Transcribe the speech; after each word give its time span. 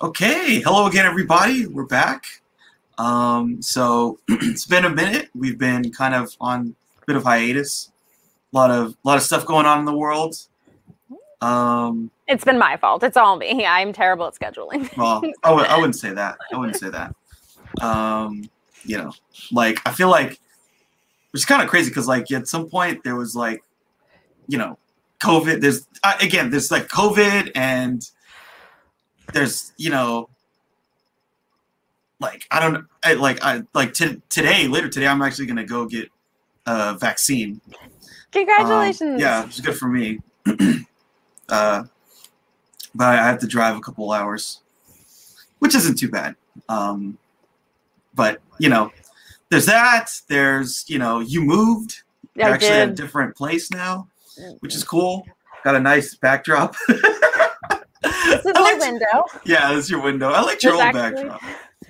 Okay, 0.00 0.60
hello 0.60 0.86
again, 0.86 1.06
everybody. 1.06 1.66
We're 1.66 1.84
back. 1.84 2.24
Um, 2.98 3.60
so 3.60 4.20
it's 4.28 4.64
been 4.64 4.84
a 4.84 4.90
minute. 4.90 5.28
We've 5.34 5.58
been 5.58 5.90
kind 5.90 6.14
of 6.14 6.36
on 6.40 6.76
a 7.02 7.06
bit 7.06 7.16
of 7.16 7.24
hiatus. 7.24 7.90
A 8.52 8.56
lot 8.56 8.70
of 8.70 8.92
a 8.92 9.08
lot 9.08 9.16
of 9.16 9.24
stuff 9.24 9.44
going 9.44 9.66
on 9.66 9.80
in 9.80 9.84
the 9.86 9.96
world. 9.96 10.36
Um, 11.40 12.12
It's 12.28 12.44
been 12.44 12.58
my 12.58 12.76
fault. 12.76 13.02
It's 13.02 13.16
all 13.16 13.36
me. 13.36 13.66
I'm 13.66 13.92
terrible 13.92 14.26
at 14.26 14.34
scheduling. 14.34 14.88
well, 14.96 15.20
I 15.42 15.48
w- 15.50 15.66
I 15.66 15.76
wouldn't 15.76 15.96
say 15.96 16.12
that. 16.12 16.38
I 16.52 16.56
wouldn't 16.56 16.76
say 16.78 16.90
that. 16.90 17.14
Um, 17.80 18.48
you 18.84 18.98
know, 18.98 19.12
like 19.50 19.80
I 19.84 19.90
feel 19.90 20.10
like 20.10 20.38
it's 21.34 21.44
kind 21.44 21.60
of 21.60 21.68
crazy 21.68 21.90
because 21.90 22.06
like 22.06 22.30
at 22.30 22.46
some 22.46 22.68
point 22.70 23.02
there 23.02 23.16
was 23.16 23.34
like, 23.34 23.64
you 24.46 24.58
know, 24.58 24.78
COVID. 25.20 25.60
There's 25.60 25.88
uh, 26.04 26.14
again, 26.20 26.50
there's 26.50 26.70
like 26.70 26.86
COVID 26.86 27.50
and 27.56 28.08
there's 29.32 29.72
you 29.76 29.90
know, 29.90 30.28
like 32.20 32.44
I 32.50 32.60
don't 32.60 32.86
I, 33.04 33.14
like 33.14 33.42
I 33.44 33.62
like 33.74 33.94
t- 33.94 34.20
today 34.28 34.68
later 34.68 34.88
today 34.88 35.06
I'm 35.06 35.22
actually 35.22 35.46
gonna 35.46 35.64
go 35.64 35.86
get 35.86 36.10
a 36.66 36.94
vaccine. 36.94 37.60
Um, 37.72 37.80
Congratulations. 38.32 39.20
yeah, 39.20 39.44
it's 39.44 39.60
good 39.60 39.76
for 39.76 39.88
me. 39.88 40.20
uh, 41.48 41.84
but 42.94 43.18
I 43.18 43.26
have 43.26 43.38
to 43.40 43.46
drive 43.46 43.76
a 43.76 43.80
couple 43.80 44.12
hours, 44.12 44.60
which 45.60 45.74
isn't 45.74 45.98
too 45.98 46.10
bad. 46.10 46.36
Um, 46.68 47.18
but 48.14 48.40
you 48.58 48.68
know, 48.68 48.92
there's 49.50 49.66
that. 49.66 50.10
There's 50.28 50.84
you 50.88 50.98
know, 50.98 51.20
you 51.20 51.42
moved. 51.42 52.02
You're 52.34 52.48
I 52.48 52.50
actually 52.50 52.70
at 52.70 52.88
a 52.90 52.92
different 52.92 53.36
place 53.36 53.70
now, 53.70 54.08
which 54.60 54.74
is 54.74 54.84
cool. 54.84 55.26
Got 55.64 55.74
a 55.74 55.80
nice 55.80 56.14
backdrop. 56.14 56.76
This 58.28 58.44
is 58.46 58.52
my 58.54 58.76
window. 58.78 59.24
yeah, 59.44 59.72
that's 59.74 59.90
your 59.90 60.00
window. 60.02 60.30
I 60.30 60.40
like 60.42 60.62
your 60.62 60.74
old 60.74 60.82
actually- 60.82 61.24
backdrop. 61.24 61.42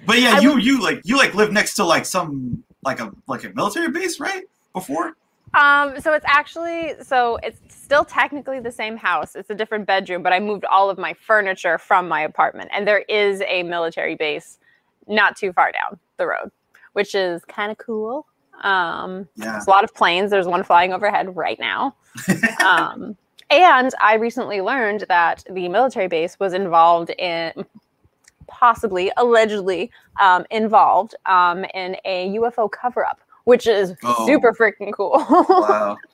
But 0.07 0.21
yeah, 0.21 0.37
I 0.37 0.41
you 0.41 0.55
would- 0.55 0.65
you 0.65 0.81
like 0.83 1.01
you 1.05 1.17
like 1.17 1.35
live 1.35 1.53
next 1.53 1.75
to 1.75 1.85
like 1.85 2.05
some 2.07 2.63
like 2.85 3.01
a 3.01 3.13
like 3.27 3.45
a 3.45 3.51
military 3.51 3.91
base, 3.91 4.21
right? 4.21 4.45
Before. 4.73 5.13
Um, 5.55 5.99
so 6.01 6.13
it's 6.13 6.27
actually 6.29 6.95
so 7.03 7.37
it's 7.43 7.59
still 7.75 8.05
technically 8.05 8.61
the 8.61 8.71
same 8.71 8.97
house. 8.97 9.35
It's 9.35 9.51
a 9.51 9.55
different 9.55 9.87
bedroom, 9.87 10.23
but 10.23 10.33
I 10.33 10.41
moved 10.41 10.65
all 10.67 10.91
of 10.91 10.99
my 10.99 11.15
furniture 11.15 11.79
from 11.79 12.07
my 12.09 12.21
apartment, 12.23 12.71
and 12.73 12.87
there 12.87 13.01
is 13.09 13.43
a 13.47 13.63
military 13.63 14.15
base 14.15 14.59
not 15.07 15.37
too 15.37 15.53
far 15.55 15.73
down 15.73 15.99
the 16.19 16.27
road, 16.27 16.51
which 16.93 17.15
is 17.15 17.45
kind 17.47 17.73
of 17.73 17.79
cool. 17.79 18.27
Um, 18.63 19.27
Yeah. 19.37 19.53
there's 19.53 19.67
a 19.67 19.71
lot 19.71 19.85
of 19.85 19.95
planes. 19.95 20.31
There's 20.31 20.47
one 20.47 20.65
flying 20.65 20.93
overhead 20.93 21.35
right 21.35 21.59
now. 21.59 21.97
um, 22.65 23.17
and 23.51 23.95
I 24.01 24.15
recently 24.15 24.61
learned 24.61 25.05
that 25.09 25.45
the 25.51 25.69
military 25.69 26.09
base 26.09 26.39
was 26.39 26.53
involved 26.55 27.11
in, 27.11 27.53
possibly, 28.47 29.11
allegedly, 29.17 29.91
um, 30.21 30.45
involved 30.51 31.15
um, 31.27 31.65
in 31.75 31.97
a 32.05 32.31
UFO 32.37 32.71
cover 32.71 33.05
up, 33.05 33.21
which 33.45 33.67
is 33.67 33.95
Oh. 34.05 34.27
super 34.27 34.53
freaking 34.53 34.93
cool. 34.93 35.25
wow. 35.29 35.97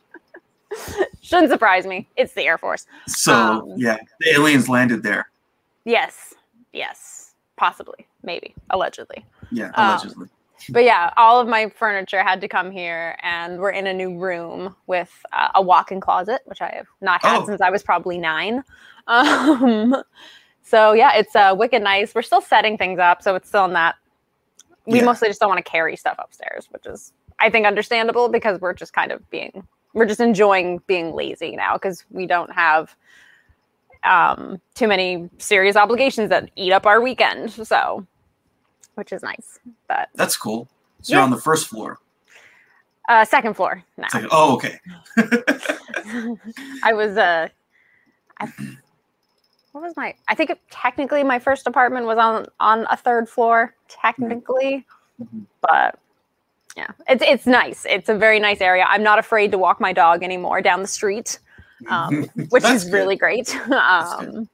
Shouldn't 1.20 1.50
surprise 1.50 1.86
me. 1.86 2.08
It's 2.16 2.32
the 2.34 2.42
Air 2.42 2.58
Force. 2.58 2.86
So 3.06 3.32
Um, 3.34 3.72
yeah, 3.76 3.96
the 4.20 4.30
aliens 4.30 4.68
landed 4.68 5.02
there. 5.02 5.30
Yes. 5.84 6.34
Yes. 6.72 7.34
Possibly. 7.56 8.06
Maybe. 8.22 8.54
Allegedly. 8.70 9.24
Yeah, 9.52 9.70
um, 9.74 9.90
allegedly. 9.90 10.28
But 10.70 10.84
yeah, 10.84 11.12
all 11.16 11.40
of 11.40 11.48
my 11.48 11.68
furniture 11.68 12.22
had 12.22 12.40
to 12.40 12.48
come 12.48 12.70
here, 12.70 13.16
and 13.22 13.58
we're 13.58 13.70
in 13.70 13.86
a 13.86 13.92
new 13.92 14.18
room 14.18 14.74
with 14.86 15.10
uh, 15.32 15.48
a 15.56 15.62
walk-in 15.62 16.00
closet, 16.00 16.40
which 16.46 16.62
I 16.62 16.72
have 16.76 16.86
not 17.00 17.22
had 17.22 17.42
Oh. 17.42 17.46
since 17.46 17.60
I 17.60 17.70
was 17.70 17.82
probably 17.82 18.18
nine. 18.18 18.62
Um, 19.06 20.02
so 20.62 20.94
yeah, 20.94 21.14
it's 21.14 21.36
uh, 21.36 21.54
wicked 21.54 21.82
nice. 21.82 22.14
We're 22.14 22.22
still 22.22 22.40
setting 22.40 22.78
things 22.78 22.98
up, 22.98 23.20
so 23.22 23.34
it's 23.34 23.46
still 23.46 23.68
not. 23.68 23.96
We 24.86 25.00
Yeah. 25.00 25.04
mostly 25.04 25.28
just 25.28 25.40
don't 25.40 25.50
want 25.50 25.62
to 25.62 25.70
carry 25.70 25.94
stuff 25.94 26.16
upstairs, 26.18 26.68
which 26.70 26.86
is 26.86 27.12
I 27.38 27.50
think 27.50 27.66
understandable 27.66 28.30
because 28.30 28.62
we're 28.62 28.72
just 28.72 28.94
kind 28.94 29.12
of 29.12 29.28
being 29.28 29.66
we're 29.92 30.06
just 30.06 30.20
enjoying 30.20 30.80
being 30.86 31.12
lazy 31.12 31.54
now 31.54 31.74
because 31.74 32.04
we 32.10 32.26
don't 32.26 32.50
have 32.52 32.96
um, 34.04 34.58
too 34.74 34.88
many 34.88 35.28
serious 35.38 35.76
obligations 35.76 36.30
that 36.30 36.50
eat 36.56 36.72
up 36.72 36.86
our 36.86 37.00
weekend. 37.02 37.50
So, 37.52 38.06
which 38.94 39.12
is 39.12 39.22
nice. 39.22 39.58
But 39.88 40.08
That's 40.14 40.36
cool. 40.36 40.68
So 41.02 41.14
you're 41.14 41.22
on 41.22 41.30
the 41.30 41.40
first 41.40 41.68
floor. 41.68 41.98
uh, 43.08 43.24
second 43.24 43.54
floor 43.54 43.82
now. 43.98 44.08
Like, 44.14 44.24
oh, 44.30 44.54
okay. 44.54 44.78
I 46.82 46.92
was 46.92 47.16
uh, 47.16 47.48
I, 48.40 48.48
what 49.72 49.82
was 49.82 49.94
my? 49.96 50.14
I 50.28 50.34
think 50.34 50.50
it, 50.50 50.58
technically 50.70 51.22
my 51.24 51.38
first 51.38 51.66
apartment 51.66 52.06
was 52.06 52.18
on 52.18 52.46
on 52.60 52.86
a 52.90 52.96
third 52.96 53.28
floor, 53.28 53.74
technically, 53.88 54.86
Mhm. 55.22 55.44
but 55.60 55.98
yeah, 56.76 56.88
it's 57.08 57.22
it's 57.26 57.46
nice. 57.46 57.84
It's 57.88 58.08
a 58.08 58.14
very 58.16 58.40
nice 58.40 58.60
area. 58.60 58.84
I'm 58.88 59.02
not 59.02 59.18
afraid 59.18 59.50
to 59.52 59.58
walk 59.58 59.80
my 59.80 59.92
dog 59.92 60.22
anymore 60.22 60.60
down 60.62 60.80
the 60.82 60.88
street, 60.88 61.38
um, 61.88 62.24
which 62.50 62.64
is 62.64 62.84
good. 62.84 62.92
really 62.94 63.16
great. 63.16 63.54
um, 63.70 64.48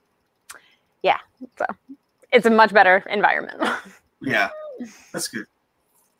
yeah, 1.02 1.18
so 1.58 1.66
it's 2.32 2.46
a 2.46 2.50
much 2.50 2.72
better 2.72 3.04
environment. 3.10 3.60
Yeah, 4.20 4.50
that's 5.12 5.28
good. 5.28 5.46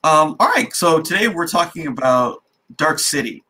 Um, 0.02 0.36
all 0.40 0.48
right, 0.48 0.72
so 0.74 1.00
today 1.00 1.28
we're 1.28 1.46
talking 1.46 1.86
about 1.86 2.42
Dark 2.76 2.98
City, 2.98 3.42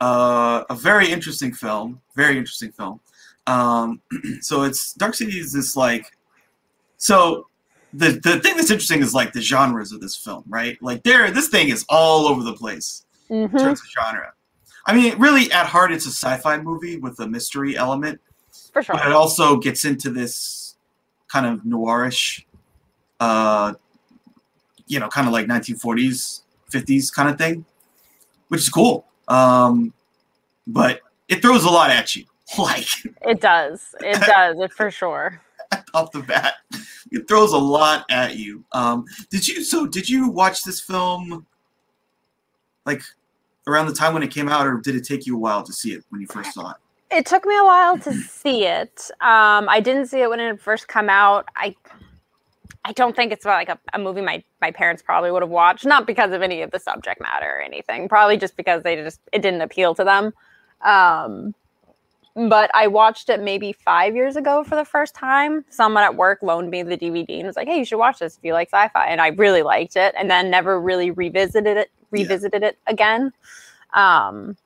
uh, 0.00 0.64
a 0.70 0.74
very 0.74 1.10
interesting 1.10 1.52
film. 1.52 2.00
Very 2.14 2.38
interesting 2.38 2.70
film. 2.72 3.00
Um, 3.46 4.00
so 4.40 4.62
it's 4.62 4.92
Dark 4.94 5.14
City 5.14 5.38
is 5.38 5.52
this 5.52 5.76
like, 5.76 6.06
so 6.98 7.48
the 7.92 8.12
the 8.22 8.38
thing 8.40 8.56
that's 8.56 8.70
interesting 8.70 9.02
is 9.02 9.12
like 9.14 9.32
the 9.32 9.40
genres 9.40 9.90
of 9.92 10.00
this 10.00 10.16
film, 10.16 10.44
right? 10.48 10.80
Like 10.80 11.02
there, 11.02 11.30
this 11.30 11.48
thing 11.48 11.68
is 11.68 11.84
all 11.88 12.26
over 12.26 12.42
the 12.42 12.54
place 12.54 13.04
in 13.28 13.48
Mhm. 13.48 13.58
terms 13.58 13.80
of 13.80 13.86
genre. 13.90 14.32
I 14.86 14.94
mean, 14.94 15.18
really, 15.18 15.50
at 15.52 15.66
heart, 15.66 15.92
it's 15.92 16.06
a 16.06 16.10
sci-fi 16.10 16.58
movie 16.58 16.98
with 16.98 17.18
a 17.20 17.26
mystery 17.26 17.76
element. 17.76 18.20
For 18.72 18.82
sure. 18.82 18.94
but 18.94 19.06
it 19.06 19.12
also 19.12 19.56
gets 19.58 19.84
into 19.84 20.08
this 20.10 20.76
kind 21.28 21.44
of 21.46 21.60
noirish, 21.60 22.44
uh, 23.22 23.74
you 24.88 24.98
know, 24.98 25.08
kind 25.08 25.28
of 25.28 25.32
like 25.32 25.46
1940s, 25.46 26.42
50s 26.72 27.12
kind 27.12 27.30
of 27.30 27.38
thing, 27.38 27.64
which 28.48 28.60
is 28.60 28.68
cool. 28.68 29.06
Um, 29.28 29.94
but 30.66 31.00
it 31.28 31.40
throws 31.40 31.64
a 31.64 31.70
lot 31.70 31.90
at 31.90 32.16
you, 32.16 32.24
like 32.58 32.88
It 33.22 33.40
does. 33.40 33.94
It 34.00 34.20
does. 34.26 34.58
It 34.58 34.72
for 34.72 34.90
sure. 34.90 35.40
off 35.94 36.10
the 36.10 36.20
bat. 36.20 36.54
It 37.12 37.28
throws 37.28 37.52
a 37.52 37.58
lot 37.58 38.04
at 38.10 38.36
you. 38.36 38.64
Um, 38.72 39.04
did 39.30 39.46
you? 39.46 39.62
So 39.62 39.86
did 39.86 40.08
you 40.08 40.28
watch 40.28 40.64
this 40.64 40.80
film? 40.80 41.46
Like 42.84 43.02
around 43.68 43.86
the 43.86 43.94
time 43.94 44.14
when 44.14 44.24
it 44.24 44.32
came 44.32 44.48
out, 44.48 44.66
or 44.66 44.78
did 44.78 44.96
it 44.96 45.04
take 45.04 45.26
you 45.26 45.36
a 45.36 45.38
while 45.38 45.62
to 45.62 45.72
see 45.72 45.92
it 45.92 46.04
when 46.08 46.20
you 46.20 46.26
first 46.26 46.54
saw 46.54 46.72
it? 46.72 46.76
It 47.12 47.26
took 47.26 47.44
me 47.46 47.56
a 47.56 47.64
while 47.64 47.98
to 47.98 48.12
see 48.14 48.66
it. 48.66 49.10
Um, 49.20 49.68
I 49.68 49.80
didn't 49.80 50.06
see 50.06 50.20
it 50.22 50.28
when 50.28 50.40
it 50.40 50.60
first 50.60 50.88
come 50.88 51.08
out. 51.08 51.48
I 51.54 51.76
I 52.84 52.92
don't 52.92 53.14
think 53.14 53.32
it's 53.32 53.44
like 53.44 53.68
a, 53.68 53.78
a 53.92 53.98
movie 53.98 54.20
my, 54.20 54.42
my 54.60 54.72
parents 54.72 55.02
probably 55.02 55.30
would 55.30 55.42
have 55.42 55.50
watched, 55.50 55.84
not 55.84 56.06
because 56.06 56.32
of 56.32 56.42
any 56.42 56.62
of 56.62 56.72
the 56.72 56.80
subject 56.80 57.20
matter 57.20 57.46
or 57.46 57.60
anything, 57.60 58.08
probably 58.08 58.36
just 58.36 58.56
because 58.56 58.82
they 58.82 58.96
just 58.96 59.20
it 59.32 59.40
didn't 59.40 59.60
appeal 59.60 59.94
to 59.94 60.04
them. 60.04 60.32
Um, 60.80 61.54
but 62.34 62.70
I 62.74 62.86
watched 62.86 63.28
it 63.28 63.40
maybe 63.40 63.72
five 63.72 64.16
years 64.16 64.36
ago 64.36 64.64
for 64.64 64.74
the 64.74 64.84
first 64.84 65.14
time. 65.14 65.64
Someone 65.68 66.02
at 66.02 66.16
work 66.16 66.42
loaned 66.42 66.70
me 66.70 66.82
the 66.82 66.96
DVD 66.96 67.38
and 67.38 67.46
was 67.46 67.56
like, 67.56 67.68
"Hey, 67.68 67.78
you 67.78 67.84
should 67.84 67.98
watch 67.98 68.18
this 68.18 68.36
if 68.36 68.44
you 68.44 68.52
like 68.52 68.68
sci-fi," 68.68 69.06
and 69.06 69.20
I 69.20 69.28
really 69.28 69.62
liked 69.62 69.96
it, 69.96 70.14
and 70.18 70.30
then 70.30 70.50
never 70.50 70.80
really 70.80 71.10
revisited 71.10 71.76
it 71.76 71.90
revisited 72.10 72.62
it 72.62 72.78
again. 72.86 73.32
Um, 73.94 74.56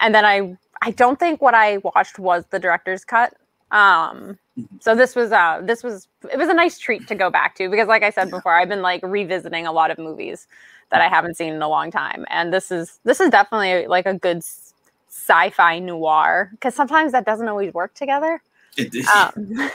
and 0.00 0.14
then 0.14 0.24
I 0.24 0.56
I 0.82 0.92
don't 0.92 1.18
think 1.18 1.42
what 1.42 1.54
I 1.54 1.78
watched 1.78 2.18
was 2.18 2.44
the 2.50 2.58
director's 2.58 3.04
cut. 3.04 3.34
Um, 3.70 4.38
Mhm. 4.58 4.80
so 4.80 4.94
this 4.94 5.14
was 5.16 5.32
uh 5.32 5.60
this 5.62 5.82
was 5.82 6.08
it 6.32 6.38
was 6.38 6.48
a 6.48 6.54
nice 6.54 6.78
treat 6.78 7.06
to 7.08 7.14
go 7.14 7.30
back 7.30 7.54
to 7.56 7.68
because 7.68 7.88
like 7.88 8.02
I 8.02 8.10
said 8.10 8.30
before, 8.30 8.54
I've 8.54 8.68
been 8.68 8.82
like 8.82 9.00
revisiting 9.02 9.66
a 9.66 9.72
lot 9.72 9.90
of 9.90 9.98
movies 9.98 10.46
that 10.90 11.00
I 11.00 11.08
haven't 11.08 11.36
seen 11.36 11.52
in 11.52 11.60
a 11.62 11.68
long 11.68 11.90
time, 11.90 12.24
and 12.30 12.52
this 12.52 12.70
is 12.70 13.00
this 13.04 13.20
is 13.20 13.28
definitely 13.30 13.86
like 13.88 14.06
a 14.06 14.14
good 14.14 14.42
sci-fi 15.08 15.78
noir 15.80 16.48
because 16.52 16.74
sometimes 16.74 17.12
that 17.12 17.24
doesn't 17.26 17.48
always 17.48 17.74
work 17.74 17.92
together. 17.94 18.40
It, 18.76 18.94
it- 18.94 19.06
Um, 19.08 19.70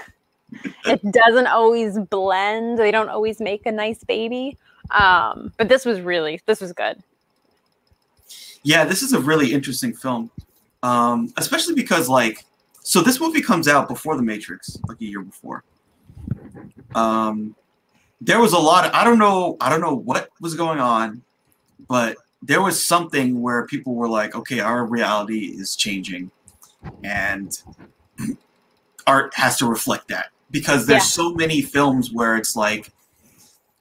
it 0.85 1.01
doesn't 1.11 1.47
always 1.47 1.99
blend. 1.99 2.77
They 2.79 2.91
don't 2.91 3.09
always 3.09 3.39
make 3.39 3.65
a 3.65 3.71
nice 3.71 4.03
baby. 4.03 4.57
Um, 4.91 5.51
but 5.57 5.69
this 5.69 5.85
was 5.85 5.99
really 6.01 6.41
this 6.45 6.61
was 6.61 6.73
good. 6.73 7.01
Yeah, 8.63 8.85
this 8.85 9.01
is 9.01 9.13
a 9.13 9.19
really 9.19 9.53
interesting 9.53 9.93
film, 9.93 10.29
um, 10.83 11.33
especially 11.37 11.73
because 11.73 12.07
like, 12.09 12.45
so 12.83 13.01
this 13.01 13.19
movie 13.19 13.41
comes 13.41 13.67
out 13.67 13.87
before 13.87 14.15
The 14.15 14.23
Matrix, 14.23 14.77
like 14.87 14.99
a 15.01 15.05
year 15.05 15.21
before. 15.21 15.63
Um, 16.95 17.55
there 18.19 18.39
was 18.39 18.53
a 18.53 18.59
lot. 18.59 18.85
Of, 18.85 18.93
I 18.93 19.03
don't 19.03 19.17
know. 19.19 19.57
I 19.61 19.69
don't 19.69 19.81
know 19.81 19.95
what 19.95 20.29
was 20.39 20.55
going 20.55 20.79
on, 20.79 21.23
but 21.87 22.17
there 22.41 22.61
was 22.61 22.85
something 22.85 23.41
where 23.41 23.65
people 23.65 23.95
were 23.95 24.09
like, 24.09 24.35
"Okay, 24.35 24.59
our 24.59 24.85
reality 24.85 25.55
is 25.57 25.75
changing, 25.75 26.31
and 27.03 27.57
art 29.07 29.33
has 29.35 29.57
to 29.57 29.65
reflect 29.65 30.07
that." 30.09 30.27
because 30.51 30.85
there's 30.85 31.03
Yeah. 31.03 31.23
so 31.23 31.33
many 31.33 31.61
films 31.61 32.11
where 32.11 32.35
it's 32.35 32.57
like 32.57 32.91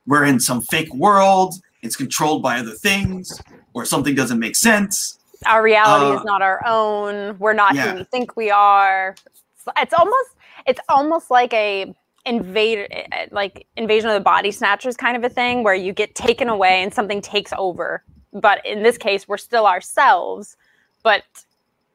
we're 0.07 0.25
in 0.25 0.39
some 0.39 0.61
fake 0.61 0.95
world, 0.95 1.57
it's 1.83 1.97
controlled 1.97 2.45
by 2.45 2.61
other 2.61 2.75
things, 2.75 3.41
or 3.75 3.85
something 3.85 4.15
doesn't 4.15 4.39
make 4.39 4.55
sense. 4.55 5.19
Our 5.47 5.63
reality 5.63 6.07
Uh, 6.07 6.19
is 6.19 6.25
not 6.25 6.43
our 6.43 6.61
own. 6.67 7.39
We're 7.39 7.53
not 7.55 7.75
yeah. 7.75 7.93
who 7.93 7.99
we 7.99 8.05
think 8.05 8.37
we 8.37 8.51
are. 8.51 9.11
It's- 9.27 9.75
It's 9.83 9.95
almost 9.95 10.31
it's 10.67 10.81
almost 10.89 11.31
like 11.31 11.53
a 11.55 11.95
invade 12.27 12.87
eh, 12.91 13.27
like 13.31 13.67
invasion 13.77 14.09
of 14.11 14.15
the 14.15 14.21
body 14.21 14.51
snatchers 14.51 14.97
kind 14.97 15.17
of 15.17 15.25
a 15.25 15.29
thing 15.29 15.65
where 15.65 15.75
you 15.75 15.93
get 15.93 16.15
taken 16.15 16.49
away 16.49 16.83
and 16.83 16.93
something 16.93 17.21
takes 17.23 17.53
over. 17.57 18.03
But 18.33 18.65
in 18.67 18.83
this 18.83 18.99
case, 18.99 19.27
we're 19.29 19.39
still 19.39 19.67
ourselves, 19.67 20.57
but 21.03 21.25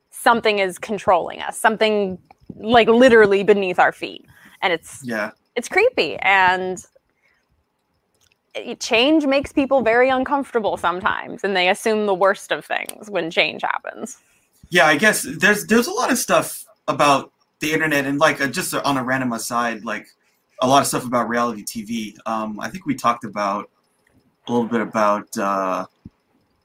something 0.10 0.60
is 0.60 0.78
controlling 0.80 1.42
us. 1.42 1.58
Something 1.60 2.18
like 2.58 2.88
literally 2.88 3.44
beneath 3.44 3.78
our 3.80 3.92
feet. 3.92 4.26
And 4.62 4.74
it's 4.74 5.02
Yeah. 5.04 5.32
it's 5.56 5.70
creepy 5.70 6.18
and 6.18 6.84
change 8.80 9.26
makes 9.26 9.52
people 9.52 9.82
very 9.82 10.10
uncomfortable 10.10 10.78
sometimes 10.78 11.44
and 11.44 11.56
they 11.56 11.70
assume 11.70 12.06
the 12.06 12.14
worst 12.14 12.52
of 12.52 12.66
things 12.66 13.10
when 13.10 13.30
change 13.30 13.62
happens 13.62 14.18
Yeah, 14.70 14.88
I 14.88 14.98
guess 14.98 15.24
there's 15.40 15.66
there's 15.68 15.88
a 15.88 15.92
lot 15.92 16.12
of 16.12 16.18
stuff 16.18 16.66
about 16.88 17.32
the 17.60 17.74
internet 17.74 18.06
and 18.06 18.20
like 18.20 18.42
uh, 18.42 18.48
just 18.48 18.74
on 18.74 18.98
a 18.98 19.04
random 19.04 19.34
aside, 19.34 19.86
like 19.86 20.08
a 20.62 20.68
lot 20.68 20.82
of 20.82 20.88
stuff 20.88 21.06
about 21.06 21.30
reality 21.30 21.64
TV. 21.64 22.16
Um, 22.26 22.60
I 22.60 22.70
think 22.70 22.86
we 22.86 22.96
talked 22.96 23.24
about 23.24 23.70
a 24.48 24.52
little 24.52 24.68
bit 24.68 24.82
about 24.82 25.36
uh, 25.38 25.86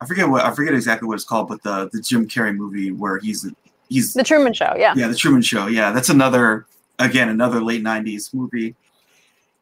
I 0.00 0.06
forget 0.06 0.28
what 0.28 0.44
I 0.44 0.52
forget 0.52 0.74
exactly 0.74 1.06
what 1.08 1.14
it's 1.14 1.24
called, 1.24 1.48
but 1.48 1.62
the 1.62 1.88
the 1.92 2.00
Jim 2.00 2.26
Carrey 2.26 2.54
movie 2.54 2.90
where 2.90 3.18
he's 3.18 3.46
he's 3.88 4.14
the 4.14 4.24
truman 4.24 4.52
show 4.52 4.74
yeah 4.76 4.94
yeah 4.96 5.08
the 5.08 5.14
Truman 5.14 5.42
Show. 5.42 5.66
Yeah, 5.66 5.92
that's 5.92 6.08
another 6.08 6.66
again 6.98 7.28
another 7.28 7.62
late 7.62 7.82
'90s 7.82 8.34
movie 8.34 8.74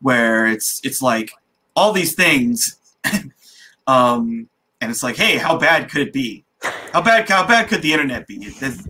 where 0.00 0.46
it's 0.46 0.80
it's 0.84 1.02
like 1.02 1.32
all 1.78 1.92
these 1.92 2.14
things, 2.14 2.76
um, 3.86 4.48
and 4.80 4.90
it's 4.90 5.02
like, 5.02 5.16
hey, 5.16 5.36
how 5.36 5.56
bad 5.56 5.88
could 5.90 6.02
it 6.02 6.12
be? 6.12 6.44
How 6.92 7.00
bad 7.00 7.28
how 7.28 7.46
bad 7.46 7.68
could 7.68 7.82
the 7.82 7.92
internet 7.92 8.26
be? 8.26 8.36
It, 8.40 8.86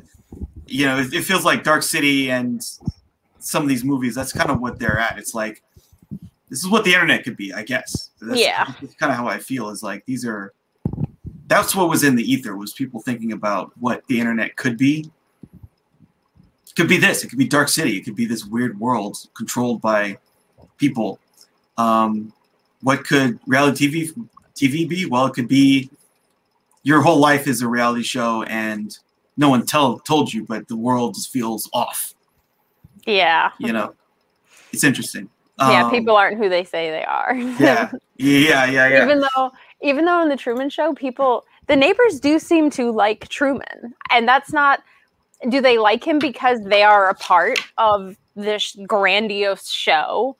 you 0.67 0.87
know, 0.87 0.99
it, 0.99 1.13
it 1.13 1.23
feels 1.23 1.45
like 1.45 1.63
Dark 1.63 1.83
City 1.83 2.31
and 2.31 2.63
some 3.39 3.63
of 3.63 3.69
these 3.69 3.85
movies. 3.85 4.15
That's 4.15 4.33
kind 4.33 4.51
of 4.51 4.61
what 4.61 4.79
they're 4.79 4.99
at. 4.99 5.19
It's 5.19 5.35
like 5.35 5.63
this 6.49 6.61
is 6.61 6.69
what 6.69 6.85
the 6.85 6.95
internet 6.95 7.25
could 7.25 7.37
be, 7.37 7.53
I 7.53 7.63
guess. 7.63 8.11
That's, 8.21 8.41
Yeah. 8.41 8.73
that's 8.81 8.95
kind 8.95 9.13
of 9.13 9.19
how 9.19 9.27
I 9.27 9.39
feel. 9.39 9.69
Is 9.69 9.83
like 9.83 10.05
these 10.07 10.25
are. 10.25 10.53
That's 11.47 11.75
what 11.75 11.89
was 11.89 12.05
in 12.05 12.15
the 12.15 12.31
ether 12.31 12.57
was 12.57 12.73
people 12.75 13.01
thinking 13.01 13.33
about 13.33 13.73
what 13.79 14.07
the 14.07 14.21
internet 14.21 14.57
could 14.57 14.77
be. 14.77 15.11
It 16.67 16.75
could 16.77 16.89
be 16.89 16.99
this. 16.99 17.25
It 17.25 17.29
could 17.29 17.39
be 17.39 17.49
Dark 17.49 17.69
City. 17.69 17.97
It 17.97 18.03
could 18.03 18.17
be 18.17 18.27
this 18.27 18.45
weird 18.45 18.79
world 18.79 19.17
controlled 19.35 19.81
by 19.81 20.19
people. 20.77 21.19
Um, 21.79 22.33
what 22.83 23.05
could 23.05 23.39
reality 23.47 23.89
TV 23.89 24.29
TV 24.55 24.89
be? 24.89 25.07
Well, 25.07 25.27
it 25.27 25.35
could 25.35 25.49
be 25.49 25.91
your 26.83 27.03
whole 27.03 27.19
life 27.19 27.47
is 27.47 27.63
a 27.63 27.69
reality 27.69 28.03
show 28.03 28.43
and 28.45 28.97
no 29.37 29.49
one 29.49 29.65
tell 29.67 29.99
told 30.01 30.33
you, 30.33 30.45
but 30.45 30.69
the 30.69 30.77
world 30.77 31.15
just 31.15 31.33
feels 31.33 31.69
off. 31.73 32.15
yeah 33.07 33.51
You 33.59 33.73
know, 33.73 33.95
it's 34.73 34.85
interesting. 34.85 35.29
yeah 35.59 35.85
Um, 35.85 35.91
people 35.91 36.17
aren't 36.17 36.39
who 36.39 36.49
they 36.49 36.65
say 36.65 36.91
they 36.91 37.05
are 37.05 37.35
yeah, 37.59 37.91
yeah, 38.17 38.65
yeah, 38.67 38.89
yeah. 38.89 39.05
even 39.05 39.21
though 39.21 39.53
even 39.81 40.05
though 40.05 40.23
in 40.23 40.29
the 40.29 40.37
truman 40.37 40.71
show 40.71 40.95
people 40.95 41.45
the 41.67 41.77
neighbors 41.77 42.21
do 42.21 42.39
seem 42.39 42.71
to 42.71 42.91
like 42.93 43.29
truman 43.29 43.95
and 44.11 44.27
that's 44.27 44.53
not 44.53 44.83
do 45.49 45.61
they 45.61 45.79
like 45.79 46.05
him 46.07 46.19
because 46.19 46.61
they 46.65 46.83
are 46.83 47.09
a 47.11 47.15
part 47.15 47.59
of 47.77 48.17
this 48.37 48.77
grandiose 48.87 49.69
show 49.69 50.37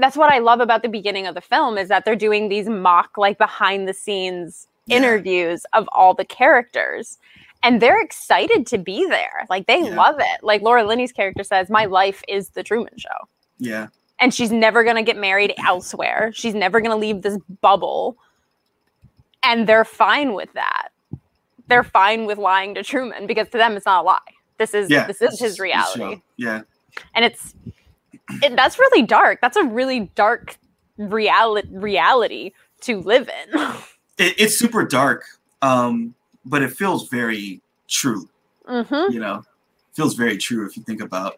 that's 0.00 0.16
what 0.16 0.32
i 0.32 0.38
love 0.38 0.60
about 0.60 0.82
the 0.82 0.88
beginning 0.88 1.26
of 1.26 1.34
the 1.34 1.40
film 1.40 1.78
is 1.78 1.88
that 1.88 2.04
they're 2.04 2.16
doing 2.16 2.48
these 2.48 2.68
mock 2.68 3.16
like 3.16 3.38
behind 3.38 3.86
the 3.88 3.94
scenes 3.94 4.66
Yeah. 4.86 4.96
interviews 4.98 5.64
of 5.72 5.88
all 5.92 6.14
the 6.14 6.24
characters 6.24 7.18
and 7.62 7.80
they're 7.82 8.00
excited 8.00 8.66
to 8.68 8.78
be 8.78 9.06
there 9.06 9.46
like 9.50 9.66
they 9.66 9.82
Yeah. 9.82 9.94
love 9.96 10.16
it 10.18 10.42
like 10.42 10.62
laura 10.62 10.84
linney's 10.84 11.12
character 11.12 11.44
says 11.44 11.70
my 11.70 11.84
life 11.84 12.22
is 12.28 12.50
the 12.50 12.62
truman 12.62 12.94
show 12.96 13.28
yeah, 13.62 13.88
and 14.18 14.32
she's 14.32 14.50
never 14.50 14.82
going 14.84 14.96
to 14.96 15.02
get 15.02 15.18
married 15.18 15.52
elsewhere. 15.66 16.30
She's 16.34 16.54
never 16.54 16.80
going 16.80 16.92
to 16.92 16.96
leave 16.96 17.20
this 17.20 17.36
bubble. 17.60 18.16
And 19.42 19.66
they're 19.66 19.84
fine 19.84 20.32
with 20.32 20.50
that. 20.54 20.88
They're 21.68 21.84
fine 21.84 22.24
with 22.24 22.38
lying 22.38 22.74
to 22.76 22.82
Truman 22.82 23.26
because 23.26 23.48
to 23.50 23.58
them 23.58 23.76
it's 23.76 23.84
not 23.84 24.02
a 24.02 24.06
lie. 24.06 24.18
This 24.56 24.72
is 24.72 24.88
yeah. 24.90 25.06
this 25.06 25.20
is 25.20 25.38
his 25.38 25.60
reality. 25.60 26.22
Yeah, 26.38 26.62
And 27.14 27.24
it's 27.24 27.54
it, 28.42 28.56
that's 28.56 28.78
really 28.78 29.02
dark. 29.02 29.40
That's 29.40 29.56
a 29.56 29.64
really 29.64 30.10
dark 30.14 30.56
reality 30.96 31.68
reality 31.72 32.52
to 32.82 33.00
live 33.00 33.28
in. 33.28 33.60
it, 34.18 34.34
it's 34.38 34.56
super 34.58 34.84
dark, 34.84 35.24
um, 35.62 36.14
but 36.44 36.62
it 36.62 36.70
feels 36.72 37.08
very 37.08 37.60
true. 37.88 38.28
hmm 38.66 39.12
You 39.12 39.20
know, 39.20 39.42
feels 39.94 40.14
very 40.14 40.36
true 40.38 40.66
if 40.66 40.76
you 40.76 40.82
think 40.82 41.00
about 41.00 41.36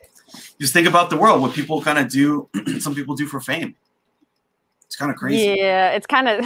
just 0.60 0.72
think 0.72 0.86
about 0.88 1.10
the 1.10 1.16
world. 1.16 1.42
What 1.42 1.52
people 1.54 1.82
kind 1.82 1.98
of 1.98 2.08
do. 2.10 2.48
some 2.80 2.94
people 2.94 3.14
do 3.14 3.26
for 3.26 3.40
fame. 3.40 3.74
It's 4.86 4.96
kind 4.96 5.10
of 5.10 5.16
crazy. 5.16 5.56
Yeah, 5.58 5.90
it's 5.92 6.06
kind 6.06 6.28
of 6.28 6.44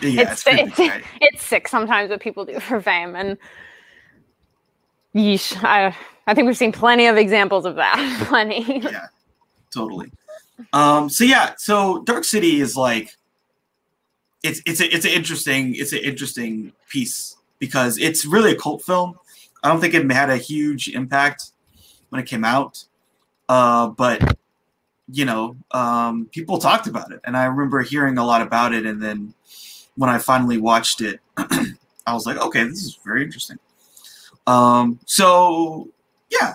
Yeah, 0.00 0.22
it's- 0.22 0.42
creepy, 0.42 0.60
it's- 0.62 0.78
right? 0.78 1.04
it's 1.20 1.42
sick 1.44 1.68
sometimes 1.68 2.10
what 2.10 2.20
people 2.20 2.44
do 2.44 2.58
for 2.60 2.80
fame 2.80 3.14
and 3.16 3.36
yeesh, 5.14 5.56
I 5.62 5.94
I 6.26 6.34
think 6.34 6.46
we've 6.46 6.56
seen 6.56 6.72
plenty 6.72 7.06
of 7.06 7.16
examples 7.16 7.64
of 7.66 7.76
that. 7.76 8.24
plenty. 8.28 8.80
yeah, 8.80 9.06
totally. 9.72 10.12
Um, 10.72 11.08
so 11.08 11.24
yeah, 11.24 11.54
so 11.56 12.02
Dark 12.02 12.24
City 12.24 12.60
is 12.60 12.76
like 12.76 13.16
it's 14.42 14.60
it's 14.66 14.80
a, 14.80 14.94
it's 14.94 15.04
an 15.04 15.12
interesting 15.12 15.74
it's 15.74 15.92
an 15.92 16.00
interesting 16.00 16.72
piece 16.88 17.36
because 17.58 17.98
it's 17.98 18.24
really 18.24 18.52
a 18.52 18.56
cult 18.56 18.82
film. 18.82 19.18
I 19.62 19.68
don't 19.68 19.80
think 19.80 19.94
it 19.94 20.10
had 20.10 20.30
a 20.30 20.36
huge 20.36 20.88
impact 20.88 21.52
when 22.08 22.20
it 22.20 22.26
came 22.26 22.44
out, 22.44 22.84
uh, 23.48 23.88
but 23.88 24.36
you 25.08 25.24
know, 25.24 25.56
um, 25.72 26.26
people 26.32 26.58
talked 26.58 26.86
about 26.86 27.12
it, 27.12 27.20
and 27.24 27.36
I 27.36 27.44
remember 27.44 27.82
hearing 27.82 28.18
a 28.18 28.24
lot 28.24 28.42
about 28.42 28.72
it. 28.72 28.86
And 28.86 29.02
then 29.02 29.34
when 29.96 30.10
I 30.10 30.18
finally 30.18 30.58
watched 30.58 31.00
it, 31.00 31.20
I 31.36 32.14
was 32.14 32.26
like, 32.26 32.38
okay, 32.38 32.64
this 32.64 32.82
is 32.82 32.98
very 33.04 33.22
interesting. 33.22 33.58
Um, 34.46 34.98
so 35.06 35.88
yeah, 36.30 36.54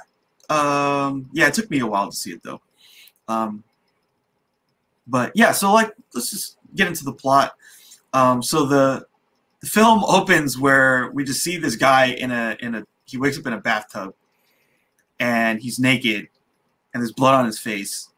um, 0.49 1.29
yeah, 1.31 1.47
it 1.47 1.53
took 1.53 1.69
me 1.69 1.79
a 1.79 1.87
while 1.87 2.09
to 2.09 2.15
see 2.15 2.31
it 2.31 2.43
though. 2.43 2.61
Um, 3.27 3.63
but 5.07 5.31
yeah, 5.35 5.51
so 5.51 5.73
like, 5.73 5.93
let's 6.13 6.29
just 6.29 6.57
get 6.75 6.87
into 6.87 7.03
the 7.03 7.13
plot. 7.13 7.55
Um, 8.13 8.41
so 8.41 8.65
the 8.65 9.05
the 9.59 9.67
film 9.67 10.03
opens 10.03 10.57
where 10.57 11.09
we 11.11 11.23
just 11.23 11.43
see 11.43 11.57
this 11.57 11.75
guy 11.75 12.07
in 12.07 12.31
a 12.31 12.57
in 12.59 12.75
a 12.75 12.85
he 13.05 13.17
wakes 13.17 13.39
up 13.39 13.47
in 13.47 13.53
a 13.53 13.59
bathtub, 13.59 14.13
and 15.19 15.61
he's 15.61 15.79
naked, 15.79 16.27
and 16.93 17.01
there's 17.01 17.13
blood 17.13 17.35
on 17.35 17.45
his 17.45 17.59
face, 17.59 18.09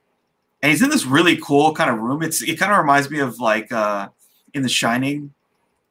and 0.62 0.70
he's 0.72 0.82
in 0.82 0.90
this 0.90 1.06
really 1.06 1.38
cool 1.38 1.74
kind 1.74 1.90
of 1.90 2.00
room. 2.00 2.24
It's 2.24 2.42
it 2.42 2.60
kind 2.60 2.72
of 2.72 2.78
reminds 2.78 3.10
me 3.10 3.20
of 3.20 3.40
like 3.40 3.72
uh, 3.72 4.10
in 4.54 4.64
The 4.64 4.70
Shining, 4.70 5.34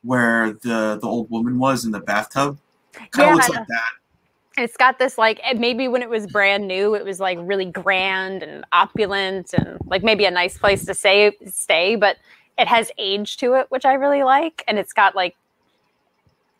where 0.03 0.53
the 0.53 0.99
the 1.01 1.07
old 1.07 1.31
woman 1.31 1.59
was 1.59 1.85
in 1.85 1.93
the 1.93 2.01
bathtub. 2.01 2.59
Kind 2.93 3.09
of 3.15 3.19
Yeah, 3.19 3.35
looks 3.35 3.49
like 3.49 3.67
that. 3.67 3.91
It's 4.63 4.77
got 4.77 4.99
this 4.99 5.19
like 5.19 5.41
maybe 5.57 5.89
when 5.89 6.03
it 6.03 6.09
was 6.11 6.27
brand 6.27 6.67
new 6.69 6.95
it 6.95 7.05
was 7.05 7.21
like 7.21 7.39
really 7.43 7.65
grand 7.65 8.43
and 8.43 8.65
opulent 8.73 9.53
and 9.55 9.79
like 9.87 10.03
maybe 10.03 10.25
a 10.25 10.31
nice 10.31 10.57
place 10.59 10.85
to 10.85 10.95
stay 10.95 11.33
stay 11.47 11.97
but 11.97 12.17
it 12.59 12.67
has 12.69 12.91
age 12.99 13.37
to 13.37 13.55
it 13.55 13.67
which 13.71 13.85
i 13.85 13.95
really 13.95 14.23
like 14.23 14.65
and 14.69 14.79
it's 14.79 14.93
got 14.93 15.15
like 15.15 15.37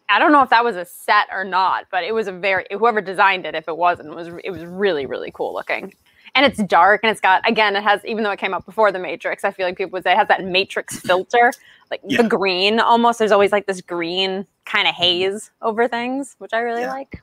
i 0.09 0.19
don't 0.19 0.33
know 0.33 0.43
if 0.43 0.51
that 0.51 0.65
was 0.65 0.77
a 0.77 0.85
set 0.85 1.27
or 1.33 1.45
not 1.45 1.87
but 1.91 2.05
it 2.05 2.13
was 2.15 2.29
a 2.29 2.33
very 2.33 2.65
whoever 2.71 3.01
designed 3.01 3.45
it 3.47 3.55
if 3.55 3.69
it 3.69 3.77
wasn't 3.77 4.09
was 4.15 4.29
it 4.45 4.51
was 4.51 4.65
really 4.65 5.07
really 5.07 5.31
cool 5.33 5.53
looking 5.53 5.93
and 6.35 6.45
it's 6.45 6.63
dark 6.65 7.01
and 7.03 7.11
it's 7.11 7.21
got 7.21 7.47
again 7.49 7.75
it 7.77 7.83
has 7.83 8.05
even 8.05 8.23
though 8.23 8.31
it 8.31 8.39
came 8.39 8.55
out 8.55 8.65
before 8.67 8.93
the 8.93 8.99
matrix 8.99 9.45
i 9.45 9.51
feel 9.51 9.67
like 9.67 9.77
people 9.77 9.93
would 9.93 10.05
say 10.05 10.13
it 10.13 10.17
has 10.19 10.29
that 10.29 10.45
matrix 10.45 11.01
filter 11.07 11.53
like 11.91 12.01
Yeah. 12.05 12.23
the 12.23 12.29
green 12.29 12.81
almost 12.81 13.19
there's 13.19 13.33
always 13.33 13.53
like 13.53 13.67
this 13.67 13.81
green 13.81 14.47
kind 14.67 14.87
of 14.87 14.95
haze 14.95 15.51
over 15.63 15.89
things 15.89 16.35
which 16.39 16.53
i 16.53 16.61
really 16.61 16.83
Yeah. 16.83 16.93
like 16.93 17.23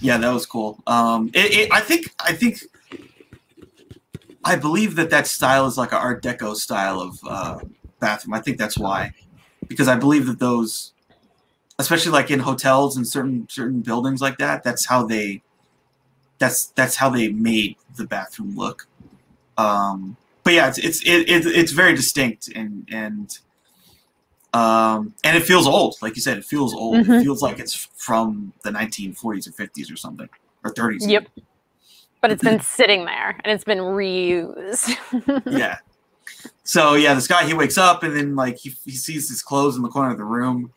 Yeah, 0.00 0.18
that 0.18 0.32
was 0.32 0.46
cool. 0.46 0.78
Um, 0.86 1.30
it, 1.34 1.52
it, 1.52 1.72
I 1.72 1.80
think, 1.80 2.14
I 2.20 2.32
think, 2.32 2.62
I 4.44 4.56
believe 4.56 4.96
that 4.96 5.10
that 5.10 5.26
style 5.26 5.66
is 5.66 5.76
like 5.76 5.92
an 5.92 5.98
Art 5.98 6.22
Deco 6.22 6.54
style 6.54 7.00
of 7.00 7.18
uh, 7.28 7.58
bathroom. 7.98 8.34
I 8.34 8.40
think 8.40 8.58
that's 8.58 8.78
why, 8.78 9.12
because 9.66 9.88
I 9.88 9.96
believe 9.96 10.26
that 10.26 10.38
those, 10.38 10.92
especially 11.78 12.12
like 12.12 12.30
in 12.30 12.40
hotels 12.40 12.96
and 12.96 13.06
certain 13.06 13.48
certain 13.50 13.80
buildings 13.80 14.20
like 14.20 14.38
that, 14.38 14.62
that's 14.62 14.86
how 14.86 15.04
they, 15.04 15.42
that's 16.38 16.66
that's 16.66 16.96
how 16.96 17.10
they 17.10 17.28
made 17.28 17.76
the 17.96 18.06
bathroom 18.06 18.56
look. 18.56 18.86
Um, 19.58 20.16
but 20.44 20.54
yeah, 20.54 20.68
it's 20.68 20.78
it's 20.78 21.02
it, 21.02 21.28
it, 21.28 21.46
it's 21.46 21.72
very 21.72 21.94
distinct 21.94 22.48
and 22.54 22.88
and 22.90 23.38
um, 24.58 25.14
and 25.24 25.36
it 25.36 25.44
feels 25.44 25.66
old. 25.66 25.96
Like 26.02 26.16
you 26.16 26.22
said, 26.22 26.38
it 26.38 26.44
feels 26.44 26.74
old. 26.74 26.96
It 26.98 27.06
Mhm. 27.06 27.22
feels 27.22 27.42
like 27.42 27.58
it's 27.58 27.74
from 27.96 28.52
the 28.62 28.70
1940s 28.70 29.46
or 29.48 29.52
50s 29.52 29.90
or 29.92 29.96
something 29.96 30.28
or 30.64 30.72
30s. 30.72 31.06
Yep. 31.08 31.28
but 32.20 32.32
it's 32.32 32.42
been 32.42 32.60
sitting 32.78 33.04
there 33.04 33.38
and 33.44 33.52
it's 33.52 33.64
been 33.64 33.78
reused. 33.78 34.96
yeah. 35.46 35.78
So 36.64 36.94
yeah, 36.94 37.14
this 37.14 37.26
guy 37.28 37.46
he 37.46 37.54
wakes 37.54 37.78
up 37.78 38.02
and 38.02 38.16
then 38.16 38.34
like 38.34 38.56
he, 38.58 38.74
he 38.84 38.92
sees 38.92 39.28
his 39.28 39.42
clothes 39.42 39.76
in 39.76 39.82
the 39.82 39.88
corner 39.88 40.10
of 40.10 40.18
the 40.18 40.24
room. 40.24 40.72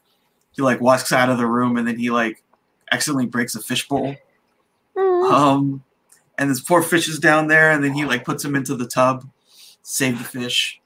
He 0.52 0.62
like 0.62 0.82
walks 0.82 1.12
out 1.12 1.30
of 1.30 1.38
the 1.38 1.48
room 1.48 1.78
and 1.78 1.88
then 1.88 1.98
he 1.98 2.10
like 2.12 2.44
accidentally 2.92 3.26
breaks 3.26 3.56
a 3.56 3.62
fishbowl. 3.62 4.16
Mm. 4.96 5.32
Um, 5.32 5.84
and 6.38 6.50
this 6.50 6.60
poor 6.62 6.82
fish 6.82 7.08
is 7.08 7.20
down 7.20 7.48
there, 7.48 7.72
and 7.72 7.84
then 7.84 7.94
he 7.94 8.04
like 8.06 8.26
puts 8.26 8.44
him 8.44 8.56
into 8.56 8.76
the 8.76 8.86
tub, 8.88 9.30
save 9.84 10.18
the 10.18 10.24
fish. 10.26 10.81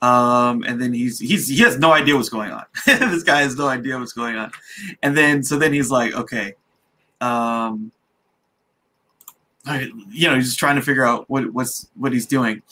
Um, 0.00 0.62
and 0.62 0.80
then 0.80 0.92
he's 0.92 1.18
he's 1.18 1.48
he 1.48 1.58
has 1.62 1.78
no 1.78 1.92
idea 1.92 2.14
what's 2.14 2.28
going 2.28 2.50
on. 2.50 2.64
this 2.86 3.24
guy 3.24 3.42
has 3.42 3.56
no 3.56 3.66
idea 3.66 3.98
what's 3.98 4.12
going 4.12 4.36
on. 4.36 4.52
And 5.02 5.16
then 5.16 5.42
so 5.42 5.58
then 5.58 5.72
he's 5.72 5.90
like, 5.90 6.14
okay, 6.14 6.54
um, 7.20 7.90
I, 9.66 9.90
you 10.10 10.28
know, 10.28 10.36
he's 10.36 10.46
just 10.46 10.58
trying 10.58 10.76
to 10.76 10.82
figure 10.82 11.04
out 11.04 11.28
what 11.28 11.52
what's 11.52 11.88
what 11.96 12.12
he's 12.12 12.26
doing. 12.26 12.62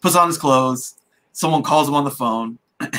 Puts 0.00 0.14
on 0.14 0.28
his 0.28 0.38
clothes. 0.38 0.94
Someone 1.32 1.62
calls 1.62 1.88
him 1.88 1.94
on 1.94 2.04
the 2.04 2.10
phone. 2.10 2.58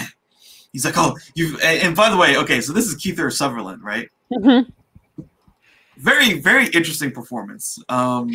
he's 0.74 0.86
like, 0.86 0.96
oh, 0.98 1.18
you. 1.34 1.58
And, 1.60 1.96
by 1.96 2.10
the 2.10 2.18
way, 2.18 2.38
okay, 2.38 2.62
so 2.62 2.74
this 2.74 2.86
is 2.86 2.96
Kiefer 2.96 3.32
Sutherland, 3.32 3.84
right? 3.84 4.10
Mm-hmm 4.32 4.70
Very 5.98 6.40
very 6.40 6.68
interesting 6.68 7.12
performance. 7.12 7.80
Um, 7.90 8.30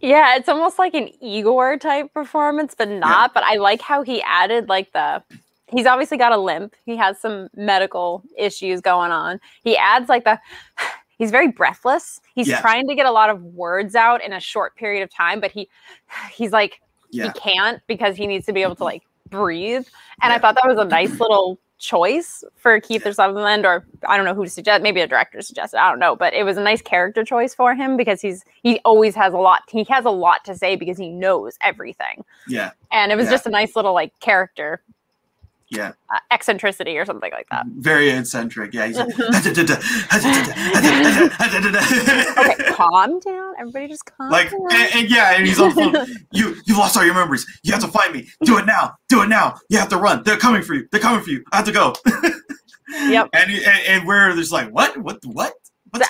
Yeah, 0.00 0.36
it's 0.36 0.48
almost 0.48 0.78
like 0.78 0.94
an 0.94 1.10
Igor 1.22 1.78
type 1.78 2.12
performance, 2.12 2.74
but 2.76 2.88
not. 2.88 3.32
But 3.34 3.44
I 3.44 3.56
like 3.56 3.80
how 3.80 4.02
he 4.02 4.22
added 4.22 4.68
like 4.68 4.92
the 4.92 5.22
he's 5.68 5.86
obviously 5.86 6.16
got 6.18 6.32
a 6.32 6.36
limp. 6.36 6.74
He 6.84 6.96
has 6.96 7.18
some 7.20 7.48
medical 7.56 8.22
issues 8.36 8.80
going 8.80 9.10
on. 9.10 9.40
He 9.64 9.76
adds 9.76 10.08
like 10.08 10.24
the 10.24 10.38
he's 11.18 11.30
very 11.30 11.48
breathless. 11.50 12.20
He's 12.34 12.48
Yeah. 12.48 12.60
trying 12.60 12.86
to 12.88 12.94
get 12.94 13.06
a 13.06 13.10
lot 13.12 13.30
of 13.30 13.42
words 13.42 13.94
out 13.94 14.22
in 14.22 14.32
a 14.32 14.40
short 14.40 14.76
period 14.76 15.02
of 15.02 15.10
time, 15.10 15.40
but 15.40 15.50
he 15.50 15.68
he's 16.32 16.52
like 16.52 16.80
yeah. 17.10 17.32
he 17.32 17.40
can't 17.40 17.80
because 17.86 18.16
he 18.16 18.26
needs 18.26 18.46
to 18.46 18.52
be 18.52 18.62
able 18.62 18.76
to 18.76 18.84
like 18.84 19.02
breathe. 19.30 19.86
And 20.22 20.32
I 20.32 20.38
thought 20.38 20.54
that 20.56 20.68
was 20.68 20.78
a 20.78 20.84
nice 20.84 21.18
little 21.18 21.58
choice 21.78 22.42
for 22.56 22.80
Kiefer 22.80 23.14
Sutherland, 23.14 23.66
or 23.66 23.84
I 24.08 24.16
don't 24.16 24.24
know 24.24 24.34
who 24.34 24.44
to 24.44 24.50
suggest. 24.50 24.82
Maybe 24.82 25.00
a 25.00 25.06
director 25.06 25.40
suggested. 25.42 25.78
I 25.78 25.90
don't 25.90 25.98
know, 25.98 26.16
but 26.16 26.32
it 26.34 26.44
was 26.44 26.56
a 26.56 26.62
nice 26.62 26.80
character 26.82 27.24
choice 27.24 27.54
for 27.54 27.74
him 27.74 27.96
because 27.96 28.20
he's 28.20 28.44
he 28.62 28.80
always 28.84 29.14
has 29.14 29.34
a 29.34 29.38
lot. 29.38 29.62
He 29.70 29.84
has 29.90 30.04
a 30.04 30.10
lot 30.10 30.44
to 30.46 30.54
say 30.54 30.76
because 30.76 30.96
he 30.98 31.08
knows 31.10 31.56
everything, 31.62 32.24
Yeah. 32.48 32.70
and 32.92 33.12
it 33.12 33.16
was 33.16 33.26
Yeah. 33.26 33.32
just 33.32 33.46
a 33.46 33.50
nice 33.50 33.76
little 33.76 33.92
like 33.92 34.18
character 34.20 34.80
Yeah. 35.70 35.92
uh, 36.14 36.18
eccentricity 36.30 36.96
or 36.96 37.04
something 37.04 37.30
like 37.32 37.46
that. 37.50 37.66
Very 37.78 38.10
eccentric. 38.10 38.72
Yeah. 38.72 38.86
He's 38.86 38.96
like, 38.96 39.08
Okay, 42.38 42.72
calm 42.72 43.18
down. 43.20 43.54
Everybody, 43.58 43.88
just 43.88 44.04
calm 44.06 44.30
like 44.30 44.50
down. 44.50 44.60
and, 44.72 44.94
and 44.94 45.10
yeah, 45.10 45.34
and 45.36 45.46
he's 45.46 45.60
on 45.60 45.72
phone. 45.72 45.94
You 46.32 46.54
you 46.66 46.76
lost 46.76 46.96
all 46.96 47.04
your 47.04 47.14
memories. 47.14 47.46
You 47.62 47.72
have 47.72 47.80
to 47.82 47.88
find 47.88 48.12
me. 48.12 48.28
Do 48.44 48.58
it 48.58 48.66
now. 48.66 48.94
Do 49.08 49.22
it 49.22 49.28
now. 49.28 49.54
You 49.68 49.78
have 49.78 49.88
to 49.88 49.96
run. 49.96 50.22
They're 50.24 50.36
coming 50.36 50.62
for 50.62 50.74
you. 50.74 50.86
They're 50.92 51.00
coming 51.00 51.22
for 51.24 51.30
you. 51.30 51.44
I 51.52 51.56
have 51.56 51.66
to 51.66 51.72
go. 51.72 51.94
Yep. 52.88 53.30
And 53.32 53.50
and, 53.50 53.80
and 53.88 54.06
we're 54.06 54.34
just 54.36 54.52
like, 54.52 54.70
what? 54.70 54.96
What? 54.96 55.18
What? 55.26 55.52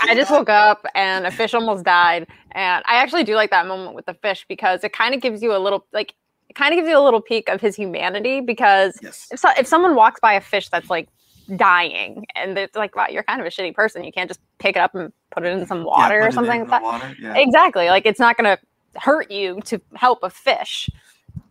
I 0.03 0.15
just 0.15 0.31
on? 0.31 0.39
woke 0.41 0.51
up 0.51 0.85
and 0.95 1.27
a 1.27 1.31
fish 1.31 1.55
almost 1.55 1.85
died. 1.85 2.27
And 2.53 2.85
I 2.87 2.97
actually 2.97 3.25
do 3.25 3.35
like 3.35 3.51
that 3.51 3.67
moment 3.67 3.95
with 3.95 4.05
the 4.05 4.15
fish 4.15 4.45
because 4.49 4.85
it 4.85 4.93
kind 4.93 5.15
of 5.15 5.23
gives 5.23 5.43
you 5.43 5.57
a 5.57 5.59
little 5.59 5.87
like 5.93 6.15
kind 6.57 6.73
of 6.75 6.79
gives 6.79 6.89
you 6.89 6.99
a 6.99 7.05
little 7.05 7.21
peek 7.21 7.49
of 7.49 7.61
his 7.61 7.77
humanity 7.77 8.41
because 8.41 8.99
Yes. 9.03 9.29
if 9.31 9.39
so, 9.39 9.51
if 9.59 9.67
someone 9.67 9.95
walks 9.95 10.19
by 10.21 10.33
a 10.33 10.41
fish 10.41 10.69
that's 10.69 10.91
like 10.91 11.09
dying 11.57 12.27
and 12.35 12.59
it's 12.59 12.75
like 12.75 12.97
wow 12.97 13.07
you're 13.09 13.23
kind 13.23 13.41
of 13.41 13.47
a 13.47 13.51
shitty 13.51 13.73
person 13.75 14.03
you 14.03 14.11
can't 14.11 14.29
just 14.29 14.41
pick 14.59 14.75
it 14.75 14.81
up 14.81 14.95
and 14.97 15.13
put 15.31 15.45
it 15.45 15.57
in 15.57 15.65
some 15.67 15.85
water 15.85 16.19
Yeah, 16.19 16.27
or 16.27 16.31
something 16.33 16.61
like 16.63 16.71
that 16.71 16.83
Water. 16.83 17.15
Yeah. 17.21 17.35
exactly 17.37 17.87
like 17.89 18.05
it's 18.05 18.19
not 18.19 18.37
going 18.37 18.57
to 18.57 19.01
hurt 19.01 19.31
you 19.31 19.61
to 19.67 19.81
help 19.95 20.19
a 20.25 20.31
fish 20.31 20.91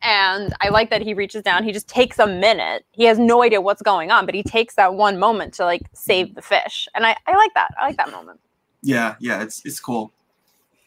and 0.02 0.54
i 0.60 0.68
like 0.70 0.90
that 0.90 1.02
he 1.02 1.14
reaches 1.14 1.44
down 1.44 1.64
he 1.64 1.72
just 1.72 1.88
takes 1.88 2.20
a 2.20 2.28
minute 2.28 2.84
he 2.92 3.06
has 3.06 3.18
no 3.18 3.42
idea 3.44 3.62
what's 3.62 3.82
going 3.82 4.12
on 4.12 4.26
but 4.26 4.36
he 4.36 4.44
takes 4.44 4.76
that 4.76 4.96
one 4.96 5.18
moment 5.18 5.54
to 5.54 5.64
like 5.64 5.84
save 5.94 6.36
the 6.36 6.42
fish 6.42 6.90
and 6.96 7.06
i, 7.06 7.16
I 7.28 7.36
like 7.38 7.54
that 7.54 7.70
i 7.80 7.86
like 7.86 7.96
that 7.98 8.12
moment 8.12 8.40
Yeah, 8.82 9.16
yeah, 9.22 9.42
it's 9.44 9.62
it's 9.66 9.80
cool. 9.80 10.12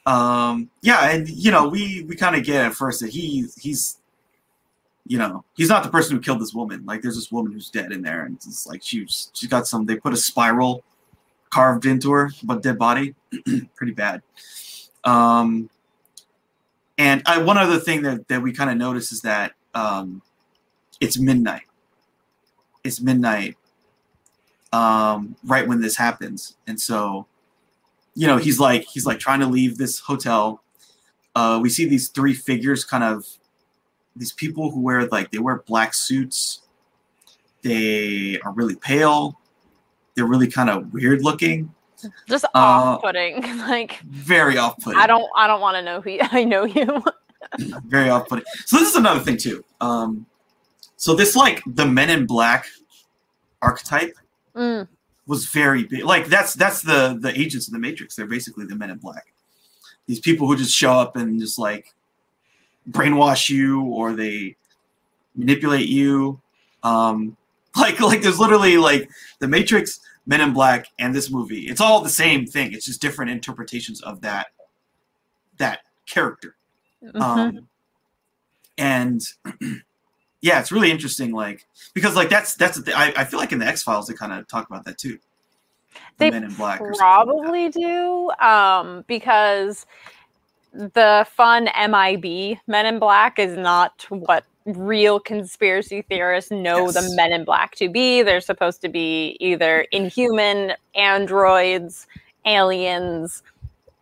Um, 0.06 0.70
yeah, 0.82 1.10
and 1.10 1.28
you 1.28 1.50
know, 1.50 1.68
we 1.68 2.02
we 2.08 2.14
kind 2.16 2.37
of 2.37 2.44
get 2.44 2.64
at 2.66 2.75
first 2.75 3.00
that 3.00 3.10
he 3.10 3.46
he's, 3.58 3.98
you 5.08 5.18
know, 5.18 5.42
he's 5.56 5.70
not 5.70 5.82
the 5.82 5.88
person 5.88 6.14
who 6.14 6.22
killed 6.22 6.40
this 6.40 6.52
woman. 6.52 6.84
Like, 6.84 7.00
there's 7.00 7.16
this 7.16 7.32
woman 7.32 7.52
who's 7.52 7.70
dead 7.70 7.92
in 7.92 8.02
there, 8.02 8.24
and 8.24 8.36
it's 8.36 8.66
like 8.66 8.82
she's 8.82 8.90
she 8.90 9.00
was, 9.00 9.30
she 9.32 9.48
got 9.48 9.66
some. 9.66 9.86
They 9.86 9.96
put 9.96 10.12
a 10.12 10.16
spiral 10.16 10.84
carved 11.50 11.86
into 11.86 12.12
her, 12.12 12.30
but 12.44 12.62
dead 12.62 12.78
body, 12.78 13.14
pretty 13.74 13.94
bad. 13.94 14.22
Um, 15.04 15.70
and 16.98 17.22
I 17.24 17.38
one 17.38 17.56
other 17.56 17.78
thing 17.78 18.02
that 18.02 18.28
that 18.28 18.42
we 18.42 18.52
kind 18.52 18.70
of 18.70 18.76
notice 18.76 19.10
is 19.10 19.22
that 19.22 19.52
um, 19.74 20.20
it's 21.00 21.18
midnight. 21.18 21.64
It's 22.84 23.00
midnight. 23.00 23.56
Um, 24.70 25.34
right 25.44 25.66
when 25.66 25.80
this 25.80 25.96
happens, 25.96 26.56
and 26.66 26.78
so 26.78 27.26
you 28.14 28.26
know 28.26 28.36
he's 28.36 28.60
like 28.60 28.84
he's 28.84 29.06
like 29.06 29.18
trying 29.18 29.40
to 29.40 29.46
leave 29.46 29.78
this 29.78 30.00
hotel 30.00 30.60
uh 31.36 31.60
we 31.62 31.68
see 31.68 31.84
these 31.84 32.08
three 32.08 32.34
figures 32.34 32.84
kind 32.84 33.04
of 33.04 33.24
these 34.18 34.32
people 34.32 34.70
who 34.70 34.80
wear 34.80 35.06
like 35.06 35.30
they 35.30 35.38
wear 35.38 35.62
black 35.66 35.94
suits. 35.94 36.62
They 37.62 38.38
are 38.44 38.52
really 38.52 38.76
pale. 38.76 39.38
They're 40.14 40.26
really 40.26 40.48
kind 40.48 40.70
of 40.70 40.92
weird 40.92 41.22
looking. 41.22 41.72
Just 42.28 42.44
Uh, 42.46 42.48
off-putting 42.54 43.42
like 43.58 43.98
very 44.00 44.56
off-putting. 44.58 45.00
I 45.00 45.06
don't 45.08 45.28
i 45.37 45.46
don't 45.48 45.60
want 45.60 45.76
to 45.76 45.82
know 45.82 46.00
who 46.00 46.10
you, 46.10 46.20
i 46.32 46.44
know 46.44 46.64
you. 46.64 47.02
Very 47.87 48.08
off-putting. 48.10 48.44
So 48.66 48.78
this 48.78 48.90
is 48.90 48.96
another 48.96 49.20
thing 49.20 49.37
too. 49.37 49.64
Um 49.80 50.26
so 50.96 51.14
this 51.14 51.34
like 51.34 51.62
the 51.66 51.87
men 51.87 52.10
in 52.10 52.26
black 52.26 52.66
archetype 53.62 54.14
Mm, 54.54 54.88
was 55.26 55.46
very 55.46 55.84
big. 55.84 56.04
Like 56.04 56.26
that's 56.26 56.54
that's 56.54 56.82
the 56.82 57.16
the 57.20 57.37
agents 57.38 57.68
of 57.68 57.72
the 57.72 57.78
Matrix. 57.78 58.16
They're 58.16 58.26
basically 58.26 58.64
the 58.66 58.75
Men 58.75 58.90
in 58.90 58.98
Black. 58.98 59.32
These 60.06 60.18
people 60.20 60.48
who 60.48 60.56
just 60.56 60.75
show 60.75 60.92
up 60.92 61.14
and 61.16 61.38
just 61.38 61.58
like 61.60 61.94
brainwash 62.90 63.49
you 63.49 63.83
or 63.83 64.12
they 64.12 64.57
manipulate 65.35 65.88
you. 65.88 66.40
Um, 66.83 67.37
like 67.76 68.00
like 68.00 68.23
there's 68.23 68.40
literally 68.40 68.76
like 68.78 69.11
the 69.40 69.49
Matrix, 69.49 70.00
Men 70.26 70.40
in 70.40 70.52
Black, 70.52 70.88
and 70.99 71.14
this 71.14 71.30
movie. 71.30 71.68
It's 71.68 71.80
all 71.80 72.00
the 72.02 72.09
same 72.09 72.47
thing. 72.47 72.73
It's 72.73 72.87
just 72.87 73.00
different 73.00 73.30
interpretations 73.30 74.00
of 74.02 74.21
that 74.23 74.49
that 75.59 75.80
character. 76.07 76.57
mhm. 77.04 77.21
Um, 77.21 77.68
and 78.76 79.21
yeah, 80.40 80.61
it's 80.61 80.73
really 80.73 80.90
interesting. 80.90 81.33
Like 81.33 81.66
because 81.95 82.14
like 82.16 82.30
that's 82.30 82.54
that's 82.54 82.76
the 82.76 82.83
thing. 82.85 82.95
I, 82.97 83.12
I 83.16 83.25
feel 83.25 83.38
like 83.40 83.52
in 83.52 83.59
the 83.59 83.66
X 83.66 83.83
Files 83.83 84.07
they 84.07 84.14
kind 84.14 84.33
of 84.33 84.47
talk 84.49 84.66
about 84.68 84.85
that 84.85 84.99
too. 84.99 85.18
The 86.18 86.26
They 86.26 86.30
Men 86.30 86.45
in 86.45 86.54
Black. 86.54 86.80
or 86.80 86.97
like 86.97 86.99
probably 86.99 87.68
do 87.71 88.30
um 88.40 89.04
because 89.09 89.87
the 90.72 91.26
fun 91.34 91.68
mib 91.88 92.58
men 92.66 92.87
in 92.87 92.98
black 92.98 93.38
is 93.38 93.56
not 93.56 94.04
what 94.10 94.44
real 94.66 95.18
conspiracy 95.18 96.02
theorists 96.02 96.50
know 96.50 96.87
Yes. 96.87 96.94
the 96.94 97.16
men 97.16 97.32
in 97.32 97.44
black 97.44 97.75
to 97.76 97.88
be. 97.88 98.22
They're 98.22 98.40
supposed 98.42 98.82
to 98.82 98.88
be 98.88 99.37
either 99.40 99.87
inhuman 99.92 100.75
androids 100.94 102.06
aliens 102.44 103.42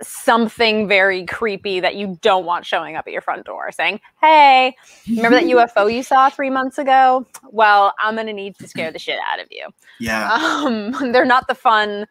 something 0.02 0.86
very 0.86 1.24
creepy 1.24 1.80
that 1.80 1.94
you 1.96 2.18
don't 2.20 2.44
want 2.44 2.66
showing 2.66 2.96
up 2.96 3.06
at 3.06 3.12
your 3.14 3.22
front 3.22 3.46
door 3.46 3.72
saying 3.72 3.98
hey 4.20 4.76
remember 5.08 5.40
that 5.40 5.44
ufo 5.74 5.90
you 5.90 6.02
saw 6.02 6.28
three 6.28 6.50
months 6.50 6.76
ago? 6.76 7.24
Well 7.50 7.94
i'm 7.98 8.14
going 8.14 8.26
to 8.26 8.34
need 8.34 8.56
to 8.58 8.68
scare 8.68 8.92
the 8.92 8.98
shit 8.98 9.18
out 9.32 9.40
of 9.40 9.46
you. 9.50 9.66
Yeah, 9.98 10.30
um, 10.34 10.90
they're 11.12 11.24
not 11.24 11.48
the 11.48 11.54
fun, 11.54 12.06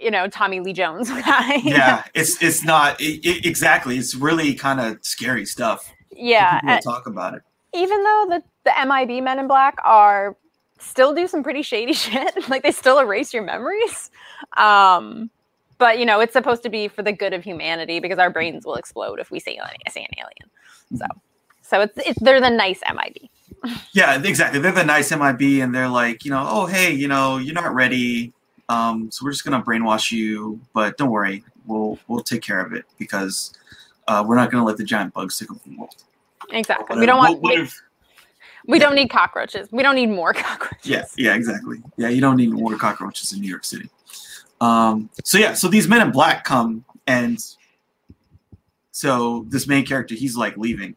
you 0.00 0.10
know, 0.10 0.28
Tommy 0.28 0.60
Lee 0.60 0.72
Jones 0.72 1.10
guy. 1.22 1.56
yeah. 1.56 2.04
It's 2.14 2.42
it's 2.42 2.64
not 2.64 3.00
it, 3.00 3.24
it- 3.26 3.46
exactly. 3.46 3.98
It's 3.98 4.14
really 4.14 4.54
kind 4.54 4.80
of 4.80 4.98
scary 5.04 5.44
stuff. 5.46 5.92
yeah. 6.10 6.60
And 6.66 6.82
talk 6.82 7.06
about 7.06 7.34
it. 7.34 7.42
even 7.74 8.02
though 8.02 8.26
the 8.30 8.42
the 8.64 8.72
MIB 8.86 9.22
Men 9.22 9.38
in 9.38 9.46
Black 9.48 9.78
are 9.84 10.36
still 10.78 11.14
do 11.14 11.26
some 11.26 11.42
pretty 11.42 11.62
shady 11.62 11.92
shit, 12.04 12.48
like 12.48 12.62
they 12.62 12.72
still 12.72 12.98
erase 12.98 13.32
your 13.34 13.42
memories. 13.42 14.10
Um, 14.56 15.30
but 15.78 15.98
you 15.98 16.04
know, 16.04 16.20
it's 16.20 16.32
supposed 16.32 16.62
to 16.64 16.68
be 16.68 16.88
for 16.88 17.02
the 17.02 17.12
good 17.12 17.32
of 17.32 17.42
humanity 17.44 18.00
because 18.00 18.18
our 18.18 18.30
brains 18.30 18.64
will 18.66 18.74
explode 18.76 19.18
if 19.20 19.30
we 19.30 19.40
see 19.40 19.56
an, 19.56 19.66
see 19.90 20.00
an 20.00 20.08
alien. 20.18 20.50
So, 20.96 21.06
so 21.62 21.80
it's, 21.82 21.98
it's 21.98 22.18
they're 22.20 22.40
the 22.40 22.50
nice 22.50 22.80
MIB. 22.92 23.28
Yeah, 23.92 24.20
exactly. 24.22 24.58
They're 24.60 24.72
the 24.72 24.84
nice 24.84 25.10
MIB, 25.10 25.60
and 25.62 25.74
they're 25.74 25.88
like, 25.88 26.24
you 26.24 26.30
know, 26.30 26.46
oh 26.48 26.64
hey, 26.66 26.92
you 26.92 27.08
know, 27.08 27.36
you're 27.36 27.54
not 27.54 27.74
ready. 27.74 28.32
Um, 28.70 29.10
so 29.10 29.24
we're 29.24 29.32
just 29.32 29.44
gonna 29.44 29.62
brainwash 29.62 30.12
you, 30.12 30.60
but 30.72 30.96
don't 30.96 31.10
worry, 31.10 31.44
we'll 31.66 31.98
we'll 32.06 32.22
take 32.22 32.40
care 32.42 32.60
of 32.64 32.72
it 32.72 32.84
because 32.98 33.52
uh, 34.06 34.24
we're 34.26 34.36
not 34.36 34.50
gonna 34.50 34.64
let 34.64 34.76
the 34.76 34.84
giant 34.84 35.12
bugs 35.12 35.38
take 35.38 35.50
over 35.50 35.60
the 35.66 35.76
world. 35.76 35.96
Exactly. 36.50 36.98
We 36.98 37.06
don't 37.06 37.18
want. 37.18 37.40
what 37.42 37.54
we, 37.56 37.62
if- 37.62 37.82
we 38.66 38.78
don't 38.78 38.94
need 38.94 39.08
cockroaches. 39.10 39.68
We 39.72 39.82
don't 39.82 39.96
need 39.96 40.10
more 40.10 40.32
cockroaches. 40.34 40.86
Yeah, 40.88 41.04
yeah, 41.16 41.34
exactly. 41.34 41.78
Yeah, 41.96 42.08
you 42.10 42.20
don't 42.20 42.36
need 42.36 42.50
more 42.52 42.76
cockroaches 42.76 43.32
in 43.32 43.40
New 43.40 43.48
York 43.48 43.64
City. 43.64 43.88
Um, 44.60 45.10
so 45.24 45.38
yeah, 45.38 45.54
so 45.54 45.66
these 45.66 45.88
men 45.88 46.02
in 46.02 46.12
black 46.12 46.44
come 46.44 46.84
and 47.06 47.38
so 48.92 49.46
this 49.48 49.66
main 49.66 49.84
character, 49.86 50.14
he's 50.14 50.36
like 50.36 50.56
leaving, 50.56 50.94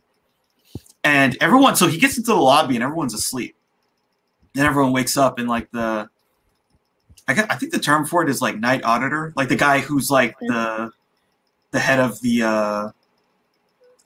and 1.03 1.37
everyone. 1.41 1.75
So 1.75 1.87
he 1.87 1.97
gets 1.97 2.17
into 2.17 2.31
the 2.31 2.35
lobby, 2.39 2.75
and 2.75 2.83
everyone's 2.83 3.13
asleep. 3.13 3.55
Then 4.53 4.65
everyone 4.67 4.91
wakes 4.91 5.17
up, 5.17 5.39
and 5.39 5.47
like 5.49 5.71
the, 5.71 6.09
I 7.27 7.33
guess, 7.33 7.45
I 7.49 7.55
think 7.55 7.71
the 7.71 7.79
term 7.79 8.05
for 8.05 8.21
it 8.23 8.29
is 8.29 8.41
like 8.41 8.57
night 8.59 8.83
auditor, 8.83 9.33
like 9.35 9.49
the 9.49 9.55
guy 9.55 9.79
who's 9.79 10.11
like 10.11 10.35
the, 10.39 10.91
the 11.71 11.79
head 11.79 11.99
of 11.99 12.19
the, 12.21 12.43
uh, 12.43 12.89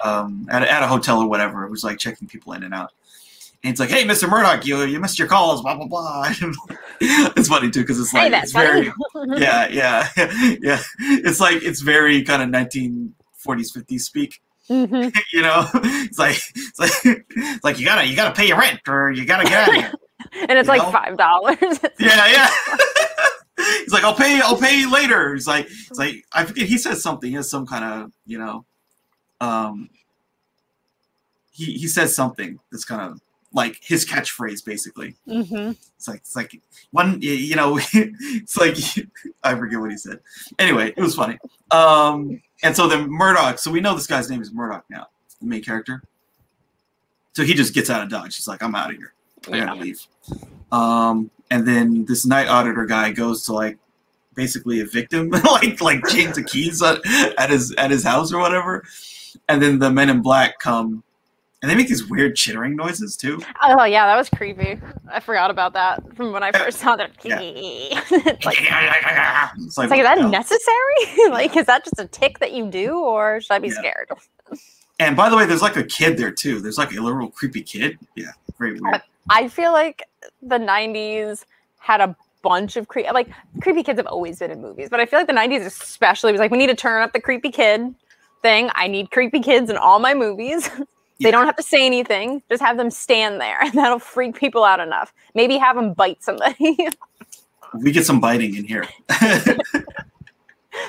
um, 0.04 0.48
at, 0.52 0.62
at 0.64 0.84
a 0.84 0.88
hotel 0.88 1.20
or 1.22 1.28
whatever, 1.28 1.68
who's 1.68 1.84
like 1.84 1.98
checking 1.98 2.28
people 2.28 2.54
in 2.54 2.64
and 2.64 2.74
out. 2.74 2.92
And 3.64 3.72
it's 3.72 3.80
like, 3.80 3.90
hey, 3.90 4.04
Mr. 4.06 4.30
Murdoch, 4.30 4.68
you 4.68 4.84
you 4.84 5.00
missed 5.00 5.18
your 5.18 5.28
calls, 5.28 5.64
blah 5.64 5.76
blah 5.76 5.88
blah. 5.88 6.26
it's 7.02 7.48
funny 7.48 7.72
too 7.72 7.82
because 7.82 8.00
it's 8.00 8.14
like 8.14 8.32
Hey, 8.32 8.40
it's 8.40 8.54
that's 8.54 8.66
very 8.66 8.92
yeah 9.42 9.68
yeah 9.70 10.08
yeah. 10.62 10.80
It's 11.00 11.40
like 11.40 11.64
it's 11.64 11.82
very 11.82 12.22
kind 12.22 12.44
of 12.44 12.50
1940s 12.50 13.12
50s 13.76 14.02
speak. 14.02 14.42
Mhm. 14.70 15.12
You 15.34 15.42
know, 15.42 15.68
it's 15.74 16.20
like 16.20 16.38
it's 16.56 16.78
like 16.80 16.92
it's 17.04 17.64
like 17.64 17.80
you 17.80 17.86
gotta 17.86 18.06
you 18.06 18.16
gotta 18.16 18.36
pay 18.36 18.48
your 18.48 18.60
rent 18.60 18.82
or 18.88 19.10
you 19.12 19.26
gotta 19.26 19.46
get 19.46 19.54
out 19.54 19.70
of 19.70 19.76
here. 19.76 19.92
and 20.48 20.52
it's 20.60 20.68
You 20.68 20.74
like 20.78 20.84
know? 20.84 20.92
five 20.92 21.18
dollars. 21.18 21.80
yeah 22.00 22.28
yeah. 22.28 22.50
He's 23.58 23.92
like, 23.92 24.04
I'll 24.04 24.14
pay 24.16 24.40
I'll 24.42 24.58
pay 24.60 24.80
you 24.80 24.92
later. 24.92 25.34
He's 25.34 25.48
like 25.48 25.66
it's 25.66 25.98
like 26.00 26.26
I 26.34 26.46
forget 26.46 26.68
he 26.68 26.78
says 26.78 27.02
something. 27.02 27.30
He 27.30 27.36
has 27.36 27.50
some 27.50 27.66
kind 27.66 27.84
of 27.86 28.12
you 28.26 28.38
know, 28.38 28.66
um. 29.42 29.90
He 31.52 31.74
he 31.74 31.88
says 31.88 32.16
something 32.16 32.60
that's 32.72 32.86
kind 32.86 33.02
of 33.02 33.20
like 33.52 33.80
his 33.82 34.06
catchphrase 34.06 34.64
basically. 34.64 35.16
hmm 35.26 35.72
It's 35.96 36.08
like 36.08 36.18
it's 36.20 36.36
like 36.36 36.62
one 36.92 37.18
you 37.22 37.56
know 37.56 37.80
it's 37.94 38.58
like 38.58 38.76
I 39.44 39.56
forget 39.56 39.80
what 39.80 39.90
he 39.90 39.98
said. 39.98 40.20
Anyway, 40.60 40.94
it 40.96 41.02
was 41.02 41.16
funny. 41.16 41.40
Um 41.72 42.42
and 42.62 42.76
so 42.76 42.88
then 42.88 43.10
Murdoch, 43.10 43.58
so 43.58 43.72
we 43.72 43.82
know 43.82 43.96
this 43.96 44.06
guy's 44.06 44.30
name 44.30 44.42
is 44.42 44.54
Murdoch 44.54 44.86
now, 44.90 45.08
the 45.42 45.48
main 45.48 45.64
character. 45.64 46.04
So 47.34 47.44
he 47.44 47.56
just 47.56 47.74
gets 47.74 47.90
out 47.90 48.04
of 48.04 48.10
Dodge. 48.10 48.36
He's 48.36 48.48
like, 48.48 48.62
I'm 48.62 48.76
out 48.76 48.92
of 48.92 48.98
here. 48.98 49.14
I 49.48 49.58
gotta 49.58 49.76
Yeah. 49.78 49.82
leave. 49.82 50.08
Um 50.72 51.32
and 51.52 51.68
then 51.68 52.06
this 52.06 52.26
night 52.26 52.48
auditor 52.48 52.86
guy 52.86 53.12
goes 53.12 53.44
to 53.46 53.54
like 53.54 53.78
basically 54.36 54.80
evict 54.80 55.14
him, 55.14 55.30
like 55.46 55.82
like 55.82 56.06
change 56.08 56.36
the 56.36 56.44
keys 56.44 56.82
at, 56.82 57.00
at 57.38 57.50
his 57.50 57.74
at 57.76 57.92
his 57.92 58.04
house 58.04 58.32
or 58.34 58.40
whatever. 58.40 58.86
And 59.50 59.62
then 59.62 59.80
the 59.80 59.92
men 59.92 60.10
in 60.10 60.22
black 60.22 60.60
come 60.60 61.04
and 61.62 61.72
they 61.72 61.76
make 61.76 61.88
these 61.88 62.08
weird 62.08 62.36
chittering 62.36 62.76
noises 62.76 63.18
too. 63.18 63.42
Oh 63.64 63.84
yeah, 63.84 64.06
that 64.06 64.16
was 64.16 64.30
creepy. 64.30 64.80
I 65.12 65.20
forgot 65.20 65.50
about 65.50 65.74
that 65.74 66.16
from 66.16 66.32
when 66.32 66.44
I 66.44 66.52
first 66.52 66.80
saw 66.80 66.96
that. 66.96 67.12
Yeah. 67.24 67.40
it's 67.42 68.46
like, 68.46 68.58
it's 68.62 69.58
it's 69.58 69.78
like, 69.78 69.90
what 69.90 70.00
is 70.00 70.06
that 70.06 70.18
hell? 70.20 70.30
necessary? 70.30 71.30
like, 71.30 71.58
is 71.58 71.66
that 71.66 71.84
just 71.84 72.00
a 72.00 72.06
tick 72.08 72.40
that 72.40 72.54
you 72.54 72.70
do, 72.70 73.00
or 73.00 73.42
should 73.42 73.54
I 73.54 73.60
be 73.60 73.70
Yeah. 73.70 73.74
scared? 73.74 74.10
And 75.00 75.16
by 75.16 75.30
the 75.30 75.36
way, 75.36 75.46
there's 75.46 75.62
like 75.62 75.78
a 75.78 75.84
kid 75.84 76.18
there 76.18 76.32
too. 76.32 76.60
There's 76.60 76.78
like 76.78 76.92
a 76.94 77.00
little 77.02 77.30
creepy 77.30 77.64
kid. 77.64 77.98
Yeah, 78.16 78.32
very 78.60 78.80
weird. 78.80 78.96
Uh, 78.96 79.00
I 79.30 79.48
feel 79.48 79.72
like 79.74 80.04
the 80.42 80.58
'90s 80.58 81.46
had 81.80 82.02
a 82.02 82.16
bunch 82.44 82.78
of 82.78 82.88
creepy, 82.88 83.10
like 83.12 83.28
creepy 83.62 83.84
kids 83.84 84.00
have 84.00 84.08
always 84.08 84.40
been 84.40 84.52
in 84.52 84.62
movies, 84.62 84.90
but 84.90 85.00
I 85.00 85.06
feel 85.06 85.20
like 85.20 85.28
the 85.28 85.34
'90s 85.34 85.66
especially 85.66 86.32
was 86.32 86.40
like 86.40 86.52
we 86.52 86.58
need 86.58 86.68
to 86.68 86.76
turn 86.76 87.02
up 87.02 87.14
the 87.14 87.22
creepy 87.22 87.52
kid 87.52 87.94
thing. 88.42 88.70
I 88.76 88.88
need 88.88 89.12
creepy 89.12 89.40
kids 89.42 89.70
in 89.70 89.78
all 89.78 90.00
my 90.00 90.14
movies. 90.14 90.70
Yeah. 91.20 91.30
They 91.30 91.32
don't 91.32 91.48
have 91.48 91.56
to 91.56 91.64
say 91.64 91.84
anything; 91.84 92.44
just 92.48 92.62
have 92.62 92.78
them 92.78 92.92
stand 92.92 93.42
there, 93.42 93.60
and 93.64 93.74
that'll 93.74 93.98
freak 93.98 94.36
people 94.36 94.64
out 94.64 94.80
enough. 94.80 95.12
Maybe 95.34 95.58
have 95.58 95.76
them 95.76 95.94
bite 95.94 96.22
somebody. 96.24 96.78
We 97.74 97.92
get 97.92 98.06
some 98.06 98.20
biting 98.20 98.54
in 98.56 98.66
here. 98.66 98.86
It's 99.10 99.48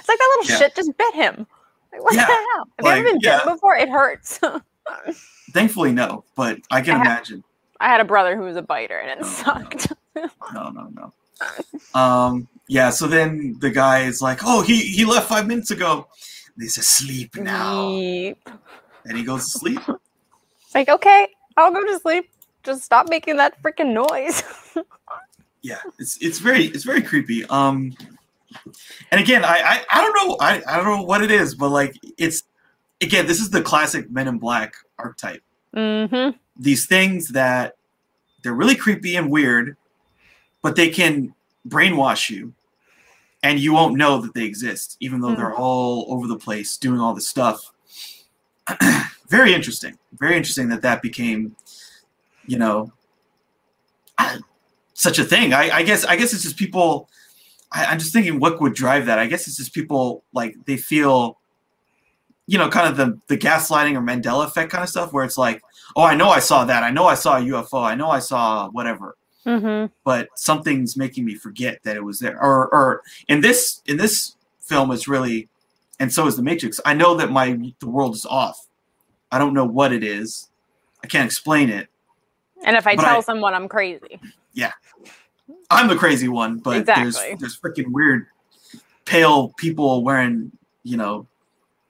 like 0.09 0.19
that 0.19 0.37
little 0.37 0.45
Yeah. 0.53 0.57
shit 0.59 0.75
just 0.75 0.95
bit 0.99 1.15
him. 1.15 1.47
Like, 1.93 2.05
what 2.05 2.15
Yeah, 2.15 2.27
the 2.27 2.33
hell? 2.33 2.69
Have 2.77 2.85
like, 2.85 2.85
you 2.85 3.01
ever 3.01 3.05
been 3.13 3.19
yeah. 3.23 3.39
bitten 3.39 3.55
before? 3.55 3.77
It 3.77 3.89
hurts. 3.89 4.39
Thankfully, 5.53 5.93
no, 5.93 6.25
but 6.37 6.59
I 6.71 6.83
can 6.83 6.97
I 6.99 7.01
imagine. 7.01 7.43
I 7.81 7.89
had 7.89 8.01
a 8.01 8.05
brother 8.05 8.37
who 8.37 8.43
was 8.43 8.57
a 8.57 8.63
biter 8.63 8.99
and 8.99 9.11
it 9.11 9.19
Oh, 9.21 9.27
no. 9.27 9.29
sucked. 9.29 9.93
No, 10.55 10.71
no, 10.71 10.89
no. 10.93 11.13
Um, 12.01 12.49
yeah. 12.67 12.91
So 12.91 13.07
then 13.07 13.57
the 13.61 13.71
guy 13.71 14.01
is 14.03 14.21
like, 14.21 14.41
"Oh, 14.45 14.63
he 14.63 14.81
he 14.81 15.05
left 15.05 15.29
five 15.29 15.47
minutes 15.47 15.71
ago." 15.71 16.09
And 16.55 16.63
he's 16.65 16.77
asleep 16.77 17.37
now, 17.37 17.91
Yeep. 17.91 18.37
and 19.05 19.17
he 19.17 19.23
goes 19.23 19.45
to 19.53 19.59
sleep. 19.61 19.79
It's 19.89 20.75
like, 20.75 20.89
okay, 20.89 21.29
I'll 21.57 21.71
go 21.73 21.85
to 21.87 21.99
sleep. 22.01 22.29
Just 22.65 22.83
stop 22.83 23.09
making 23.09 23.37
that 23.37 23.63
freaking 23.63 23.93
noise. 23.93 24.43
Yeah, 25.63 25.79
it's 26.01 26.19
it's 26.21 26.41
very 26.41 26.65
it's 26.65 26.83
very 26.85 27.01
creepy. 27.03 27.45
Um, 27.47 27.95
and 29.13 29.21
again, 29.21 29.45
I 29.45 29.59
I, 29.59 29.85
I 29.93 30.01
don't 30.03 30.15
know 30.29 30.37
I, 30.41 30.63
I 30.69 30.77
don't 30.79 30.87
know 30.87 31.03
what 31.05 31.23
it 31.23 31.31
is, 31.31 31.55
but 31.55 31.69
like 31.71 31.95
it's 32.19 32.43
again, 33.01 33.27
this 33.29 33.41
is 33.41 33.51
the 33.51 33.63
classic 33.63 34.11
Men 34.11 34.27
in 34.27 34.39
Black 34.39 34.75
archetype. 34.99 35.43
mm-hmm. 35.77 36.37
These 36.59 36.87
things 36.87 37.29
that 37.29 37.77
they're 38.43 38.55
really 38.55 38.77
creepy 38.77 39.17
and 39.17 39.31
weird, 39.31 39.77
but 40.63 40.77
they 40.77 40.91
can 40.91 41.35
brainwash 41.67 42.31
you 42.31 42.55
and 43.43 43.59
you 43.59 43.73
won't 43.73 43.97
know 43.97 44.21
that 44.21 44.35
they 44.35 44.45
exist, 44.45 44.97
even 45.01 45.21
though 45.21 45.31
hmm. 45.31 45.37
they're 45.37 45.55
all 45.55 46.07
over 46.09 46.27
the 46.27 46.39
place 46.39 46.77
doing 46.77 47.01
all 47.01 47.15
this 47.15 47.29
stuff. 47.29 47.73
very 49.29 49.55
interesting. 49.55 49.99
Very 50.19 50.37
interesting 50.37 50.69
that 50.69 50.83
that 50.83 51.03
became, 51.03 51.57
you 52.47 52.59
know, 52.59 52.93
such 54.95 55.19
a 55.19 55.25
thing. 55.25 55.53
I, 55.53 55.71
I 55.71 55.83
guess 55.85 56.05
I 56.05 56.17
guess 56.17 56.33
it's 56.33 56.43
just 56.43 56.57
people. 56.57 57.09
I, 57.71 57.85
I'm 57.87 57.99
just 57.99 58.13
thinking 58.13 58.41
what 58.41 58.61
would 58.61 58.75
drive 58.75 59.07
that. 59.07 59.19
I 59.19 59.27
guess 59.27 59.47
it's 59.47 59.57
just 59.57 59.73
people 59.73 60.25
like 60.33 60.57
they 60.65 60.77
feel, 60.77 61.39
you 62.47 62.59
know, 62.59 62.69
kind 62.69 62.89
of 62.89 62.97
the 62.97 63.19
the 63.29 63.39
gaslighting 63.39 63.95
or 63.95 64.01
Mandela 64.01 64.47
effect 64.47 64.73
kind 64.73 64.83
of 64.83 64.91
stuff, 64.91 65.13
where 65.13 65.25
it's 65.25 65.39
like, 65.39 65.63
oh, 65.99 66.05
I 66.05 66.15
know 66.15 66.31
I 66.31 66.39
saw 66.39 66.65
that. 66.65 66.85
I 66.85 66.91
know 66.91 67.07
I 67.07 67.15
saw 67.15 67.37
a 67.39 67.41
UFO. 67.41 67.83
I 67.83 67.95
know 67.97 68.09
I 68.09 68.21
saw 68.21 68.69
whatever. 68.71 69.17
Mm-hmm. 69.45 69.93
But 70.05 70.29
something's 70.37 70.97
making 70.97 71.25
me 71.25 71.35
forget 71.35 71.83
that 71.83 71.97
it 71.97 72.05
was 72.05 72.21
there. 72.21 72.41
Or, 72.43 72.73
or 72.73 73.03
in 73.29 73.41
this 73.41 73.83
in 73.87 73.97
this 73.97 74.37
film, 74.61 74.91
it's 74.93 75.09
really, 75.09 75.49
and 75.99 76.13
so 76.13 76.27
is 76.27 76.37
the 76.37 76.43
Matrix. 76.43 76.81
I 76.85 76.95
know 76.95 77.15
that 77.17 77.31
my 77.31 77.59
the 77.81 77.89
world 77.89 78.15
is 78.15 78.25
off. 78.27 78.67
I 79.33 79.39
don't 79.39 79.55
know 79.55 79.65
what 79.65 79.93
it 79.93 80.05
is. 80.05 80.49
I 81.03 81.07
can't 81.07 81.27
explain 81.27 81.69
it. 81.69 81.89
And 82.65 82.77
if 82.77 82.87
I 82.87 82.95
tell 82.95 83.19
I- 83.19 83.21
someone 83.21 83.55
I'm 83.55 83.69
crazy, 83.69 84.21
Yeah, 84.53 84.73
I'm 85.71 85.89
the 85.89 85.97
crazy 85.97 86.29
one, 86.29 86.59
but 86.59 86.79
Exactly. 86.79 87.05
there's 87.05 87.41
there's 87.41 87.61
freaking 87.61 87.91
weird 87.93 88.27
pale 89.05 89.49
people 89.57 90.05
wearing, 90.05 90.53
you 90.83 90.97
know, 90.97 91.27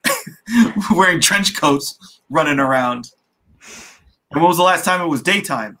wearing 0.95 1.19
trench 1.19 1.55
coats 1.59 2.19
running 2.29 2.59
around. 2.59 3.11
And 4.31 4.41
when 4.41 4.47
was 4.47 4.57
the 4.57 4.63
last 4.63 4.85
time 4.85 5.01
it 5.01 5.07
was 5.07 5.21
daytime? 5.21 5.77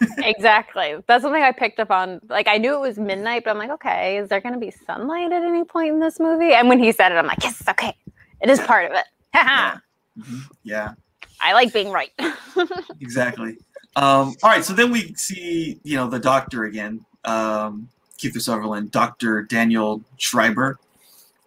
exactly. 0.18 0.96
That's 1.06 1.22
something 1.22 1.42
I 1.42 1.52
picked 1.52 1.78
up 1.78 1.90
on. 1.90 2.20
Like 2.28 2.48
I 2.48 2.58
knew 2.58 2.74
it 2.74 2.80
was 2.80 2.98
midnight, 2.98 3.44
but 3.44 3.50
I'm 3.50 3.58
like, 3.58 3.70
okay, 3.70 4.16
is 4.18 4.28
there 4.28 4.40
going 4.40 4.54
to 4.54 4.60
be 4.60 4.70
sunlight 4.70 5.32
at 5.32 5.42
any 5.42 5.64
point 5.64 5.90
in 5.90 6.00
this 6.00 6.18
movie? 6.18 6.52
And 6.54 6.68
when 6.68 6.78
he 6.78 6.92
said 6.92 7.12
it, 7.12 7.16
I'm 7.16 7.26
like, 7.26 7.42
yes, 7.42 7.62
okay, 7.68 7.94
it 8.40 8.48
is 8.48 8.60
part 8.60 8.90
of 8.90 8.96
it. 8.96 9.04
Haha. 9.34 9.78
Mhm. 10.18 10.42
Yeah, 10.62 10.92
I 11.40 11.52
like 11.54 11.72
being 11.72 11.90
right. 11.90 12.10
exactly. 13.00 13.58
Um, 13.96 14.34
all 14.42 14.50
right, 14.50 14.64
so 14.64 14.72
then 14.72 14.90
we 14.90 15.14
see, 15.14 15.80
you 15.84 15.96
know, 15.96 16.08
the 16.08 16.18
doctor 16.18 16.64
again, 16.64 17.04
um, 17.24 17.88
Kiefer 18.18 18.40
Sutherland, 18.40 18.90
Doctor 18.90 19.42
Daniel 19.42 20.02
Schreiber, 20.18 20.78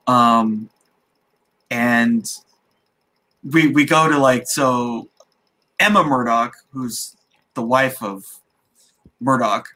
um, 0.08 0.69
and 1.69 2.31
we 3.43 3.67
we 3.67 3.86
go 3.86 4.10
to 4.10 4.17
like 4.17 4.47
so 4.47 5.10
Emma 5.79 6.03
Murdoch, 6.03 6.55
who's 6.71 7.15
the 7.53 7.61
wife 7.61 8.01
of 8.01 8.25
Murdoch, 9.19 9.67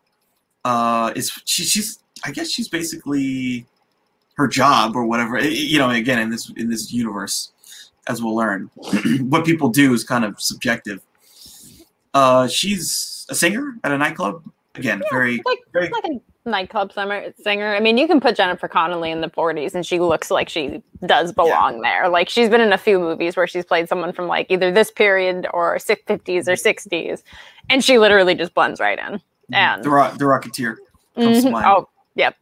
uh, 0.66 1.12
is 1.16 1.32
she, 1.46 1.64
she's 1.64 2.00
I 2.24 2.32
guess 2.32 2.50
she's 2.50 2.68
basically 2.68 3.66
her 4.36 4.48
job 4.48 4.96
or 4.96 5.06
whatever. 5.06 5.40
You 5.40 5.80
know, 5.80 5.90
again 5.90 6.20
in 6.20 6.30
this 6.30 6.52
in 6.56 6.70
this 6.70 6.92
universe, 6.92 7.52
as 8.08 8.22
we'll 8.22 8.36
learn, 8.36 8.70
what 9.22 9.46
people 9.46 9.70
do 9.70 9.94
is 9.94 10.04
kind 10.04 10.26
of 10.26 10.40
subjective. 10.40 11.02
Uh, 12.14 12.48
she's 12.48 13.26
a 13.30 13.36
singer 13.36 13.76
at 13.84 13.92
a 13.92 13.98
nightclub. 13.98 14.44
Again, 14.76 15.02
very 15.12 15.42
like 15.46 15.60
very 15.74 15.90
like 15.90 16.06
a 16.06 16.22
nightclub 16.50 16.92
singer. 16.92 17.34
Singer. 17.42 17.74
I 17.76 17.80
mean, 17.80 17.98
you 17.98 18.08
can 18.08 18.20
put 18.20 18.36
Jennifer 18.36 18.68
Connelly 18.68 19.12
in 19.12 19.22
the 19.22 19.30
40s, 19.30 19.74
and 19.76 19.86
she 19.86 20.00
looks 20.00 20.30
like 20.30 20.50
she 20.50 20.84
does 21.06 21.32
belong 21.32 21.82
there. 21.82 22.10
Like 22.10 22.28
she's 22.30 22.50
been 22.50 22.62
in 22.62 22.74
a 22.74 22.78
few 22.78 23.00
movies 23.00 23.38
where 23.38 23.48
she's 23.48 23.66
played 23.66 23.88
someone 23.88 24.12
from 24.14 24.28
like 24.28 24.48
either 24.50 24.72
this 24.72 24.92
period 24.92 25.48
or 25.54 25.78
50s 25.78 26.48
or 26.48 26.54
60s, 26.54 27.24
and 27.70 27.84
she 27.84 27.98
literally 27.98 28.36
just 28.36 28.54
blends 28.54 28.80
right 28.80 29.00
in. 29.00 29.22
And 29.54 29.84
the, 29.84 29.90
Ro- 29.90 30.12
the 30.18 30.26
Rocketeer. 30.26 30.76
Mhm. 31.18 31.66
oh, 31.66 31.88
yep, 32.16 32.36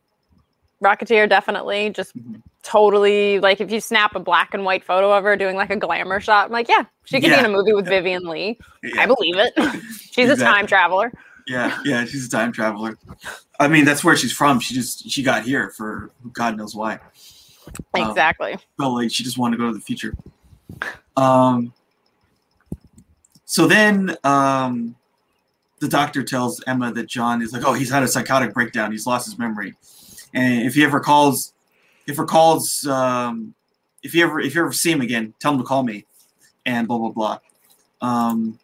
Rocketeer 0.84 1.28
definitely 1.30 1.90
just 1.90 2.16
Mhm. 2.18 2.42
totally 2.64 3.40
like 3.40 3.62
if 3.62 3.72
you 3.72 3.80
snap 3.80 4.14
a 4.16 4.20
black 4.20 4.54
and 4.54 4.66
white 4.66 4.84
photo 4.84 5.12
of 5.12 5.24
her 5.24 5.36
doing 5.38 5.56
like 5.56 5.70
a 5.70 5.76
glamour 5.78 6.20
shot, 6.20 6.48
I'm 6.48 6.52
like, 6.52 6.68
yeah, 6.70 6.84
she 7.06 7.20
could 7.22 7.30
be 7.30 7.38
in 7.40 7.46
a 7.46 7.50
movie 7.50 7.74
with 7.74 7.86
Vivien 7.88 8.24
Leigh. 8.26 8.58
Yeah. 8.84 9.02
I 9.02 9.06
believe 9.06 9.36
it. 9.38 9.54
she's 10.12 10.30
a 10.30 10.36
time 10.36 10.68
traveler. 10.68 11.12
Yeah, 11.48 11.80
yeah, 11.86 12.04
she's 12.04 12.26
a 12.26 12.30
time 12.30 12.52
traveler. 12.52 12.98
I 13.60 13.68
mean, 13.70 13.86
that's 13.86 14.04
where 14.04 14.16
she's 14.18 14.34
from. 14.34 14.60
She 14.60 14.74
just 14.76 15.10
she 15.10 15.24
got 15.24 15.44
here 15.44 15.72
for 15.72 16.12
God 16.34 16.58
knows 16.58 16.76
why. 16.76 17.00
Um, 17.94 18.10
Exactly. 18.10 18.58
Felt 18.78 18.94
like 18.94 19.12
she 19.12 19.24
just 19.24 19.38
wanted 19.38 19.58
to 19.58 19.64
go 19.64 19.68
to 19.68 19.74
the 19.74 19.84
future. 19.84 20.16
Um, 21.16 21.74
so 23.46 23.66
then 23.66 24.18
um, 24.26 24.96
the 25.80 25.88
doctor 25.88 26.22
tells 26.22 26.62
Emma 26.68 26.92
that 26.92 27.08
John 27.08 27.42
is 27.42 27.54
like, 27.54 27.64
oh, 27.66 27.74
he's 27.74 27.90
had 27.90 28.04
a 28.04 28.08
psychotic 28.08 28.54
breakdown. 28.54 28.92
He's 28.92 29.08
lost 29.08 29.26
his 29.26 29.40
memory, 29.40 29.74
and 30.34 30.64
if 30.64 30.76
he 30.76 30.84
ever 30.84 31.00
calls, 31.00 31.54
if 32.08 32.20
recalls, 32.20 32.86
um, 32.88 33.54
if 34.04 34.14
you 34.14 34.24
ever 34.26 34.42
if 34.42 34.54
you 34.54 34.62
ever 34.62 34.74
see 34.74 34.92
him 34.92 35.02
again, 35.02 35.34
tell 35.40 35.54
him 35.54 35.60
to 35.60 35.64
call 35.64 35.84
me, 35.84 36.06
and 36.66 36.90
blah 36.90 36.98
blah 36.98 37.10
blah. 37.10 37.40
Um, 38.02 38.60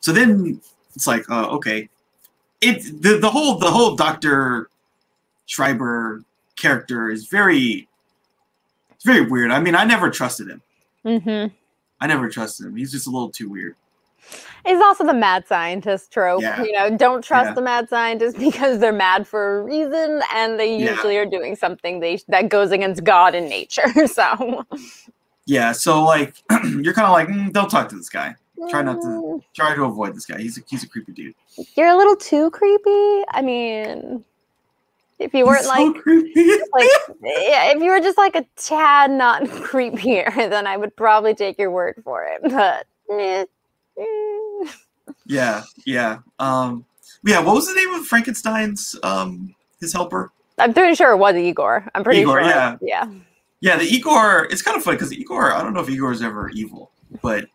so 0.00 0.12
then 0.12 0.60
it's 0.94 1.06
like, 1.06 1.28
uh, 1.30 1.48
okay, 1.48 1.88
it 2.66 3.02
the, 3.02 3.18
the 3.18 3.30
whole 3.30 3.58
the 3.58 3.70
whole 3.70 3.94
Doctor 3.96 4.68
Schreiber 5.46 6.22
character 6.56 7.10
is 7.10 7.26
very 7.26 7.88
it's 8.90 9.04
very 9.04 9.22
weird. 9.22 9.50
I 9.50 9.60
mean, 9.60 9.74
I 9.74 9.84
never 9.84 10.10
trusted 10.10 10.48
him. 10.48 10.62
Mm-hmm. 11.04 11.54
I 12.00 12.06
never 12.06 12.28
trusted 12.28 12.66
him. 12.66 12.76
He's 12.76 12.92
just 12.92 13.06
a 13.06 13.10
little 13.10 13.30
too 13.30 13.48
weird. 13.48 13.76
He's 14.64 14.80
also 14.80 15.04
the 15.06 15.14
mad 15.14 15.46
scientist 15.46 16.12
trope. 16.12 16.42
Yeah. 16.42 16.60
You 16.62 16.72
know, 16.72 16.96
don't 16.96 17.22
trust 17.22 17.48
Yeah. 17.50 17.54
the 17.54 17.62
mad 17.62 17.88
scientist 17.88 18.36
because 18.48 18.80
they're 18.80 18.92
mad 18.92 19.26
for 19.28 19.60
a 19.60 19.62
reason 19.62 20.20
and 20.34 20.58
they 20.58 20.76
Yeah. 20.78 20.90
usually 20.90 21.16
are 21.16 21.26
doing 21.26 21.54
something 21.54 22.00
they 22.00 22.18
that 22.28 22.48
goes 22.48 22.72
against 22.72 23.04
God 23.04 23.34
and 23.34 23.48
nature. 23.48 23.84
So 24.08 24.64
Yeah, 25.44 25.70
so 25.72 26.02
like 26.02 26.34
you're 26.64 26.94
kind 26.94 27.06
of 27.06 27.12
like, 27.12 27.28
mm, 27.28 27.52
don't 27.52 27.70
talk 27.70 27.88
to 27.90 27.96
this 27.96 28.08
guy. 28.08 28.34
Try 28.70 28.82
not 28.82 29.00
to- 29.02 29.06
Mm, 29.08 29.42
Try 29.54 29.74
to 29.76 29.84
avoid 29.84 30.16
this 30.16 30.26
guy. 30.26 30.38
He's 30.38 30.58
a 30.58 30.62
he's 30.66 30.82
a 30.82 30.88
creepy 30.88 31.12
dude. 31.12 31.34
You're 31.76 31.88
a 31.88 31.96
little 31.96 32.16
too 32.16 32.50
creepy. 32.50 33.24
I 33.30 33.42
mean, 33.42 34.24
if 35.18 35.32
you 35.32 35.46
weren't 35.46 35.60
He's 35.60 35.68
like 35.68 35.94
creepy. 36.02 36.50
like 36.72 36.88
yeah, 37.22 37.72
if 37.72 37.82
you 37.82 37.90
were 37.90 38.00
just 38.00 38.18
like 38.18 38.36
a 38.36 38.44
tad 38.56 39.10
not 39.10 39.42
creepier, 39.44 40.34
then 40.34 40.66
I 40.66 40.76
would 40.76 40.94
probably 40.96 41.34
take 41.34 41.58
your 41.58 41.70
word 41.70 42.00
for 42.04 42.24
it. 42.24 42.42
But 42.42 42.86
eh, 43.10 43.44
eh. 43.98 44.70
yeah, 45.26 45.62
yeah. 45.86 46.18
Um, 46.38 46.84
yeah. 47.24 47.40
What 47.40 47.54
was 47.54 47.66
the 47.66 47.74
name 47.74 47.94
of 47.94 48.06
Frankenstein's 48.06 48.96
um 49.02 49.54
his 49.80 49.92
helper? 49.92 50.32
I'm 50.58 50.74
pretty 50.74 50.94
sure 50.94 51.12
it 51.12 51.18
was 51.18 51.36
Igor. 51.36 51.86
I'm 51.94 52.04
pretty 52.04 52.20
Igor, 52.20 52.40
sure. 52.40 52.48
yeah. 52.48 52.76
Yeah. 52.80 53.10
Yeah, 53.60 53.76
the 53.76 53.84
Igor. 53.84 54.46
It's 54.50 54.62
kind 54.62 54.76
of 54.76 54.82
funny 54.82 54.96
because 54.96 55.12
Igor. 55.12 55.52
I 55.52 55.62
don't 55.62 55.72
know 55.72 55.80
if 55.80 55.88
Igor 55.88 56.12
is 56.12 56.22
ever 56.22 56.50
evil, 56.50 56.90
but 57.22 57.46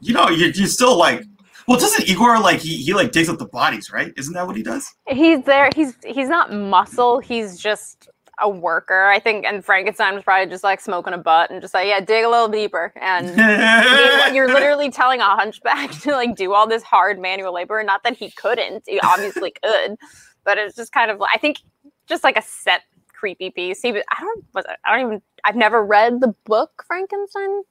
you 0.00 0.14
know, 0.14 0.28
you 0.28 0.46
you 0.46 0.66
still 0.66 0.96
like. 0.96 1.24
Well, 1.68 1.78
doesn't 1.78 2.08
Igor 2.08 2.40
like 2.40 2.60
he 2.60 2.76
he 2.76 2.94
like 2.94 3.12
digs 3.12 3.28
up 3.28 3.38
the 3.38 3.46
bodies, 3.46 3.90
right? 3.92 4.12
Isn't 4.16 4.34
that 4.34 4.46
what 4.46 4.56
he 4.56 4.62
does? 4.62 4.92
He's 5.08 5.42
there. 5.44 5.70
He's 5.74 5.94
he's 6.04 6.28
not 6.28 6.52
muscle. 6.52 7.20
He's 7.20 7.58
just 7.58 8.08
a 8.40 8.48
worker, 8.48 9.04
I 9.04 9.18
think. 9.18 9.44
And 9.44 9.64
Frankenstein 9.64 10.14
was 10.14 10.24
probably 10.24 10.50
just 10.50 10.64
like 10.64 10.80
smoking 10.80 11.12
a 11.12 11.18
butt 11.18 11.50
and 11.50 11.60
just 11.60 11.74
like, 11.74 11.86
yeah, 11.86 12.00
dig 12.00 12.24
a 12.24 12.28
little 12.28 12.48
deeper. 12.48 12.92
And 12.96 13.28
you're 14.34 14.48
literally 14.48 14.90
telling 14.90 15.20
a 15.20 15.36
hunchback 15.36 15.90
to 16.02 16.12
like 16.12 16.36
do 16.36 16.52
all 16.52 16.66
this 16.66 16.82
hard 16.82 17.18
manual 17.18 17.54
labor. 17.54 17.82
Not 17.82 18.02
that 18.04 18.16
he 18.16 18.30
couldn't. 18.30 18.84
He 18.86 19.00
obviously 19.00 19.52
could, 19.62 19.96
but 20.44 20.58
it's 20.58 20.76
just 20.76 20.92
kind 20.92 21.10
of. 21.10 21.22
I 21.22 21.38
think 21.38 21.60
just 22.06 22.24
like 22.24 22.36
a 22.36 22.42
set 22.42 22.82
creepy 23.12 23.50
piece. 23.50 23.80
He 23.80 23.92
was. 23.92 24.02
I 24.10 24.20
don't. 24.20 24.44
Was 24.54 24.64
I 24.84 24.96
don't 24.96 25.06
even. 25.06 25.22
I've 25.44 25.56
never 25.56 25.84
read 25.84 26.20
the 26.20 26.34
book 26.44 26.84
Frankenstein, 26.86 27.62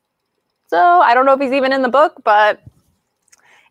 so 0.67 0.77
I 0.77 1.13
don't 1.13 1.25
know 1.25 1.33
if 1.33 1.41
he's 1.41 1.51
even 1.53 1.73
in 1.73 1.81
the 1.81 1.89
book, 1.89 2.21
but. 2.23 2.61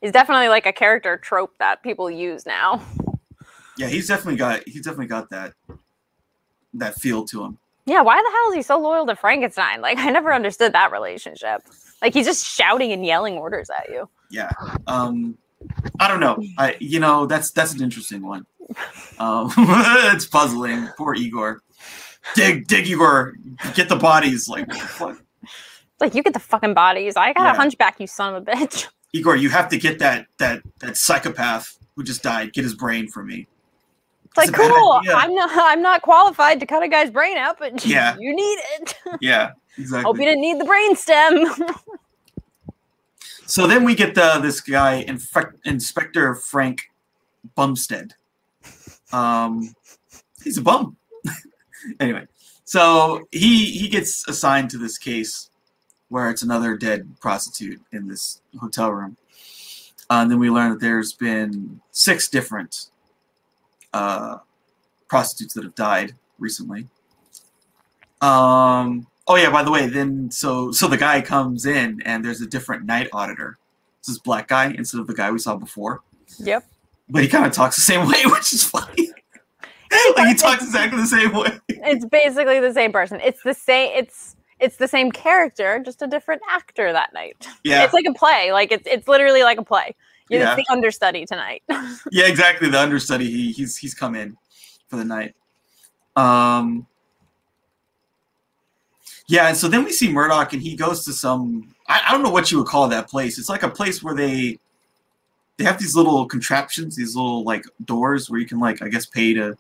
Is 0.03 0.13
definitely 0.13 0.49
like 0.49 0.67
a 0.67 0.73
character 0.73 1.17
trope 1.19 1.53
that 1.59 1.83
people 1.83 2.11
use 2.11 2.47
now. 2.47 2.83
yeah, 3.77 3.87
he's 3.89 4.09
definitely 4.09 4.37
got 4.37 4.67
he's 4.67 4.83
definitely 4.83 5.07
got 5.07 5.29
that 5.31 5.53
that 6.75 6.95
feel 6.97 7.25
to 7.27 7.45
him. 7.45 7.59
Yeah, 7.87 8.03
why 8.03 8.17
the 8.23 8.31
hell 8.31 8.51
is 8.51 8.55
he 8.55 8.63
so 8.63 8.79
loyal 8.79 9.07
to 9.07 9.17
Frankenstein? 9.17 9.81
Like, 9.81 9.99
I 9.99 10.11
never 10.11 10.33
understood 10.33 10.73
that 10.75 10.93
relationship. 10.93 11.63
Like, 12.01 12.15
he's 12.15 12.27
just 12.27 12.47
shouting 12.47 12.93
and 12.93 13.05
yelling 13.05 13.35
orders 13.37 13.69
at 13.71 13.89
you. 13.91 14.09
Yeah. 14.31 14.51
Um, 14.87 15.37
I 15.99 16.07
don't 16.07 16.21
know. 16.21 16.39
I 16.57 16.77
you 16.81 17.01
know 17.01 17.27
that's 17.27 17.51
that's 17.51 17.75
an 17.75 17.83
interesting 17.83 18.23
one. 18.27 18.47
Um, 19.19 19.53
it's 19.59 20.27
puzzling. 20.27 20.89
Poor 20.97 21.15
Igor. 21.15 21.61
Dig, 22.35 22.67
dig, 22.69 22.87
Igor. 22.87 23.35
Get 23.75 23.89
the 23.89 23.97
bodies. 23.97 24.49
Like 24.49 24.73
what? 24.99 25.19
Like, 25.99 26.15
you 26.15 26.23
get 26.23 26.33
the 26.33 26.39
fucking 26.41 26.73
bodies. 26.73 27.17
I 27.17 27.33
got 27.35 27.43
Yeah. 27.45 27.53
a 27.53 27.57
hunchback, 27.57 28.01
you 28.01 28.07
son 28.07 28.35
of 28.35 28.49
a 28.49 28.51
bitch. 28.51 28.87
Igor, 29.13 29.37
you 29.37 29.51
have 29.51 29.69
to 29.71 29.79
get 29.79 29.99
that 29.99 30.27
that 30.39 30.63
that 30.81 30.97
psychopath 30.97 31.77
who 31.97 32.05
just 32.05 32.23
died. 32.23 32.53
Get 32.53 32.65
his 32.65 32.75
brain 32.75 33.09
for 33.09 33.23
me. 33.25 33.47
It's 34.27 34.37
like, 34.37 34.49
It's 34.49 34.57
a 34.57 34.61
bad 34.61 34.71
cool. 34.73 34.93
idea. 34.93 35.15
I'm 35.15 35.35
not. 35.35 35.51
I'm 35.55 35.83
not 35.83 36.03
qualified 36.03 36.61
to 36.61 36.67
cut 36.67 36.83
a 36.83 36.89
guy's 36.89 37.11
brain 37.11 37.37
out, 37.37 37.59
but 37.59 37.85
Yeah. 37.87 38.17
you 38.19 38.35
need 38.35 38.59
it. 38.81 38.95
Yeah, 39.21 39.53
exactly. 39.77 40.05
Hope 40.05 40.19
you 40.19 40.25
didn't 40.25 40.41
need 40.43 40.61
the 40.61 40.65
brain 40.65 40.95
stem. 40.95 41.47
So 43.47 43.67
then 43.67 43.83
we 43.85 43.95
get 43.97 44.15
the 44.15 44.39
this 44.41 44.61
guy, 44.61 45.05
Infec- 45.09 45.55
Inspector 45.65 46.35
Frank 46.37 46.83
Bumstead. 47.57 48.15
Um, 49.13 49.75
he's 50.45 50.57
a 50.59 50.63
bum. 50.63 50.97
anyway, 51.99 52.27
so 52.65 53.27
he 53.33 53.67
he 53.73 53.89
gets 53.89 54.27
assigned 54.29 54.71
to 54.71 54.79
this 54.79 54.99
case 54.99 55.50
where 56.11 56.29
it's 56.29 56.43
another 56.43 56.77
dead 56.77 57.17
prostitute 57.21 57.81
in 57.93 58.09
this 58.09 58.43
hotel 58.61 58.93
room. 58.93 59.17
Uh, 60.11 60.23
and 60.23 60.31
then 60.31 60.39
we 60.39 60.51
learn 60.51 60.71
that 60.71 60.81
there's 60.81 61.13
been 61.13 61.81
six 61.93 62.29
different 62.29 62.87
uh, 63.95 64.39
prostitutes 65.09 65.55
that 65.55 65.65
have 65.65 65.75
died 65.77 66.15
recently. 66.39 66.89
Um, 68.21 69.07
oh 69.29 69.37
yeah, 69.37 69.51
by 69.51 69.63
the 69.63 69.71
way, 69.71 69.87
then 69.87 70.31
so 70.31 70.73
so 70.73 70.89
the 70.89 70.97
guy 70.97 71.21
comes 71.23 71.65
in 71.65 72.03
and 72.05 72.25
there's 72.25 72.41
a 72.41 72.47
different 72.47 72.85
night 72.85 73.09
auditor. 73.13 73.57
It's 74.01 74.09
this 74.09 74.19
black 74.19 74.49
guy 74.49 74.75
instead 74.77 75.01
of 75.01 75.07
the 75.07 75.15
guy 75.15 75.31
we 75.31 75.39
saw 75.39 75.57
before. 75.57 76.03
yep. 76.39 76.65
But 77.09 77.23
he 77.23 77.29
kind 77.29 77.47
of 77.47 77.53
talks 77.53 77.77
the 77.77 77.83
same 77.83 78.07
way, 78.09 78.23
which 78.27 78.53
is 78.53 78.65
funny. 78.65 79.11
like 80.17 80.29
he 80.29 80.35
talks 80.35 80.65
exactly 80.65 81.01
the 81.01 81.07
same 81.07 81.33
way. 81.33 81.59
It's 81.69 82.05
basically 82.05 82.61
the 82.61 82.75
same 82.75 82.93
person. 82.93 83.21
It's 83.23 83.43
the 83.43 83.55
same. 83.55 83.93
It's 83.95 84.37
it's 84.61 84.77
the 84.77 84.89
same 84.89 85.11
character, 85.11 85.81
just 85.85 86.03
a 86.03 86.07
different 86.07 86.43
actor 86.49 86.93
that 86.93 87.13
night. 87.15 87.47
Yeah, 87.65 87.85
It's 87.85 87.95
like 87.95 88.05
a 88.09 88.13
play. 88.15 88.53
Like 88.53 88.73
it's 88.73 88.87
it's 88.87 89.09
literally 89.09 89.43
like 89.43 89.59
a 89.59 89.65
play. 89.65 89.95
You're 90.29 90.41
Yeah. 90.43 90.55
the 90.55 90.65
understudy 90.71 91.27
tonight. 91.27 91.63
yeah, 92.13 92.27
exactly. 92.27 92.69
The 92.71 92.81
understudy. 92.81 93.31
He 93.31 93.53
he's 93.53 93.77
he's 93.77 93.95
come 93.95 94.15
in 94.15 94.37
for 94.89 94.97
the 94.97 95.05
night. 95.05 95.35
Um. 96.17 96.87
Yeah, 99.27 99.47
and 99.47 99.57
so 99.57 99.69
then 99.69 99.85
we 99.85 99.93
see 99.93 100.13
Murdoch, 100.13 100.53
and 100.53 100.61
he 100.63 100.75
goes 100.75 101.05
to 101.05 101.13
some. 101.13 101.73
I, 101.89 102.03
I 102.09 102.13
don't 102.13 102.23
know 102.23 102.31
what 102.31 102.51
you 102.51 102.59
would 102.59 102.67
call 102.67 102.89
that 102.89 103.09
place. 103.09 103.39
It's 103.39 103.49
like 103.49 103.63
a 103.63 103.69
place 103.71 104.03
where 104.03 104.15
they 104.15 104.59
they 105.57 105.65
have 105.65 105.79
these 105.79 105.95
little 105.95 106.27
contraptions, 106.27 106.97
these 106.97 107.15
little 107.15 107.45
like 107.45 107.65
doors 107.85 108.29
where 108.29 108.41
you 108.41 108.47
can 108.47 108.59
like 108.59 108.83
I 108.83 108.89
guess 108.89 109.07
pay 109.07 109.33
to 109.35 109.57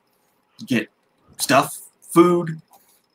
get 0.66 0.88
stuff, 1.38 1.78
food. 2.02 2.60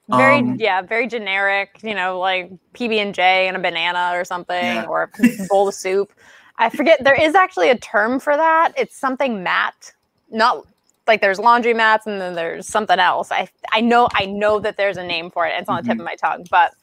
Very 0.09 0.39
Um, 0.39 0.55
yeah 0.57 0.81
very 0.81 1.07
generic 1.07 1.79
you 1.83 1.95
know 1.95 2.19
like 2.19 2.51
pb&j 2.75 3.47
and 3.47 3.57
a 3.57 3.59
banana 3.59 4.11
or 4.13 4.25
something 4.25 4.55
Yeah. 4.55 4.85
or 4.85 5.03
a 5.03 5.09
bowl 5.49 5.67
of 5.69 5.75
soup. 5.75 6.13
I 6.57 6.69
forget 6.69 7.03
there 7.03 7.19
is 7.21 7.35
actually 7.35 7.69
a 7.69 7.77
term 7.77 8.19
for 8.19 8.37
that. 8.37 8.73
It's 8.77 8.97
something 8.97 9.43
mat 9.43 9.93
not 10.31 10.65
like 11.07 11.21
there's 11.21 11.39
laundry 11.39 11.73
mats 11.73 12.07
and 12.07 12.21
then 12.21 12.35
there's 12.35 12.67
something 12.67 12.99
else. 12.99 13.31
I 13.31 13.49
i 13.73 13.81
know 13.81 14.09
i 14.15 14.25
know 14.25 14.59
that 14.59 14.77
there's 14.77 14.97
a 14.97 15.03
name 15.05 15.31
for 15.31 15.45
it 15.47 15.53
it's 15.57 15.69
on 15.69 15.77
the 15.77 15.83
tip 15.83 15.99
of 15.99 16.05
my 16.05 16.15
tongue 16.15 16.45
but 16.51 16.73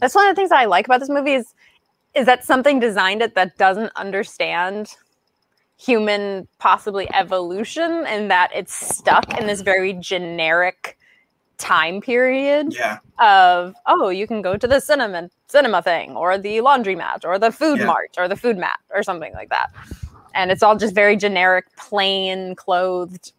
that's 0.00 0.14
one 0.14 0.26
of 0.28 0.34
the 0.34 0.38
things 0.40 0.50
that 0.50 0.60
i 0.60 0.64
like 0.66 0.86
about 0.86 1.00
this 1.00 1.08
movie 1.10 1.34
is 1.34 1.54
is 2.14 2.26
that 2.26 2.44
something 2.44 2.80
designed 2.80 3.22
it 3.22 3.34
that 3.36 3.56
doesn't 3.58 3.92
understand 3.96 4.88
human 5.78 6.48
possibly 6.58 7.08
evolution 7.14 8.04
and 8.06 8.30
that 8.30 8.50
it's 8.54 8.74
stuck 8.74 9.34
in 9.38 9.46
this 9.46 9.62
very 9.62 9.92
generic 9.94 10.98
time 11.58 12.00
period 12.00 12.74
Yeah, 12.74 12.98
of 13.18 13.74
oh 13.86 14.08
you 14.10 14.26
can 14.26 14.42
go 14.42 14.56
to 14.56 14.66
the 14.66 14.80
cinema 14.80 15.30
cinema 15.48 15.80
thing 15.82 16.16
or 16.16 16.36
the 16.38 16.58
laundromat 16.58 17.24
or 17.24 17.38
the 17.38 17.50
food 17.50 17.78
Yeah. 17.78 17.86
mart 17.86 18.10
or 18.18 18.28
the 18.28 18.36
food 18.36 18.58
mat 18.58 18.78
or 18.94 19.02
something 19.02 19.32
like 19.34 19.48
that. 19.48 19.68
And 20.34 20.50
it's 20.50 20.62
all 20.62 20.76
just 20.76 20.94
very 20.94 21.16
generic 21.16 21.64
plain 21.76 22.54
clothed 22.56 23.32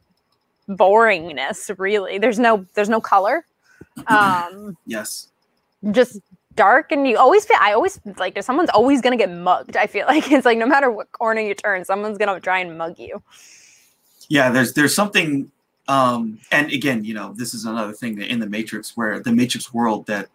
boringness 0.67 1.71
really. 1.77 2.17
There's 2.17 2.39
no 2.39 2.65
there's 2.73 2.89
no 2.89 2.99
color. 3.01 3.45
Um 4.08 4.77
yes. 4.86 5.27
just 5.91 6.19
dark 6.56 6.91
and 6.91 7.08
you 7.08 7.15
always 7.19 7.45
feel 7.45 7.58
i 7.62 7.71
always 7.71 7.99
like 8.17 8.41
someone's 8.41 8.71
always 8.71 8.99
gonna 8.99 9.15
get 9.15 9.30
mugged 9.30 9.77
i 9.77 9.86
feel 9.86 10.08
like 10.13 10.32
it's 10.32 10.43
like 10.43 10.58
no 10.58 10.65
matter 10.65 10.89
what 10.89 11.12
corner 11.12 11.39
you 11.39 11.53
turn 11.53 11.86
someone's 11.86 12.17
gonna 12.17 12.39
try 12.39 12.58
and 12.58 12.75
mug 12.80 12.97
you. 12.97 13.21
Yeah 14.27 14.49
there's 14.49 14.73
there's 14.73 14.95
something 14.95 15.51
um 15.88 16.38
and 16.52 16.71
again 16.71 17.04
you 17.04 17.13
know 17.13 17.34
this 17.38 17.54
is 17.54 17.65
another 17.65 17.93
thing 17.93 18.15
that 18.15 18.30
in 18.32 18.39
the 18.39 18.47
matrix 18.47 18.97
where 18.97 19.19
the 19.19 19.32
matrix 19.32 19.73
world 19.73 20.06
that 20.08 20.28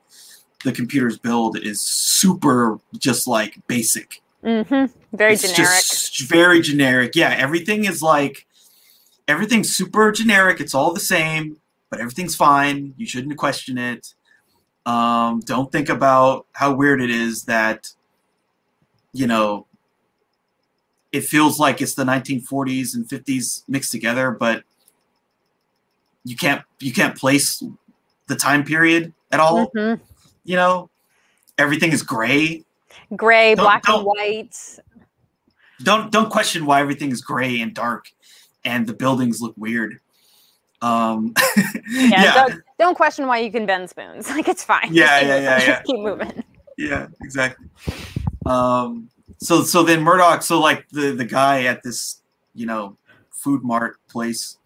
the 0.64 0.72
computers 0.72 1.18
build 1.18 1.58
is 1.58 1.80
super 1.80 2.78
just 2.98 3.26
like 3.26 3.58
basic. 3.66 4.22
Mm-hmm. 4.44 5.16
very 5.16 5.32
It's 5.34 5.42
generic. 5.42 5.56
just 5.58 6.20
very 6.22 6.60
generic. 6.60 7.14
Yeah 7.14 7.30
everything 7.30 7.84
is 7.84 8.02
like 8.02 8.46
everything's 9.28 9.74
super 9.74 10.10
generic. 10.12 10.60
It's 10.60 10.74
all 10.74 10.92
the 10.92 11.00
same 11.00 11.58
but 11.92 12.00
everything's 12.00 12.34
fine. 12.34 12.94
You 12.96 13.04
shouldn't 13.04 13.36
question 13.36 13.76
it. 13.76 14.14
Um, 14.86 15.40
don't 15.40 15.70
think 15.70 15.90
about 15.90 16.46
how 16.52 16.72
weird 16.72 17.02
it 17.02 17.10
is 17.10 17.44
that, 17.44 17.90
you 19.12 19.26
know, 19.26 19.66
it 21.12 21.24
feels 21.24 21.60
like 21.60 21.82
it's 21.82 21.94
the 21.94 22.04
1940s 22.04 22.94
and 22.94 23.06
50s 23.06 23.64
mixed 23.68 23.92
together, 23.92 24.30
but 24.30 24.64
you 26.24 26.36
can't 26.36 26.62
you 26.80 26.92
can't 26.92 27.16
place 27.16 27.62
the 28.28 28.36
time 28.36 28.64
period 28.64 29.12
at 29.30 29.40
all. 29.40 29.70
Mm-hmm. 29.70 30.02
You 30.44 30.56
know, 30.56 30.90
everything 31.58 31.92
is 31.92 32.02
gray. 32.02 32.64
Gray, 33.16 33.54
Don't- 33.54 33.64
black 33.64 33.82
don't- 33.84 33.96
and 33.98 34.06
white. 34.06 34.78
Don't 35.82 36.12
don't 36.12 36.30
question 36.30 36.64
why 36.64 36.80
everything 36.80 37.10
is 37.10 37.20
gray 37.22 37.60
and 37.60 37.74
dark, 37.74 38.12
and 38.64 38.86
the 38.86 38.92
buildings 38.94 39.40
look 39.40 39.54
weird. 39.56 39.98
Um, 40.80 41.34
Yeah, 41.88 42.22
yeah, 42.22 42.34
Don't, 42.34 42.62
don't 42.78 42.94
question 42.96 43.26
why 43.26 43.38
you 43.38 43.50
can 43.52 43.66
bend 43.66 43.88
spoons. 43.90 44.28
Like 44.30 44.48
it's 44.48 44.64
fine. 44.64 44.92
Yeah, 44.94 45.20
Just 45.20 45.26
yeah, 45.26 45.36
keep- 45.38 45.42
yeah, 45.44 45.56
just 45.58 45.66
yeah. 45.68 45.82
Keep 45.82 46.00
moving. 46.00 46.44
yeah, 46.78 47.06
exactly. 47.22 47.66
Um, 48.46 49.08
so 49.38 49.62
so 49.62 49.82
then 49.82 50.02
Murdoch, 50.02 50.42
so 50.42 50.60
like 50.60 50.88
the 50.90 51.12
the 51.12 51.24
guy 51.24 51.64
at 51.64 51.82
this 51.82 52.20
you 52.54 52.66
know 52.66 52.96
food 53.30 53.62
mart 53.64 53.96
place, 54.08 54.58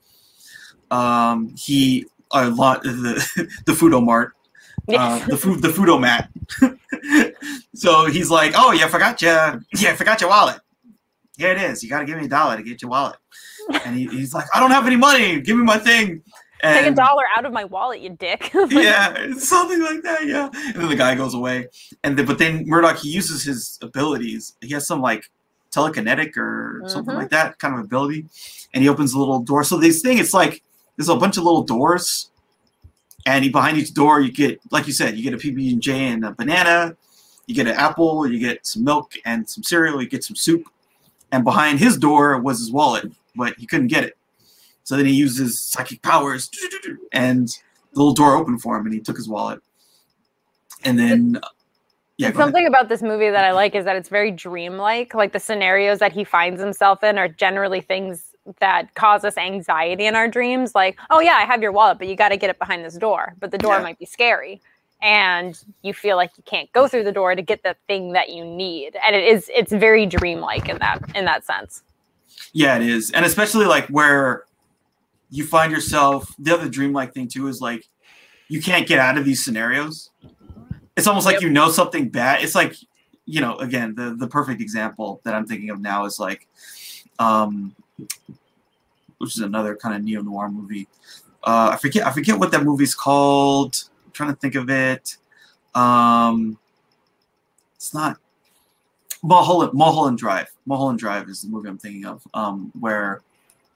um, 0.91 1.55
he 1.57 2.07
a 2.33 2.51
lot 2.51 2.83
the 2.85 3.49
the 3.67 3.73
Foodo 3.73 4.05
Mart, 4.05 4.35
uh, 4.89 5.25
the 5.27 5.37
food 5.37 5.63
the 5.63 5.69
Foodomat. 5.69 6.29
so 7.75 8.07
he's 8.07 8.31
like, 8.31 8.53
oh 8.57 8.73
yeah, 8.73 8.87
I 8.87 8.89
forgot 8.89 9.21
you, 9.23 9.29
yeah, 9.29 9.91
I 9.91 9.95
forgot 9.95 10.21
your 10.21 10.31
wallet. 10.31 10.61
Here 11.39 11.53
it 11.53 11.59
is. 11.61 11.83
You 11.83 11.91
got 11.91 12.01
to 12.01 12.07
give 12.07 12.19
me 12.19 12.25
a 12.25 12.29
dollar 12.29 12.57
to 12.57 12.63
get 12.63 12.81
your 12.81 12.91
wallet. 12.91 13.17
And 13.85 13.95
he, 13.95 14.07
he's 14.07 14.33
like, 14.33 14.47
I 14.55 14.61
don't 14.61 14.71
have 14.71 14.87
any 14.87 14.97
money. 14.97 15.39
Give 15.41 15.57
me 15.57 15.65
my 15.65 15.77
thing. 15.77 16.23
And, 16.63 16.85
Take 16.85 16.93
a 16.93 16.97
dollar 16.97 17.25
out 17.37 17.45
of 17.45 17.53
my 17.53 17.65
wallet, 17.65 18.01
you 18.01 18.11
dick. 18.11 18.51
yeah, 18.71 19.35
something 19.37 19.83
like 19.83 20.03
that. 20.03 20.25
Yeah, 20.25 20.49
and 20.55 20.75
then 20.77 20.89
the 20.89 20.97
guy 20.97 21.15
goes 21.15 21.35
away, 21.35 21.69
and 22.03 22.19
then 22.19 22.25
but 22.25 22.39
then 22.39 22.67
Murdoch 22.67 22.97
he 22.97 23.11
uses 23.11 23.45
his 23.45 23.79
abilities. 23.83 24.55
He 24.63 24.73
has 24.73 24.87
some 24.87 25.03
like 25.03 25.31
telekinetic 25.71 26.35
or 26.39 26.83
something 26.87 27.15
Mhm. 27.15 27.19
like 27.19 27.29
that 27.31 27.59
kind 27.59 27.75
of 27.75 27.81
ability, 27.81 28.25
and 28.73 28.83
he 28.83 28.89
opens 28.89 29.13
a 29.13 29.19
little 29.19 29.41
door. 29.41 29.65
So 29.65 29.77
this 29.77 30.01
thing, 30.01 30.17
it's 30.17 30.33
like 30.33 30.63
there's 30.97 31.09
a 31.09 31.17
bunch 31.17 31.37
of 31.37 31.45
little 31.45 31.63
doors, 31.63 32.31
and 33.25 33.51
behind 33.53 33.77
each 33.79 33.93
door 33.95 34.21
you 34.21 34.33
get, 34.33 34.61
like 34.71 34.87
you 34.87 34.93
said, 34.93 35.17
you 35.17 35.23
get 35.23 35.35
a 35.35 35.37
PB 35.37 35.73
and 35.73 35.83
J 35.83 36.09
and 36.09 36.25
a 36.25 36.33
banana, 36.33 36.97
you 37.47 37.55
get 37.55 37.67
an 37.67 37.75
apple, 37.75 38.27
you 38.27 38.39
get 38.39 38.67
some 38.67 38.85
milk 38.85 39.13
and 39.25 39.49
some 39.49 39.63
cereal, 39.63 40.03
you 40.03 40.09
get 40.09 40.25
some 40.25 40.37
soup, 40.37 40.69
and 41.33 41.45
behind 41.45 41.79
his 41.79 41.97
door 41.97 42.41
was 42.41 42.59
his 42.59 42.71
wallet, 42.71 43.13
but 43.35 43.55
he 43.59 43.67
couldn't 43.67 43.89
get 43.89 44.05
it. 44.05 44.17
So 44.85 44.97
then 44.97 45.07
he 45.07 45.13
used 45.13 45.39
his 45.39 45.61
psychic 45.61 46.01
powers, 46.03 46.49
and 47.13 47.49
the 47.49 47.99
little 47.99 48.15
door 48.15 48.37
opened 48.37 48.63
for 48.63 48.77
him, 48.77 48.87
and 48.87 48.95
he 48.95 49.01
took 49.01 49.17
his 49.17 49.29
wallet. 49.29 49.61
And 50.85 50.97
then, 50.97 51.41
yeah, 52.19 52.31
go 52.31 52.39
ahead. 52.39 52.47
Something 52.47 52.67
about 52.69 52.89
this 52.89 53.03
movie 53.03 53.29
that 53.29 53.45
I 53.45 53.51
like 53.51 53.75
is 53.75 53.85
that 53.85 53.97
it's 53.97 54.09
very 54.09 54.31
dreamlike. 54.31 55.13
Like 55.15 55.33
the 55.33 55.41
scenarios 55.41 55.99
that 55.99 56.13
he 56.13 56.23
finds 56.23 56.61
himself 56.61 57.03
in 57.03 57.19
are 57.19 57.27
generally 57.27 57.81
things 57.81 58.36
that 58.61 58.95
cause 58.95 59.25
us 59.25 59.37
anxiety 59.37 60.07
in 60.07 60.15
our 60.15 60.29
dreams. 60.29 60.75
Like, 60.75 60.99
oh 61.11 61.21
yeah, 61.21 61.35
I 61.35 61.45
have 61.45 61.63
your 61.63 61.73
wallet, 61.73 61.99
but 61.99 62.09
you 62.09 62.17
got 62.17 62.31
to 62.31 62.37
get 62.37 62.51
it 62.51 62.59
behind 62.59 62.85
this 62.85 62.97
door. 62.97 63.35
But 63.41 63.51
the 63.51 63.59
door 63.59 63.75
Yeah. 63.75 63.83
might 63.83 63.99
be 63.99 64.07
scary, 64.07 64.61
and 65.03 65.59
you 65.83 65.93
feel 65.93 66.17
like 66.17 66.31
you 66.37 66.43
can't 66.45 66.71
go 66.73 66.89
through 66.89 67.05
the 67.05 67.13
door 67.13 67.35
to 67.35 67.43
get 67.43 67.63
the 67.63 67.77
thing 67.87 68.13
that 68.13 68.31
you 68.31 68.45
need. 68.45 68.97
And 69.07 69.15
it 69.15 69.25
is 69.25 69.51
it's 69.55 69.73
very 69.73 70.07
dreamlike 70.07 70.69
in 70.69 70.79
that 70.79 70.99
in 71.15 71.25
that 71.25 71.45
sense. 71.45 71.83
Yeah, 72.53 72.77
it 72.77 72.83
is, 72.83 73.11
and 73.13 73.25
especially 73.25 73.67
like 73.67 73.87
where 73.89 74.45
you 75.31 75.45
find 75.45 75.73
yourself. 75.73 76.35
The 76.39 76.55
other 76.55 76.69
dreamlike 76.69 77.13
thing 77.13 77.29
too 77.29 77.49
is 77.49 77.61
like 77.61 77.85
you 78.49 78.63
can't 78.63 78.87
get 78.87 78.99
out 78.99 79.19
of 79.19 79.25
these 79.25 79.45
scenarios. 79.45 80.11
It's 80.97 81.07
almost 81.07 81.27
like 81.27 81.41
you 81.41 81.51
know 81.51 81.71
something 81.71 82.09
bad. 82.09 82.43
It's 82.43 82.55
like 82.55 82.75
you 83.27 83.41
know, 83.41 83.57
again, 83.57 83.95
the 83.95 84.15
the 84.17 84.29
perfect 84.29 84.61
example 84.61 85.21
that 85.25 85.35
I'm 85.35 85.47
thinking 85.47 85.71
of 85.71 85.81
now 85.81 86.05
is 86.05 86.19
like, 86.21 86.47
um, 87.19 87.75
which 89.19 89.37
is 89.37 89.39
another 89.39 89.77
kind 89.77 89.95
of 89.95 90.03
neo 90.03 90.23
noir 90.23 90.51
movie. 90.51 90.89
Uh, 91.43 91.71
I 91.73 91.77
forget 91.77 92.07
I 92.07 92.13
forget 92.13 92.39
what 92.39 92.51
that 92.53 92.65
movie's 92.65 92.95
called. 92.95 93.85
I'm 94.05 94.13
trying 94.13 94.31
to 94.31 94.37
think 94.37 94.55
of 94.55 94.69
it. 94.69 95.17
Um, 95.75 96.59
it's 97.77 97.95
not 97.95 98.19
Mulholland, 99.23 99.75
Mulholland 99.75 100.19
Drive. 100.19 100.51
Mulholland 100.67 100.99
Drive 100.99 101.29
is 101.29 101.43
the 101.43 101.49
movie 101.49 101.69
I'm 101.69 101.79
thinking 101.79 102.05
of. 102.05 102.23
Um, 102.35 102.73
where 102.79 103.23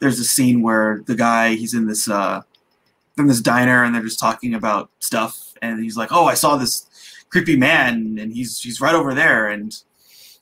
there's 0.01 0.19
a 0.19 0.25
scene 0.25 0.63
where 0.63 1.03
the 1.07 1.15
guy 1.15 1.55
he's 1.55 1.75
in 1.75 1.87
this 1.87 2.09
uh, 2.09 2.43
in 3.19 3.27
this 3.27 3.41
diner 3.41 3.85
and 3.85 3.95
they're 3.95 4.03
just 4.03 4.19
talking 4.19 4.55
about 4.55 4.91
stuff, 5.01 5.55
and 5.63 5.83
he's 5.83 5.97
like, 5.97 6.11
"Oh, 6.13 6.27
I 6.27 6.35
saw 6.35 6.57
this 6.57 6.89
creepy 7.29 7.57
man, 7.57 8.19
and 8.19 8.33
he's 8.33 8.61
he's 8.61 8.81
right 8.81 8.95
over 8.95 9.15
there." 9.15 9.49
And 9.49 9.77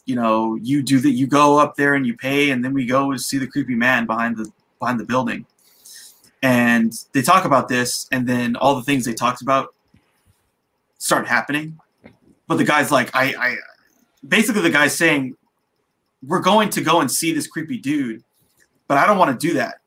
you 0.09 0.14
know, 0.14 0.55
you 0.62 0.83
do 0.83 0.99
that. 1.01 1.11
You 1.11 1.27
go 1.27 1.59
up 1.59 1.77
there 1.77 1.94
and 1.94 2.07
you 2.07 2.16
pay, 2.16 2.51
and 2.51 2.64
then 2.64 2.73
we 2.73 2.87
go 2.87 3.11
and 3.11 3.21
see 3.21 3.37
the 3.37 3.47
creepy 3.47 3.75
man 3.75 4.07
behind 4.07 4.38
the 4.38 4.51
behind 4.79 4.99
the 4.99 5.05
building. 5.05 5.44
And 6.42 6.94
they 7.12 7.21
talk 7.21 7.44
about 7.44 7.68
this, 7.68 8.09
and 8.11 8.27
then 8.27 8.57
all 8.57 8.75
the 8.75 8.83
things 8.83 9.05
they 9.05 9.12
talked 9.12 9.42
about 9.42 9.75
start 10.97 11.29
happening. 11.29 11.79
But 12.47 12.57
the 12.57 12.64
guy's 12.64 12.90
like, 12.90 13.14
I, 13.14 13.35
I 13.38 13.57
basically 14.27 14.62
the 14.62 14.71
guy's 14.71 14.97
saying, 14.97 15.37
we're 16.27 16.40
going 16.40 16.71
to 16.71 16.81
go 16.81 17.03
and 17.03 17.11
see 17.11 17.35
this 17.35 17.47
creepy 17.47 17.77
dude, 17.77 18.25
but 18.87 18.97
I 18.97 19.07
don't 19.07 19.18
want 19.18 19.38
to 19.38 19.47
do 19.47 19.53
that. 19.55 19.81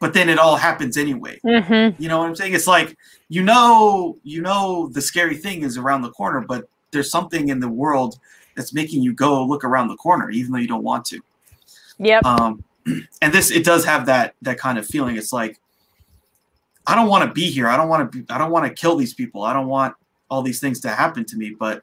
But 0.00 0.12
then 0.12 0.28
it 0.28 0.40
all 0.40 0.56
happens 0.56 0.96
anyway. 0.96 1.38
Mm-hmm. 1.44 2.02
You 2.02 2.08
know 2.08 2.18
what 2.18 2.26
I'm 2.26 2.34
saying? 2.34 2.54
It's 2.54 2.66
like 2.66 2.96
you 3.28 3.44
know, 3.44 4.18
you 4.24 4.42
know, 4.42 4.88
the 4.88 5.00
scary 5.00 5.36
thing 5.36 5.62
is 5.62 5.78
around 5.78 6.02
the 6.02 6.10
corner, 6.10 6.40
but 6.40 6.68
there's 6.90 7.12
something 7.12 7.48
in 7.48 7.60
the 7.60 7.68
world 7.68 8.18
that's 8.56 8.72
making 8.72 9.02
you 9.02 9.12
go 9.12 9.44
look 9.44 9.64
around 9.64 9.88
the 9.88 9.96
corner, 9.96 10.30
even 10.30 10.52
though 10.52 10.58
you 10.58 10.68
don't 10.68 10.82
want 10.82 11.04
to. 11.06 11.20
Yep. 11.98 12.24
Um, 12.24 12.64
and 13.22 13.32
this 13.32 13.50
it 13.50 13.64
does 13.64 13.84
have 13.84 14.06
that 14.06 14.34
that 14.42 14.58
kind 14.58 14.78
of 14.78 14.86
feeling. 14.86 15.16
It's 15.16 15.32
like 15.32 15.58
I 16.86 16.94
don't 16.94 17.08
want 17.08 17.24
to 17.24 17.32
be 17.32 17.50
here. 17.50 17.68
I 17.68 17.76
don't 17.76 17.88
want 17.88 18.10
to. 18.10 18.18
Be, 18.18 18.32
I 18.32 18.38
don't 18.38 18.50
want 18.50 18.66
to 18.66 18.72
kill 18.72 18.96
these 18.96 19.14
people. 19.14 19.42
I 19.42 19.52
don't 19.52 19.68
want 19.68 19.94
all 20.30 20.42
these 20.42 20.60
things 20.60 20.80
to 20.80 20.90
happen 20.90 21.24
to 21.26 21.36
me. 21.36 21.54
But 21.58 21.82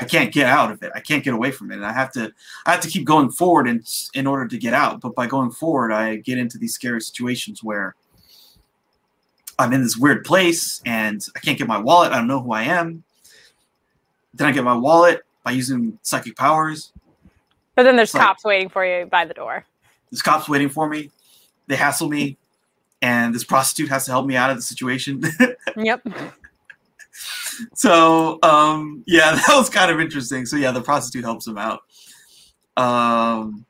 I 0.00 0.04
can't 0.04 0.32
get 0.32 0.46
out 0.46 0.70
of 0.70 0.82
it. 0.82 0.92
I 0.94 1.00
can't 1.00 1.24
get 1.24 1.34
away 1.34 1.50
from 1.50 1.70
it. 1.70 1.76
And 1.76 1.86
I 1.86 1.92
have 1.92 2.12
to. 2.12 2.32
I 2.66 2.72
have 2.72 2.80
to 2.80 2.88
keep 2.88 3.04
going 3.04 3.30
forward 3.30 3.68
in 3.68 3.84
in 4.14 4.26
order 4.26 4.46
to 4.46 4.58
get 4.58 4.74
out. 4.74 5.00
But 5.00 5.14
by 5.14 5.26
going 5.26 5.50
forward, 5.50 5.92
I 5.92 6.16
get 6.16 6.38
into 6.38 6.58
these 6.58 6.74
scary 6.74 7.00
situations 7.00 7.62
where 7.62 7.94
I'm 9.58 9.72
in 9.72 9.82
this 9.82 9.96
weird 9.96 10.24
place 10.24 10.80
and 10.86 11.24
I 11.34 11.40
can't 11.40 11.58
get 11.58 11.66
my 11.66 11.78
wallet. 11.78 12.12
I 12.12 12.16
don't 12.16 12.28
know 12.28 12.40
who 12.40 12.52
I 12.52 12.62
am. 12.62 13.02
Then 14.34 14.46
I 14.46 14.52
get 14.52 14.62
my 14.62 14.76
wallet 14.76 15.22
by 15.44 15.50
using 15.52 15.98
psychic 16.02 16.36
powers. 16.36 16.92
But 17.74 17.84
then 17.84 17.96
there's 17.96 18.08
It's 18.10 18.14
like- 18.14 18.24
cops 18.26 18.44
waiting 18.44 18.68
for 18.68 18.84
you 18.84 19.06
by 19.06 19.24
the 19.24 19.34
door. 19.34 19.64
There's 20.10 20.22
cops 20.22 20.48
waiting 20.48 20.68
for 20.68 20.88
me. 20.88 21.10
They 21.66 21.76
hassle 21.76 22.08
me, 22.08 22.38
and 23.02 23.34
this 23.34 23.44
prostitute 23.44 23.90
has 23.90 24.06
to 24.06 24.10
help 24.10 24.26
me 24.26 24.36
out 24.36 24.50
of 24.50 24.56
the 24.56 24.62
situation. 24.62 25.22
Yep. 25.76 26.02
so 27.74 28.38
um, 28.42 29.04
yeah, 29.06 29.32
that 29.46 29.54
was 29.56 29.68
kind 29.70 29.90
of 29.90 30.00
interesting. 30.00 30.46
So 30.46 30.56
yeah, 30.56 30.70
the 30.72 30.80
prostitute 30.80 31.24
helps 31.24 31.46
him 31.46 31.58
out. 31.58 31.80
Um, 32.76 33.64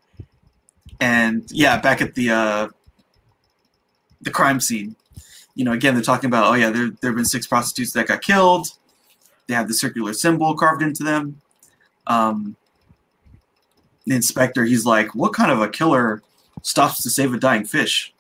and 1.01 1.51
yeah, 1.51 1.79
back 1.81 2.01
at 2.01 2.15
the 2.15 2.31
uh, 2.31 2.69
the 4.23 4.31
crime 4.31 4.61
scene, 4.61 4.97
you 5.55 5.65
know, 5.65 5.73
again 5.73 5.95
they're 5.95 6.03
talking 6.03 6.29
about 6.29 6.47
oh 6.47 6.55
yeah, 6.55 6.71
there 6.71 6.91
there 7.01 7.11
have 7.11 7.17
been 7.17 7.25
six 7.25 7.47
prostitutes 7.47 7.93
that 7.93 8.07
got 8.07 8.23
killed. 8.23 8.69
They 9.49 9.55
have 9.55 9.69
the 9.69 9.75
circular 9.75 10.13
symbol 10.13 10.55
carved 10.57 10.83
into 10.83 11.03
them. 11.03 11.41
Um, 12.09 12.57
the 14.07 14.17
inspector, 14.17 14.65
he's 14.65 14.85
like, 14.87 15.15
what 15.15 15.33
kind 15.33 15.51
of 15.53 15.61
a 15.61 15.69
killer 15.69 16.23
stops 16.63 17.03
to 17.03 17.11
save 17.11 17.33
a 17.35 17.39
dying 17.39 17.65
fish? 17.65 18.13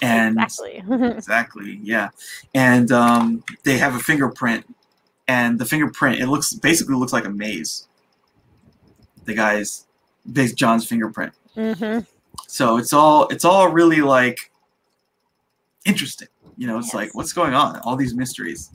And 0.00 0.38
exactly. 0.40 0.82
exactly 1.08 1.80
yeah 1.82 2.10
and 2.54 2.92
um, 2.92 3.42
they 3.64 3.78
have 3.78 3.96
a 3.96 3.98
fingerprint 3.98 4.64
and 5.26 5.58
the 5.58 5.64
fingerprint 5.64 6.20
it 6.20 6.28
looks 6.28 6.54
basically 6.54 6.94
looks 6.94 7.12
like 7.12 7.24
a 7.24 7.30
maze 7.30 7.88
the 9.24 9.34
guy's 9.34 9.86
big 10.32 10.54
john's 10.56 10.86
fingerprint 10.86 11.32
Mm-hmm. 11.56 12.04
so 12.46 12.76
it's 12.76 12.92
all 12.92 13.26
it's 13.28 13.44
all 13.44 13.70
really 13.70 14.00
like 14.00 14.52
interesting 15.84 16.28
you 16.56 16.68
know 16.68 16.78
it's 16.78 16.88
Yes. 16.88 16.94
like 16.94 17.14
what's 17.16 17.32
going 17.32 17.54
on 17.54 17.80
all 17.80 17.96
these 17.96 18.14
mysteries 18.14 18.70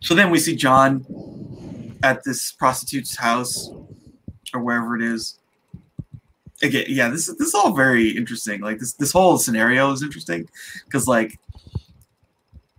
so 0.00 0.14
then 0.14 0.30
we 0.30 0.38
see 0.38 0.56
john 0.56 1.04
at 2.04 2.22
this 2.22 2.52
prostitute's 2.52 3.16
house 3.16 3.70
or 4.52 4.60
wherever 4.60 4.94
it 4.94 5.02
is. 5.02 5.38
Again 6.62 6.84
yeah 6.88 7.08
this 7.08 7.28
is 7.28 7.36
this 7.36 7.48
is 7.48 7.54
all 7.54 7.74
very 7.74 8.10
interesting. 8.10 8.60
Like 8.60 8.78
this 8.78 8.92
this 8.92 9.10
whole 9.10 9.38
scenario 9.38 9.90
is 9.90 10.02
interesting 10.02 10.48
because 10.84 11.08
like 11.08 11.38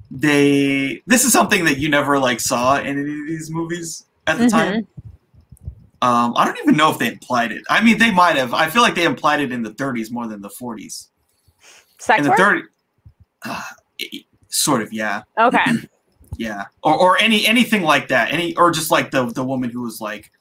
they 0.09 1.01
this 1.07 1.25
is 1.25 1.33
something 1.33 1.65
that 1.65 1.77
you 1.77 1.89
never 1.89 2.17
like 2.17 2.39
saw 2.39 2.77
in 2.79 2.87
any 2.87 2.99
of 3.01 3.27
these 3.27 3.51
movies 3.51 4.05
at 4.27 4.37
the 4.37 4.47
time. 4.47 4.87
Um 6.01 6.33
i 6.37 6.45
don't 6.45 6.57
even 6.59 6.77
know 6.77 6.91
if 6.91 6.99
they 6.99 7.07
implied 7.07 7.51
it. 7.51 7.63
I 7.69 7.83
mean 7.83 7.97
they 7.97 8.11
might 8.11 8.37
have. 8.37 8.53
I 8.53 8.69
feel 8.69 8.81
like 8.81 8.95
they 8.95 9.05
implied 9.05 9.41
it 9.41 9.51
in 9.51 9.63
the 9.63 9.71
30s 9.71 10.11
more 10.11 10.27
than 10.27 10.41
the 10.41 10.49
40s 10.49 11.07
Sex 11.99 12.19
in 12.19 12.23
the 12.23 12.29
work? 12.29 12.37
30 12.37 12.61
uh, 13.45 13.61
Sort 14.49 14.81
of, 14.81 14.93
yeah, 14.93 15.23
Okay. 15.37 15.65
yeah, 16.37 16.65
or 16.83 16.93
or 16.95 17.17
any 17.17 17.45
anything 17.45 17.83
like 17.83 18.07
that. 18.09 18.31
Any 18.31 18.55
or 18.55 18.71
just 18.71 18.91
like 18.91 19.11
the 19.11 19.25
the 19.25 19.43
woman 19.43 19.69
who 19.69 19.81
was 19.81 20.01
like, 20.01 20.31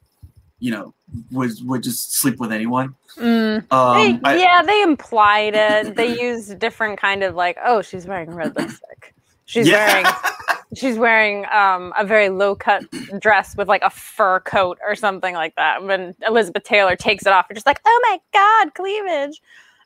you 0.58 0.70
know, 0.70 0.94
would 1.30 1.52
would 1.64 1.82
just 1.82 2.14
sleep 2.16 2.38
with 2.38 2.52
anyone. 2.52 2.94
Mm. 3.16 3.70
Um, 3.72 3.96
They, 3.96 4.28
I- 4.28 4.36
yeah, 4.36 4.62
they 4.62 4.82
implied 4.82 5.54
it. 5.54 5.94
They 5.94 6.20
used 6.20 6.58
different 6.58 7.00
kind 7.00 7.22
of 7.22 7.34
like, 7.34 7.56
oh, 7.64 7.82
she's 7.82 8.06
wearing 8.06 8.34
red 8.34 8.56
lipstick. 8.56 9.14
She's 9.46 9.68
wearing 9.68 10.06
she's 10.74 10.98
wearing 10.98 11.46
um, 11.52 11.92
a 11.96 12.04
very 12.04 12.28
low 12.28 12.54
cut 12.54 12.84
dress 13.20 13.56
with 13.56 13.68
like 13.68 13.82
a 13.82 13.90
fur 13.90 14.40
coat 14.40 14.78
or 14.84 14.94
something 14.96 15.34
like 15.34 15.54
that. 15.56 15.84
When 15.84 16.14
Elizabeth 16.26 16.64
Taylor 16.64 16.96
takes 16.96 17.26
it 17.26 17.32
off, 17.32 17.46
you're 17.48 17.54
just 17.54 17.66
like, 17.66 17.80
oh 17.84 18.00
my 18.10 18.18
god, 18.32 18.74
cleavage. 18.74 19.40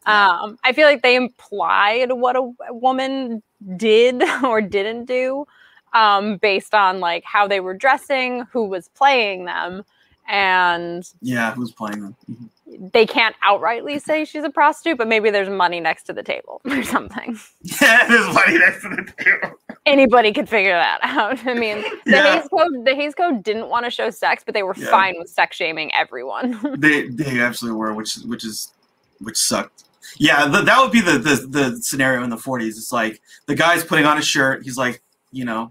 Um, 0.07 0.59
I 0.65 0.73
feel 0.73 0.87
like 0.87 1.03
they 1.03 1.17
implied 1.17 2.13
what 2.13 2.35
a, 2.35 2.51
a 2.69 2.73
woman 2.75 3.43
did 3.77 4.23
or 4.45 4.63
didn't 4.63 5.05
do 5.05 5.45
um, 5.93 6.37
based 6.39 6.75
on 6.75 7.01
like 7.01 7.25
how 7.25 7.47
they 7.49 7.61
were 7.61 7.75
dressing, 7.75 8.45
who 8.53 8.65
was 8.65 8.89
playing 8.89 9.45
them, 9.47 9.85
and 10.29 11.11
yeah, 11.21 11.53
who's 11.55 11.73
playing 11.73 12.01
them? 12.01 12.17
Mhm. 12.31 12.49
they 12.93 13.07
can't 13.07 13.35
outrightly 13.43 13.99
say 14.01 14.27
she's 14.27 14.45
a 14.45 14.51
prostitute, 14.51 14.99
but 14.99 15.09
maybe 15.09 15.31
there's 15.31 15.49
money 15.49 15.81
next 15.81 16.03
to 16.05 16.13
the 16.13 16.23
table 16.23 16.61
or 16.67 16.83
something. 16.83 17.39
Yeah, 17.63 18.07
there's 18.09 18.35
money 18.35 18.59
next 18.59 18.83
to 18.83 18.89
the 18.91 19.13
table. 19.25 19.57
Anybody 19.87 20.35
could 20.35 20.49
figure 20.51 20.75
that 20.75 20.99
out. 21.03 21.39
I 21.47 21.55
mean, 21.55 21.79
the 22.05 22.11
Yeah. 22.13 22.41
Hays 22.41 22.49
Code, 22.51 22.85
the 22.85 22.95
Hays 22.95 23.15
Code 23.15 23.43
didn't 23.43 23.69
want 23.69 23.87
to 23.87 23.91
show 23.91 24.11
sex, 24.11 24.43
but 24.45 24.53
they 24.55 24.63
were 24.63 24.75
Yeah. 24.77 24.91
fine 24.91 25.15
with 25.19 25.31
sex 25.31 25.57
shaming 25.57 25.91
everyone. 25.95 26.59
They 26.79 27.09
they 27.09 27.41
absolutely 27.41 27.79
were, 27.79 27.95
which 27.95 28.17
which 28.27 28.45
is 28.45 28.73
which 29.21 29.39
sucked. 29.39 29.85
Yeah, 30.19 30.47
th- 30.51 30.65
that 30.67 30.79
would 30.81 30.93
be 30.93 31.01
the, 31.01 31.13
the 31.19 31.47
the 31.49 31.77
scenario 31.83 32.23
in 32.23 32.29
the 32.31 32.37
40s. 32.37 32.77
It's 32.77 32.93
like 32.93 33.21
the 33.47 33.55
guy's 33.55 33.83
putting 33.83 34.05
on 34.05 34.17
his 34.19 34.27
shirt. 34.27 34.63
He's 34.63 34.77
like, 34.77 35.01
you 35.33 35.45
know, 35.47 35.71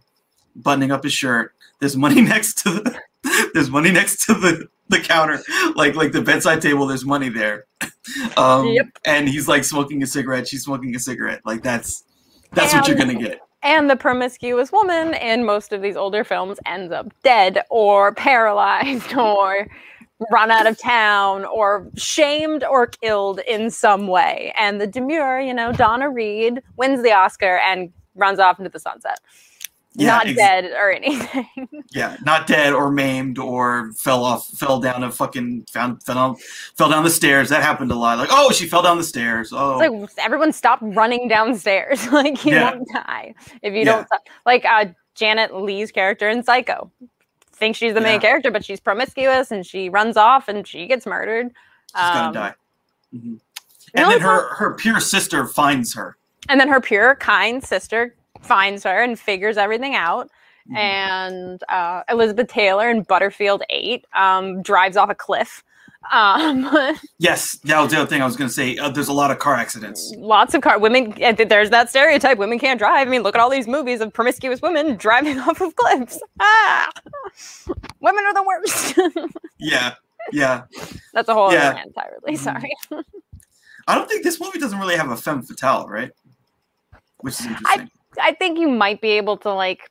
buttoning 0.57 0.91
up 0.91 1.03
his 1.03 1.13
shirt. 1.13 1.53
There's 1.79 1.95
money 1.95 2.21
next 2.33 2.57
to 2.63 2.71
the 2.71 2.99
there's 3.53 3.69
money 3.69 3.91
next 3.91 4.25
to 4.25 4.33
the 4.33 4.67
the 4.89 4.99
counter, 4.99 5.41
like 5.75 5.95
like 5.95 6.11
the 6.11 6.21
bedside 6.21 6.61
table. 6.61 6.87
There's 6.87 7.05
money 7.05 7.29
there. 7.29 7.65
Um, 8.37 8.67
Yep. 8.67 8.87
And 9.03 9.27
he's 9.27 9.49
like 9.49 9.65
smoking 9.65 10.01
a 10.01 10.07
cigarette. 10.07 10.47
She's 10.47 10.63
smoking 10.63 10.95
a 10.95 10.99
cigarette. 10.99 11.41
Like 11.45 11.61
that's 11.61 12.05
that's 12.53 12.73
what 12.73 12.87
you're 12.87 12.95
gonna 12.95 13.15
get. 13.15 13.41
and 13.63 13.89
the 13.89 13.97
promiscuous 13.97 14.71
woman 14.71 15.13
in 15.15 15.43
most 15.43 15.73
of 15.73 15.81
these 15.81 15.97
older 15.97 16.23
films 16.23 16.57
ends 16.65 16.93
up 16.93 17.11
dead 17.23 17.63
or 17.69 18.13
paralyzed 18.13 19.13
or 19.17 19.67
run 20.31 20.51
out 20.51 20.67
of 20.67 20.77
town 20.79 21.43
or 21.45 21.89
shamed 21.97 22.63
or 22.63 22.87
killed 22.87 23.41
in 23.45 23.69
some 23.69 24.07
way. 24.07 24.53
And 24.57 24.79
the 24.79 24.87
demure, 24.87 25.41
you 25.41 25.53
know, 25.53 25.73
Donna 25.73 26.09
Reed 26.09 26.61
wins 26.77 27.03
the 27.03 27.11
Oscar 27.11 27.57
and 27.57 27.91
runs 28.15 28.39
off 28.39 28.57
into 28.57 28.69
the 28.69 28.79
sunset. 28.79 29.19
Yeah, 29.99 30.07
Not 30.09 30.27
ex- 30.27 30.37
dead 30.37 30.65
or 30.77 30.91
anything. 30.91 31.47
Yeah, 31.91 32.17
not 32.23 32.45
dead 32.45 32.73
or 32.73 32.91
maimed 32.91 33.39
or 33.39 33.91
fell 33.93 34.23
off, 34.23 34.45
fell 34.49 34.79
down 34.79 35.03
a 35.03 35.11
fucking 35.11 35.65
found 35.71 36.03
fell 36.03 36.15
down, 36.15 36.35
fell 36.77 36.89
down 36.89 37.03
the 37.03 37.09
stairs. 37.09 37.49
That 37.49 37.63
happened 37.63 37.91
a 37.91 37.95
lot. 37.95 38.17
Like, 38.19 38.29
oh, 38.31 38.51
she 38.51 38.67
fell 38.67 38.83
down 38.83 38.97
the 38.97 39.03
stairs. 39.03 39.51
Oh, 39.51 39.79
It's 39.81 40.15
like 40.17 40.25
everyone 40.25 40.53
stop 40.53 40.79
running 40.81 41.27
downstairs. 41.27 42.05
like 42.11 42.45
you 42.45 42.53
Yeah. 42.53 42.71
won't 42.75 42.87
die 42.93 43.33
if 43.63 43.73
you 43.73 43.79
Yeah. 43.79 43.85
don't 43.85 44.05
stop. 44.05 44.21
Like 44.45 44.65
uh, 44.65 44.85
Janet 45.15 45.55
Leigh's 45.55 45.91
character 45.91 46.29
in 46.29 46.43
Psycho. 46.43 46.91
Thinks 47.53 47.79
she's 47.79 47.95
the 47.95 48.01
main 48.01 48.19
character, 48.19 48.51
but 48.51 48.63
she's 48.63 48.79
promiscuous 48.79 49.49
and 49.49 49.65
she 49.65 49.89
runs 49.89 50.15
off 50.15 50.47
and 50.47 50.67
she 50.67 50.85
gets 50.85 51.07
murdered. 51.07 51.47
she's 51.47 52.03
gonna 52.03 52.27
Um, 52.27 52.33
die. 52.33 52.53
Mhm. 53.15 53.39
And 53.95 54.11
then 54.11 54.21
her 54.21 54.53
her 54.55 54.75
pure 54.75 54.99
sister 54.99 55.47
finds 55.47 55.95
her. 55.95 56.17
And 56.49 56.59
then 56.59 56.67
her 56.67 56.79
pure, 56.79 57.15
kind 57.15 57.63
sister 57.63 58.13
finds 58.41 58.83
her 58.83 59.01
and 59.03 59.19
figures 59.19 59.57
everything 59.57 59.95
out. 59.95 60.29
Mhm. 60.69 60.77
And 60.77 61.63
uh, 61.69 62.03
Elizabeth 62.09 62.47
Taylor 62.49 62.89
in 62.89 63.03
Butterfield 63.03 63.63
8 63.69 64.05
um, 64.13 64.61
drives 64.61 64.97
off 64.97 65.09
a 65.09 65.15
cliff. 65.15 65.63
Um, 66.11 66.69
Yes, 67.19 67.57
that 67.65 67.81
was 67.81 67.91
the 67.91 67.97
other 67.97 68.05
thing 68.07 68.21
I 68.21 68.25
was 68.25 68.37
gonna 68.37 68.49
say. 68.49 68.77
Uh, 68.77 68.89
there's 68.89 69.07
a 69.09 69.13
lot 69.13 69.31
of 69.31 69.39
car 69.39 69.55
accidents. 69.55 70.13
lots 70.17 70.53
of 70.53 70.61
car 70.61 70.77
women 70.79 71.13
there's 71.49 71.69
that 71.71 71.89
stereotype 71.89 72.37
women 72.37 72.59
can't 72.59 72.77
drive 72.79 73.07
i 73.07 73.09
mean 73.11 73.23
look 73.23 73.35
at 73.35 73.41
all 73.41 73.49
these 73.49 73.67
movies 73.67 73.99
of 73.99 74.13
promiscuous 74.13 74.61
women 74.61 74.95
driving 74.95 75.37
off 75.47 75.59
of 75.59 75.75
cliffs 75.75 76.19
ah 76.39 76.89
women 77.99 78.23
are 78.25 78.33
the 78.33 78.43
worst 78.43 78.99
Yeah, 79.59 79.95
yeah. 80.31 80.63
that's 81.13 81.27
a 81.27 81.33
whole 81.33 81.51
Yeah. 81.51 81.69
other 81.71 81.81
entirely 81.85 82.33
Mhm. 82.33 82.37
sorry 82.37 82.71
I 83.89 83.95
don't 83.95 84.07
think 84.09 84.23
this 84.23 84.39
movie 84.39 84.59
doesn't 84.59 84.79
really 84.79 84.97
have 84.97 85.09
a 85.11 85.15
femme 85.17 85.41
fatale, 85.43 85.87
right? 85.87 86.11
Which 87.19 87.35
is 87.39 87.45
interesting. 87.47 87.81
i 87.81 87.87
think 88.39 88.59
you 88.59 88.67
might 88.67 89.01
be 89.01 89.09
able 89.11 89.37
to 89.37 89.53
like 89.53 89.89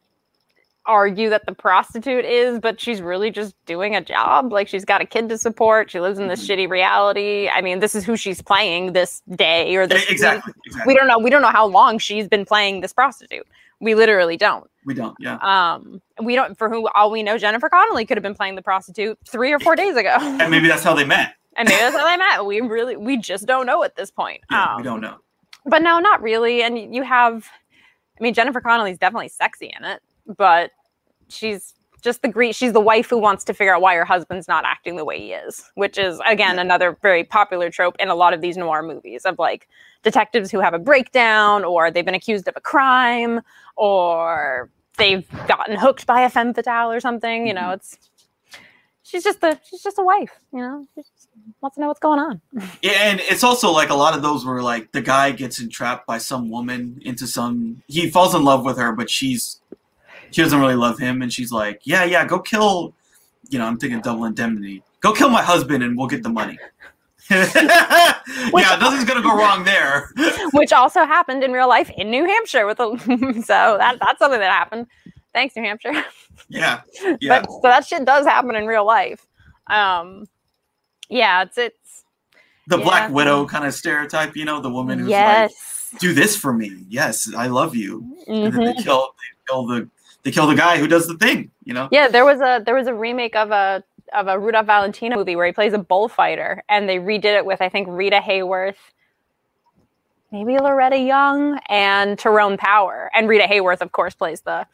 argue 0.88 1.28
that 1.30 1.44
the 1.46 1.52
prostitute 1.52 2.24
is 2.24 2.60
but 2.60 2.80
she's 2.80 3.02
really 3.02 3.28
just 3.28 3.56
doing 3.66 3.96
a 3.96 4.00
job 4.00 4.52
like 4.52 4.68
she's 4.68 4.84
got 4.84 5.00
a 5.00 5.04
kid 5.04 5.28
to 5.28 5.36
support 5.36 5.90
she 5.90 5.98
lives 5.98 6.16
in 6.20 6.28
this 6.28 6.46
Mhm. 6.46 6.56
shitty 6.66 6.68
reality 6.70 7.48
i 7.48 7.60
mean 7.60 7.80
this 7.80 7.96
is 7.96 8.04
who 8.04 8.16
she's 8.16 8.40
playing 8.40 8.92
this 8.92 9.20
day 9.34 9.74
or 9.74 9.88
this 9.88 10.08
exactly, 10.08 10.52
we 10.86 10.94
don't 10.94 11.08
know 11.08 11.18
we 11.18 11.28
don't 11.28 11.42
know 11.42 11.50
how 11.50 11.66
long 11.66 11.98
she's 11.98 12.28
been 12.28 12.44
playing 12.44 12.82
this 12.82 12.92
prostitute 12.92 13.46
we 13.80 13.94
literally 13.96 14.36
don't 14.36 14.70
We 14.86 14.94
don't. 14.94 15.16
Yeah. 15.18 15.36
Um, 15.42 16.00
we 16.22 16.36
don't 16.36 16.56
for 16.56 16.68
who 16.70 16.88
all 16.94 17.10
we 17.10 17.22
know, 17.24 17.36
Jennifer 17.36 17.68
Connelly 17.68 18.06
could 18.06 18.16
have 18.16 18.22
been 18.22 18.34
playing 18.36 18.54
the 18.54 18.62
prostitute 18.62 19.18
three 19.28 19.52
or 19.52 19.58
four 19.58 19.74
days 19.76 19.96
ago, 19.96 20.16
And 20.20 20.50
maybe 20.52 20.68
that's 20.68 20.84
how 20.84 20.94
they 20.94 21.04
met. 21.04 21.34
and 21.56 21.68
maybe 21.68 21.80
that's 21.80 21.96
how 21.96 22.08
they 22.08 22.16
met. 22.16 22.46
We 22.46 22.60
really, 22.62 22.96
we 22.96 23.16
just 23.18 23.44
don't 23.44 23.66
know 23.66 23.82
at 23.82 23.96
this 23.96 24.10
point. 24.12 24.40
Yeah, 24.50 24.62
um, 24.70 24.76
we 24.78 24.82
don't 24.84 25.00
know. 25.02 25.16
But 25.66 25.82
no, 25.82 25.98
not 25.98 26.22
really. 26.22 26.62
And 26.62 26.94
you 26.94 27.02
have, 27.02 27.48
I 28.18 28.22
mean, 28.22 28.34
Jennifer 28.34 28.60
Connelly's 28.60 28.98
definitely 28.98 29.28
sexy 29.28 29.72
in 29.78 29.84
it, 29.84 30.00
but 30.36 30.70
she's 31.28 31.74
just 32.02 32.22
the 32.22 32.28
great. 32.28 32.54
She's 32.54 32.72
the 32.72 32.80
wife 32.80 33.08
who 33.10 33.18
wants 33.18 33.42
to 33.44 33.54
figure 33.54 33.74
out 33.74 33.80
why 33.82 33.94
her 33.96 34.04
husband's 34.04 34.46
not 34.48 34.64
acting 34.64 34.96
the 34.96 35.04
way 35.04 35.18
he 35.18 35.32
is, 35.32 35.70
which 35.74 35.98
is 35.98 36.20
again 36.26 36.58
another 36.58 36.96
very 37.02 37.24
popular 37.24 37.68
trope 37.70 37.96
in 37.98 38.08
a 38.08 38.14
lot 38.14 38.32
of 38.32 38.40
these 38.40 38.56
noir 38.56 38.82
movies 38.82 39.24
of 39.24 39.38
like 39.38 39.68
detectives 40.02 40.50
who 40.50 40.60
have 40.60 40.72
a 40.74 40.78
breakdown, 40.78 41.64
or 41.64 41.90
they've 41.90 42.04
been 42.04 42.14
accused 42.14 42.46
of 42.48 42.54
a 42.56 42.60
crime, 42.60 43.40
or 43.76 44.70
they've 44.98 45.26
gotten 45.48 45.76
hooked 45.76 46.06
by 46.06 46.20
a 46.22 46.30
femme 46.30 46.54
fatale 46.54 46.90
or 46.92 47.00
something. 47.00 47.46
You 47.46 47.54
know, 47.54 47.62
Mhm. 47.62 47.74
it's 47.74 47.98
she's 49.06 49.22
just 49.22 49.42
a 49.42 49.58
she's 49.68 49.82
just 49.82 49.98
a 49.98 50.02
wife. 50.02 50.32
You 50.52 50.60
know, 50.60 50.86
she 50.94 51.02
just 51.02 51.28
wants 51.60 51.76
to 51.76 51.80
know 51.80 51.88
what's 51.88 52.00
going 52.00 52.20
on. 52.20 52.40
Yeah, 52.82 53.10
and 53.10 53.20
it's 53.20 53.44
also 53.44 53.70
like 53.70 53.90
a 53.90 53.94
lot 53.94 54.14
of 54.14 54.22
those 54.22 54.44
where 54.44 54.62
like 54.62 54.92
the 54.92 55.00
guy 55.00 55.30
gets 55.30 55.60
entrapped 55.60 56.06
by 56.06 56.18
some 56.18 56.50
woman 56.50 57.00
into 57.04 57.26
some 57.26 57.82
he 57.86 58.10
falls 58.10 58.34
in 58.34 58.44
love 58.44 58.64
with 58.64 58.78
her, 58.78 58.92
but 58.92 59.10
she's 59.10 59.60
she 60.30 60.42
doesn't 60.42 60.60
really 60.60 60.74
love 60.74 60.98
him, 60.98 61.22
and 61.22 61.32
she's 61.32 61.52
like, 61.52 61.80
Yeah, 61.84 62.04
yeah, 62.04 62.24
go 62.26 62.38
kill 62.38 62.94
you 63.50 63.58
know, 63.58 63.66
I'm 63.66 63.78
thinking 63.78 64.00
double 64.00 64.24
indemnity. 64.24 64.82
Go 65.00 65.12
kill 65.12 65.28
my 65.28 65.42
husband 65.42 65.82
and 65.82 65.96
we'll 65.96 66.06
get 66.06 66.22
the 66.22 66.28
money. 66.28 66.58
yeah, 67.30 68.76
nothing's 68.80 69.04
gonna 69.04 69.22
go 69.22 69.36
wrong 69.36 69.64
there. 69.64 70.10
which 70.52 70.72
also 70.72 71.04
happened 71.04 71.42
in 71.42 71.52
real 71.52 71.68
life 71.68 71.90
in 71.96 72.10
New 72.10 72.24
Hampshire 72.24 72.66
with 72.66 72.78
a 72.78 72.96
so 73.44 73.76
that 73.78 73.98
that's 74.00 74.18
something 74.18 74.40
that 74.40 74.50
happened. 74.50 74.86
Thanks, 75.36 75.54
New 75.54 75.62
Hampshire. 75.62 75.92
yeah. 76.48 76.80
Yeah. 77.20 77.40
But 77.40 77.50
so 77.50 77.60
that 77.64 77.86
shit 77.86 78.06
does 78.06 78.24
happen 78.24 78.54
in 78.54 78.66
real 78.66 78.86
life. 78.86 79.26
Um 79.66 80.26
yeah, 81.10 81.42
it's 81.42 81.58
it's 81.58 82.04
The 82.68 82.78
yeah. 82.78 82.84
Black 82.84 83.12
Widow 83.12 83.46
kind 83.46 83.66
of 83.66 83.74
stereotype, 83.74 84.34
you 84.34 84.46
know, 84.46 84.60
the 84.62 84.70
woman 84.70 84.98
who's 84.98 85.10
yes. 85.10 85.90
like, 85.92 86.00
Do 86.00 86.14
this 86.14 86.36
for 86.36 86.54
me. 86.54 86.86
Yes, 86.88 87.32
I 87.36 87.48
love 87.48 87.76
you. 87.76 88.16
And 88.26 88.50
then 88.52 88.64
they 88.64 88.82
kill 88.82 89.14
they 89.18 89.52
kill 89.52 89.66
the 89.66 89.88
they 90.22 90.30
kill 90.30 90.46
the 90.46 90.54
guy 90.56 90.78
who 90.78 90.88
does 90.88 91.06
the 91.06 91.18
thing, 91.18 91.50
you 91.64 91.74
know? 91.74 91.88
Yeah, 91.92 92.08
there 92.08 92.24
was 92.24 92.40
a 92.40 92.62
there 92.64 92.74
was 92.74 92.86
a 92.86 92.94
remake 92.94 93.36
of 93.36 93.50
a 93.50 93.84
of 94.14 94.28
a 94.28 94.38
Rudolph 94.38 94.66
Valentino 94.66 95.16
movie 95.16 95.36
where 95.36 95.46
he 95.46 95.52
plays 95.52 95.74
a 95.74 95.78
bullfighter, 95.78 96.64
and 96.70 96.88
they 96.88 96.96
redid 96.96 97.36
it 97.36 97.44
with 97.44 97.60
I 97.60 97.68
think 97.68 97.88
Rita 97.90 98.20
Hayworth, 98.20 98.76
maybe 100.32 100.56
Loretta 100.56 100.98
Young, 100.98 101.60
and 101.68 102.18
Tyrone 102.18 102.56
Power. 102.56 103.10
And 103.14 103.28
Rita 103.28 103.44
Hayworth, 103.44 103.82
of 103.82 103.92
course, 103.92 104.14
plays 104.14 104.40
the 104.40 104.66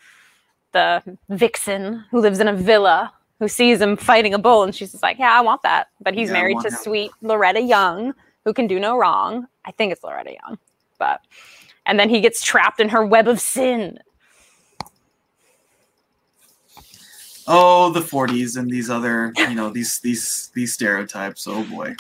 the 0.73 1.03
vixen 1.29 2.05
who 2.11 2.21
lives 2.21 2.41
in 2.41 2.49
a 2.49 2.53
villa 2.55 3.13
who 3.39 3.49
sees 3.49 3.81
him 3.81 3.97
fighting 3.97 4.35
a 4.35 4.39
bull, 4.39 4.63
and 4.63 4.75
she's 4.75 4.93
just 4.93 5.03
like, 5.03 5.19
"Yeah, 5.19 5.33
I 5.33 5.41
want 5.41 5.63
that." 5.63 5.89
But 6.01 6.15
he's 6.15 6.29
Yeah, 6.29 6.35
married 6.35 6.61
to 6.61 6.71
that. 6.71 6.81
sweet 6.83 7.11
Loretta 7.23 7.61
Young, 7.61 8.15
who 8.45 8.53
can 8.53 8.67
do 8.67 8.79
no 8.79 8.97
wrong. 8.97 9.47
I 9.65 9.71
think 9.73 9.93
it's 9.93 10.03
Loretta 10.05 10.33
Young, 10.45 10.59
but 10.99 11.21
and 11.87 11.99
then 11.99 12.09
he 12.09 12.21
gets 12.21 12.43
trapped 12.43 12.81
in 12.81 12.89
her 12.91 13.05
web 13.05 13.27
of 13.29 13.41
sin. 13.41 13.99
Oh, 17.49 17.91
the 17.91 18.01
40s 18.01 18.57
and 18.57 18.71
these 18.71 18.89
other, 18.89 19.33
you 19.37 19.55
know, 19.55 19.69
these 19.71 19.99
these 19.99 20.51
these 20.55 20.73
stereotypes. 20.73 21.47
Oh 21.49 21.65
boy. 21.65 21.95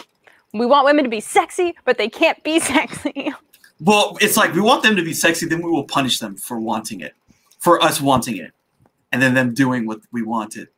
We 0.52 0.66
want 0.66 0.84
women 0.84 1.02
to 1.04 1.10
be 1.10 1.20
sexy, 1.20 1.74
but 1.84 1.98
they 1.98 2.08
can't 2.08 2.42
be 2.44 2.60
sexy. 2.72 3.32
Well, 3.80 4.16
it's 4.20 4.36
like 4.36 4.54
we 4.54 4.60
want 4.60 4.82
them 4.84 4.94
to 4.94 5.02
be 5.02 5.12
sexy, 5.12 5.46
then 5.46 5.60
we 5.62 5.70
will 5.70 5.84
punish 5.84 6.20
them 6.20 6.36
for 6.36 6.60
wanting 6.60 7.00
it, 7.00 7.14
for 7.58 7.82
us 7.82 8.00
wanting 8.00 8.36
it, 8.36 8.52
and 9.12 9.20
then 9.22 9.34
them 9.34 9.54
doing 9.54 9.86
what 9.86 10.00
we 10.10 10.22
wanted. 10.22 10.68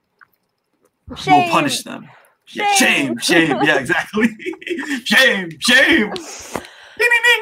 We'll 1.08 1.48
punish 1.50 1.82
them. 1.82 2.08
Yeah, 2.52 2.72
shame, 2.74 3.18
shame. 3.18 3.56
Yeah, 3.62 3.78
exactly. 3.78 4.28
shame, 5.04 5.50
shame. 5.60 6.10
Ding, 6.98 7.08
ding, 7.24 7.34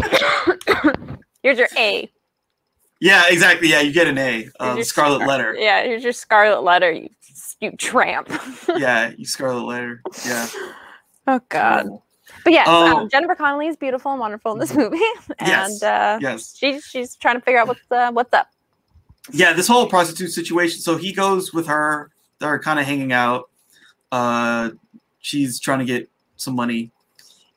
ding. 0.00 1.18
Here's 1.42 1.58
your 1.58 1.68
A. 1.76 2.10
Yeah, 3.00 3.24
exactly. 3.28 3.68
Yeah, 3.68 3.80
you 3.80 3.92
get 3.92 4.06
an 4.06 4.18
A. 4.18 4.48
Uh, 4.58 4.82
Scarlet 4.82 5.18
scar- 5.20 5.28
Letter. 5.28 5.54
Yeah, 5.58 5.82
here's 5.84 6.02
your 6.02 6.12
scarlet 6.12 6.62
letter. 6.62 6.90
You 6.92 7.08
you 7.60 7.72
tramp. 7.72 8.28
Yeah, 8.76 9.12
you 9.16 9.24
Scarlet 9.24 9.64
Letter. 9.64 10.02
Yeah. 10.26 10.48
Oh 11.26 11.40
God. 11.48 11.86
But 12.44 12.52
yes, 12.52 12.66
Oh. 12.68 12.98
um, 12.98 13.08
Jennifer 13.08 13.34
Connelly 13.34 13.68
is 13.68 13.76
beautiful 13.76 14.10
and 14.12 14.20
wonderful 14.20 14.52
in 14.52 14.58
this 14.58 14.74
movie, 14.74 14.98
and 15.38 15.48
Yes. 15.48 15.82
uh, 15.82 16.18
Yes. 16.20 16.54
she's 16.56 16.84
she's 16.84 17.16
trying 17.16 17.36
to 17.36 17.40
figure 17.40 17.60
out 17.60 17.68
what's 17.68 17.80
uh, 17.90 18.10
what's 18.12 18.32
up. 18.34 18.48
Yeah, 19.32 19.52
this 19.52 19.68
whole 19.68 19.86
prostitute 19.88 20.32
situation. 20.32 20.80
So 20.80 20.96
he 20.96 21.12
goes 21.12 21.52
with 21.52 21.66
her. 21.66 22.10
They're 22.38 22.58
kind 22.58 22.78
of 22.78 22.86
hanging 22.86 23.12
out. 23.12 23.48
Uh, 24.12 24.70
she's 25.20 25.58
trying 25.58 25.80
to 25.80 25.84
get 25.84 26.08
some 26.36 26.54
money, 26.54 26.90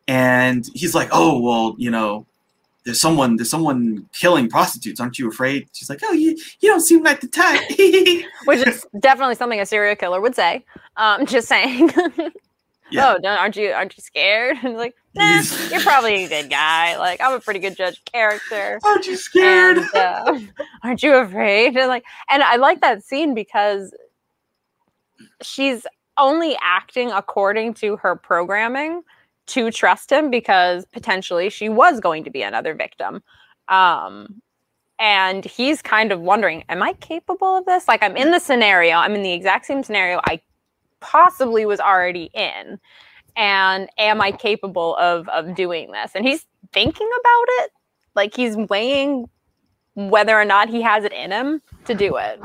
and 0.08 0.68
he's 0.74 0.96
like, 0.96 1.10
"Oh, 1.12 1.40
well, 1.40 1.76
you 1.78 1.92
know, 1.92 2.26
there's 2.86 3.00
someone, 3.00 3.36
there's 3.36 3.50
someone 3.50 4.08
killing 4.14 4.50
prostitutes. 4.50 5.00
Aren't 5.00 5.20
you 5.20 5.30
afraid?" 5.30 5.68
She's 5.74 5.90
like, 5.90 6.00
"Oh, 6.04 6.14
you, 6.14 6.38
you 6.62 6.70
don't 6.70 6.82
seem 6.82 7.04
like 7.04 7.22
the 7.22 7.28
type." 7.28 7.62
which 8.46 8.68
is 8.68 8.86
definitely 9.00 9.36
something 9.36 9.60
a 9.60 9.66
serial 9.66 9.96
killer 9.96 10.22
would 10.22 10.36
say. 10.36 10.66
Um, 10.98 11.26
just 11.26 11.48
saying. 11.48 11.92
Yeah. 12.92 13.14
Oh, 13.14 13.20
don't, 13.20 13.38
aren't 13.38 13.56
you 13.56 13.72
aren't 13.72 13.96
you 13.96 14.02
scared? 14.02 14.58
And 14.64 14.76
like, 14.78 14.96
nah, 15.16 15.42
you're 15.72 15.82
probably 15.82 16.26
a 16.26 16.30
good 16.30 16.50
guy. 16.50 16.98
Like, 16.98 17.22
I'm 17.22 17.34
a 17.34 17.40
pretty 17.40 17.60
good 17.60 17.76
judge 17.76 17.98
of 17.98 18.06
character. 18.06 18.80
Aren't 18.84 19.08
you 19.08 19.16
scared? 19.16 19.78
And, 19.78 19.96
uh, 19.96 20.40
aren't 20.84 21.04
you 21.04 21.16
afraid? 21.16 21.78
And 21.78 21.88
like, 21.88 22.04
and 22.30 22.44
I 22.44 22.58
like 22.58 22.82
that 22.82 23.04
scene 23.04 23.34
because 23.34 23.94
she's 25.42 25.86
only 26.18 26.58
acting 26.62 27.12
according 27.12 27.74
to 27.76 27.98
her 27.98 28.16
programming 28.16 29.04
to 29.48 29.72
trust 29.72 30.12
him 30.12 30.30
because 30.30 30.86
potentially 30.86 31.50
she 31.50 31.70
was 31.70 32.00
going 32.00 32.24
to 32.24 32.30
be 32.30 32.42
another 32.44 32.76
victim. 32.76 33.24
Um, 33.68 34.42
and 35.00 35.46
he's 35.46 35.82
kind 35.82 36.12
of 36.12 36.20
wondering, 36.20 36.66
am 36.70 36.84
I 36.84 36.94
capable 36.94 37.58
of 37.58 37.66
this? 37.66 37.88
Like, 37.88 38.04
I'm 38.04 38.18
in 38.18 38.32
the 38.32 38.40
scenario, 38.40 38.98
I'm 38.98 39.16
in 39.16 39.24
the 39.24 39.32
exact 39.32 39.66
same 39.66 39.82
scenario 39.82 40.20
I 40.26 40.42
possibly 41.00 41.66
was 41.66 41.80
already 41.80 42.30
in. 42.34 42.80
And 43.36 43.90
am 43.98 44.22
I 44.22 44.32
capable 44.32 44.96
of 44.98 45.28
of 45.30 45.56
doing 45.56 45.92
this? 45.92 46.12
And 46.16 46.26
he's 46.26 46.46
thinking 46.74 47.08
about 47.08 47.46
it. 47.64 47.72
Like 48.16 48.36
he's 48.36 48.56
weighing 48.58 49.30
whether 49.96 50.36
or 50.40 50.46
not 50.46 50.70
he 50.70 50.82
has 50.82 51.04
it 51.04 51.14
in 51.14 51.32
him 51.32 51.62
to 51.86 51.94
do 51.94 52.18
it. 52.18 52.40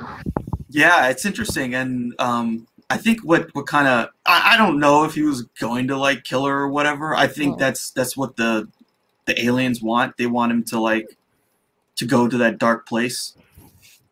Yeah, 0.69 1.09
it's 1.09 1.25
interesting, 1.25 1.75
and 1.75 2.15
um, 2.19 2.67
I 2.91 2.97
think 2.97 3.21
what 3.25 3.49
what 3.55 3.67
kind 3.67 3.87
of 3.87 4.09
I, 4.27 4.55
I 4.55 4.57
don't 4.57 4.79
know 4.81 5.05
if 5.05 5.15
he 5.15 5.23
was 5.23 5.43
going 5.61 5.89
to 5.89 5.97
like 5.97 6.25
kill 6.25 6.45
her 6.47 6.61
or 6.63 6.69
whatever. 6.69 7.15
I 7.15 7.27
think 7.29 7.57
Mm. 7.57 7.59
that's 7.59 7.91
that's 7.91 8.17
what 8.17 8.37
the 8.37 8.69
the 9.27 9.43
aliens 9.45 9.81
want. 9.83 10.17
They 10.17 10.27
want 10.27 10.53
him 10.53 10.65
to 10.65 10.81
like 10.81 11.17
to 11.97 12.07
go 12.07 12.29
to 12.29 12.37
that 12.39 12.59
dark 12.59 12.87
place. 12.89 13.37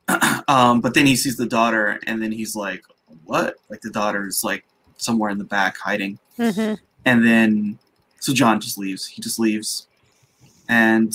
um, 0.48 0.80
but 0.80 0.94
then 0.94 1.06
he 1.06 1.16
sees 1.16 1.36
the 1.36 1.46
daughter, 1.46 1.98
and 2.06 2.22
then 2.22 2.32
he's 2.32 2.54
like, 2.54 2.82
"What?" 3.24 3.56
Like 3.68 3.80
the 3.80 3.90
daughter's 3.90 4.42
like 4.44 4.64
somewhere 4.98 5.30
in 5.30 5.38
the 5.38 5.44
back 5.44 5.76
hiding, 5.78 6.18
Mm-hmm. 6.38 6.74
and 7.04 7.26
then 7.26 7.78
so 8.20 8.32
John 8.32 8.60
just 8.60 8.78
leaves. 8.78 9.06
He 9.06 9.20
just 9.20 9.38
leaves, 9.38 9.86
and 10.68 11.12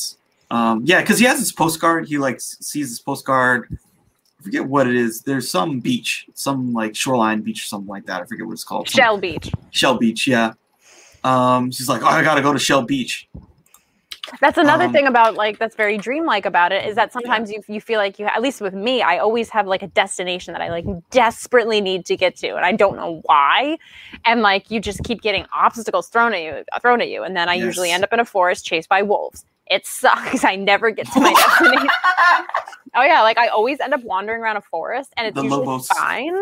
um, 0.52 0.82
yeah, 0.86 1.02
because 1.02 1.20
he 1.20 1.26
has 1.26 1.40
his 1.40 1.52
postcard. 1.52 2.08
He 2.08 2.18
like 2.18 2.40
sees 2.42 2.90
his 2.90 3.00
postcard. 3.00 3.68
I 4.40 4.44
forget 4.44 4.66
what 4.66 4.88
it 4.88 4.96
is. 4.96 5.22
There's 5.22 5.50
some 5.50 5.80
beach, 5.80 6.28
some 6.34 6.74
like 6.74 6.96
shoreline 6.96 7.42
beach 7.42 7.64
or 7.64 7.68
something 7.68 7.88
like 7.90 8.06
that. 8.06 8.22
I 8.22 8.26
forget 8.26 8.46
what 8.46 8.54
it's 8.54 8.64
called. 8.64 8.90
Some- 8.90 8.98
Shell 9.02 9.18
Beach. 9.18 9.52
Shell 9.72 9.98
Beach, 9.98 10.28
yeah. 10.28 10.54
Um, 11.24 11.72
she's 11.72 11.90
like, 11.90 12.04
oh, 12.04 12.08
I 12.08 12.24
gotta 12.24 12.42
go 12.42 12.54
to 12.54 12.60
Shell 12.60 12.84
Beach. 12.84 13.28
That's 14.42 14.58
another 14.58 14.86
Um, 14.86 14.92
thing 14.94 15.08
about 15.08 15.36
like 15.36 15.58
that's 15.60 15.76
very 15.76 15.98
dreamlike 15.98 16.46
about 16.46 16.72
it 16.72 16.86
is 16.86 16.96
that 16.96 17.14
sometimes 17.14 17.52
you 17.52 17.62
you 17.68 17.80
feel 17.82 17.98
like 18.00 18.20
you 18.20 18.26
at 18.26 18.42
least 18.42 18.60
with 18.62 18.74
me 18.74 19.02
I 19.02 19.18
always 19.20 19.50
have 19.50 19.68
like 19.68 19.82
a 19.84 19.88
destination 19.88 20.54
that 20.54 20.62
I 20.62 20.70
like 20.70 20.86
desperately 21.12 21.80
need 21.82 22.06
to 22.08 22.18
get 22.18 22.36
to 22.38 22.56
and 22.56 22.66
I 22.66 22.72
don't 22.74 22.96
know 22.98 23.22
why 23.24 23.78
and 24.26 24.42
like 24.42 24.70
you 24.70 24.80
just 24.80 25.04
keep 25.04 25.22
getting 25.22 25.46
obstacles 25.56 26.10
thrown 26.10 26.34
at 26.34 26.42
you 26.42 26.64
thrown 26.82 27.00
at 27.02 27.10
you 27.10 27.24
and 27.24 27.36
then 27.38 27.48
I 27.50 27.54
usually 27.56 27.90
end 27.92 28.04
up 28.04 28.12
in 28.14 28.20
a 28.20 28.26
forest 28.26 28.66
chased 28.66 28.90
by 28.90 29.02
wolves. 29.02 29.46
It 29.70 29.86
sucks. 29.86 30.44
I 30.52 30.56
never 30.56 30.92
get 30.92 31.08
to 31.14 31.20
my 31.22 31.34
destination. 31.34 31.90
Oh 32.96 33.04
yeah, 33.04 33.22
like 33.22 33.38
I 33.38 33.48
always 33.50 33.80
end 33.80 33.94
up 33.94 34.04
wandering 34.04 34.42
around 34.42 34.58
a 34.58 34.62
forest 34.62 35.14
and 35.18 35.28
it's 35.28 35.36
The 35.36 35.44
usually 35.44 35.66
lobos. 35.68 35.88
fine. 35.90 36.36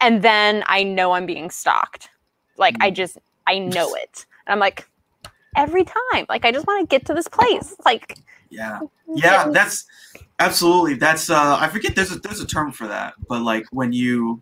And 0.00 0.22
then 0.22 0.64
I 0.66 0.82
know 0.82 1.12
I'm 1.12 1.26
being 1.26 1.50
stalked. 1.50 2.08
Like 2.56 2.74
Mm. 2.78 2.84
I 2.84 2.90
just 2.90 3.18
I 3.46 3.58
know 3.58 3.94
it. 3.94 4.26
And 4.46 4.52
I'm 4.54 4.58
like 4.58 4.88
every 5.56 5.84
time. 5.84 6.26
Like 6.28 6.44
I 6.44 6.52
just 6.52 6.66
want 6.66 6.88
to 6.88 6.92
get 6.92 7.06
to 7.06 7.14
this 7.14 7.28
place. 7.28 7.74
Like 7.84 8.18
yeah, 8.50 8.80
yeah, 9.14 9.48
that's 9.50 9.84
absolutely. 10.38 10.94
That's 10.94 11.30
uh, 11.30 11.56
I 11.60 11.68
forget. 11.68 11.94
There's 11.94 12.12
a 12.12 12.18
there's 12.18 12.40
a 12.40 12.46
term 12.46 12.72
for 12.72 12.86
that, 12.86 13.14
but 13.28 13.42
like 13.42 13.66
when 13.70 13.92
you 13.92 14.40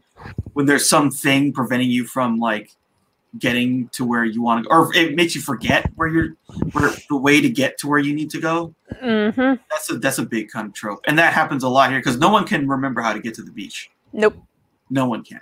when 0.55 0.67
there's 0.67 0.89
something 0.89 1.53
preventing 1.53 1.91
you 1.91 2.05
from 2.05 2.39
like 2.39 2.73
getting 3.39 3.89
to 3.91 4.07
where 4.07 4.25
you 4.25 4.41
want 4.43 4.65
to 4.65 4.69
go, 4.69 4.75
or 4.75 4.95
it 4.97 5.15
makes 5.15 5.35
you 5.35 5.41
forget 5.41 5.91
where 5.97 6.09
you're 6.09 6.37
where 6.73 6.91
the 7.11 7.17
way 7.17 7.41
to 7.41 7.51
get 7.51 7.79
to 7.79 7.87
where 7.87 7.99
you 7.99 8.15
need 8.15 8.31
to 8.31 8.41
go. 8.41 8.75
mhm. 9.03 9.59
That's 9.71 9.91
a 9.91 9.99
that's 9.99 10.19
a 10.19 10.25
big 10.25 10.51
kind 10.51 10.67
of 10.67 10.73
trope, 10.73 11.01
and 11.07 11.19
that 11.19 11.33
happens 11.33 11.63
a 11.63 11.69
lot 11.69 11.91
here 11.91 12.01
because 12.01 12.19
no 12.19 12.31
one 12.31 12.47
can 12.47 12.67
remember 12.69 13.01
how 13.03 13.13
to 13.13 13.21
get 13.21 13.35
to 13.35 13.43
the 13.43 13.51
beach. 13.53 13.91
Nope. 14.13 14.37
No 14.91 15.07
one 15.07 15.23
can. 15.23 15.41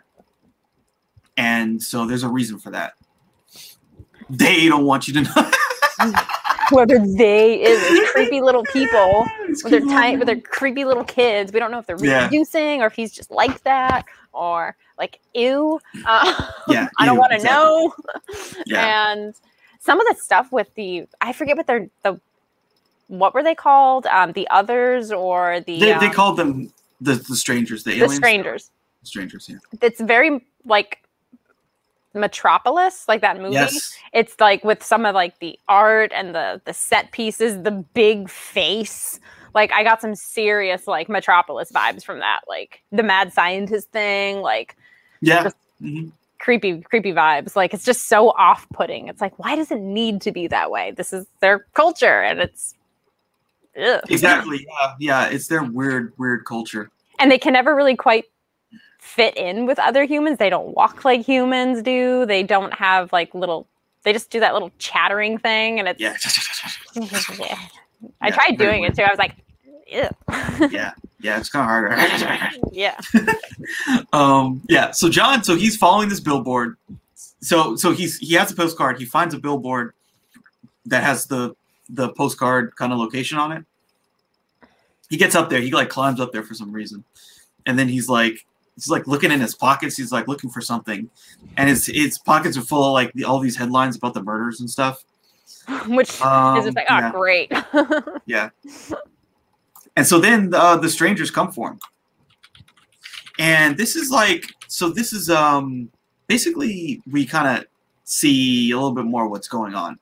And 1.37 1.83
so 1.83 2.07
there's 2.07 2.23
a 2.23 2.29
reason 2.29 2.59
for 2.59 2.71
that. 2.71 2.95
They 4.29 4.67
don't 4.69 4.85
want 4.85 5.07
you 5.07 5.15
to 5.15 5.23
know. 5.37 5.51
Whoever 6.71 6.99
they 6.99 7.63
is, 7.63 8.11
creepy 8.13 8.41
little 8.41 8.65
people 8.73 9.25
It's 9.49 9.63
with 9.63 9.71
their 9.71 9.81
tiny 9.83 10.17
with 10.17 10.27
their 10.27 10.41
creepy 10.41 10.85
little 10.85 11.05
kids. 11.05 11.53
We 11.53 11.61
don't 11.61 11.71
know 11.71 11.79
if 11.79 11.87
they're 11.87 11.97
Yeah. 12.03 12.25
reproducing 12.25 12.83
or 12.83 12.87
if 12.87 12.95
he's 12.95 13.13
just 13.13 13.31
like 13.31 13.63
that 13.63 14.05
or 14.33 14.77
like 14.99 15.21
ew. 15.35 15.81
Uh, 16.05 16.51
Yeah, 16.69 16.89
I 16.99 17.07
don't 17.07 17.19
want 17.19 17.31
to 17.31 17.37
exactly. 17.37 17.65
know. 17.65 17.95
Yeah. 18.67 19.13
And 19.13 19.35
some 19.79 20.01
of 20.01 20.07
the 20.09 20.17
stuff 20.21 20.51
with 20.51 20.75
the 20.75 21.07
I 21.21 21.33
forget 21.33 21.57
what 21.57 21.67
they're 21.69 21.89
the 22.03 22.21
what 23.09 23.35
were 23.35 23.43
they 23.45 23.55
called? 23.55 24.07
Um, 24.07 24.33
the 24.33 24.49
others 24.49 25.13
or 25.13 25.61
the 25.61 25.79
They, 25.79 25.93
um, 25.93 26.01
they 26.01 26.11
called 26.11 26.37
them 26.37 26.73
the, 27.01 27.15
the 27.15 27.37
strangers, 27.37 27.85
the 27.85 27.91
the 27.93 27.97
aliens. 27.99 28.17
strangers. 28.17 28.71
Strangers, 29.05 29.49
yeah. 29.49 29.59
It's 29.81 30.01
very 30.01 30.45
like 30.65 30.99
Metropolis, 32.17 33.07
like 33.09 33.21
that 33.21 33.39
movie. 33.41 33.55
Yes. 33.55 33.97
It's 34.13 34.35
like 34.41 34.65
with 34.65 34.83
some 34.83 35.05
of 35.07 35.15
like 35.15 35.39
the 35.41 35.59
art 35.69 36.11
and 36.15 36.35
the 36.35 36.61
the 36.65 36.73
set 36.75 37.13
pieces, 37.13 37.63
the 37.63 37.71
big 37.71 38.29
face. 38.31 39.21
Like 39.55 39.73
I 39.73 39.85
got 39.85 40.01
some 40.01 40.15
serious 40.15 40.87
like 40.87 41.09
Metropolis 41.09 41.71
vibes 41.73 42.05
from 42.05 42.19
that. 42.21 42.41
Like 42.49 42.83
the 42.93 43.03
mad 43.03 43.33
scientist 43.33 43.91
thing, 43.91 44.41
like 44.41 44.77
Yeah. 45.21 45.51
Mhm. 45.83 46.13
creepy, 46.39 46.81
creepy 46.83 47.13
vibes. 47.13 47.57
Like 47.57 47.73
it's 47.75 47.85
just 47.85 48.09
so 48.09 48.31
off-putting. 48.31 49.09
It's 49.09 49.21
like, 49.21 49.39
why 49.39 49.57
does 49.57 49.71
it 49.71 49.81
need 49.81 50.21
to 50.23 50.33
be 50.33 50.47
that 50.49 50.71
way? 50.71 50.91
This 50.93 51.13
is 51.13 51.27
their 51.41 51.61
culture, 51.75 52.23
and 52.23 52.41
it's 52.41 52.75
ugh. 53.83 54.01
Exactly. 54.09 54.67
Yeah. 54.69 54.95
Yeah. 54.99 55.27
It's 55.29 55.49
their 55.49 55.63
weird, 55.65 56.13
weird 56.19 56.45
culture. 56.45 56.91
and 57.19 57.31
they 57.31 57.39
can 57.39 57.55
never 57.55 57.75
really 57.75 57.97
quite 57.97 58.27
fit 59.07 59.37
in 59.37 59.67
with 59.67 59.79
other 59.79 60.05
humans. 60.05 60.39
They 60.39 60.51
don't 60.51 60.75
walk 60.75 61.05
like 61.05 61.25
humans 61.25 61.83
do. 61.83 62.27
They 62.27 62.43
don't 62.43 62.75
have 62.75 63.13
like 63.13 63.35
little. 63.35 63.67
They 64.03 64.13
just 64.13 64.31
do 64.31 64.41
that 64.41 64.53
little 64.53 64.71
chattering 64.79 65.39
thing, 65.39 65.79
and 65.79 65.89
it's. 65.89 66.01
Yeah. 66.01 66.17
Yeah. 66.95 67.59
I 68.21 68.29
Yeah, 68.29 68.35
tried 68.35 68.59
doing 68.59 68.85
it 68.85 68.95
too. 68.95 69.03
I 69.03 69.11
was 69.11 69.19
like, 69.19 69.35
Ew. 69.89 70.09
yeah. 70.71 70.93
Yeah. 71.21 71.39
It's 71.39 71.49
kind 71.49 71.63
of 71.63 71.69
harder. 71.69 72.59
yeah. 72.73 73.01
um 74.13 74.61
yeah 74.69 74.91
so 74.91 75.09
john 75.09 75.43
so 75.43 75.57
he's 75.57 75.77
following 75.77 76.09
this 76.09 76.21
billboard 76.21 76.77
so 77.41 77.75
so 77.77 77.93
he's 77.93 78.19
he 78.19 78.35
has 78.35 78.51
a 78.53 78.55
postcard 78.57 78.99
he 78.99 79.05
finds 79.05 79.33
a 79.35 79.39
billboard 79.39 79.93
that 80.85 81.03
has 81.03 81.27
the 81.27 81.55
the 81.89 82.09
postcard 82.11 82.75
kind 82.77 82.93
of 82.93 82.99
location 82.99 83.39
on 83.39 83.53
it 83.53 83.65
he 85.09 85.17
gets 85.17 85.35
up 85.35 85.49
there 85.51 85.61
he 85.61 85.71
like 85.73 85.89
climbs 85.89 86.21
up 86.21 86.33
there 86.33 86.43
for 86.43 86.55
some 86.55 86.73
reason 86.73 87.03
and 87.65 87.79
then 87.79 87.89
he's 87.89 88.09
like 88.09 88.45
he's 88.77 88.89
like 88.89 89.07
looking 89.07 89.33
in 89.33 89.41
his 89.41 89.55
pockets 89.55 89.97
he's 89.97 90.13
like 90.13 90.29
looking 90.29 90.49
for 90.49 90.61
something 90.61 91.11
and 91.57 91.69
his 91.69 91.87
his 91.87 92.19
pockets 92.19 92.57
are 92.57 92.63
full 92.63 92.85
of 92.85 92.93
like 92.93 93.13
the, 93.15 93.25
all 93.25 93.41
these 93.41 93.57
headlines 93.57 93.97
about 93.97 94.15
the 94.15 94.23
murders 94.23 94.61
and 94.61 94.71
stuff 94.71 95.05
Which 95.89 96.21
um, 96.21 96.59
is 96.59 96.65
just 96.65 96.77
like, 96.77 96.87
oh, 96.91 96.99
yeah. 96.99 97.11
great. 97.13 97.53
Yeah. 98.27 98.51
And 99.97 100.07
so 100.07 100.19
then 100.19 100.53
uh, 100.53 100.77
the 100.77 100.89
strangers 100.89 101.31
come 101.31 101.53
for 101.53 101.71
him. 101.71 101.81
And 103.39 103.77
this 103.77 103.97
is 103.97 104.11
like, 104.11 104.45
so 104.69 104.91
this 104.91 105.13
is 105.13 105.31
um 105.31 105.91
basically 106.27 107.01
we 107.11 107.25
kind 107.25 107.59
of 107.59 107.67
see 108.05 108.71
a 108.71 108.77
little 108.77 108.93
bit 108.93 109.05
more 109.05 109.29
what's 109.29 109.49
going 109.49 109.75
on. 109.75 109.99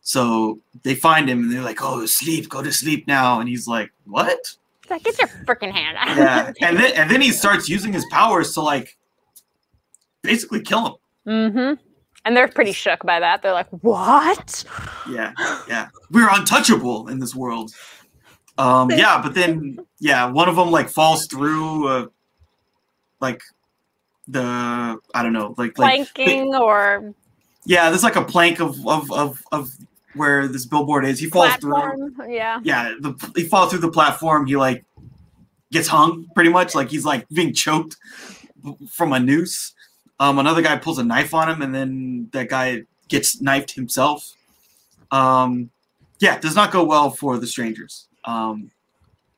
So 0.00 0.58
they 0.82 0.94
find 0.94 1.28
him 1.28 1.44
and 1.44 1.52
they're 1.52 1.62
like, 1.62 1.82
"Oh, 1.82 2.04
sleep, 2.06 2.48
go 2.48 2.62
to 2.62 2.72
sleep 2.72 3.06
now." 3.06 3.38
And 3.38 3.48
he's 3.48 3.68
like, 3.68 3.92
"What?" 4.06 4.56
Like, 4.92 5.04
get 5.04 5.18
your 5.18 5.28
freaking 5.44 5.72
hand 5.72 5.96
out. 5.98 6.16
Yeah. 6.16 6.52
and 6.68 6.76
then 6.78 6.92
and 6.94 7.10
then 7.10 7.20
he 7.20 7.32
starts 7.32 7.68
using 7.68 7.92
his 7.92 8.04
powers 8.10 8.54
to 8.54 8.60
like 8.60 8.96
basically 10.22 10.60
kill 10.60 10.86
him. 10.86 10.94
mm-hmm. 11.26 11.82
And 12.24 12.36
they're 12.36 12.46
pretty 12.46 12.70
shook 12.70 13.02
by 13.04 13.18
that. 13.18 13.42
They're 13.42 13.52
like, 13.52 13.68
what? 13.70 14.64
Yeah. 15.10 15.32
Yeah. 15.68 15.88
We're 16.10 16.28
untouchable 16.30 17.08
in 17.08 17.18
this 17.18 17.34
world. 17.34 17.72
Um, 18.58 18.90
yeah, 18.96 19.20
but 19.20 19.34
then 19.34 19.78
yeah, 19.98 20.26
one 20.26 20.48
of 20.48 20.56
them 20.56 20.70
like 20.70 20.88
falls 20.88 21.26
through, 21.26 21.88
uh, 21.88 22.06
like 23.20 23.42
the 24.28 24.98
I 25.14 25.22
don't 25.22 25.32
know, 25.32 25.54
like 25.58 25.78
like 25.78 26.12
Planking 26.14 26.54
or 26.54 27.14
yeah, 27.64 27.90
there's 27.90 28.02
like 28.02 28.16
a 28.16 28.24
plank 28.24 28.60
of 28.60 28.86
of 28.86 29.10
of 29.12 29.42
of 29.52 29.70
where 30.14 30.48
this 30.48 30.66
billboard 30.66 31.04
is. 31.04 31.18
He 31.18 31.26
falls 31.26 31.54
through. 31.56 32.14
Yeah. 32.28 32.60
Yeah, 32.62 32.94
the 33.00 33.14
he 33.34 33.44
falls 33.44 33.70
through 33.70 33.80
the 33.80 33.90
platform. 33.90 34.46
He 34.46 34.56
like 34.56 34.84
gets 35.70 35.88
hung 35.88 36.28
pretty 36.34 36.50
much, 36.50 36.74
like 36.74 36.90
he's 36.90 37.04
like 37.04 37.28
being 37.30 37.52
choked 37.52 37.96
from 38.90 39.12
a 39.12 39.20
noose. 39.20 39.72
Um, 40.20 40.38
another 40.38 40.62
guy 40.62 40.76
pulls 40.76 40.98
a 40.98 41.04
knife 41.04 41.34
on 41.34 41.48
him, 41.48 41.62
and 41.62 41.74
then 41.74 42.28
that 42.32 42.48
guy 42.48 42.82
gets 43.08 43.40
knifed 43.40 43.72
himself. 43.72 44.34
Um, 45.10 45.70
yeah, 46.20 46.38
does 46.38 46.54
not 46.54 46.70
go 46.70 46.84
well 46.84 47.10
for 47.10 47.38
the 47.38 47.46
strangers. 47.46 48.06
Um, 48.24 48.70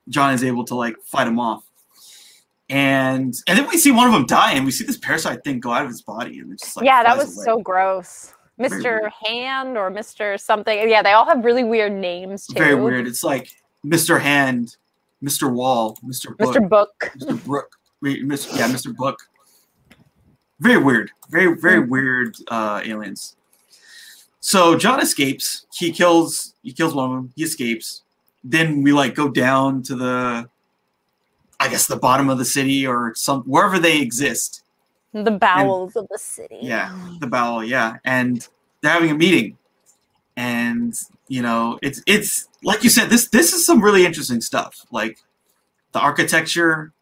John 0.09 0.35
is 0.35 0.45
able 0.45 0.65
to 0.67 0.75
like 0.75 0.97
fight 1.03 1.27
him 1.27 1.41
off, 1.41 1.65
and 2.69 3.35
and 3.47 3.59
then 3.59 3.67
we 3.67 3.79
see 3.79 3.91
one 3.93 4.07
of 4.07 4.13
them 4.13 4.27
die, 4.27 4.53
and 4.53 4.67
we 4.67 4.71
see 4.71 4.85
this 4.85 4.99
parasite 4.99 5.43
thing 5.43 5.61
go 5.61 5.73
out 5.73 5.85
of 5.85 5.89
his 5.89 6.03
body, 6.03 6.39
and 6.39 6.53
it's 6.53 6.65
just 6.65 6.77
like 6.77 6.85
yeah, 6.85 7.03
that 7.03 7.17
was 7.17 7.35
away. 7.35 7.45
so 7.45 7.61
gross. 7.61 8.34
Mr. 8.59 9.11
Hand 9.25 9.77
or 9.77 9.91
Mr. 9.91 10.39
something. 10.41 10.89
Yeah, 10.89 11.03
they 11.03 11.13
all 11.13 11.27
have 11.27 11.45
really 11.45 11.65
weird 11.65 11.93
names 11.93 12.47
too. 12.47 12.55
very 12.55 12.75
weird. 12.75 13.07
It's 13.07 13.25
like 13.25 13.51
Mr. 13.85 14.21
Hand, 14.21 14.77
Mr. 15.23 15.53
Wall, 15.53 15.99
Mr. 16.05 16.37
Book, 16.37 16.55
Mr. 16.55 16.69
Book. 16.69 17.13
Mr. 17.19 17.45
Brook, 17.45 17.77
Mr. 18.03 18.57
yeah, 18.57 18.69
Mr. 18.69 18.95
Book. 18.95 19.19
Very 20.61 20.79
weird, 20.83 21.11
very 21.31 21.55
very 21.61 21.83
Mhm. 21.83 21.89
weird 21.89 22.37
uh, 22.49 22.81
aliens. 22.85 23.37
So 24.41 24.77
John 24.77 25.01
escapes. 25.01 25.67
He 25.75 25.91
kills. 25.91 26.55
He 26.63 26.73
kills 26.73 26.95
one 26.95 27.11
of 27.11 27.17
them. 27.17 27.33
He 27.35 27.43
escapes. 27.43 28.03
Then 28.45 28.83
we 28.83 28.93
like 28.93 29.15
go 29.15 29.29
down 29.31 29.83
to 29.85 29.95
the, 29.97 30.49
I 31.59 31.69
guess 31.69 31.87
the 31.87 31.97
bottom 31.97 32.29
of 32.29 32.37
the 32.39 32.45
city 32.45 32.87
or 32.87 33.15
some 33.17 33.43
wherever 33.45 33.79
they 33.79 34.01
exist. 34.01 34.63
The 35.15 35.31
bowels 35.31 35.95
of 35.95 36.09
the 36.11 36.19
city. 36.19 36.59
Yeah, 36.61 36.93
the 37.21 37.29
bowel. 37.29 37.63
Yeah, 37.63 37.99
and 38.05 38.47
they're 38.81 38.91
having 38.91 39.13
a 39.13 39.15
meeting, 39.15 39.57
and 40.37 40.93
you 41.29 41.41
know 41.41 41.79
it's 41.83 42.03
it's 42.05 42.49
like 42.65 42.83
you 42.83 42.91
said. 42.91 43.11
This 43.11 43.29
this 43.29 43.53
is 43.53 43.65
some 43.65 43.81
really 43.81 44.05
interesting 44.05 44.41
stuff. 44.41 44.85
Like 44.91 45.19
the 45.93 46.01
architecture, 46.01 46.93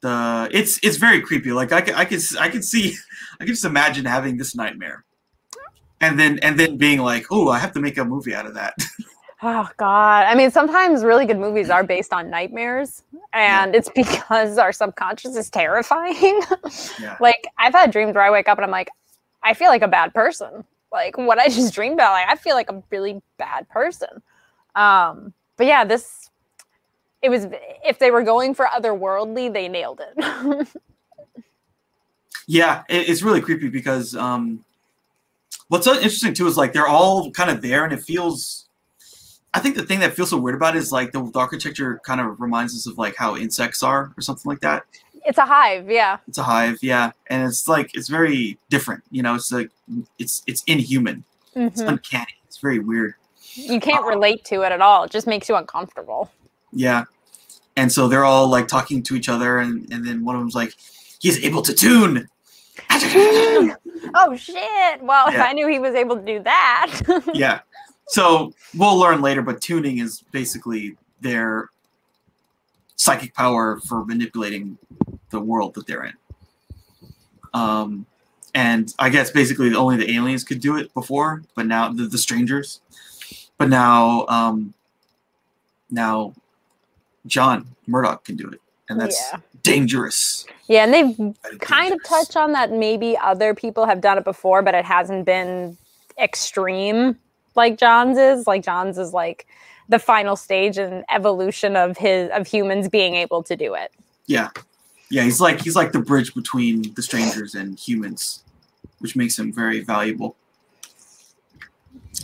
the 0.00 0.48
it's 0.52 0.78
it's 0.84 0.96
very 0.96 1.20
creepy. 1.20 1.50
Like 1.50 1.72
I 1.72 1.80
could 1.80 1.94
I 1.94 2.04
could 2.04 2.20
I 2.38 2.48
could 2.48 2.64
see 2.64 2.94
I 3.40 3.44
could 3.44 3.54
just 3.54 3.64
imagine 3.64 4.04
having 4.04 4.36
this 4.36 4.54
nightmare, 4.54 5.04
and 6.00 6.20
then 6.20 6.38
and 6.38 6.58
then 6.58 6.76
being 6.76 7.00
like, 7.00 7.26
oh, 7.32 7.48
I 7.48 7.58
have 7.58 7.72
to 7.72 7.80
make 7.80 7.98
a 7.98 8.04
movie 8.04 8.34
out 8.34 8.46
of 8.46 8.54
that. 8.54 8.74
Oh 9.42 9.68
God! 9.76 10.26
I 10.26 10.34
mean, 10.34 10.50
sometimes 10.50 11.04
really 11.04 11.26
good 11.26 11.38
movies 11.38 11.68
are 11.68 11.84
based 11.84 12.12
on 12.12 12.30
nightmares, 12.30 13.02
and 13.32 13.74
it's 13.74 13.90
because 13.90 14.58
our 14.58 14.72
subconscious 14.72 15.36
is 15.36 15.50
terrifying. 15.50 16.40
yeah, 17.00 17.16
like 17.20 17.46
I've 17.58 17.74
had 17.74 17.90
dreams 17.90 18.14
where 18.14 18.24
I 18.24 18.30
wake 18.30 18.48
up 18.48 18.58
and 18.58 18.64
I'm 18.64 18.70
like, 18.70 18.90
I 19.42 19.54
feel 19.54 19.68
like 19.68 19.82
a 19.82 19.88
bad 19.88 20.14
person. 20.14 20.64
Like 20.92 21.18
what 21.18 21.38
I 21.38 21.48
just 21.48 21.74
dreamed 21.74 21.94
about, 21.94 22.12
like 22.12 22.28
I 22.28 22.36
feel 22.36 22.54
like 22.54 22.70
a 22.70 22.82
really 22.90 23.20
bad 23.36 23.68
person. 23.68 24.22
Um, 24.76 25.34
but 25.56 25.66
yeah, 25.66 25.84
this 25.84 26.30
it 27.24 27.30
was 27.30 27.46
if 27.84 27.98
they 27.98 28.10
were 28.10 28.22
going 28.22 28.54
for 28.54 28.66
otherworldly, 28.66 29.52
they 29.52 29.66
nailed 29.66 30.00
it. 30.00 30.68
yeah, 32.46 32.82
it, 32.88 33.08
it's 33.08 33.22
really 33.22 33.40
creepy 33.40 33.68
because 33.68 34.14
um, 34.14 34.64
what's 35.68 35.86
interesting 35.86 36.34
too 36.34 36.46
is 36.46 36.56
like 36.56 36.72
they're 36.72 36.86
all 36.86 37.30
kind 37.30 37.50
of 37.50 37.62
there, 37.62 37.84
and 37.84 37.92
it 37.92 38.02
feels. 38.02 38.63
I 39.54 39.60
think 39.60 39.76
the 39.76 39.84
thing 39.86 40.00
that 40.00 40.14
feels 40.14 40.30
so 40.30 40.36
weird 40.36 40.56
about 40.56 40.74
it 40.76 40.80
is 40.80 40.90
like 40.92 41.12
the, 41.12 41.30
architecture 41.36 42.00
kind 42.04 42.20
of 42.20 42.40
reminds 42.40 42.74
us 42.74 42.86
of 42.86 42.98
like 42.98 43.14
how 43.16 43.36
insects 43.36 43.82
are 43.82 44.12
or 44.16 44.20
something 44.20 44.48
like 44.50 44.60
that. 44.60 44.82
it's 45.24 45.38
a 45.38 45.46
hive, 45.46 45.88
yeah. 45.90 46.18
It's 46.28 46.36
a 46.38 46.42
hive, 46.42 46.78
yeah, 46.82 47.12
and 47.28 47.46
it's 47.48 47.66
like 47.68 47.90
it's 47.94 48.08
very 48.08 48.58
different. 48.68 49.02
You 49.10 49.22
know, 49.22 49.34
it's 49.36 49.50
like 49.52 49.70
it's 50.18 50.42
it's 50.46 50.62
inhuman. 50.66 51.24
It's 51.54 51.80
Mhm. 51.80 51.88
uncanny. 51.88 52.34
It's 52.46 52.58
very 52.58 52.80
weird. 52.80 53.14
You 53.54 53.78
can't 53.80 54.04
relate 54.04 54.44
to 54.46 54.62
it 54.62 54.72
at 54.72 54.80
all. 54.80 55.04
It 55.04 55.12
just 55.12 55.26
makes 55.28 55.48
you 55.48 55.54
uncomfortable. 55.54 56.30
Yeah, 56.72 57.04
and 57.76 57.90
so 57.92 58.08
they're 58.08 58.24
all 58.24 58.48
like 58.48 58.66
talking 58.68 59.02
to 59.04 59.14
each 59.14 59.28
other, 59.28 59.58
and 59.58 59.86
and 59.92 60.04
then 60.04 60.24
one 60.24 60.34
of 60.34 60.42
them's 60.42 60.56
like, 60.56 60.74
"He's 61.20 61.38
able 61.44 61.62
to 61.62 61.72
tune." 61.72 62.28
oh 62.90 64.36
shit! 64.36 65.00
Well, 65.02 65.28
if 65.28 65.34
Yeah. 65.34 65.44
I 65.44 65.52
knew 65.52 65.68
he 65.68 65.78
was 65.78 65.94
able 65.94 66.16
to 66.16 66.22
do 66.24 66.42
that. 66.42 66.90
yeah. 67.34 67.60
So 68.08 68.52
we'll 68.76 68.98
learn 68.98 69.22
later, 69.22 69.42
but 69.42 69.60
tuning 69.60 69.98
is 69.98 70.22
basically 70.30 70.96
their 71.20 71.70
psychic 72.96 73.34
power 73.34 73.80
for 73.80 74.04
manipulating 74.04 74.78
the 75.30 75.40
world 75.40 75.74
that 75.74 75.86
they're 75.86 76.04
in. 76.04 76.14
Um, 77.52 78.06
and 78.54 78.94
I 78.98 79.08
guess 79.08 79.30
basically 79.30 79.74
only 79.74 79.96
the 79.96 80.14
aliens 80.14 80.44
could 80.44 80.60
do 80.60 80.76
it 80.76 80.92
before, 80.94 81.42
but 81.54 81.66
now 81.66 81.92
the, 81.92 82.04
the 82.04 82.18
strangers. 82.18 82.80
But 83.58 83.68
now, 83.68 84.26
um, 84.26 84.74
now 85.90 86.34
John 87.26 87.66
Murdoch 87.86 88.24
can 88.24 88.36
do 88.36 88.48
it, 88.48 88.60
and 88.88 89.00
that's 89.00 89.20
yeah. 89.32 89.40
dangerous. 89.62 90.46
Yeah, 90.68 90.84
and 90.84 90.94
they've 90.94 91.60
kind 91.60 91.92
of 91.92 92.02
touched 92.04 92.36
on 92.36 92.52
that 92.52 92.72
maybe 92.72 93.16
other 93.18 93.54
people 93.54 93.86
have 93.86 94.00
done 94.00 94.18
it 94.18 94.24
before, 94.24 94.62
but 94.62 94.74
it 94.74 94.84
hasn't 94.84 95.24
been 95.24 95.76
extreme 96.18 97.16
like 97.54 97.78
John's 97.78 98.18
is. 98.18 98.46
Like 98.46 98.64
John's 98.64 98.98
is 98.98 99.12
like 99.12 99.46
the 99.88 99.98
final 99.98 100.36
stage 100.36 100.78
and 100.78 101.04
evolution 101.10 101.76
of 101.76 101.96
his 101.96 102.30
of 102.30 102.46
humans 102.46 102.88
being 102.88 103.14
able 103.14 103.42
to 103.44 103.56
do 103.56 103.74
it. 103.74 103.92
Yeah, 104.26 104.50
yeah. 105.10 105.22
He's 105.22 105.40
like 105.40 105.60
he's 105.60 105.76
like 105.76 105.92
the 105.92 106.00
bridge 106.00 106.34
between 106.34 106.94
the 106.94 107.02
strangers 107.02 107.54
and 107.54 107.78
humans, 107.78 108.42
which 108.98 109.16
makes 109.16 109.38
him 109.38 109.52
very 109.52 109.80
valuable. 109.80 110.36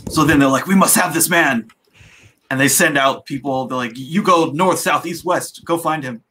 So 0.09 0.23
then 0.23 0.39
they're 0.39 0.49
like, 0.49 0.67
we 0.67 0.75
must 0.75 0.95
have 0.95 1.13
this 1.13 1.29
man, 1.29 1.69
and 2.49 2.59
they 2.59 2.67
send 2.67 2.97
out 2.97 3.25
people. 3.25 3.67
They're 3.67 3.77
like, 3.77 3.93
you 3.95 4.23
go 4.23 4.45
north, 4.51 4.79
south, 4.79 5.05
east, 5.05 5.25
west, 5.25 5.63
go 5.65 5.77
find 5.77 6.03
him. 6.03 6.23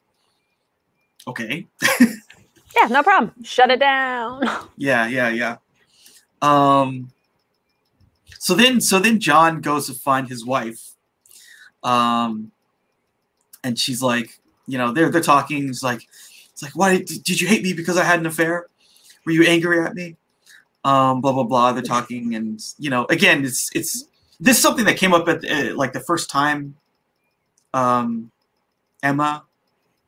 Okay. 1.26 1.66
Yeah, 2.76 2.86
no 2.88 3.02
problem. 3.02 3.32
Shut 3.42 3.70
it 3.70 3.80
down. 3.80 4.42
Yeah, 4.76 5.06
yeah, 5.08 5.28
yeah. 5.28 5.56
Um. 6.42 7.10
So 8.40 8.54
then, 8.54 8.80
so 8.80 8.98
then 8.98 9.20
John 9.20 9.60
goes 9.60 9.86
to 9.86 9.94
find 9.94 10.28
his 10.28 10.44
wife. 10.44 10.92
Um. 11.84 12.52
And 13.62 13.78
she's 13.78 14.02
like, 14.02 14.40
you 14.66 14.78
know, 14.78 14.92
they're 14.92 15.10
they're 15.10 15.20
talking. 15.20 15.68
It's 15.68 15.82
like, 15.82 16.08
it's 16.50 16.62
like, 16.62 16.74
why 16.74 16.96
did, 16.96 17.22
did 17.22 17.40
you 17.40 17.46
hate 17.46 17.62
me 17.62 17.74
because 17.74 17.98
I 17.98 18.04
had 18.04 18.18
an 18.18 18.24
affair? 18.24 18.66
Were 19.26 19.32
you 19.32 19.44
angry 19.44 19.84
at 19.84 19.94
me? 19.94 20.16
Um. 20.84 21.20
Blah 21.20 21.32
blah 21.32 21.44
blah. 21.44 21.72
They're 21.72 21.82
talking, 21.82 22.34
and 22.34 22.60
you 22.78 22.88
know, 22.88 23.06
again, 23.10 23.44
it's 23.44 23.70
it's 23.74 24.06
this 24.40 24.56
is 24.56 24.62
something 24.62 24.86
that 24.86 24.96
came 24.96 25.12
up 25.12 25.28
at 25.28 25.44
uh, 25.44 25.76
like 25.76 25.92
the 25.92 26.00
first 26.00 26.30
time. 26.30 26.76
Um, 27.74 28.30
Emma, 29.02 29.44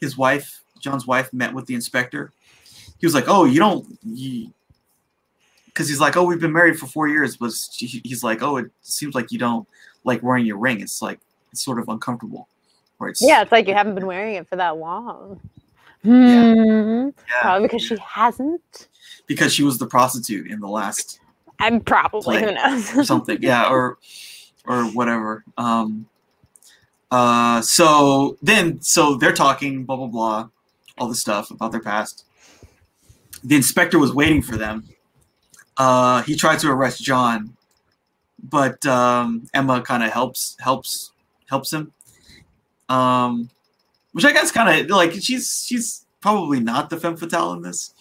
his 0.01 0.16
wife, 0.16 0.64
John's 0.80 1.07
wife, 1.07 1.33
met 1.33 1.55
with 1.55 1.66
the 1.66 1.74
inspector 1.74 2.33
he 3.03 3.07
was 3.07 3.14
like, 3.14 3.24
"Oh, 3.26 3.45
you 3.45 3.59
don't," 3.59 3.99
because 5.73 5.89
he's 5.89 6.01
like, 6.01 6.16
"Oh, 6.16 6.25
we've 6.25 6.41
been 6.41 6.53
married 6.53 6.79
for 6.79 6.87
four 6.87 7.09
years," 7.09 7.37
but 7.37 7.53
he's 7.73 8.23
like, 8.23 8.43
"Oh, 8.43 8.57
it 8.59 8.70
seems 8.83 9.14
like 9.14 9.33
you 9.33 9.39
don't 9.39 9.66
like 10.05 10.23
wearing 10.23 10.45
your 10.47 10.59
ring. 10.59 10.81
It's 10.81 11.01
like 11.03 11.20
it's 11.51 11.64
sort 11.64 11.79
of 11.79 11.89
uncomfortable." 11.89 12.49
Or 12.99 13.09
it's 13.09 13.20
yeah, 13.23 13.43
it's 13.43 13.53
like 13.53 13.66
you 13.68 13.75
haven't 13.75 13.95
been 13.95 14.07
wearing 14.07 14.35
it 14.37 14.49
for 14.49 14.57
that 14.57 14.77
long. 14.77 15.41
Yeah. 16.05 16.55
Hmm. 16.55 17.09
yeah, 17.29 17.41
Probably 17.43 17.68
because 17.68 17.83
she 17.83 17.97
hasn't. 17.97 18.89
because 19.27 19.53
she 19.55 19.62
was 19.62 19.79
the 19.79 19.87
prostitute 19.87 20.51
in 20.51 20.59
the 20.61 20.68
last 20.68 21.20
And 21.61 21.85
probably 21.87 22.39
Play. 22.39 22.41
who 22.45 22.55
knows. 22.55 22.97
or 22.97 23.05
something, 23.05 23.39
yeah, 23.41 23.68
or 23.70 23.99
or 24.66 24.85
whatever. 24.87 25.45
Um, 25.57 26.07
uh, 27.11 27.61
so 27.61 28.37
then, 28.43 28.81
so 28.81 29.16
they're 29.16 29.33
talking, 29.33 29.85
blah 29.85 29.97
blah 29.97 30.07
blah, 30.07 30.49
all 30.99 31.09
the 31.09 31.14
stuff 31.14 31.51
about 31.51 31.73
their 31.73 31.81
past. 31.81 32.25
The 33.45 33.55
inspector 33.57 33.99
was 33.99 34.12
waiting 34.12 34.43
for 34.43 34.57
them. 34.57 34.85
Uh, 35.77 36.23
he 36.23 36.37
tried 36.37 36.59
to 36.61 36.70
arrest 36.70 37.03
John, 37.03 37.57
but 38.43 38.85
um, 38.87 39.49
Emma 39.55 39.81
kind 39.83 40.03
of 40.03 40.12
helps 40.12 40.57
helps 40.61 41.12
helps 41.49 41.73
him. 41.73 41.93
Um, 42.89 43.49
which 44.12 44.25
I 44.25 44.33
guess 44.33 44.53
kind 44.53 44.68
of 44.68 44.91
like 44.91 45.12
she's 45.12 45.64
she's 45.66 46.07
probably 46.20 46.61
not 46.61 46.89
the 46.89 46.97
femme 46.97 47.16
fatale 47.16 47.53
in 47.53 47.62
this 47.62 47.95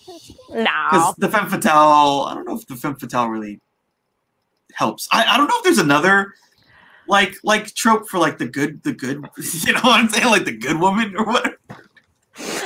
no. 0.49 0.63
because 0.91 1.15
the 1.17 1.29
femme 1.29 1.49
fatale. 1.49 2.25
I 2.29 2.33
don't 2.33 2.47
know 2.47 2.55
if 2.55 2.67
the 2.67 2.75
femme 2.75 2.95
fatale 2.95 3.27
really 3.27 3.59
helps. 4.73 5.07
I, 5.11 5.25
I 5.25 5.37
don't 5.37 5.47
know 5.47 5.57
if 5.57 5.63
there's 5.63 5.77
another 5.77 6.33
like 7.07 7.35
like 7.43 7.73
trope 7.73 8.07
for 8.07 8.19
like 8.19 8.37
the 8.37 8.47
good 8.47 8.83
the 8.83 8.93
good 8.93 9.17
you 9.37 9.73
know 9.73 9.81
what 9.81 9.99
I'm 9.99 10.09
saying 10.09 10.27
like 10.27 10.45
the 10.45 10.55
good 10.55 10.79
woman 10.79 11.15
or 11.15 11.25
whatever. 11.25 11.57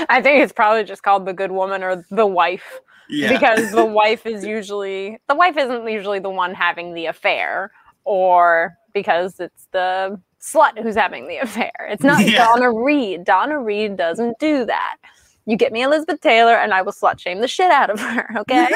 I 0.10 0.22
think 0.22 0.44
it's 0.44 0.54
probably 0.54 0.84
just 0.84 1.04
called 1.04 1.26
the 1.26 1.34
good 1.34 1.52
woman 1.52 1.84
or 1.84 2.06
the 2.12 2.28
wife. 2.28 2.80
Yeah, 3.10 3.32
because 3.34 3.72
the 3.72 3.86
wife 4.02 4.26
is 4.26 4.46
usually 4.46 5.20
the 5.28 5.36
wife 5.36 5.58
isn't 5.58 5.88
usually 5.88 6.20
the 6.20 6.30
one 6.30 6.54
having 6.54 6.94
the 6.94 7.06
affair 7.08 7.72
or 8.04 8.76
because 8.94 9.40
it's 9.40 9.68
the 9.72 10.20
slut 10.42 10.82
who's 10.82 10.96
having 10.96 11.28
the 11.28 11.38
affair. 11.38 11.72
It's 11.90 12.04
not 12.04 12.26
Yeah. 12.26 12.46
Donna 12.46 12.72
Reed. 12.72 13.24
Donna 13.26 13.60
Reed 13.60 13.98
doesn't 13.98 14.38
do 14.40 14.66
that. 14.66 14.98
You 15.46 15.58
get 15.58 15.72
me 15.72 15.84
Elizabeth 15.84 16.22
Taylor, 16.22 16.56
and 16.56 16.74
I 16.74 16.82
will 16.82 16.92
slut 16.92 17.20
shame 17.20 17.40
the 17.40 17.48
shit 17.48 17.72
out 17.72 17.90
of 17.90 18.00
her. 18.00 18.28
Okay. 18.40 18.68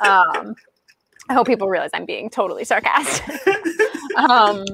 um, 0.00 0.54
I 1.28 1.34
hope 1.34 1.46
people 1.46 1.68
realize 1.68 1.90
I'm 1.94 2.06
being 2.06 2.28
totally 2.30 2.64
sarcastic. 2.64 3.28
um, 4.16 4.64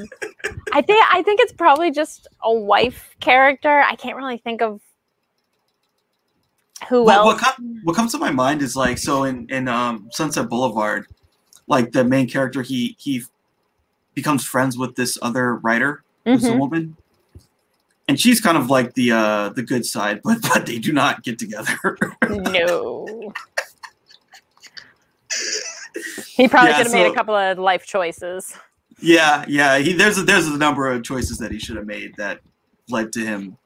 I 0.72 0.80
think 0.80 1.04
I 1.12 1.22
think 1.22 1.40
it's 1.40 1.52
probably 1.52 1.90
just 1.90 2.26
a 2.42 2.52
wife 2.52 3.14
character. 3.20 3.80
I 3.86 3.94
can't 3.96 4.16
really 4.16 4.38
think 4.38 4.62
of 4.62 4.80
who 6.88 7.02
What, 7.04 7.16
else. 7.16 7.26
what, 7.26 7.38
com- 7.38 7.80
what 7.84 7.96
comes 7.96 8.12
to 8.12 8.18
my 8.18 8.30
mind 8.30 8.62
is 8.62 8.76
like 8.76 8.98
so 8.98 9.24
in 9.24 9.46
in 9.50 9.68
um, 9.68 10.08
Sunset 10.12 10.48
Boulevard, 10.48 11.06
like 11.66 11.92
the 11.92 12.04
main 12.04 12.28
character 12.28 12.62
he 12.62 12.96
he 12.98 13.22
becomes 14.14 14.44
friends 14.44 14.78
with 14.78 14.94
this 14.96 15.18
other 15.22 15.56
writer 15.56 16.02
who's 16.24 16.44
a 16.46 16.56
woman, 16.56 16.96
and 18.08 18.18
she's 18.20 18.40
kind 18.40 18.56
of 18.58 18.68
like 18.70 18.94
the 18.94 19.12
uh 19.12 19.48
the 19.50 19.62
good 19.62 19.84
side, 19.86 20.20
but 20.22 20.38
but 20.42 20.66
they 20.66 20.78
do 20.78 20.92
not 20.92 21.22
get 21.22 21.38
together. 21.38 21.78
No. 22.28 23.32
He 26.26 26.48
probably 26.48 26.70
Yeah, 26.70 26.76
could 26.76 26.86
have 26.86 26.92
made 26.92 27.06
a 27.10 27.14
couple 27.14 27.34
of 27.34 27.58
life 27.58 27.86
choices. 27.86 28.54
yeah, 29.00 29.44
yeah. 29.48 29.78
He 29.78 29.94
there's 29.94 30.18
a, 30.18 30.22
there's 30.22 30.46
a 30.46 30.56
number 30.58 30.90
of 30.92 31.02
choices 31.02 31.38
that 31.38 31.50
he 31.50 31.58
should 31.58 31.76
have 31.76 31.86
made 31.86 32.14
that 32.16 32.40
led 32.90 33.12
to 33.14 33.20
him 33.20 33.56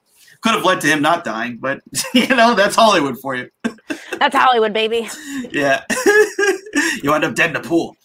could 0.43 0.55
have 0.55 0.64
led 0.64 0.80
to 0.82 0.86
him 0.86 1.03
not 1.03 1.24
dying, 1.24 1.59
but 1.59 1.80
you 2.14 2.28
know 2.28 2.55
that's 2.55 2.76
Hollywood 2.76 3.18
for 3.20 3.34
you. 3.34 3.51
That's 4.18 4.34
Hollywood, 4.36 4.72
baby. 4.72 5.09
yeah. 5.51 5.84
you 7.03 7.12
end 7.12 7.24
up 7.24 7.34
dead 7.34 7.51
in 7.51 7.57
a 7.57 7.61
pool. 7.61 7.97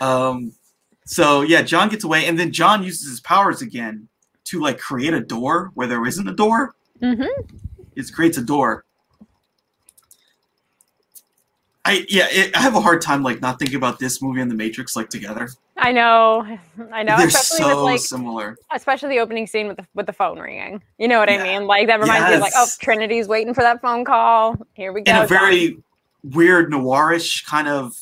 Um, 0.00 0.52
so 1.04 1.42
yeah, 1.42 1.62
John 1.62 1.88
gets 1.88 2.04
away, 2.04 2.26
and 2.26 2.38
then 2.38 2.52
John 2.52 2.82
uses 2.82 3.08
his 3.08 3.20
powers 3.20 3.62
again 3.62 4.08
to 4.46 4.60
like 4.60 4.78
create 4.78 5.12
a 5.14 5.20
door 5.20 5.70
where 5.74 5.86
there 5.86 6.04
isn't 6.06 6.26
a 6.28 6.32
door. 6.34 6.74
hmm 7.00 7.22
It 7.94 8.12
creates 8.14 8.38
a 8.38 8.42
door. 8.42 8.84
I 11.88 12.04
yeah, 12.08 12.26
it, 12.30 12.56
I 12.56 12.60
have 12.60 12.74
a 12.74 12.80
hard 12.80 13.00
time 13.00 13.22
like 13.22 13.40
not 13.40 13.58
thinking 13.58 13.76
about 13.76 13.98
this 13.98 14.20
movie 14.20 14.40
and 14.40 14.50
The 14.50 14.54
Matrix 14.56 14.96
like 14.96 15.08
together. 15.08 15.48
I 15.76 15.92
know, 15.92 16.58
I 16.92 17.02
know. 17.02 17.16
They're 17.16 17.28
especially 17.28 17.58
so 17.58 17.68
with 17.76 17.84
like, 17.84 18.00
similar. 18.00 18.56
especially 18.74 19.10
the 19.10 19.20
opening 19.20 19.46
scene 19.46 19.68
with 19.68 19.76
the 19.76 19.86
with 19.94 20.06
the 20.06 20.12
phone 20.12 20.38
ringing. 20.38 20.82
You 20.98 21.06
know 21.08 21.18
what 21.20 21.30
I 21.30 21.42
mean? 21.42 21.66
Like 21.66 21.86
that 21.86 22.00
reminds 22.00 22.28
me 22.28 22.34
of 22.34 22.40
like, 22.40 22.52
oh, 22.56 22.66
Trinity's 22.80 23.28
waiting 23.28 23.54
for 23.54 23.60
that 23.62 23.80
phone 23.80 24.04
call. 24.04 24.56
Here 24.74 24.92
we 24.92 25.02
go. 25.02 25.10
In 25.12 25.16
a 25.16 25.20
John. 25.20 25.28
very 25.28 25.78
weird 26.24 26.72
noirish 26.72 27.44
kind 27.46 27.68
of 27.68 27.94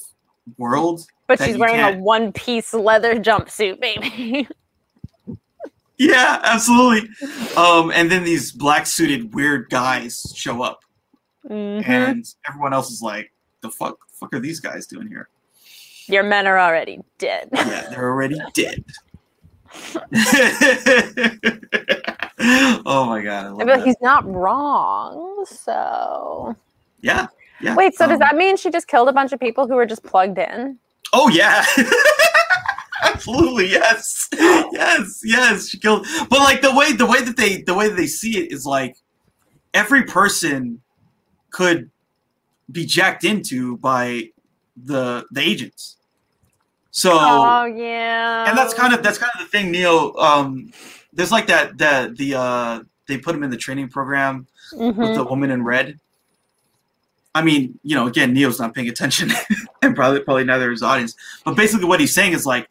world. 0.57 1.07
but 1.27 1.39
she's 1.41 1.59
wearing 1.59 1.77
a 1.77 1.91
can't- 1.91 2.01
one 2.01 2.33
piece 2.33 2.73
leather 2.73 3.17
jumpsuit, 3.17 3.81
baby. 3.81 4.49
Yeah, 5.97 6.41
absolutely. 6.43 7.09
Um, 7.57 7.93
and 7.93 8.11
then 8.11 8.25
these 8.25 8.51
black 8.51 8.85
suited 8.87 9.33
weird 9.35 9.71
guys 9.71 10.33
show 10.35 10.63
up. 10.63 10.81
Mhm. 11.49 11.87
and 11.87 12.25
everyone 12.49 12.73
else 12.73 12.91
is 12.91 13.03
like, 13.03 13.31
"The 13.65 13.71
fuck, 13.71 13.99
fuck 14.13 14.35
are 14.35 14.41
these 14.41 14.61
guys 14.61 14.87
doing 14.87 15.09
here?" 15.09 15.29
Your 16.07 16.23
men 16.23 16.47
are 16.47 16.59
already 16.59 17.01
dead. 17.17 17.49
Yeah, 17.53 17.87
they're 17.89 18.11
already 18.11 18.39
dead. 18.55 18.85
oh 22.85 23.07
my 23.07 23.23
god! 23.23 23.57
But 23.57 23.67
that. 23.67 23.85
he's 23.85 23.97
not 24.03 24.31
wrong. 24.31 25.47
So 25.49 26.55
Yeah, 27.01 27.27
yeah. 27.61 27.75
wait, 27.75 27.95
so 27.95 28.07
does 28.07 28.15
um, 28.15 28.19
that 28.21 28.37
mean 28.37 28.59
she 28.59 28.71
just 28.71 28.87
killed 28.87 29.09
a 29.09 29.13
bunch 29.13 29.33
of 29.33 29.41
people 29.41 29.67
who 29.67 29.75
were 29.75 29.87
just 29.87 30.05
plugged 30.05 30.39
in? 30.39 30.79
Oh 31.15 31.29
yeah. 31.31 31.65
Absolutely, 33.03 33.69
yes, 33.71 34.29
yes, 34.33 35.21
yes. 35.25 35.69
She 35.71 35.79
killed, 35.79 36.07
but 36.29 36.39
like 36.41 36.61
the 36.61 36.75
way 36.75 36.93
the 36.93 37.07
way 37.07 37.23
that 37.23 37.37
they 37.37 37.63
the 37.63 37.75
way 37.75 37.89
that 37.89 37.97
they 37.97 38.07
see 38.07 38.39
it 38.39 38.53
is 38.53 38.67
like 38.67 38.97
every 39.73 40.05
person 40.05 40.81
could 41.51 41.91
be 42.71 42.85
jacked 42.87 43.25
into 43.25 43.77
by 43.79 44.31
the 44.77 45.25
the 45.31 45.41
agents. 45.41 45.97
So 46.91 47.11
Oh 47.13 47.65
yeah. 47.65 48.49
and 48.49 48.57
that's 48.57 48.73
kind 48.75 48.95
of 48.95 49.03
that's 49.03 49.19
kind 49.19 49.31
of 49.35 49.41
the 49.41 49.51
thing 49.51 49.71
neo 49.73 50.15
um 50.17 50.73
there's 51.13 51.33
like 51.33 51.47
that 51.49 51.77
that 51.79 52.17
the 52.17 52.35
uh 52.37 52.81
they 53.09 53.19
put 53.19 53.35
him 53.35 53.43
in 53.43 53.51
the 53.51 53.57
training 53.57 53.89
program 53.89 54.47
with 54.73 54.97
Mhm. 54.97 55.15
the 55.15 55.25
woman 55.25 55.51
in 55.51 55.65
red 55.65 55.99
i 57.35 57.43
mean 57.43 57.79
you 57.83 57.97
know 57.97 58.07
again 58.07 58.33
neo's 58.33 58.61
not 58.61 58.75
paying 58.75 58.89
attention 58.89 59.31
and 59.83 59.95
probably 59.97 60.21
probably 60.21 60.45
neither 60.45 60.71
is 60.71 60.83
audience 60.85 61.17
but 61.45 61.57
basically 61.57 61.85
what 61.87 61.99
he's 62.01 62.15
saying 62.15 62.33
is 62.33 62.47
like 62.47 62.69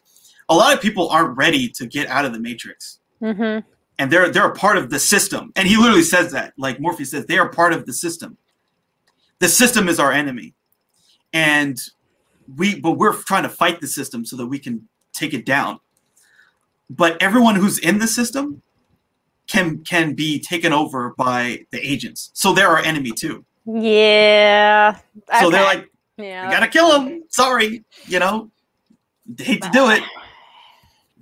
a 0.48 0.54
lot 0.54 0.74
of 0.74 0.80
people 0.80 1.08
aren't 1.10 1.36
ready 1.36 1.68
to 1.68 1.86
get 1.86 2.06
out 2.08 2.24
of 2.24 2.32
the 2.32 2.40
matrix 2.40 3.00
mm-hmm. 3.22 3.60
and 3.98 4.10
they're 4.10 4.30
they're 4.30 4.46
a 4.50 4.54
part 4.54 4.78
of 4.78 4.88
the 4.88 4.98
system 4.98 5.52
and 5.54 5.68
he 5.68 5.76
literally 5.76 6.02
says 6.02 6.32
that 6.32 6.54
like 6.56 6.80
morpheus 6.80 7.10
says 7.10 7.26
they 7.26 7.38
are 7.38 7.48
part 7.50 7.72
of 7.74 7.84
the 7.84 7.92
system 7.92 8.38
the 9.44 9.50
system 9.50 9.90
is 9.90 10.00
our 10.00 10.10
enemy. 10.10 10.54
And 11.34 11.78
we 12.56 12.80
but 12.80 12.92
we're 12.92 13.12
trying 13.12 13.42
to 13.42 13.50
fight 13.50 13.82
the 13.82 13.86
system 13.86 14.24
so 14.24 14.36
that 14.36 14.46
we 14.46 14.58
can 14.58 14.88
take 15.12 15.34
it 15.34 15.44
down. 15.44 15.80
But 16.88 17.20
everyone 17.20 17.56
who's 17.56 17.78
in 17.78 17.98
the 17.98 18.06
system 18.06 18.62
can 19.46 19.84
can 19.84 20.14
be 20.14 20.40
taken 20.40 20.72
over 20.72 21.14
by 21.18 21.66
the 21.72 21.78
agents. 21.86 22.30
So 22.32 22.54
they're 22.54 22.68
our 22.68 22.78
enemy 22.78 23.10
too. 23.10 23.44
Yeah. 23.66 24.96
so 25.40 25.50
they're 25.50 25.62
like 25.62 25.90
yeah. 26.16 26.46
we 26.46 26.54
gotta 26.54 26.68
kill 26.68 26.88
them 26.92 27.24
sorry 27.28 27.84
you 28.06 28.18
know? 28.18 28.50
Hate 29.38 29.62
to 29.62 29.70
do 29.70 29.90
it. 29.90 30.02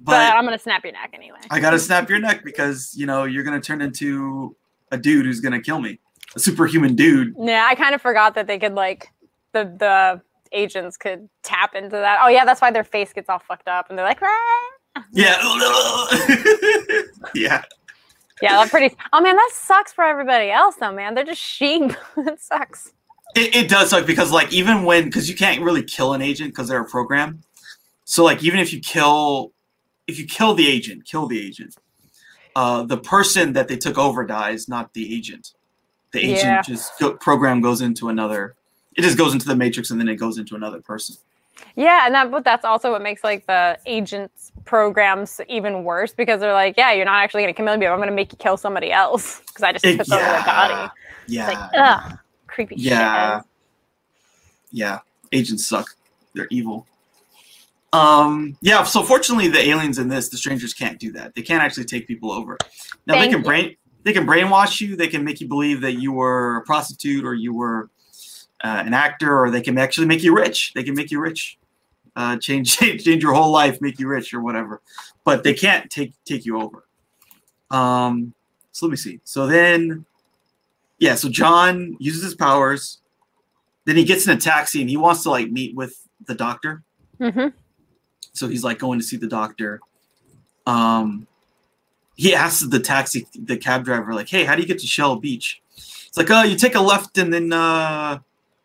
But, 0.04 0.10
but 0.10 0.36
I'm 0.36 0.44
gonna 0.44 0.58
snap 0.58 0.82
your 0.82 0.94
neck 0.94 1.10
anyway. 1.14 1.38
I 1.48 1.60
gotta 1.60 1.78
snap 1.78 2.10
your 2.10 2.18
neck 2.18 2.42
because 2.44 2.92
you 2.96 3.06
know 3.06 3.22
you're 3.22 3.44
gonna 3.44 3.60
turn 3.60 3.80
into 3.80 4.56
a 4.90 4.98
dude 4.98 5.26
who's 5.26 5.38
gonna 5.38 5.62
kill 5.62 5.78
me, 5.78 6.00
a 6.35 6.39
superhuman 6.39 6.95
dude. 6.95 7.35
Yeah, 7.39 7.66
I 7.68 7.74
kind 7.74 7.95
of 7.95 8.03
forgot 8.03 8.35
that 8.35 8.47
they 8.47 8.59
could 8.59 8.74
like 8.74 9.12
the 9.53 9.64
the 9.78 10.20
agents 10.53 10.97
could 10.97 11.28
tap 11.43 11.74
into 11.74 11.91
that. 11.91 12.20
Oh 12.22 12.28
yeah, 12.28 12.45
that's 12.45 12.61
why 12.61 12.70
their 12.70 12.85
face 12.85 13.12
gets 13.12 13.28
all 13.28 13.39
fucked 13.39 13.68
up 13.68 13.89
and 13.89 13.99
they're 13.99 14.07
like, 14.07 14.20
"Ah." 14.22 14.72
Yeah, 15.12 15.37
yeah, 17.35 17.62
yeah, 18.43 18.57
that's 18.57 18.70
pretty. 18.70 18.95
Oh 19.12 19.20
man, 19.20 19.37
that 19.37 19.51
sucks 19.55 19.93
for 19.93 20.05
everybody 20.05 20.51
else 20.51 20.76
though, 20.76 20.93
man. 20.93 21.14
They're 21.14 21.24
just 21.24 21.41
sheep. 21.41 21.93
it 22.16 22.41
sucks. 22.41 22.93
it, 23.35 23.55
it 23.55 23.68
does 23.68 23.91
suck 23.91 24.07
because 24.07 24.33
like 24.33 24.53
even 24.53 24.85
when 24.85 25.05
because 25.05 25.28
you 25.28 25.37
can't 25.37 25.62
really 25.62 25.83
kill 25.83 26.12
an 26.12 26.20
agent 26.20 26.51
because 26.51 26.68
they're 26.68 26.80
a 26.80 26.89
program. 26.89 27.43
So 28.05 28.24
like 28.24 28.43
even 28.43 28.61
if 28.61 28.72
you 28.72 28.80
kill, 28.80 29.53
if 30.07 30.18
you 30.18 30.26
kill 30.26 30.55
the 30.55 30.68
agent, 30.68 31.05
kill 31.05 31.26
the 31.26 31.41
agent. 31.41 31.76
Uh, 32.55 32.83
the 32.83 32.99
person 32.99 33.55
that 33.55 33.68
they 33.68 33.76
took 33.78 33.97
over 33.97 34.26
dies, 34.26 34.68
not 34.68 34.93
the 34.93 35.14
agent. 35.14 35.53
The 36.12 36.20
agent 36.20 36.38
Yeah. 36.44 36.62
just 36.62 36.92
go, 36.98 37.14
program 37.14 37.60
goes 37.60 37.80
into 37.80 38.08
another. 38.08 38.54
It 38.96 39.02
just 39.02 39.16
goes 39.16 39.32
into 39.32 39.46
the 39.46 39.56
matrix 39.56 39.90
and 39.90 39.98
then 40.00 40.08
it 40.08 40.16
goes 40.16 40.38
into 40.38 40.54
another 40.54 40.80
person. 40.80 41.16
Yeah, 41.76 42.04
and 42.06 42.14
that 42.14 42.30
but 42.30 42.44
that's 42.44 42.64
also 42.64 42.90
what 42.90 43.02
makes 43.02 43.22
like 43.24 43.46
the 43.46 43.78
agents 43.86 44.52
programs 44.64 45.40
even 45.48 45.84
worse 45.84 46.12
because 46.12 46.40
they're 46.40 46.52
like, 46.52 46.76
yeah, 46.76 46.92
you're 46.92 47.04
not 47.06 47.22
actually 47.22 47.42
gonna 47.42 47.52
kill 47.54 47.64
me, 47.66 47.86
but 47.86 47.92
I'm 47.92 47.98
gonna 47.98 48.10
make 48.12 48.32
you 48.32 48.38
kill 48.38 48.56
somebody 48.56 48.92
else 48.92 49.40
because 49.46 49.62
I 49.62 49.72
just 49.72 49.84
It- 49.84 49.98
took 49.98 50.12
over 50.12 50.22
their 50.22 50.42
body. 50.44 50.90
Yeah, 51.28 51.48
It's 51.50 51.54
like, 51.58 51.70
ugh, 51.74 52.18
creepy 52.46 52.74
Yeah. 52.76 53.38
shit. 53.38 53.46
yeah 54.72 54.98
agents 55.32 55.66
suck 55.66 55.86
they're 56.34 56.48
evil 56.50 56.86
um 57.92 58.56
yeah 58.62 58.82
so 58.82 59.02
fortunately 59.02 59.48
the 59.48 59.58
aliens 59.68 59.98
in 59.98 60.08
this 60.08 60.28
the 60.30 60.36
strangers 60.36 60.72
can't 60.74 60.98
do 60.98 61.12
that 61.12 61.34
they 61.34 61.42
can't 61.42 61.62
actually 61.62 61.84
take 61.84 62.06
people 62.08 62.32
over 62.32 62.56
now 63.06 63.14
Thank 63.14 63.30
they 63.30 63.34
can 63.36 63.42
brain 63.42 63.76
they 64.03 64.12
can 64.12 64.26
brainwash 64.26 64.80
you. 64.80 64.96
They 64.96 65.09
can 65.09 65.24
make 65.24 65.40
you 65.40 65.48
believe 65.48 65.80
that 65.82 65.92
you 65.92 66.12
were 66.12 66.57
a 66.57 66.62
prostitute 66.62 67.24
or 67.24 67.34
you 67.34 67.55
were 67.55 67.90
uh, 68.62 68.82
an 68.84 68.94
actor 68.94 69.38
or 69.38 69.50
they 69.50 69.61
can 69.61 69.78
actually 69.78 70.07
make 70.07 70.22
you 70.22 70.34
rich. 70.34 70.72
They 70.74 70.82
can 70.82 70.94
make 70.94 71.11
you 71.11 71.20
rich. 71.20 71.59
Uh, 72.14 72.36
change 72.36 72.76
change 72.78 73.05
change 73.05 73.22
your 73.22 73.32
whole 73.32 73.50
life 73.50 73.80
make 73.80 73.98
you 73.98 74.09
rich 74.09 74.34
or 74.34 74.40
whatever. 74.40 74.80
But 75.24 75.44
they 75.44 75.55
can't 75.55 75.90
take 75.90 76.12
take 76.24 76.44
you 76.44 76.61
over. 76.61 76.84
Um 77.70 78.34
so 78.72 78.86
let 78.86 78.90
me 78.90 78.96
see. 78.96 79.20
So 79.24 79.46
then 79.46 80.05
yeah 80.98 81.14
so 81.14 81.28
john 81.28 81.96
uses 81.98 82.22
his 82.22 82.34
powers. 82.34 82.98
Then 83.84 83.96
he 83.96 84.05
gets 84.05 84.26
in 84.26 84.36
a 84.36 84.40
taxi 84.40 84.80
and 84.80 84.88
he 84.88 84.96
wants 84.96 85.22
to 85.24 85.30
like 85.30 85.50
meet 85.50 85.74
with 85.74 86.07
the 86.26 86.34
doctor. 86.34 86.82
Hmm 87.18 87.48
so 88.32 88.48
he's 88.48 88.64
like 88.64 88.78
going 88.78 88.98
to 88.98 89.05
see 89.05 89.16
the 89.16 89.26
doctor. 89.26 89.80
Um 90.66 91.26
he 92.14 92.34
asked 92.34 92.70
the 92.70 92.78
taxi 92.80 93.26
the 93.34 93.56
cab 93.56 93.84
driver 93.84 94.12
like 94.14 94.28
hey 94.28 94.44
how 94.44 94.54
do 94.54 94.62
you 94.62 94.68
get 94.68 94.78
to 94.80 94.86
shell 94.86 95.16
beach? 95.16 95.62
It's 95.76 96.16
like 96.16 96.30
oh 96.30 96.42
you 96.42 96.56
take 96.56 96.74
a 96.74 96.80
left 96.80 97.16
and 97.18 97.32
then 97.32 97.52
uh 97.52 98.18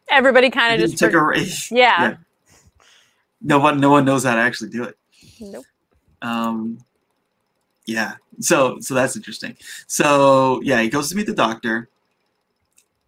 Everybody 0.10 0.50
kind 0.50 0.74
of 0.74 0.80
just 0.80 0.98
take 1.00 1.10
a 1.10 1.14
for- 1.14 1.28
right. 1.28 1.48
Yeah. 1.72 2.02
yeah. 2.02 2.16
no 3.42 3.60
one 3.60 3.80
no 3.80 3.90
one 3.90 4.06
knows 4.06 4.24
how 4.24 4.36
to 4.36 4.42
actually 4.42 4.70
do 4.70 4.84
it. 4.84 4.98
Nope. 5.40 5.66
um 6.22 6.80
yeah. 7.86 8.16
So 8.42 8.80
so 8.82 8.94
that's 8.94 9.16
interesting. 9.16 9.56
So 9.88 10.62
yeah 10.64 10.82
he 10.82 10.90
goes 10.90 11.10
to 11.10 11.16
meet 11.16 11.28
the 11.28 11.34
doctor. 11.34 11.90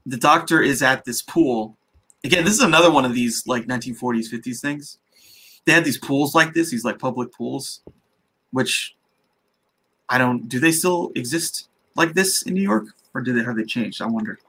The 0.06 0.18
doctor 0.18 0.62
is 0.62 0.82
at 0.82 1.06
this 1.06 1.22
pool. 1.22 1.76
Again 2.24 2.44
this 2.46 2.54
is 2.54 2.62
another 2.62 2.92
one 2.92 3.06
of 3.06 3.14
these 3.14 3.46
like 3.46 3.66
1940s 3.66 4.32
50s 4.34 4.60
things. 4.62 4.98
They 5.66 5.74
had 5.74 5.84
these 5.86 5.98
pools 5.98 6.34
like 6.34 6.54
this 6.54 6.72
these 6.72 6.86
like 6.86 6.98
public 6.98 7.34
pools 7.34 7.82
which 8.52 8.96
I 10.10 10.18
don't. 10.18 10.50
Do 10.50 10.60
they 10.60 10.72
still 10.72 11.12
exist 11.16 11.70
like 11.96 12.14
this 12.14 12.42
in 12.44 12.54
New 12.54 12.62
York, 12.62 12.88
or 13.14 13.22
do 13.22 13.34
they 13.34 13.44
have 13.44 13.56
they 13.56 13.64
changed? 13.64 14.02
I 14.02 14.08
wonder. 14.08 14.40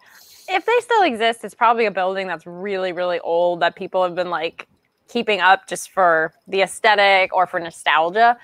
If 0.48 0.66
they 0.66 0.80
still 0.80 1.02
exist, 1.02 1.44
it's 1.44 1.54
probably 1.54 1.86
a 1.86 1.90
building 1.90 2.26
that's 2.26 2.46
really, 2.46 2.92
really 2.92 3.20
old 3.20 3.60
that 3.60 3.76
people 3.76 4.02
have 4.02 4.14
been 4.14 4.30
like 4.30 4.66
keeping 5.08 5.40
up 5.40 5.68
just 5.68 5.90
for 5.90 6.32
the 6.48 6.62
aesthetic 6.62 7.34
or 7.34 7.46
for 7.46 7.60
nostalgia. 7.60 8.36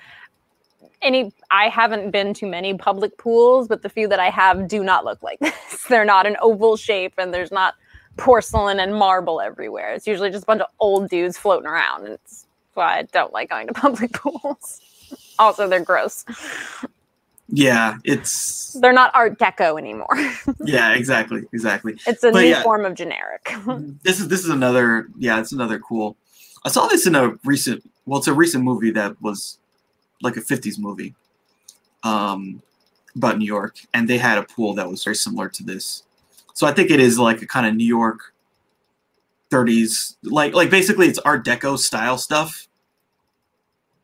Any, 1.03 1.33
I 1.51 1.69
haven't 1.69 2.11
been 2.11 2.33
to 2.35 2.47
many 2.47 2.75
public 2.75 3.19
pools, 3.19 3.69
but 3.69 3.83
the 3.83 3.89
few 3.89 4.09
that 4.09 4.21
I 4.21 4.31
have 4.31 4.69
do 4.69 4.85
not 4.85 5.05
look 5.05 5.23
like 5.23 5.39
this. 5.41 5.85
They're 5.89 6.05
not 6.05 6.27
an 6.27 6.37
oval 6.41 6.77
shape, 6.77 7.15
and 7.19 7.33
there's 7.33 7.53
not 7.53 7.75
porcelain 8.17 8.81
and 8.81 8.95
marble 8.95 9.41
everywhere. 9.41 9.93
It's 9.93 10.07
usually 10.07 10.31
just 10.31 10.45
a 10.45 10.47
bunch 10.47 10.61
of 10.61 10.69
old 10.81 11.09
dudes 11.09 11.37
floating 11.37 11.67
around. 11.67 12.05
And 12.05 12.15
it's 12.15 12.47
why 12.75 12.99
I 12.99 13.03
don't 13.03 13.33
like 13.33 13.51
going 13.51 13.67
to 13.67 13.75
public 13.75 14.13
pools. 14.13 14.81
also, 15.39 15.69
they're 15.69 15.81
gross. 15.81 16.25
Yeah, 17.49 17.99
it's 18.05 18.73
They're 18.81 18.93
not 18.93 19.15
Art 19.15 19.39
Deco 19.39 19.79
anymore. 19.79 20.17
yeah, 20.65 20.95
exactly, 20.95 21.45
exactly. 21.53 21.97
it's 22.07 22.25
a 22.25 22.33
But 22.33 22.41
new 22.43 22.49
yeah. 22.49 22.63
form 22.63 22.85
of 22.85 22.95
generic. 22.95 23.53
This 24.03 24.21
is 24.21 24.29
this 24.29 24.41
is 24.45 24.51
another 24.51 25.09
yeah, 25.19 25.39
it's 25.41 25.53
another 25.53 25.79
cool. 25.79 26.17
I 26.65 26.71
saw 26.71 26.87
this 26.89 27.07
in 27.07 27.15
a 27.15 27.35
recent 27.45 27.89
well, 28.05 28.19
it's 28.19 28.29
a 28.29 28.35
recent 28.35 28.65
movie 28.65 28.91
that 28.93 29.21
was 29.23 29.59
like 30.23 30.37
a 30.37 30.41
'50s 30.41 30.79
movie, 30.79 31.15
um, 32.03 32.63
about 33.15 33.39
New 33.39 33.47
York, 33.47 33.77
and 33.95 34.09
they 34.09 34.19
had 34.19 34.39
a 34.39 34.43
pool 34.43 34.75
that 34.75 34.89
was 34.91 35.05
very 35.05 35.17
similar 35.17 35.49
to 35.49 35.63
this. 35.63 36.03
So 36.55 36.67
I 36.67 36.73
think 36.73 36.91
it 36.91 37.01
is 37.01 37.19
like 37.19 37.43
a 37.43 37.47
kind 37.47 37.67
of 37.67 37.75
New 37.75 37.87
York 37.87 38.33
30s, 39.51 40.17
like 40.23 40.55
like 40.55 40.71
basically 40.71 41.07
it's 41.07 41.19
Art 41.21 41.45
Deco 41.45 41.79
style 41.79 42.19
stuff. 42.19 42.67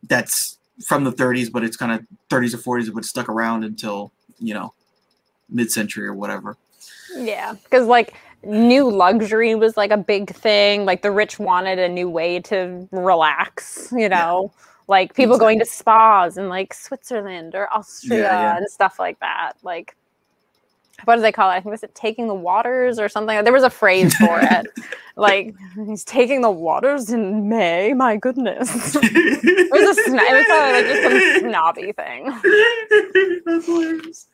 That's 0.09 0.59
from 0.85 1.05
the 1.05 1.13
30s, 1.13 1.51
but 1.51 1.65
it's 1.65 1.77
kind 1.77 1.93
of 1.93 2.07
30s 2.31 2.55
or 2.55 2.79
40s, 2.79 2.93
but 2.93 3.05
stuck 3.05 3.29
around 3.29 3.65
until 3.65 4.13
you 4.39 4.55
know 4.55 4.75
mid-century 5.49 6.07
or 6.07 6.15
whatever. 6.15 6.57
Yeah, 7.15 7.55
because 7.63 7.87
like 7.87 8.15
new 8.45 8.91
luxury 8.91 9.55
was 9.55 9.77
like 9.77 9.91
a 9.91 9.97
big 9.97 10.35
thing. 10.35 10.85
Like 10.85 11.03
the 11.03 11.11
rich 11.11 11.39
wanted 11.39 11.79
a 11.79 11.89
new 11.89 12.09
way 12.09 12.41
to 12.41 12.89
relax, 12.91 13.93
you 13.97 14.09
know, 14.09 14.53
like 14.89 15.15
people 15.15 15.39
going 15.39 15.59
to 15.59 15.65
spas 15.65 16.37
in 16.37 16.49
like 16.49 16.75
Switzerland 16.75 17.55
or 17.55 17.73
Austria 17.73 18.23
yeah. 18.23 18.57
and 18.57 18.69
stuff 18.69 18.99
like 18.99 19.21
that. 19.21 19.53
Like, 19.63 19.97
what 21.05 21.17
do 21.17 21.23
they 21.23 21.33
call 21.33 21.51
it? 21.51 21.55
I 21.55 21.61
think 21.61 21.71
was 21.73 21.83
it 21.83 21.95
taking 21.95 22.29
the 22.29 22.35
waters 22.35 22.99
or 22.99 23.09
something? 23.09 23.43
There 23.45 23.53
was 23.53 23.63
a 23.63 23.71
phrase 23.71 24.15
for 24.15 24.39
it. 24.43 24.67
like 25.17 25.55
he's 25.87 26.05
taking 26.05 26.41
the 26.41 26.51
waters 26.51 27.11
in 27.11 27.49
May. 27.49 27.93
My 27.93 28.17
goodness, 28.17 28.71
it 29.03 29.71
was 29.71 29.99
a 29.99 30.03
sn- 30.03 30.19
it 30.19 30.33
was 30.33 30.47
probably 30.47 30.73
like 30.73 30.87
just 30.87 31.41
some 31.41 31.51
snobby 31.51 31.93
thing. 31.93 32.25
That's 33.47 33.67
hilarious. 33.67 34.29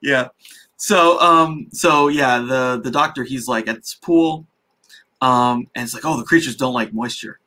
Yeah. 0.00 0.28
So 0.76 1.20
um 1.20 1.68
so 1.72 2.08
yeah, 2.08 2.38
the 2.38 2.80
the 2.82 2.90
doctor 2.90 3.24
he's 3.24 3.46
like 3.48 3.68
at 3.68 3.76
this 3.76 3.94
pool, 3.94 4.46
um, 5.20 5.68
and 5.74 5.84
it's 5.84 5.94
like, 5.94 6.04
oh, 6.04 6.16
the 6.16 6.24
creatures 6.24 6.56
don't 6.56 6.74
like 6.74 6.92
moisture. 6.92 7.38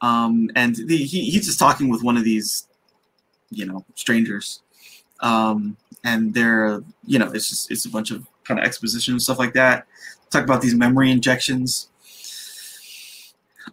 Um, 0.00 0.50
and 0.54 0.76
the, 0.76 0.96
he 0.96 1.30
he's 1.30 1.46
just 1.46 1.58
talking 1.58 1.88
with 1.88 2.02
one 2.02 2.16
of 2.16 2.24
these, 2.24 2.68
you 3.50 3.64
know, 3.66 3.84
strangers. 3.94 4.62
Um, 5.20 5.76
and 6.04 6.32
they're 6.34 6.82
you 7.06 7.18
know, 7.18 7.30
it's 7.32 7.48
just 7.48 7.70
it's 7.70 7.84
a 7.86 7.90
bunch 7.90 8.10
of 8.10 8.26
kind 8.44 8.60
of 8.60 8.66
exposition 8.66 9.14
and 9.14 9.22
stuff 9.22 9.38
like 9.38 9.54
that. 9.54 9.86
Talk 10.30 10.44
about 10.44 10.60
these 10.62 10.74
memory 10.74 11.10
injections. 11.10 11.88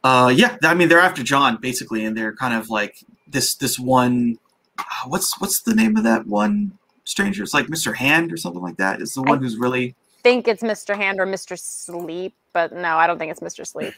Uh, 0.03 0.31
yeah, 0.35 0.57
I 0.63 0.73
mean 0.73 0.87
they're 0.89 0.99
after 0.99 1.23
John 1.23 1.57
basically, 1.57 2.05
and 2.05 2.17
they're 2.17 2.33
kind 2.35 2.53
of 2.53 2.69
like 2.69 3.03
this 3.27 3.55
this 3.55 3.77
one. 3.77 4.37
uh, 4.79 4.83
What's 5.07 5.39
what's 5.39 5.61
the 5.61 5.75
name 5.75 5.97
of 5.97 6.03
that 6.03 6.25
one 6.25 6.77
stranger? 7.03 7.43
It's 7.43 7.53
like 7.53 7.67
Mr. 7.67 7.95
Hand 7.95 8.31
or 8.31 8.37
something 8.37 8.61
like 8.61 8.77
that. 8.77 9.01
Is 9.01 9.13
the 9.13 9.21
one 9.23 9.39
who's 9.39 9.57
really 9.57 9.95
think 10.23 10.47
it's 10.47 10.63
Mr. 10.63 10.95
Hand 10.95 11.19
or 11.19 11.25
Mr. 11.25 11.59
Sleep, 11.59 12.35
but 12.53 12.71
no, 12.71 12.95
I 12.97 13.07
don't 13.07 13.17
think 13.17 13.31
it's 13.31 13.39
Mr. 13.41 13.65
Sleep. 13.65 13.93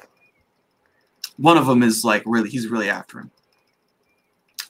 one 1.38 1.58
of 1.58 1.68
them 1.68 1.84
is 1.84 2.04
like 2.06 2.24
really 2.26 2.50
he's 2.50 2.68
really 2.68 2.90
after 2.90 3.20
him. 3.20 3.32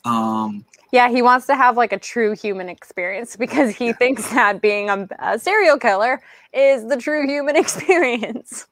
Um, 0.05 0.65
Yeah, 0.93 1.09
he 1.09 1.23
wants 1.23 1.47
to 1.47 1.55
have 1.55 1.75
like 1.75 1.91
a 1.91 1.97
true 1.97 2.35
human 2.35 2.69
experience 2.69 3.35
because 3.35 3.71
he 3.75 3.93
thinks 3.93 4.29
that 4.29 4.61
being 4.61 4.91
a, 4.91 5.07
a 5.17 5.39
serial 5.39 5.79
killer 5.79 6.21
is 6.53 6.87
the 6.87 6.97
true 6.97 7.25
human 7.27 7.55
experience. 7.63 8.67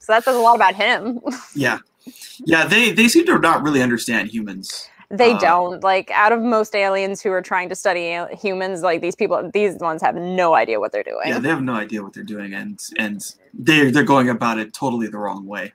So 0.00 0.12
that 0.12 0.24
says 0.24 0.34
a 0.34 0.40
lot 0.40 0.56
about 0.56 0.74
him. 0.74 1.20
yeah, 1.54 1.78
yeah. 2.44 2.66
They 2.66 2.90
they 2.90 3.06
seem 3.06 3.24
to 3.26 3.38
not 3.38 3.62
really 3.62 3.82
understand 3.82 4.30
humans. 4.30 4.88
They 5.10 5.30
Uh, 5.30 5.38
don't 5.38 5.84
like 5.84 6.10
out 6.10 6.32
of 6.32 6.42
most 6.42 6.74
aliens 6.74 7.22
who 7.22 7.30
are 7.30 7.40
trying 7.40 7.68
to 7.68 7.76
study 7.76 8.12
al- 8.14 8.34
humans, 8.36 8.82
like 8.82 9.00
these 9.00 9.14
people, 9.14 9.48
these 9.54 9.76
ones 9.76 10.02
have 10.02 10.16
no 10.16 10.54
idea 10.54 10.80
what 10.80 10.90
they're 10.90 11.04
doing. 11.04 11.28
Yeah, 11.28 11.38
they 11.38 11.48
have 11.48 11.62
no 11.62 11.74
idea 11.74 12.02
what 12.02 12.14
they're 12.14 12.24
doing, 12.24 12.52
and 12.52 12.80
and 12.98 13.22
they're 13.54 13.92
they're 13.92 14.02
going 14.02 14.28
about 14.28 14.58
it 14.58 14.74
totally 14.74 15.06
the 15.06 15.18
wrong 15.18 15.46
way. 15.46 15.72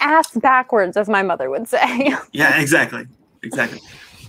Ass 0.00 0.30
backwards, 0.36 0.98
as 0.98 1.08
my 1.08 1.22
mother 1.22 1.48
would 1.48 1.68
say. 1.68 2.14
Yeah, 2.32 2.60
exactly, 2.60 3.06
exactly. 3.42 3.80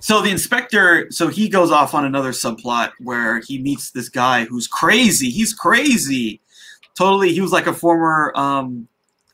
So 0.06 0.22
the 0.22 0.30
inspector, 0.30 1.08
so 1.10 1.30
he 1.30 1.50
goes 1.50 1.72
off 1.72 1.96
on 1.96 2.06
another 2.06 2.30
subplot 2.30 2.92
where 3.00 3.40
he 3.40 3.58
meets 3.58 3.90
this 3.90 4.08
guy 4.08 4.46
who's 4.46 4.68
crazy. 4.68 5.32
He's 5.32 5.52
crazy, 5.52 6.42
totally. 6.94 7.34
He 7.34 7.42
was 7.42 7.52
like 7.52 7.66
a 7.66 7.74
former, 7.74 8.32
um, 8.36 8.88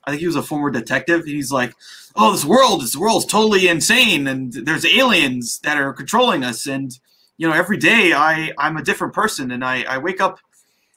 I 0.06 0.12
think 0.12 0.22
he 0.22 0.28
was 0.28 0.38
a 0.38 0.42
former 0.42 0.72
detective. 0.72 1.26
He's 1.26 1.52
like, 1.52 1.74
oh, 2.16 2.32
this 2.32 2.46
world, 2.46 2.84
this 2.84 2.96
world's 2.96 3.26
totally 3.26 3.68
insane, 3.68 4.28
and 4.28 4.54
there's 4.54 4.86
aliens 4.86 5.60
that 5.60 5.76
are 5.76 5.92
controlling 5.92 6.46
us, 6.46 6.66
and 6.66 6.98
you 7.36 7.50
know, 7.50 7.54
every 7.54 7.76
day 7.76 8.14
I 8.14 8.54
I'm 8.58 8.78
a 8.78 8.82
different 8.82 9.14
person, 9.14 9.52
and 9.52 9.66
I 9.66 9.84
I 9.84 9.98
wake 9.98 10.22
up 10.22 10.40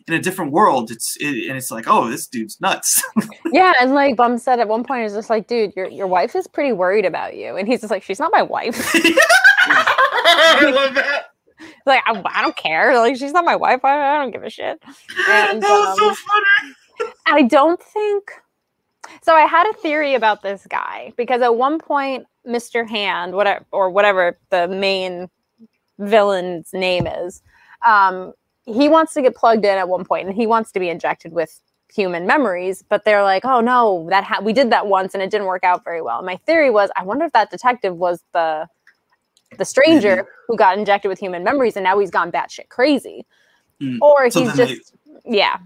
in 0.07 0.15
a 0.15 0.21
different 0.21 0.53
world. 0.53 0.93
It's 0.93 1.17
it, 1.17 1.49
and 1.49 1.57
it's 1.57 1.73
like, 1.73 1.87
oh, 1.89 2.09
this 2.09 2.29
dude's 2.29 2.61
nuts. 2.61 3.03
yeah, 3.53 3.73
and 3.81 3.93
like 3.93 4.15
Bumstead 4.15 4.61
at 4.61 4.69
one 4.69 4.85
point, 4.85 5.03
he's 5.03 5.15
just 5.15 5.31
like, 5.31 5.49
dude, 5.49 5.75
your 5.75 5.89
your 5.89 6.07
wife 6.07 6.37
is 6.37 6.47
pretty 6.47 6.73
worried 6.73 7.05
about 7.05 7.37
you, 7.37 7.57
and 7.57 7.67
he's 7.67 7.81
just 7.81 7.91
like, 7.91 8.05
she's 8.05 8.21
not 8.21 8.31
my 8.31 8.43
wife. 8.43 8.95
I 10.35 10.71
love 10.71 10.95
that. 10.95 11.27
like 11.87 12.03
I, 12.07 12.23
I 12.25 12.43
don't 12.43 12.57
care. 12.57 12.97
Like 12.99 13.17
she's 13.17 13.33
not 13.33 13.45
my 13.45 13.57
wife. 13.57 13.85
I, 13.85 14.17
I 14.17 14.23
don't 14.23 14.31
give 14.31 14.43
a 14.43 14.51
shit. 14.51 14.83
And 15.29 15.63
that 15.63 15.69
was 15.69 15.99
so 15.99 16.09
um, 16.09 16.15
funny. 16.15 17.13
I 17.27 17.43
don't 17.43 17.83
think. 17.83 18.33
So 19.23 19.35
I 19.35 19.43
had 19.43 19.69
a 19.69 19.73
theory 19.75 20.15
about 20.15 20.43
this 20.43 20.67
guy 20.69 21.13
because 21.17 21.43
at 21.43 21.57
one 21.57 21.79
point, 21.79 22.27
Mr. 22.47 22.89
Hand, 22.89 23.35
whatever 23.35 23.65
or 23.71 23.91
whatever 23.91 24.39
the 24.51 24.69
main 24.69 25.29
villain's 25.99 26.73
name 26.73 27.07
is, 27.07 27.43
um, 27.87 28.33
he 28.65 28.89
wants 28.89 29.13
to 29.15 29.23
get 29.23 29.35
plugged 29.35 29.65
in 29.65 29.77
at 29.77 29.89
one 29.89 30.05
point, 30.05 30.27
and 30.27 30.37
he 30.37 30.47
wants 30.47 30.73
to 30.73 30.81
be 30.81 30.89
injected 30.89 31.33
with 31.33 31.61
human 31.95 32.27
memories. 32.27 32.83
But 32.89 33.05
they're 33.05 33.23
like, 33.23 33.45
"Oh 33.45 33.61
no, 33.61 34.07
that 34.11 34.25
ha- 34.25 34.41
we 34.43 34.53
did 34.53 34.71
that 34.71 34.87
once, 34.87 35.15
and 35.15 35.23
it 35.23 35.31
didn't 35.31 35.47
work 35.47 35.65
out 35.65 35.85
very 35.85 36.01
well." 36.01 36.19
And 36.19 36.27
my 36.27 36.37
theory 36.47 36.71
was, 36.71 36.91
I 36.97 37.05
wonder 37.05 37.25
if 37.27 37.33
that 37.33 37.51
detective 37.51 37.97
was 37.97 38.23
the 38.33 38.67
the 39.59 39.65
stranger 39.65 40.27
who 40.49 40.57
got 40.57 40.79
injected 40.79 41.09
with 41.09 41.19
human 41.19 41.43
memories, 41.45 41.77
and 41.77 41.85
now 41.85 41.99
he's 41.99 42.11
gone 42.11 42.31
batshit 42.33 42.69
crazy, 42.69 43.25
Mm. 43.81 43.99
or 44.01 44.31
So 44.31 44.41
he's 44.41 44.55
then 44.55 44.67
they- 44.69 44.75
just 44.77 44.95
yeah. 45.25 45.57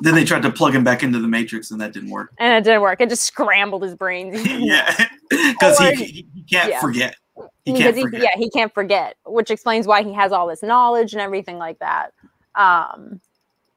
Then 0.00 0.14
they 0.16 0.24
tried 0.24 0.42
to 0.42 0.50
plug 0.50 0.74
him 0.74 0.82
back 0.82 1.02
into 1.04 1.20
the 1.20 1.28
Matrix, 1.28 1.70
and 1.70 1.80
that 1.80 1.92
didn't 1.92 2.10
work. 2.10 2.32
and 2.38 2.52
it 2.54 2.64
didn't 2.68 2.80
work. 2.82 3.00
It 3.00 3.08
just 3.08 3.22
scrambled 3.22 3.82
his 3.84 3.94
brains. 3.94 4.44
yeah, 4.58 5.06
because 5.30 5.78
he, 5.78 5.94
he, 5.94 6.26
he 6.34 6.42
can't 6.50 6.70
yeah. 6.70 6.80
forget. 6.80 7.16
He 7.64 7.72
can't 7.74 7.96
forget. 7.96 8.22
yeah, 8.22 8.30
he 8.34 8.50
can't 8.50 8.72
forget, 8.74 9.16
which 9.24 9.50
explains 9.52 9.86
why 9.86 10.02
he 10.02 10.12
has 10.12 10.32
all 10.32 10.46
this 10.48 10.62
knowledge 10.64 11.12
and 11.12 11.20
everything 11.22 11.58
like 11.58 11.78
that. 11.78 12.12
Um, 12.56 13.20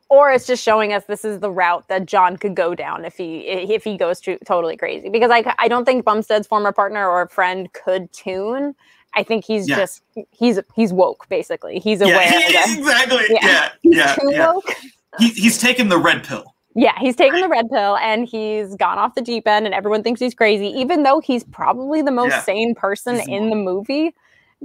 or 0.10 0.32
it's 0.32 0.48
just 0.48 0.64
showing 0.64 0.94
us 0.94 1.04
this 1.06 1.26
is 1.26 1.40
the 1.40 1.52
route 1.52 1.88
that 1.90 2.06
John 2.06 2.38
could 2.38 2.56
go 2.56 2.74
down 2.74 3.04
if 3.06 3.18
he 3.18 3.40
if 3.42 3.84
he 3.84 3.98
goes 3.98 4.20
to 4.22 4.38
totally 4.46 4.78
crazy. 4.78 5.10
Because 5.10 5.30
I 5.32 5.54
I 5.60 5.68
don't 5.68 5.86
think 5.86 6.06
Bumstead's 6.06 6.48
former 6.48 6.72
partner 6.72 7.08
or 7.08 7.28
friend 7.28 7.72
could 7.74 8.12
tune. 8.14 8.74
I 9.18 9.24
think 9.24 9.44
he's 9.44 9.68
Yeah. 9.68 9.76
just 9.78 10.04
he's 10.32 10.60
he's 10.76 10.94
woke 10.94 11.28
basically. 11.28 11.80
He's 11.80 12.00
aware. 12.02 12.32
Yeah, 12.50 12.74
exactly. 12.78 13.26
Yeah. 13.30 13.70
Yeah, 13.82 14.16
he's 14.22 14.32
yeah. 14.32 14.54
woke. 14.54 14.74
He, 15.20 15.30
he's 15.30 15.58
taken 15.58 15.90
the 15.90 15.98
red 15.98 16.24
pill. 16.24 16.54
Yeah, 16.76 16.94
he's 17.00 17.16
taken 17.16 17.42
the 17.42 17.48
red 17.48 17.70
pill 17.72 17.98
and 17.98 18.28
he's 18.28 18.76
gone 18.76 19.00
off 19.00 19.16
the 19.16 19.22
deep 19.22 19.48
end, 19.48 19.66
and 19.66 19.74
everyone 19.74 20.04
thinks 20.04 20.20
he's 20.22 20.36
crazy, 20.36 20.68
even 20.68 21.02
though 21.02 21.20
he's 21.20 21.44
probably 21.44 22.04
the 22.04 22.12
most 22.12 22.30
Yeah. 22.32 22.42
sane 22.44 22.76
person 22.76 23.16
He's 23.18 23.28
in 23.28 23.50
the 23.50 23.56
movie 23.56 24.14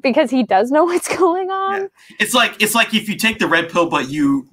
because 0.03 0.31
he 0.31 0.43
does 0.43 0.71
know 0.71 0.85
what's 0.91 1.09
going 1.17 1.51
on. 1.51 1.81
Yeah. 1.83 1.87
It's 2.21 2.35
like 2.35 2.63
it's 2.63 2.75
like 2.75 2.93
if 2.95 3.09
you 3.09 3.17
take 3.17 3.39
the 3.39 3.47
red 3.49 3.71
pill, 3.71 3.89
but 3.89 4.11
you 4.11 4.49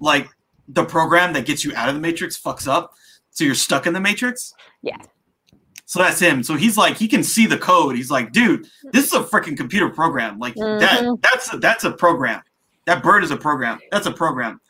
like 0.00 0.28
the 0.66 0.84
program 0.84 1.32
that 1.34 1.46
gets 1.46 1.64
you 1.64 1.72
out 1.76 1.88
of 1.88 1.94
the 1.94 2.00
Matrix 2.00 2.36
fucks 2.36 2.66
up, 2.66 2.94
so 3.30 3.44
you're 3.44 3.54
stuck 3.54 3.86
in 3.86 3.92
the 3.92 4.00
Matrix. 4.00 4.52
Yeah. 4.82 4.96
So 5.94 6.00
that's 6.02 6.18
him. 6.18 6.42
So 6.42 6.56
he's 6.56 6.76
like, 6.76 6.96
he 6.96 7.06
can 7.06 7.22
see 7.22 7.46
the 7.46 7.56
code. 7.56 7.94
He's 7.94 8.10
like, 8.10 8.32
dude, 8.32 8.66
this 8.92 9.06
is 9.06 9.12
a 9.12 9.20
freaking 9.22 9.56
computer 9.56 9.88
program. 9.88 10.40
Like 10.40 10.56
that, 10.56 11.04
Mhm. 11.04 11.22
that's 11.22 11.54
a, 11.54 11.58
that's 11.58 11.84
a 11.84 11.92
program. 11.92 12.42
That 12.86 13.00
bird 13.00 13.22
is 13.22 13.30
a 13.30 13.36
program. 13.36 13.78
That's 13.92 14.06
a 14.06 14.10
program. 14.10 14.60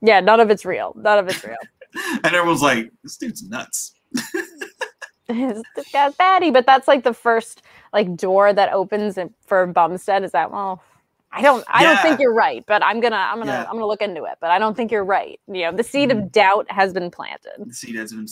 Yeah, 0.00 0.20
none 0.20 0.40
of 0.40 0.48
it's 0.48 0.64
real. 0.64 0.94
None 0.96 1.18
of 1.18 1.28
it's 1.28 1.44
real. 1.44 1.58
And 2.24 2.34
everyone's 2.34 2.62
like, 2.62 2.90
this 3.02 3.18
dude's 3.18 3.46
nuts. 3.46 3.92
this 5.28 5.62
guy's 5.92 6.14
batty, 6.14 6.50
but 6.50 6.64
that's 6.64 6.88
like 6.88 7.04
the 7.04 7.12
first 7.12 7.60
like 7.92 8.16
door 8.16 8.54
that 8.54 8.72
opens 8.72 9.18
for 9.46 9.66
Bumstead. 9.66 10.24
Is 10.24 10.32
that 10.32 10.50
well, 10.50 10.82
I 11.30 11.42
don't 11.42 11.62
I 11.68 11.82
don't 11.84 11.98
think 12.00 12.20
you're 12.20 12.32
right, 12.32 12.64
but 12.66 12.82
I'm 12.82 13.00
gonna 13.00 13.16
I'm 13.16 13.38
gonna 13.38 13.52
Yeah. 13.52 13.64
I'm 13.64 13.72
gonna 13.74 13.86
look 13.86 14.00
into 14.00 14.24
it. 14.24 14.38
But 14.40 14.50
I 14.50 14.58
don't 14.58 14.74
think 14.74 14.90
you're 14.90 15.04
right. 15.04 15.38
You 15.46 15.64
know, 15.64 15.72
the 15.72 15.84
seed 15.84 16.08
Mhm. 16.08 16.24
of 16.24 16.32
doubt 16.32 16.70
has 16.70 16.94
been 16.94 17.10
planted. 17.10 17.52
the 17.58 17.74
seed 17.74 17.96
has 17.96 18.14
been 18.14 18.26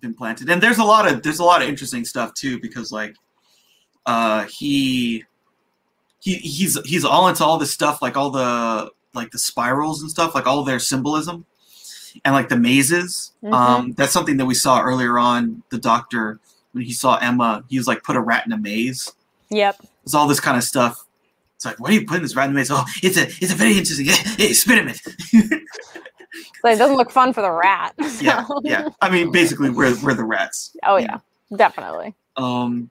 been 0.00 0.14
planted. 0.14 0.48
And 0.50 0.62
there's 0.62 0.78
a 0.78 0.84
lot 0.84 1.10
of 1.10 1.22
there's 1.22 1.38
a 1.38 1.44
lot 1.44 1.62
of 1.62 1.68
interesting 1.68 2.04
stuff 2.04 2.34
too 2.34 2.60
because 2.60 2.92
like 2.92 3.16
uh 4.06 4.44
he 4.44 5.24
he 6.20 6.34
he's 6.36 6.78
he's 6.84 7.04
all 7.04 7.28
into 7.28 7.44
all 7.44 7.58
this 7.58 7.72
stuff 7.72 8.00
like 8.02 8.16
all 8.16 8.30
the 8.30 8.90
like 9.14 9.30
the 9.30 9.38
spirals 9.38 10.02
and 10.02 10.10
stuff 10.10 10.34
like 10.34 10.46
all 10.46 10.62
their 10.64 10.78
symbolism 10.78 11.44
and 12.24 12.34
like 12.34 12.48
the 12.48 12.56
mazes. 12.56 13.32
Mhm. 13.42 13.52
um 13.52 13.92
that's 13.92 14.12
something 14.12 14.36
that 14.38 14.46
we 14.46 14.54
saw 14.54 14.80
earlier 14.80 15.18
on 15.18 15.62
the 15.70 15.78
doctor 15.78 16.38
when 16.72 16.84
he 16.84 16.92
saw 16.92 17.16
emma 17.16 17.64
he 17.68 17.78
was 17.78 17.86
like 17.86 18.02
put 18.02 18.16
a 18.16 18.20
rat 18.20 18.44
in 18.46 18.52
a 18.52 18.58
maze. 18.58 19.12
Yep. 19.50 19.76
there's 20.04 20.14
all 20.14 20.26
this 20.26 20.40
kind 20.40 20.56
of 20.56 20.64
stuff. 20.64 21.04
It's 21.56 21.64
like 21.64 21.80
why 21.80 21.88
are 21.90 21.92
you 21.92 22.06
putting 22.06 22.22
this 22.22 22.36
rat 22.36 22.48
in 22.48 22.52
the 22.54 22.58
maze? 22.58 22.70
Oh 22.70 22.84
it's 23.02 23.16
a 23.16 23.22
it's 23.42 23.52
a 23.52 23.56
very 23.56 23.76
interesting 23.78 24.06
hey 24.38 24.52
spit 24.52 24.78
him 24.78 24.88
it 24.88 25.62
So 26.66 26.74
it 26.74 26.78
doesn't 26.78 26.96
look 27.02 27.10
fun 27.10 27.32
for 27.32 27.42
the 27.42 27.50
rat. 27.50 27.94
yeah 28.20 28.44
so- 28.44 28.60
yeah 28.64 28.88
i 29.00 29.08
mean 29.10 29.30
basically 29.32 29.70
we're 29.70 29.94
we're 30.02 30.14
the 30.14 30.24
rats 30.24 30.76
Oh 30.84 30.96
Yeah. 30.96 31.18
yeah, 31.50 31.56
definitely. 31.56 32.14
Um, 32.36 32.90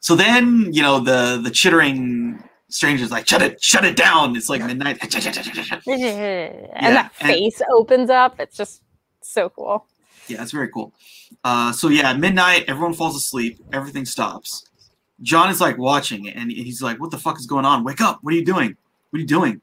so 0.00 0.14
then 0.16 0.72
you 0.72 0.82
know 0.82 1.00
the 1.00 1.40
the 1.42 1.50
chittering 1.50 2.42
strangers 2.68 3.10
like 3.10 3.26
shut 3.28 3.42
it 3.42 3.62
shut 3.62 3.84
it 3.84 3.96
down. 3.96 4.34
It's 4.36 4.48
like 4.48 4.62
midnight. 4.64 4.98
and 5.02 5.86
Yeah, 5.86 6.68
that 6.80 7.12
and- 7.20 7.28
face 7.28 7.60
opens 7.72 8.10
up. 8.10 8.38
It's 8.40 8.56
just 8.56 8.82
so 9.22 9.48
cool. 9.50 9.86
Yeah, 10.28 10.42
it's 10.42 10.52
very 10.52 10.68
cool. 10.68 10.92
Uh, 11.44 11.72
so 11.72 11.88
yeah, 11.88 12.12
midnight, 12.14 12.64
everyone 12.68 12.94
falls 12.94 13.16
asleep. 13.16 13.58
Everything 13.72 14.04
stops. 14.04 14.64
John 15.22 15.50
is 15.50 15.60
like 15.60 15.76
watching 15.76 16.24
it, 16.26 16.36
and 16.36 16.50
he's 16.50 16.80
like, 16.80 16.98
"What 17.00 17.10
the 17.10 17.18
fuck 17.18 17.38
is 17.38 17.46
going 17.46 17.64
on? 17.64 17.84
Wake 17.84 18.00
up! 18.00 18.20
What 18.22 18.32
are 18.32 18.36
you 18.36 18.44
doing? 18.44 18.76
What 19.10 19.16
are 19.18 19.20
you 19.20 19.26
doing?" 19.26 19.60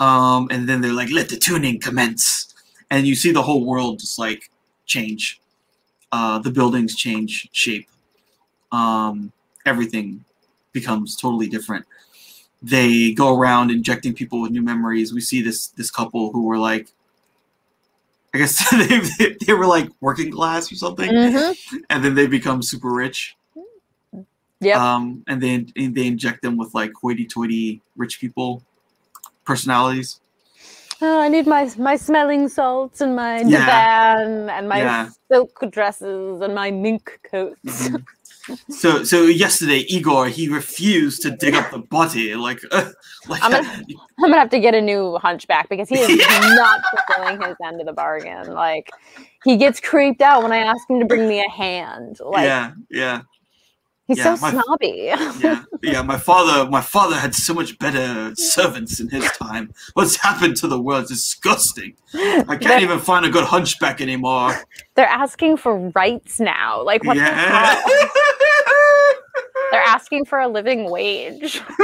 Um, 0.00 0.48
and 0.50 0.68
then 0.68 0.80
they're 0.80 0.92
like, 0.92 1.10
"Let 1.10 1.28
the 1.28 1.36
tuning 1.36 1.80
commence," 1.80 2.54
and 2.90 3.06
you 3.06 3.14
see 3.14 3.32
the 3.32 3.42
whole 3.42 3.64
world 3.64 3.98
just 4.00 4.18
like 4.18 4.50
change. 4.86 5.40
Uh, 6.12 6.38
the 6.38 6.50
buildings 6.50 6.94
change 6.96 7.48
shape. 7.52 7.88
Um, 8.72 9.32
everything 9.66 10.24
becomes 10.72 11.16
totally 11.16 11.48
different. 11.48 11.84
They 12.62 13.12
go 13.12 13.36
around 13.36 13.70
injecting 13.70 14.14
people 14.14 14.40
with 14.40 14.50
new 14.52 14.62
memories. 14.62 15.12
We 15.12 15.20
see 15.20 15.42
this 15.42 15.68
this 15.68 15.90
couple 15.90 16.32
who 16.32 16.44
were 16.44 16.58
like, 16.58 16.88
I 18.34 18.38
guess 18.38 18.70
they, 19.18 19.36
they 19.46 19.52
were 19.52 19.66
like 19.66 19.88
working 20.00 20.30
class 20.30 20.70
or 20.70 20.76
something, 20.76 21.10
Mhm. 21.10 21.56
and 21.90 22.04
then 22.04 22.14
they 22.14 22.26
become 22.26 22.62
super 22.62 22.92
rich. 22.92 23.36
Yep. 24.60 24.76
Um, 24.76 25.22
and 25.28 25.40
then 25.40 25.72
they 25.76 26.06
inject 26.06 26.42
them 26.42 26.56
with 26.56 26.74
like 26.74 26.90
hoity-toity 27.00 27.80
rich 27.96 28.18
people 28.20 28.64
personalities. 29.52 30.20
Oh, 31.00 31.18
I 31.26 31.28
need 31.34 31.46
my 31.46 31.62
my 31.90 31.96
smelling 31.96 32.48
salts 32.48 33.00
and 33.04 33.12
my 33.24 33.34
Yeah. 33.40 33.64
divan 33.66 34.50
and 34.56 34.64
my 34.68 34.80
Yeah. 34.80 35.08
silk 35.30 35.52
dresses 35.76 36.40
and 36.44 36.52
my 36.62 36.70
mink 36.84 37.04
coats. 37.30 37.88
Mhm. 37.88 38.04
so 38.82 38.88
so 39.04 39.16
yesterday 39.44 39.80
Igor 39.96 40.24
he 40.38 40.44
refused 40.60 41.18
to 41.24 41.30
dig 41.42 41.54
up 41.60 41.66
the 41.70 41.82
body 41.96 42.34
like 42.34 42.60
uh, 42.72 42.90
like 43.32 43.42
I'm 43.44 43.52
gonna- 43.52 43.84
I'm 44.20 44.30
gonna 44.30 44.38
have 44.44 44.50
to 44.58 44.62
get 44.66 44.74
a 44.74 44.80
new 44.92 45.18
hunchback 45.26 45.68
because 45.68 45.88
he 45.92 45.98
is 46.04 46.08
Yeah. 46.22 46.54
not 46.62 46.78
fulfilling 46.90 47.36
his 47.46 47.56
end 47.68 47.76
of 47.82 47.86
the 47.90 47.92
bargain. 48.04 48.44
Like 48.66 48.86
he 49.46 49.56
gets 49.64 49.78
creeped 49.90 50.22
out 50.28 50.42
when 50.42 50.52
I 50.58 50.60
ask 50.72 50.82
him 50.90 50.98
to 51.00 51.06
bring 51.12 51.24
me 51.32 51.38
a 51.48 51.50
hand. 51.64 52.12
Like 52.34 52.46
yeah 52.52 52.66
yeah 53.02 53.18
he's 54.08 54.18
yeah, 54.18 54.34
so 54.34 54.40
my- 54.40 54.50
snobby. 54.50 54.92
yeah 55.04 55.62
yeah 55.82 56.02
my 56.02 56.18
father 56.18 56.68
my 56.70 56.80
father 56.80 57.14
had 57.14 57.34
so 57.34 57.54
much 57.54 57.78
better 57.78 58.34
servants 58.34 58.98
in 58.98 59.08
his 59.08 59.24
time 59.32 59.70
what's 59.94 60.16
happened 60.16 60.56
to 60.56 60.66
the 60.66 60.80
world 60.80 61.06
disgusting 61.06 61.94
i 62.14 62.42
can't 62.48 62.62
They're- 62.62 62.80
even 62.80 62.98
find 62.98 63.24
a 63.24 63.30
good 63.30 63.44
hunchback 63.44 64.00
anymore 64.00 64.54
They're 64.96 65.06
asking 65.06 65.58
for 65.58 65.78
rights 65.94 66.40
now. 66.40 66.82
Like 66.82 67.04
what 67.04 67.14
the 67.14 67.20
yeah 67.20 67.74
hell? 67.76 68.08
They're 69.70 69.80
asking 69.82 70.24
for 70.24 70.40
a 70.40 70.48
living 70.48 70.90
wage. 70.90 71.60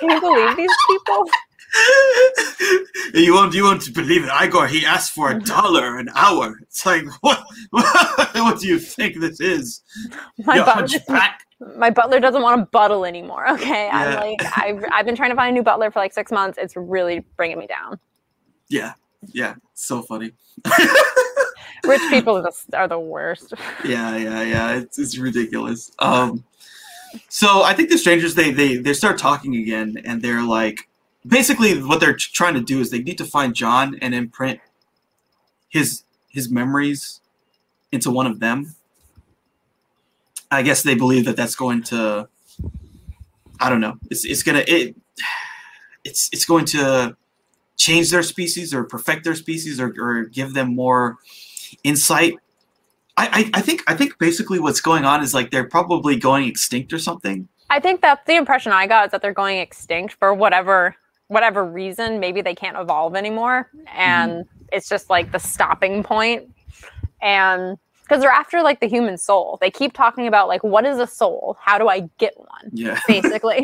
Can 0.00 0.10
you 0.10 0.20
believe 0.20 0.56
these 0.56 0.70
people? 0.90 1.28
you 3.14 3.32
won't 3.34 3.54
you 3.54 3.64
won't 3.64 3.92
believe 3.94 4.24
it 4.24 4.30
igor 4.42 4.66
he 4.66 4.84
asked 4.84 5.12
for 5.12 5.30
a 5.30 5.40
dollar 5.40 5.98
an 5.98 6.08
hour 6.14 6.58
it's 6.62 6.84
like 6.84 7.04
what 7.22 7.42
what 7.70 8.60
do 8.60 8.66
you 8.68 8.78
think 8.78 9.18
this 9.20 9.40
is 9.40 9.80
My 10.38 10.58
butler, 10.64 10.98
my 11.76 11.90
butler 11.90 12.20
doesn't 12.20 12.42
want 12.42 12.60
to 12.60 12.66
buttle 12.66 13.04
anymore. 13.04 13.48
Okay, 13.50 13.86
Yeah. 13.86 13.98
I'm 13.98 14.14
like 14.16 14.58
I've 14.58 14.84
I've 14.92 15.06
been 15.06 15.14
trying 15.16 15.30
to 15.30 15.36
find 15.36 15.50
a 15.50 15.52
new 15.54 15.62
butler 15.62 15.90
for 15.90 16.00
like 16.00 16.12
six 16.12 16.30
months. 16.32 16.58
It's 16.60 16.76
really 16.76 17.20
bringing 17.36 17.58
me 17.58 17.66
down. 17.66 17.98
yeah 18.68 18.94
yeah 19.32 19.54
so 19.74 20.02
funny 20.02 20.32
Rich 21.84 22.00
people 22.10 22.36
are 22.38 22.42
the, 22.42 22.76
are 22.78 22.88
the 22.88 22.98
worst. 22.98 23.54
yeah 23.84 24.16
yeah 24.16 24.42
yeah 24.42 24.76
it's, 24.76 24.98
it's 24.98 25.16
ridiculous 25.18 25.92
um 26.00 26.44
so 27.28 27.62
i 27.62 27.72
think 27.74 27.88
the 27.90 27.98
strangers 27.98 28.34
they 28.34 28.50
they 28.50 28.76
they 28.78 28.94
start 28.94 29.18
talking 29.18 29.54
again 29.56 29.96
and 30.04 30.20
they're 30.22 30.42
like 30.42 30.88
basically 31.26 31.82
what 31.82 32.00
they're 32.00 32.16
trying 32.16 32.54
to 32.54 32.60
do 32.60 32.80
is 32.80 32.90
they 32.90 33.02
need 33.02 33.18
to 33.18 33.24
find 33.24 33.54
john 33.54 33.96
and 34.00 34.14
imprint 34.14 34.60
his 35.68 36.04
his 36.28 36.50
memories 36.50 37.20
into 37.90 38.10
one 38.10 38.26
of 38.26 38.40
them. 38.40 38.74
I 40.50 40.62
guess 40.62 40.82
they 40.82 40.94
believe 40.94 41.24
that 41.26 41.36
that's 41.36 41.54
going 41.54 41.82
to 41.84 42.28
i 43.60 43.70
don't 43.70 43.80
know. 43.80 43.96
It's 44.10 44.24
it's 44.24 44.42
gonna 44.42 44.64
it 44.66 44.96
it's 46.04 46.28
it's 46.32 46.44
going 46.44 46.64
to 46.66 47.16
change 47.76 48.10
their 48.10 48.22
species 48.22 48.74
or 48.74 48.84
perfect 48.84 49.24
their 49.24 49.34
species 49.34 49.80
or, 49.80 49.94
or 49.98 50.24
give 50.24 50.54
them 50.54 50.74
more 50.74 51.16
insight. 51.84 52.34
I, 53.16 53.50
I, 53.54 53.58
I 53.58 53.60
think 53.60 53.82
I 53.86 53.94
think 53.94 54.18
basically 54.18 54.58
what's 54.58 54.80
going 54.80 55.04
on 55.04 55.22
is 55.22 55.32
like 55.32 55.50
they're 55.50 55.68
probably 55.68 56.16
going 56.16 56.46
extinct 56.46 56.92
or 56.92 56.98
something. 56.98 57.48
I 57.70 57.80
think 57.80 58.02
that's 58.02 58.26
the 58.26 58.36
impression 58.36 58.72
I 58.72 58.86
got 58.86 59.06
is 59.06 59.12
that 59.12 59.22
they're 59.22 59.32
going 59.32 59.58
extinct 59.58 60.14
for 60.14 60.34
whatever 60.34 60.96
whatever 61.32 61.64
reason. 61.64 62.20
Maybe 62.20 62.42
they 62.42 62.54
can't 62.54 62.76
evolve 62.76 63.16
anymore, 63.16 63.70
and 63.92 64.44
it's 64.70 64.88
just 64.88 65.10
like 65.10 65.32
the 65.32 65.38
stopping 65.38 66.02
point. 66.02 66.54
And 67.20 67.78
because 68.02 68.20
they're 68.20 68.30
after 68.30 68.62
like 68.62 68.80
the 68.80 68.86
human 68.88 69.16
soul, 69.16 69.58
they 69.60 69.70
keep 69.70 69.92
talking 69.94 70.26
about 70.26 70.46
like 70.48 70.62
what 70.62 70.84
is 70.84 70.98
a 70.98 71.06
soul? 71.06 71.56
How 71.60 71.78
do 71.78 71.88
I 71.88 72.00
get 72.18 72.34
one? 72.36 72.70
Yeah. 72.72 73.00
Basically, 73.08 73.62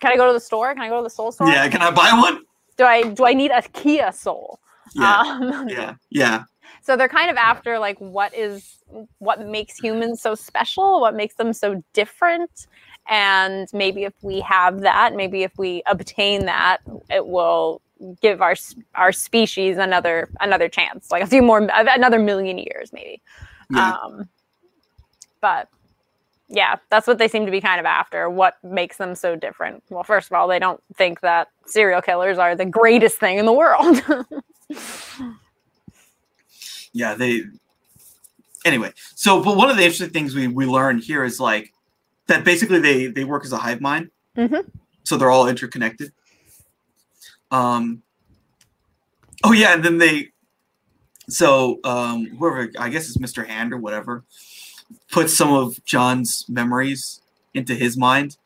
can 0.00 0.12
I 0.12 0.16
go 0.16 0.26
to 0.26 0.32
the 0.32 0.40
store? 0.40 0.72
Can 0.74 0.82
I 0.82 0.88
go 0.88 0.98
to 0.98 1.02
the 1.02 1.10
soul 1.10 1.32
store? 1.32 1.48
Yeah. 1.48 1.68
Can 1.68 1.82
I 1.82 1.90
buy 1.90 2.10
one? 2.12 2.42
Do 2.76 2.84
I 2.84 3.02
do 3.02 3.24
I 3.24 3.32
need 3.32 3.50
a 3.50 3.62
Kia 3.62 4.12
soul? 4.12 4.60
Yeah. 4.94 5.20
Um, 5.20 5.68
yeah. 5.68 5.94
Yeah. 6.10 6.44
so 6.82 6.96
they're 6.96 7.08
kind 7.08 7.30
of 7.30 7.36
after 7.36 7.78
like 7.78 7.98
what 7.98 8.34
is 8.34 8.78
what 9.18 9.46
makes 9.46 9.78
humans 9.78 10.20
so 10.20 10.34
special 10.34 11.00
what 11.00 11.14
makes 11.14 11.36
them 11.36 11.52
so 11.54 11.82
different 11.94 12.66
and 13.08 13.68
maybe 13.72 14.04
if 14.04 14.14
we 14.22 14.40
have 14.40 14.80
that 14.80 15.14
maybe 15.14 15.42
if 15.42 15.56
we 15.58 15.82
obtain 15.86 16.46
that 16.46 16.78
it 17.10 17.26
will 17.26 17.80
give 18.20 18.40
our 18.42 18.54
our 18.94 19.12
species 19.12 19.78
another 19.78 20.28
another 20.40 20.68
chance 20.68 21.10
like 21.10 21.22
a 21.22 21.26
few 21.26 21.42
more 21.42 21.68
another 21.72 22.18
million 22.18 22.58
years 22.58 22.92
maybe 22.92 23.20
Yeah. 23.70 23.92
um 23.92 24.28
but 25.40 25.68
yeah 26.48 26.76
that's 26.90 27.06
what 27.06 27.18
they 27.18 27.28
seem 27.28 27.44
to 27.46 27.52
be 27.52 27.60
kind 27.60 27.80
of 27.80 27.86
after 27.86 28.28
what 28.28 28.56
makes 28.62 28.96
them 28.96 29.14
so 29.14 29.36
different 29.36 29.82
well 29.90 30.04
first 30.04 30.28
of 30.30 30.32
all 30.34 30.48
they 30.48 30.58
don't 30.58 30.82
think 30.96 31.20
that 31.20 31.48
serial 31.66 32.02
killers 32.02 32.38
are 32.38 32.54
the 32.54 32.64
greatest 32.66 33.18
thing 33.18 33.38
in 33.38 33.46
the 33.46 33.52
world 33.52 34.02
yeah. 36.92 37.14
They. 37.14 37.42
Anyway, 38.64 38.92
so 39.16 39.42
but 39.42 39.56
one 39.56 39.70
of 39.70 39.76
the 39.76 39.82
interesting 39.82 40.10
things 40.10 40.34
we 40.34 40.46
we 40.46 40.66
learned 40.66 41.02
here 41.02 41.24
is 41.24 41.40
like 41.40 41.72
that 42.26 42.44
basically 42.44 42.80
they 42.80 43.06
they 43.06 43.24
work 43.24 43.44
as 43.44 43.52
a 43.52 43.58
hive 43.58 43.80
mind. 43.80 44.10
Mhm. 44.36 44.64
So 45.04 45.16
they're 45.16 45.30
all 45.30 45.48
interconnected. 45.48 46.12
Um. 47.50 48.02
Oh 49.44 49.52
yeah, 49.52 49.74
and 49.74 49.84
then 49.84 49.98
they. 49.98 50.28
So 51.28 51.80
um, 51.84 52.26
whoever 52.38 52.70
I 52.78 52.88
guess 52.88 53.08
it's 53.08 53.18
Mr. 53.18 53.46
Hand 53.46 53.72
or 53.72 53.78
whatever, 53.78 54.24
puts 55.10 55.34
some 55.34 55.52
of 55.52 55.82
John's 55.84 56.44
memories 56.48 57.20
into 57.54 57.74
his 57.74 57.96
mind, 57.96 58.36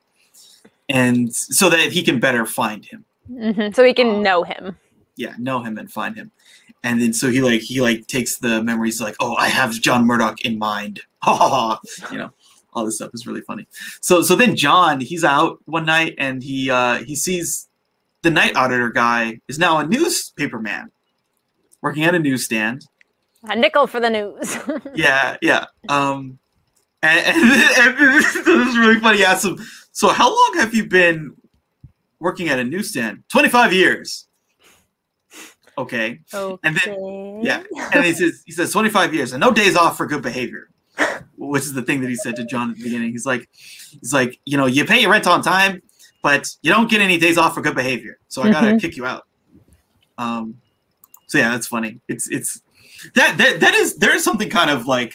and 0.88 1.34
so 1.34 1.68
that 1.70 1.92
he 1.92 2.02
can 2.02 2.20
better 2.20 2.46
find 2.46 2.84
him. 2.84 3.04
Mhm, 3.30 3.74
so 3.74 3.84
he 3.84 3.94
can 3.94 4.22
know 4.22 4.42
him 4.44 4.76
yeah, 5.16 5.34
know 5.38 5.62
him 5.62 5.78
and 5.78 5.90
find 5.90 6.14
him. 6.14 6.30
And 6.84 7.00
then 7.00 7.12
so 7.12 7.30
he 7.30 7.40
like 7.40 7.62
he 7.62 7.80
like 7.80 8.06
takes 8.06 8.36
the 8.36 8.62
memories 8.62 9.00
like, 9.00 9.16
oh, 9.18 9.34
I 9.36 9.48
have 9.48 9.72
John 9.72 10.06
Murdoch 10.06 10.42
in 10.42 10.58
mind. 10.58 11.00
Ha 11.22 11.34
ha 11.34 11.48
ha. 11.48 11.80
You 12.12 12.18
know, 12.18 12.30
all 12.76 12.84
this 12.84 12.96
stuff 12.96 13.10
is 13.14 13.26
really 13.26 13.40
funny. 13.40 13.66
So 14.00 14.22
so 14.22 14.36
then 14.36 14.54
John, 14.54 15.00
he's 15.00 15.24
out 15.24 15.58
one 15.64 15.84
night 15.86 16.14
and 16.18 16.42
he 16.42 16.70
uh 16.70 16.98
he 16.98 17.16
sees 17.16 17.68
the 18.22 18.30
night 18.30 18.54
auditor 18.54 18.90
guy 18.90 19.40
is 19.48 19.58
now 19.58 19.78
a 19.78 19.86
newspaper 19.86 20.60
man 20.60 20.90
working 21.82 22.04
at 22.04 22.14
a 22.14 22.18
newsstand. 22.18 22.86
a 23.44 23.56
nickel 23.56 23.86
for 23.86 24.00
the 24.00 24.10
news 24.10 24.56
Yeah, 24.94 25.36
yeah. 25.42 25.66
Um 25.88 26.38
and, 27.02 27.26
and, 27.26 27.36
and 27.98 27.98
this 27.98 28.36
is 28.36 28.78
really 28.78 29.00
funny. 29.00 29.18
He 29.18 29.24
asks 29.24 29.44
him, 29.44 29.58
so 29.92 30.08
how 30.08 30.28
long 30.28 30.54
have 30.58 30.74
you 30.74 30.86
been 30.86 31.34
working 32.18 32.48
at 32.48 32.58
a 32.58 32.64
newsstand. 32.64 33.24
25 33.28 33.72
years. 33.72 34.26
Okay. 35.78 36.20
Okay. 36.32 36.58
And 36.64 36.76
then 36.76 37.42
yeah, 37.42 37.62
and 37.92 38.04
he 38.04 38.14
says 38.14 38.42
he 38.46 38.52
says 38.52 38.72
25 38.72 39.12
years 39.14 39.32
and 39.32 39.40
no 39.40 39.50
days 39.50 39.76
off 39.76 39.96
for 39.98 40.06
good 40.06 40.22
behavior, 40.22 40.70
which 41.36 41.62
is 41.62 41.74
the 41.74 41.82
thing 41.82 42.00
that 42.00 42.08
he 42.08 42.16
said 42.16 42.36
to 42.36 42.44
John 42.44 42.70
at 42.70 42.76
the 42.76 42.84
beginning. 42.84 43.10
He's 43.10 43.26
like, 43.26 43.48
he's 44.00 44.12
like, 44.12 44.40
you 44.44 44.56
know, 44.56 44.66
you 44.66 44.84
pay 44.84 45.00
your 45.00 45.10
rent 45.10 45.26
on 45.26 45.42
time, 45.42 45.82
but 46.22 46.48
you 46.62 46.72
don't 46.72 46.90
get 46.90 47.00
any 47.00 47.18
days 47.18 47.38
off 47.38 47.54
for 47.54 47.60
good 47.60 47.74
behavior. 47.74 48.18
So 48.28 48.42
I 48.42 48.50
gotta 48.50 48.72
Mhm. 48.72 48.80
kick 48.80 48.96
you 48.96 49.06
out. 49.06 49.24
Um, 50.18 50.60
so 51.26 51.38
yeah, 51.38 51.50
that's 51.50 51.66
funny. 51.66 52.00
It's 52.08 52.28
it's 52.30 52.62
that 53.14 53.36
that 53.38 53.60
that 53.60 53.74
is 53.74 53.96
there 53.96 54.14
is 54.14 54.24
something 54.24 54.48
kind 54.48 54.70
of 54.70 54.86
like 54.86 55.14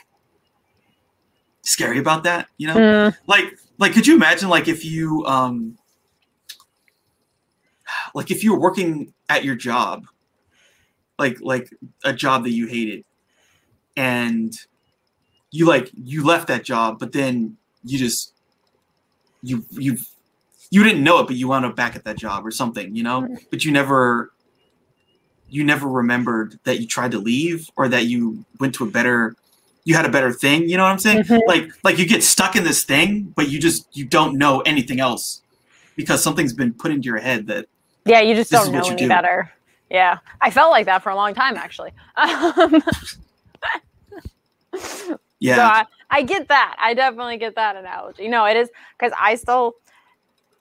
scary 1.63 1.99
about 1.99 2.23
that, 2.23 2.47
you 2.57 2.67
know? 2.67 2.75
Mm, 2.75 3.15
like 3.27 3.57
like 3.77 3.93
could 3.93 4.05
you 4.05 4.15
imagine 4.15 4.49
like 4.49 4.67
if 4.67 4.85
you 4.85 5.25
um 5.25 5.77
like 8.13 8.31
if 8.31 8.43
you 8.43 8.53
were 8.53 8.59
working 8.59 9.13
at 9.29 9.43
your 9.43 9.55
job 9.55 10.05
like 11.17 11.39
like 11.41 11.69
a 12.03 12.13
job 12.13 12.43
that 12.43 12.51
you 12.51 12.67
hated 12.67 13.03
and 13.95 14.53
you 15.51 15.65
like 15.65 15.91
you 16.03 16.23
left 16.25 16.47
that 16.47 16.63
job 16.63 16.97
but 16.99 17.11
then 17.11 17.57
you 17.83 17.97
just 17.97 18.33
you 19.43 19.63
you 19.71 19.97
you 20.69 20.83
didn't 20.83 21.03
know 21.03 21.19
it 21.19 21.27
but 21.27 21.35
you 21.35 21.47
wound 21.47 21.65
up 21.65 21.75
back 21.75 21.95
at 21.95 22.03
that 22.03 22.17
job 22.17 22.45
or 22.45 22.51
something 22.51 22.95
you 22.95 23.03
know 23.03 23.27
but 23.49 23.63
you 23.65 23.71
never 23.71 24.31
you 25.49 25.63
never 25.63 25.87
remembered 25.87 26.57
that 26.63 26.79
you 26.79 26.87
tried 26.87 27.11
to 27.11 27.19
leave 27.19 27.69
or 27.75 27.87
that 27.89 28.05
you 28.05 28.43
went 28.59 28.73
to 28.73 28.83
a 28.83 28.87
better 28.89 29.35
you 29.83 29.95
had 29.95 30.05
a 30.05 30.09
better 30.09 30.31
thing 30.31 30.69
you 30.69 30.77
know 30.77 30.83
what 30.83 30.91
i'm 30.91 30.99
saying 30.99 31.23
Mhm. 31.23 31.41
like 31.47 31.69
like 31.83 31.97
you 31.97 32.07
get 32.07 32.23
stuck 32.23 32.55
in 32.55 32.63
this 32.63 32.83
thing 32.83 33.33
but 33.35 33.49
you 33.49 33.59
just 33.59 33.85
you 33.95 34.05
don't 34.05 34.37
know 34.37 34.61
anything 34.61 34.99
else 34.99 35.41
because 35.95 36.23
something's 36.23 36.53
been 36.53 36.73
put 36.73 36.91
into 36.91 37.05
your 37.05 37.19
head 37.19 37.47
that 37.47 37.65
yeah, 38.05 38.21
you 38.21 38.33
just 38.33 38.51
don't 38.51 38.71
know 38.71 38.81
any 38.81 38.95
do. 38.95 39.07
better. 39.07 39.51
Yeah, 39.89 40.17
I 40.39 40.49
felt 40.49 40.71
like 40.71 40.85
that 40.87 41.03
for 41.03 41.09
a 41.09 41.15
long 41.15 41.33
time 41.33 41.55
actually. 41.55 41.91
Um, 42.17 42.83
yeah 45.41 45.55
So 45.55 45.61
I, 45.63 45.85
I 46.19 46.23
get 46.23 46.47
that. 46.47 46.77
I 46.79 46.93
definitely 46.93 47.37
get 47.37 47.55
that 47.55 47.75
analogy. 47.75 48.29
No, 48.29 48.45
it 48.45 48.55
is 48.55 48.69
because 48.97 49.13
I 49.19 49.35
still, 49.35 49.75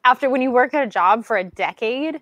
after 0.05 0.29
when 0.29 0.43
you 0.43 0.51
work 0.51 0.75
at 0.75 0.83
a 0.83 0.91
job 0.91 1.25
for 1.25 1.37
a 1.37 1.45
decade 1.45 2.21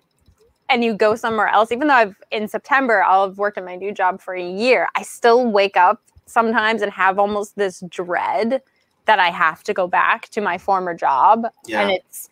and 0.69 0.83
you 0.83 0.93
go 0.93 1.15
somewhere 1.15 1.47
else, 1.47 1.71
even 1.71 1.87
though 1.87 1.95
I've 1.95 2.15
in 2.31 2.47
September, 2.47 3.03
I'll 3.03 3.27
have 3.27 3.37
worked 3.37 3.57
at 3.57 3.65
my 3.65 3.75
new 3.75 3.91
job 3.91 4.21
for 4.21 4.35
a 4.35 4.47
year, 4.47 4.87
I 4.95 5.01
still 5.01 5.49
wake 5.49 5.77
up 5.77 6.01
sometimes 6.27 6.83
and 6.83 6.91
have 6.91 7.17
almost 7.17 7.55
this 7.55 7.83
dread 7.89 8.61
that 9.05 9.17
I 9.17 9.29
have 9.31 9.63
to 9.63 9.73
go 9.73 9.87
back 9.87 10.29
to 10.29 10.41
my 10.41 10.59
former 10.59 10.93
job. 10.93 11.47
Yeah. 11.65 11.81
And 11.81 11.91
it's, 11.91 12.28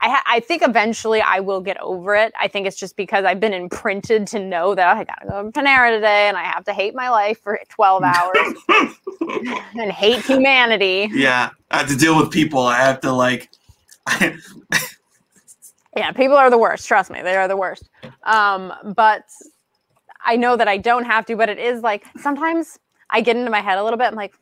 I, 0.00 0.10
ha- 0.10 0.22
I 0.26 0.40
think 0.40 0.62
eventually 0.62 1.20
I 1.20 1.40
will 1.40 1.60
get 1.60 1.76
over 1.80 2.14
it. 2.14 2.32
I 2.40 2.46
think 2.48 2.66
it's 2.66 2.76
just 2.76 2.96
because 2.96 3.24
I've 3.24 3.40
been 3.40 3.52
imprinted 3.52 4.26
to 4.28 4.38
know 4.38 4.74
that 4.74 4.96
I 4.96 5.02
gotta 5.04 5.26
go 5.28 5.42
to 5.42 5.50
Panera 5.50 5.90
today 5.90 6.28
and 6.28 6.36
I 6.36 6.44
have 6.44 6.64
to 6.66 6.72
hate 6.72 6.94
my 6.94 7.10
life 7.10 7.40
for 7.40 7.58
12 7.68 8.02
hours 8.14 8.54
and 9.74 9.90
hate 9.90 10.24
humanity. 10.24 11.08
yeah 11.12 11.50
i 11.70 11.78
have 11.78 11.88
to 11.88 11.96
deal 11.96 12.16
with 12.16 12.30
people 12.30 12.60
i 12.62 12.76
have 12.78 13.00
to 13.00 13.12
like 13.12 13.50
Yeah, 15.96 16.12
people 16.12 16.36
are 16.36 16.48
the 16.50 16.58
worst. 16.58 16.86
Trust 16.86 17.10
me, 17.10 17.22
they 17.22 17.34
are 17.34 17.48
the 17.48 17.56
worst. 17.56 17.88
Um, 18.22 18.72
but 18.94 19.24
I 20.24 20.36
know 20.36 20.56
that 20.56 20.68
I 20.68 20.76
don't 20.76 21.04
have 21.04 21.26
to. 21.26 21.34
But 21.34 21.48
it 21.48 21.58
is 21.58 21.82
like 21.82 22.04
sometimes 22.18 22.78
I 23.10 23.20
get 23.20 23.36
into 23.36 23.50
my 23.50 23.60
head 23.60 23.78
a 23.78 23.82
little 23.82 23.96
bit. 23.98 24.04
I'm 24.06 24.14
like, 24.14 24.32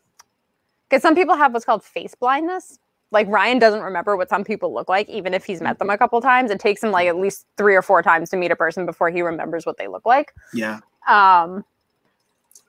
because 0.88 1.02
some 1.02 1.14
people 1.14 1.34
have 1.34 1.54
what's 1.54 1.64
called 1.64 1.82
face 1.82 2.14
blindness. 2.14 2.78
Like 3.12 3.28
Ryan 3.28 3.58
doesn't 3.58 3.82
remember 3.82 4.16
what 4.16 4.28
some 4.28 4.44
people 4.44 4.74
look 4.74 4.88
like, 4.88 5.08
even 5.08 5.32
if 5.32 5.44
he's 5.44 5.60
met 5.60 5.78
them 5.78 5.90
a 5.90 5.98
couple 5.98 6.20
times. 6.20 6.50
It 6.50 6.58
takes 6.58 6.82
him 6.82 6.90
like 6.90 7.06
at 7.06 7.16
least 7.16 7.46
three 7.56 7.76
or 7.76 7.82
four 7.82 8.02
times 8.02 8.30
to 8.30 8.36
meet 8.36 8.50
a 8.50 8.56
person 8.56 8.84
before 8.84 9.10
he 9.10 9.22
remembers 9.22 9.64
what 9.64 9.78
they 9.78 9.86
look 9.86 10.04
like. 10.04 10.34
yeah 10.52 10.80
Um, 11.08 11.64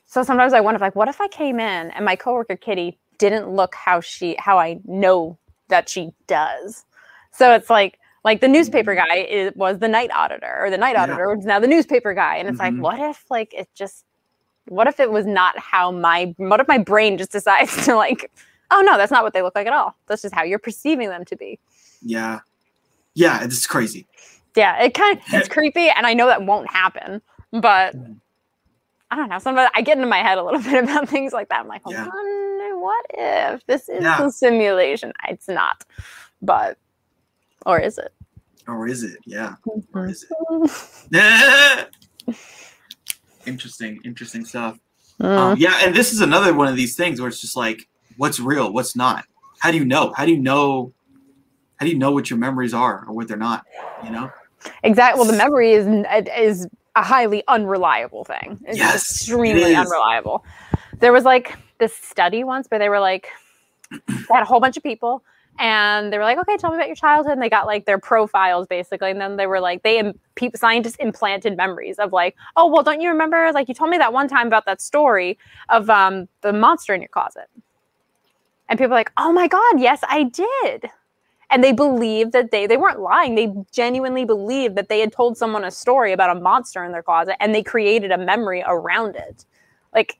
so 0.05 0.23
sometimes 0.23 0.53
I 0.53 0.61
wonder, 0.61 0.79
like, 0.79 0.95
what 0.95 1.09
if 1.09 1.19
I 1.19 1.27
came 1.27 1.59
in 1.59 1.91
and 1.91 2.05
my 2.05 2.15
coworker 2.15 2.55
Kitty 2.55 2.97
didn't 3.17 3.49
look 3.49 3.75
how 3.75 3.99
she, 3.99 4.35
how 4.39 4.57
I 4.57 4.79
know 4.85 5.37
that 5.67 5.89
she 5.89 6.11
does? 6.27 6.85
So 7.31 7.53
it's 7.53 7.69
like, 7.69 7.99
like 8.23 8.39
the 8.39 8.47
newspaper 8.47 8.95
guy 8.95 9.17
is, 9.17 9.53
was 9.55 9.79
the 9.79 9.87
night 9.87 10.09
auditor, 10.13 10.55
or 10.61 10.69
the 10.69 10.77
night 10.77 10.95
Yeah. 10.95 11.03
auditor 11.03 11.35
is 11.37 11.45
now 11.45 11.59
the 11.59 11.67
newspaper 11.67 12.13
guy, 12.13 12.37
and 12.37 12.47
it's 12.47 12.59
Mhm. 12.59 12.63
like, 12.63 12.81
what 12.81 12.99
if 12.99 13.25
like 13.29 13.53
it 13.53 13.67
just, 13.75 14.05
what 14.69 14.87
if 14.87 14.99
it 14.99 15.11
was 15.11 15.25
not 15.25 15.57
how 15.59 15.91
my, 15.91 16.33
what 16.37 16.59
if 16.61 16.67
my 16.67 16.77
brain 16.77 17.17
just 17.17 17.31
decides 17.31 17.75
to 17.85 17.95
like, 17.95 18.31
oh 18.71 18.81
no, 18.81 18.97
that's 18.97 19.11
not 19.11 19.23
what 19.23 19.33
they 19.33 19.41
look 19.41 19.55
like 19.55 19.67
at 19.67 19.73
all. 19.73 19.95
That's 20.07 20.21
just 20.21 20.33
how 20.35 20.43
you're 20.43 20.59
perceiving 20.59 21.09
them 21.09 21.25
to 21.25 21.35
be. 21.35 21.59
yeah 22.01 22.39
yeah 23.15 23.43
it's 23.43 23.65
crazy 23.65 24.07
Yeah, 24.55 24.81
it 24.83 24.93
kind 24.93 25.17
of 25.17 25.23
it's 25.33 25.47
creepy, 25.57 25.89
and 25.89 26.05
I 26.05 26.13
know 26.13 26.27
that 26.27 26.43
won't 26.45 26.69
happen, 26.69 27.21
but 27.51 27.95
Mm. 27.95 28.19
I 29.09 29.15
don't 29.15 29.29
know. 29.29 29.39
Sometimes 29.39 29.69
I 29.73 29.81
get 29.83 29.95
into 29.97 30.07
my 30.09 30.17
head 30.21 30.37
a 30.37 30.43
little 30.43 30.59
bit 30.71 30.83
about 30.83 31.07
things 31.07 31.31
like 31.31 31.47
that. 31.49 31.61
I'm 31.61 31.67
like, 31.69 31.81
Yeah. 31.87 32.05
"Hmm, 32.11 32.79
what 32.81 33.05
if 33.13 33.65
this 33.65 33.87
is 33.87 34.03
Yeah. 34.03 34.25
a 34.25 34.29
simulation? 34.31 35.13
It's 35.29 35.47
not, 35.47 35.85
but 36.41 36.77
or 37.65 37.79
is 37.79 37.97
it? 37.97 38.13
or 38.67 38.85
is 38.85 39.01
it 39.03 39.17
yeah 39.25 39.55
or 39.93 40.07
is 40.07 40.23
it 40.23 40.29
Mm. 40.51 41.87
interesting 43.45 43.99
interesting 44.03 44.43
stuff 44.45 44.77
Mm. 45.21 45.37
um, 45.37 45.57
yeah 45.57 45.79
and 45.83 45.95
this 45.95 46.11
is 46.13 46.21
another 46.21 46.53
one 46.53 46.67
of 46.67 46.75
these 46.75 46.95
things 46.95 47.19
where 47.19 47.27
it's 47.29 47.39
just 47.41 47.55
like 47.55 47.87
what's 48.17 48.39
real 48.39 48.73
what's 48.73 48.95
not 48.95 49.25
how 49.59 49.71
do 49.71 49.77
you 49.77 49.85
know 49.85 50.13
how 50.15 50.25
do 50.25 50.31
you 50.31 50.39
know 50.39 50.93
how 51.77 51.85
do 51.85 51.91
you 51.91 51.97
know 51.97 52.11
what 52.11 52.29
your 52.29 52.39
memories 52.39 52.73
are 52.73 53.05
or 53.07 53.13
what 53.13 53.27
they're 53.27 53.37
not 53.37 53.63
you 54.03 54.11
know 54.11 54.31
Exactly. 54.83 55.19
Well, 55.19 55.29
the 55.31 55.37
memory 55.37 55.73
is 55.73 55.87
is 56.35 56.67
a 56.95 57.03
highly 57.03 57.43
unreliable 57.47 58.25
thing. 58.25 58.59
It's 58.65 58.77
Yes, 58.79 59.21
extremely 59.21 59.73
it 59.73 59.77
unreliable. 59.77 60.43
There 60.99 61.13
was 61.13 61.23
like 61.23 61.55
this 61.79 61.95
study 61.95 62.43
once 62.43 62.67
where 62.67 62.79
they 62.79 62.89
were 62.89 62.99
like, 62.99 63.29
they 64.09 64.33
had 64.33 64.41
a 64.41 64.45
whole 64.45 64.59
bunch 64.59 64.77
of 64.77 64.83
people, 64.83 65.23
and 65.59 66.11
they 66.11 66.17
were 66.17 66.23
like, 66.23 66.37
"Okay, 66.39 66.57
tell 66.57 66.71
me 66.71 66.77
about 66.77 66.87
your 66.87 66.95
childhood." 66.95 67.33
And 67.33 67.41
they 67.41 67.49
got 67.49 67.67
like 67.67 67.85
their 67.85 67.99
profiles 67.99 68.67
basically, 68.67 69.11
and 69.11 69.21
then 69.21 69.37
they 69.37 69.47
were 69.47 69.59
like, 69.59 69.83
they 69.83 69.99
im- 69.99 70.19
people 70.35 70.57
scientists 70.57 70.95
implanted 70.99 71.55
memories 71.55 71.97
of 71.99 72.13
like, 72.13 72.35
"Oh, 72.55 72.67
well, 72.67 72.83
don't 72.83 73.01
you 73.01 73.09
remember? 73.09 73.51
Like 73.53 73.67
you 73.67 73.75
told 73.75 73.91
me 73.91 73.97
that 73.99 74.13
one 74.13 74.27
time 74.27 74.47
about 74.47 74.65
that 74.65 74.81
story 74.81 75.37
of 75.69 75.89
um 75.89 76.27
the 76.41 76.53
monster 76.53 76.93
in 76.93 77.01
your 77.01 77.09
closet." 77.09 77.47
And 78.69 78.77
people 78.77 78.89
were 78.89 78.95
like, 78.95 79.11
"Oh 79.17 79.31
my 79.31 79.47
god, 79.47 79.79
yes, 79.79 80.01
I 80.07 80.23
did." 80.23 80.89
and 81.49 81.63
they 81.63 81.71
believed 81.71 82.33
that 82.33 82.51
they 82.51 82.67
they 82.67 82.75
weren't 82.75 82.99
lying 82.99 83.33
they 83.35 83.49
genuinely 83.71 84.25
believed 84.25 84.75
that 84.75 84.89
they 84.89 84.99
had 84.99 85.13
told 85.13 85.37
someone 85.37 85.63
a 85.63 85.71
story 85.71 86.11
about 86.11 86.35
a 86.35 86.37
monster 86.37 86.83
in 86.83 86.91
their 86.91 87.01
closet 87.01 87.37
and 87.39 87.55
they 87.55 87.63
created 87.63 88.11
a 88.11 88.17
memory 88.17 88.61
around 88.67 89.15
it 89.15 89.45
like 89.93 90.19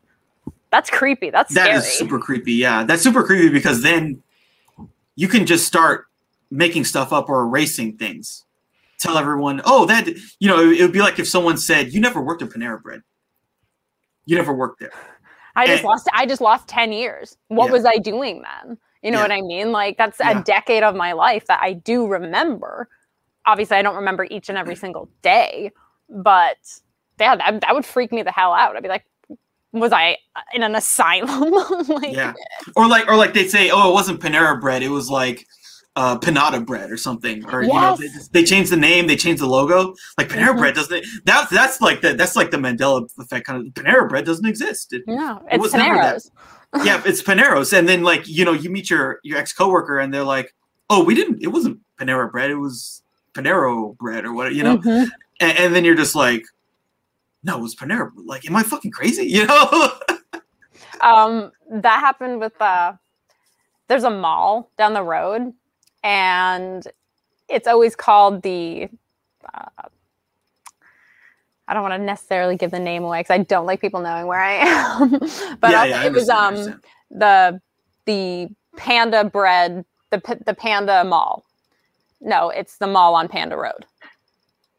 that's 0.72 0.90
creepy 0.90 1.30
that's 1.30 1.54
That 1.54 1.66
scary 1.66 1.78
is 1.78 1.98
super 1.98 2.20
creepy. 2.20 2.54
Yeah, 2.54 2.84
that's 2.84 3.02
super 3.02 3.24
creepy 3.24 3.50
because 3.50 3.82
then 3.82 4.22
you 5.16 5.28
can 5.28 5.46
just 5.46 5.66
start 5.66 6.08
making 6.52 6.86
stuff 6.86 7.14
up 7.14 7.30
or 7.30 7.44
erasing 7.44 7.98
things. 7.98 8.46
Tell 9.00 9.18
everyone, 9.18 9.62
oh, 9.66 9.86
that 9.86 10.08
you 10.40 10.48
know, 10.48 10.70
it 10.70 10.82
would 10.82 10.92
be 10.92 11.00
like 11.00 11.20
if 11.20 11.28
someone 11.28 11.58
said, 11.58 11.94
"You 11.94 12.02
never 12.02 12.22
worked 12.22 12.42
at 12.42 12.50
Panera 12.50 12.82
Bread. 12.82 13.02
You 14.26 14.36
never 14.36 14.54
worked 14.54 14.80
there." 14.80 14.92
I 15.58 15.68
just 15.68 15.84
Eh. 15.84 15.88
lost 15.88 16.08
i 16.14 16.26
just 16.26 16.42
lost 16.42 16.68
10 16.70 16.92
years 16.94 17.38
what 17.50 17.66
Yeah. 17.68 17.72
was 17.74 17.86
i 17.86 17.98
doing 17.98 18.42
then 18.44 18.78
you 19.04 19.12
know 19.12 19.18
Yeah. 19.18 19.24
what 19.24 19.32
i 19.32 19.42
mean 19.42 19.72
like 19.74 19.98
that's 19.98 20.20
Yeah. 20.20 20.40
a 20.40 20.44
decade 20.44 20.84
of 20.84 20.96
my 20.96 21.12
life 21.14 21.46
that 21.48 21.60
i 21.62 21.74
do 21.74 22.08
remember 22.08 22.88
obviously 23.46 23.76
i 23.78 23.82
don't 23.82 23.96
remember 23.96 24.26
each 24.32 24.48
and 24.50 24.58
every 24.58 24.76
single 24.84 25.10
day 25.22 25.72
but 26.10 26.58
yeah 27.20 27.36
that, 27.36 27.62
that 27.62 27.76
would 27.76 27.86
freak 27.86 28.12
me 28.14 28.24
the 28.24 28.32
hell 28.32 28.54
out 28.54 28.76
i'd 28.78 28.84
be 28.84 28.90
like 28.90 29.06
was 29.74 29.92
i 29.92 30.18
in 30.54 30.64
an 30.64 30.76
asylum 30.76 31.52
like 31.90 32.14
Yeah, 32.16 32.34
or 32.76 32.88
like, 32.88 33.08
or 33.10 33.16
like 33.18 33.34
they 33.34 33.48
say, 33.48 33.70
"Oh, 33.70 33.90
it 33.90 33.94
wasn't 33.94 34.22
Panera 34.22 34.60
Bread. 34.60 34.82
It 34.82 34.90
was 34.90 35.10
like." 35.10 35.46
Uh, 36.00 36.16
Panada 36.20 36.64
bread 36.64 36.92
or 36.92 36.98
something, 36.98 37.44
or 37.52 37.64
you 37.64 37.74
know, 37.74 37.96
they, 37.96 38.06
Yes. 38.06 38.28
they 38.28 38.44
changed 38.44 38.72
the 38.72 38.78
name, 38.78 39.08
they 39.08 39.16
changed 39.16 39.42
the 39.42 39.48
logo. 39.48 39.96
Like 40.20 40.30
Panera 40.30 40.54
Mhm. 40.54 40.60
Bread 40.60 40.76
doesn't. 40.76 41.04
That's 41.26 41.50
that's 41.50 41.82
like 41.82 42.02
the 42.02 42.14
that's 42.14 42.36
like 42.36 42.52
the 42.52 42.58
Mandela 42.58 43.10
effect 43.18 43.48
kind 43.48 43.66
of. 43.66 43.74
Panera 43.74 44.08
Bread 44.08 44.24
doesn't 44.24 44.46
exist. 44.46 44.94
It, 44.94 45.02
It 45.08 45.20
it's 45.52 45.72
that. 45.72 45.82
Panero's. 45.82 46.32
yeah, 46.86 47.02
it's 47.04 47.24
Paneros, 47.24 47.74
and 47.76 47.90
then 47.90 48.04
like 48.04 48.28
you 48.28 48.46
know 48.46 48.54
you 48.54 48.70
meet 48.70 48.92
your 48.92 49.20
your 49.24 49.40
ex 49.40 49.52
coworker, 49.54 49.98
and 49.98 50.14
they're 50.14 50.24
like, 50.24 50.54
"Oh, 50.92 51.04
we 51.04 51.16
didn't. 51.16 51.42
It 51.42 51.48
wasn't 51.48 51.80
Panera 52.00 52.32
bread. 52.32 52.52
It 52.52 52.58
was 52.58 53.02
Panero 53.34 53.98
bread, 53.98 54.24
or 54.24 54.34
what? 54.34 54.54
You 54.54 54.62
know." 54.62 54.78
Mhm. 54.78 55.08
And, 55.40 55.58
and 55.58 55.76
then 55.76 55.84
you're 55.84 55.96
just 55.96 56.14
like, 56.14 56.46
"No, 57.42 57.58
it 57.58 57.62
was 57.64 57.76
Panera." 57.76 58.12
Like, 58.24 58.46
am 58.48 58.56
I 58.56 58.62
fucking 58.62 58.92
crazy? 58.92 59.26
You 59.36 59.48
know? 59.48 59.94
um 61.02 61.52
that 61.72 62.00
happened 62.02 62.40
with 62.40 62.60
uh 62.62 62.94
there's 63.88 64.04
a 64.04 64.10
mall 64.12 64.70
down 64.78 64.94
the 64.94 65.02
road 65.04 65.54
and 66.08 66.88
it's 67.50 67.68
always 67.68 67.96
called 67.96 68.42
the 68.42 68.90
uh, 69.54 69.88
I 71.68 71.74
don't 71.74 71.84
want 71.84 71.96
to 71.96 72.00
necessarily 72.00 72.56
give 72.56 72.72
the 72.72 72.80
name 72.80 73.04
away 73.04 73.20
because 73.20 73.34
I 73.34 73.44
don't 73.44 73.66
like 73.66 73.82
people 73.82 74.00
knowing 74.02 74.26
where 74.26 74.40
I 74.40 74.54
am. 75.02 75.20
but 75.60 75.72
Yeah, 75.72 75.86
yeah, 75.86 76.06
it 76.06 76.14
was 76.14 76.30
um 76.30 76.82
the 77.12 77.60
the 78.06 78.48
panda 78.78 79.26
bread 79.26 79.84
the 80.12 80.22
the 80.46 80.54
panda 80.54 81.04
mall 81.04 81.44
no, 82.22 82.50
it's 82.50 82.78
the 82.78 82.88
mall 82.88 83.16
on 83.16 83.28
Panda 83.28 83.56
Road. 83.56 83.86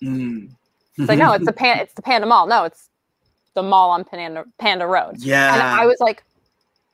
Mm. 0.02 0.50
It's 0.96 1.08
like, 1.08 1.18
no, 1.18 1.32
it's 1.32 1.46
the 1.46 1.52
pan, 1.52 1.78
it's 1.78 1.94
the 1.94 2.02
Panda 2.02 2.26
Mall. 2.26 2.46
No, 2.46 2.64
it's 2.64 2.88
the 3.54 3.62
mall 3.62 3.90
on 3.90 4.04
Panda 4.04 4.44
Panda 4.58 4.86
Road. 4.86 5.16
yeah. 5.18 5.52
And 5.54 5.62
I 5.62 5.86
was 5.86 5.98
like, 6.00 6.24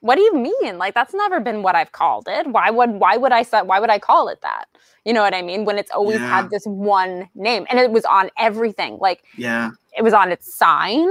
what 0.01 0.15
do 0.15 0.21
you 0.21 0.35
mean? 0.35 0.77
Like 0.77 0.93
that's 0.93 1.13
never 1.13 1.39
been 1.39 1.63
what 1.63 1.75
I've 1.75 1.91
called 1.91 2.27
it. 2.27 2.47
Why 2.47 2.69
would 2.69 2.91
why 2.91 3.17
would 3.17 3.31
I 3.31 3.43
say 3.43 3.61
why 3.61 3.79
would 3.79 3.89
I 3.89 3.99
call 3.99 4.27
it 4.27 4.41
that? 4.41 4.65
You 5.03 5.13
know 5.13 5.21
what 5.21 5.33
I 5.33 5.41
mean? 5.41 5.65
When 5.65 5.77
it's 5.77 5.91
always 5.91 6.19
Yeah. 6.19 6.29
had 6.29 6.49
this 6.49 6.65
one 6.65 7.29
name 7.35 7.65
and 7.69 7.79
it 7.79 7.91
was 7.91 8.05
on 8.05 8.29
everything. 8.37 8.97
Like 8.99 9.23
yeah. 9.37 9.71
it 9.97 10.03
was 10.03 10.13
on 10.13 10.31
its 10.31 10.53
sign, 10.53 11.07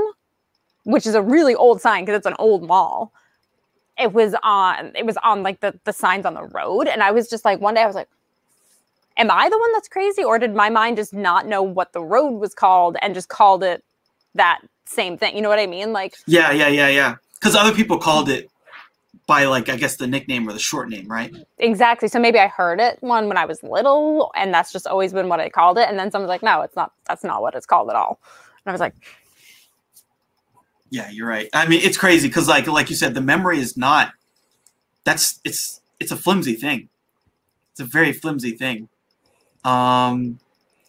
which 0.84 1.06
is 1.06 1.14
a 1.14 1.22
really 1.22 1.54
old 1.54 1.80
sign 1.80 2.04
because 2.04 2.18
it's 2.18 2.26
an 2.26 2.36
old 2.38 2.66
mall. 2.66 3.12
It 3.98 4.12
was 4.12 4.34
on 4.42 4.92
it 4.96 5.06
was 5.06 5.16
on 5.18 5.42
like 5.42 5.60
the 5.60 5.78
the 5.84 5.92
signs 5.92 6.26
on 6.26 6.34
the 6.34 6.44
road. 6.44 6.86
And 6.88 7.02
I 7.02 7.10
was 7.10 7.28
just 7.28 7.44
like 7.44 7.60
one 7.60 7.74
day 7.74 7.82
I 7.82 7.86
was 7.86 7.96
like, 7.96 8.08
Am 9.16 9.30
I 9.30 9.48
the 9.48 9.58
one 9.58 9.72
that's 9.72 9.88
crazy? 9.88 10.24
Or 10.24 10.38
did 10.38 10.54
my 10.54 10.70
mind 10.70 10.96
just 10.96 11.12
not 11.14 11.46
know 11.46 11.62
what 11.62 11.92
the 11.92 12.02
road 12.02 12.32
was 12.40 12.52
called 12.54 12.96
and 13.00 13.14
just 13.14 13.28
called 13.28 13.62
it 13.62 13.84
that 14.34 14.60
same 14.86 15.16
thing? 15.16 15.36
You 15.36 15.42
know 15.42 15.48
what 15.48 15.60
I 15.60 15.66
mean? 15.66 15.92
Like 15.92 16.14
Yeah, 16.26 16.50
yeah, 16.52 16.68
yeah, 16.68 16.88
yeah. 16.88 17.16
Because 17.34 17.54
other 17.56 17.72
people 17.74 17.98
called 17.98 18.28
it 18.28 18.50
by 19.26 19.44
like 19.44 19.68
I 19.68 19.76
guess 19.76 19.96
the 19.96 20.06
nickname 20.06 20.48
or 20.48 20.52
the 20.52 20.58
short 20.58 20.88
name, 20.88 21.08
right? 21.08 21.34
Exactly. 21.58 22.08
So 22.08 22.18
maybe 22.20 22.38
I 22.38 22.48
heard 22.48 22.80
it 22.80 22.98
one 23.00 23.28
when 23.28 23.36
I 23.36 23.44
was 23.46 23.62
little, 23.62 24.30
and 24.34 24.52
that's 24.52 24.72
just 24.72 24.86
always 24.86 25.12
been 25.12 25.28
what 25.28 25.40
I 25.40 25.48
called 25.48 25.78
it. 25.78 25.88
And 25.88 25.98
then 25.98 26.10
someone's 26.10 26.28
like, 26.28 26.42
"No, 26.42 26.62
it's 26.62 26.76
not. 26.76 26.92
That's 27.06 27.24
not 27.24 27.42
what 27.42 27.54
it's 27.54 27.66
called 27.66 27.90
at 27.90 27.96
all." 27.96 28.20
And 28.64 28.70
I 28.70 28.72
was 28.72 28.80
like, 28.80 28.94
Yeah, 30.90 31.10
you're 31.10 31.28
right. 31.28 31.48
I 31.52 31.66
mean, 31.66 31.80
it's 31.82 31.96
crazy 31.96 32.28
because 32.28 32.48
like 32.48 32.66
like 32.66 32.90
you 32.90 32.96
said, 32.96 33.14
the 33.14 33.20
memory 33.20 33.58
is 33.58 33.76
not. 33.76 34.12
That's 35.04 35.40
it's 35.44 35.80
it's 36.00 36.12
a 36.12 36.16
flimsy 36.16 36.54
thing. 36.54 36.88
It's 37.72 37.80
a 37.80 37.84
very 37.84 38.12
flimsy 38.12 38.52
thing. 38.52 38.88
Um, 39.64 40.38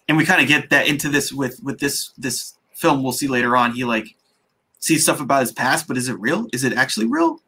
and 0.08 0.18
we 0.18 0.26
kind 0.26 0.42
of 0.42 0.48
get 0.48 0.70
that 0.70 0.88
into 0.88 1.10
this 1.10 1.32
with 1.32 1.62
with 1.64 1.80
this 1.80 2.12
this 2.18 2.54
film. 2.74 3.04
We'll 3.04 3.14
see 3.14 3.28
later 3.28 3.58
on. 3.58 3.74
He 3.74 3.84
like 3.84 4.16
sees 4.80 5.04
stuff 5.04 5.20
about 5.20 5.42
his 5.42 5.52
past, 5.52 5.88
but 5.88 5.98
is 5.98 6.10
it 6.10 6.20
real? 6.20 6.48
Is 6.54 6.64
it 6.64 6.74
actually 6.74 7.08
real? 7.08 7.42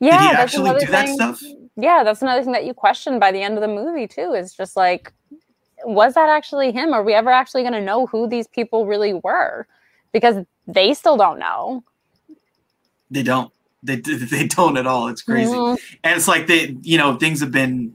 "Yeah, 0.00 0.10
Did 0.10 0.20
he 0.20 0.26
that's 0.28 0.38
actually 0.38 0.70
another 0.70 0.86
do 0.86 0.92
that 0.92 1.04
thing- 1.06 1.14
stuff? 1.14 1.42
Yeah, 1.76 2.02
that's 2.04 2.22
another 2.22 2.42
thing 2.42 2.52
that 2.52 2.64
you 2.64 2.72
question 2.74 3.18
by 3.18 3.32
the 3.32 3.42
end 3.42 3.54
of 3.56 3.60
the 3.60 3.68
movie 3.68 4.06
too. 4.08 4.32
Is 4.32 4.54
just 4.54 4.76
like, 4.76 5.12
was 5.84 6.14
that 6.14 6.28
actually 6.28 6.72
him? 6.72 6.92
Are 6.94 7.02
we 7.02 7.12
ever 7.14 7.30
actually 7.30 7.62
going 7.62 7.74
to 7.74 7.80
know 7.82 8.06
who 8.06 8.26
these 8.28 8.46
people 8.46 8.86
really 8.86 9.14
were? 9.14 9.66
Because 10.12 10.44
they 10.66 10.94
still 10.94 11.16
don't 11.16 11.38
know. 11.38 11.84
They 13.10 13.22
don't. 13.22 13.52
They 13.82 13.96
they 13.96 14.46
don't 14.46 14.76
at 14.78 14.86
all. 14.86 15.08
It's 15.08 15.22
crazy. 15.22 15.52
Mhm. 15.52 15.78
and 16.02 16.16
it's 16.16 16.26
like 16.28 16.46
they 16.46 16.76
you 16.82 16.98
know 16.98 17.16
things 17.16 17.40
have 17.40 17.52
been 17.52 17.94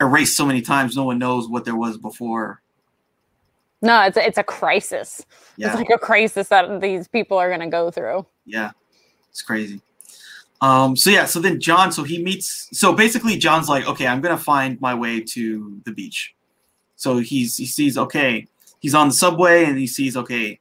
erased 0.00 0.36
so 0.36 0.44
many 0.44 0.60
times 0.60 0.96
no 0.96 1.04
one 1.04 1.18
knows 1.18 1.48
what 1.48 1.64
there 1.64 1.74
was 1.76 1.96
before 1.98 2.60
No, 3.80 4.02
it's 4.02 4.16
a, 4.16 4.26
it's 4.26 4.38
a 4.38 4.44
crisis. 4.44 5.24
yeah 5.56 5.68
It's 5.68 5.76
like 5.76 5.90
a 5.94 5.98
crisis 5.98 6.48
that 6.48 6.80
these 6.80 7.08
people 7.08 7.36
are 7.38 7.48
going 7.48 7.60
to 7.60 7.68
go 7.68 7.90
through. 7.90 8.26
yeah 8.44 8.70
it's 9.30 9.40
crazy 9.42 9.80
um 10.60 10.96
so 10.96 11.08
yeah 11.10 11.24
so 11.24 11.38
then 11.38 11.60
john 11.60 11.92
so 11.92 12.02
he 12.02 12.20
meets 12.20 12.68
so 12.72 12.92
basically 12.92 13.36
john's 13.36 13.68
like 13.68 13.86
okay 13.86 14.08
i'm 14.08 14.20
gonna 14.20 14.36
find 14.36 14.80
my 14.80 14.92
way 14.94 15.20
to 15.20 15.80
the 15.84 15.92
beach. 15.92 16.34
So 16.96 17.18
he's 17.18 17.56
he 17.56 17.66
sees 17.66 17.96
okay 17.96 18.46
he's 18.80 18.94
on 18.94 19.08
the 19.08 19.14
subway 19.14 19.64
and 19.64 19.78
he 19.78 19.86
sees 19.86 20.16
okay 20.16 20.58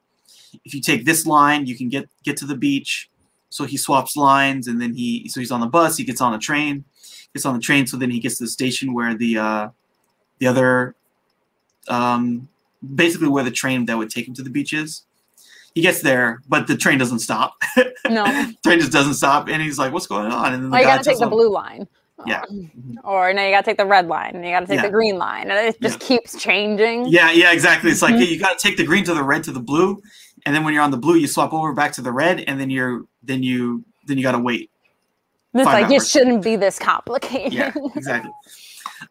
if 0.63 0.73
you 0.73 0.81
take 0.81 1.03
this 1.03 1.25
line 1.25 1.65
you 1.65 1.75
can 1.75 1.89
get 1.89 2.07
get 2.23 2.37
to 2.37 2.45
the 2.45 2.55
beach. 2.55 3.09
So 3.49 3.65
he 3.65 3.75
swaps 3.75 4.15
lines 4.15 4.67
and 4.67 4.79
then 4.79 4.93
he 4.93 5.27
so 5.29 5.39
he's 5.39 5.51
on 5.51 5.61
the 5.61 5.67
bus 5.67 5.97
he 5.97 6.03
gets 6.03 6.21
on 6.21 6.31
the 6.31 6.37
train 6.37 6.85
gets 7.33 7.45
on 7.45 7.55
the 7.55 7.59
train 7.59 7.87
so 7.87 7.97
then 7.97 8.11
he 8.11 8.19
gets 8.19 8.37
to 8.37 8.43
the 8.43 8.49
station 8.49 8.93
where 8.93 9.15
the 9.15 9.37
uh 9.37 9.69
the 10.37 10.45
other 10.45 10.95
um 11.87 12.47
basically 12.95 13.29
where 13.29 13.43
the 13.43 13.51
train 13.51 13.85
that 13.85 13.97
would 13.97 14.11
take 14.11 14.27
him 14.27 14.35
to 14.35 14.43
the 14.43 14.49
beach 14.51 14.73
is 14.73 15.06
he 15.77 15.81
gets 15.83 16.01
there 16.01 16.41
but 16.49 16.65
the 16.67 16.75
train 16.75 16.97
doesn't 16.97 17.19
stop 17.19 17.55
No, 18.09 18.23
train 18.63 18.79
just 18.79 18.91
doesn't 18.91 19.13
stop 19.15 19.47
and 19.47 19.61
he's 19.61 19.77
like 19.77 19.91
what's 19.93 20.07
going 20.07 20.31
on 20.31 20.53
and 20.53 20.63
then 20.63 20.69
the 20.71 20.77
oh, 20.77 20.79
you 20.79 20.85
got 20.85 21.03
to 21.03 21.09
take 21.09 21.17
the 21.19 21.25
him- 21.25 21.29
blue 21.37 21.49
line. 21.51 21.87
Yeah. 22.25 22.41
Or 23.03 23.31
now 23.31 23.43
you 23.45 23.51
got 23.51 23.63
to 23.63 23.69
take 23.71 23.77
the 23.77 23.85
red 23.85 24.07
line, 24.07 24.35
and 24.35 24.43
you 24.43 24.49
got 24.51 24.61
to 24.61 24.65
take 24.65 24.77
Yeah. 24.77 24.87
the 24.87 24.95
green 24.97 25.17
line, 25.19 25.51
and 25.51 25.67
it 25.67 25.79
just 25.79 25.99
keeps 25.99 26.31
changing. 26.47 27.05
yeah 27.17 27.29
yeah 27.31 27.51
exactly 27.51 27.91
it's 27.91 28.01
like 28.01 28.15
Mhm. 28.15 28.19
hey, 28.23 28.25
you 28.33 28.39
got 28.39 28.57
to 28.57 28.67
take 28.67 28.75
the 28.77 28.85
green 28.91 29.03
to 29.03 29.13
the 29.13 29.23
red 29.23 29.43
to 29.43 29.51
the 29.51 29.59
blue 29.71 30.01
and 30.45 30.55
then 30.55 30.63
when 30.63 30.73
you're 30.73 30.81
on 30.83 30.89
the 30.97 30.97
blue 31.05 31.15
you 31.15 31.27
swap 31.27 31.53
over 31.53 31.73
back 31.73 31.91
to 31.97 32.01
the 32.01 32.11
red 32.11 32.39
and 32.47 32.59
then 32.59 32.69
you're 32.71 33.03
then 33.29 33.43
you 33.43 33.83
then 34.07 34.17
you 34.17 34.23
got 34.23 34.31
to 34.39 34.39
wait 34.49 34.71
It's 35.53 35.65
like 35.65 35.91
it 35.91 36.03
shouldn't 36.13 36.43
be 36.43 36.55
this 36.55 36.79
complicated. 36.79 37.53
yeah 37.53 37.71
exactly 37.95 38.31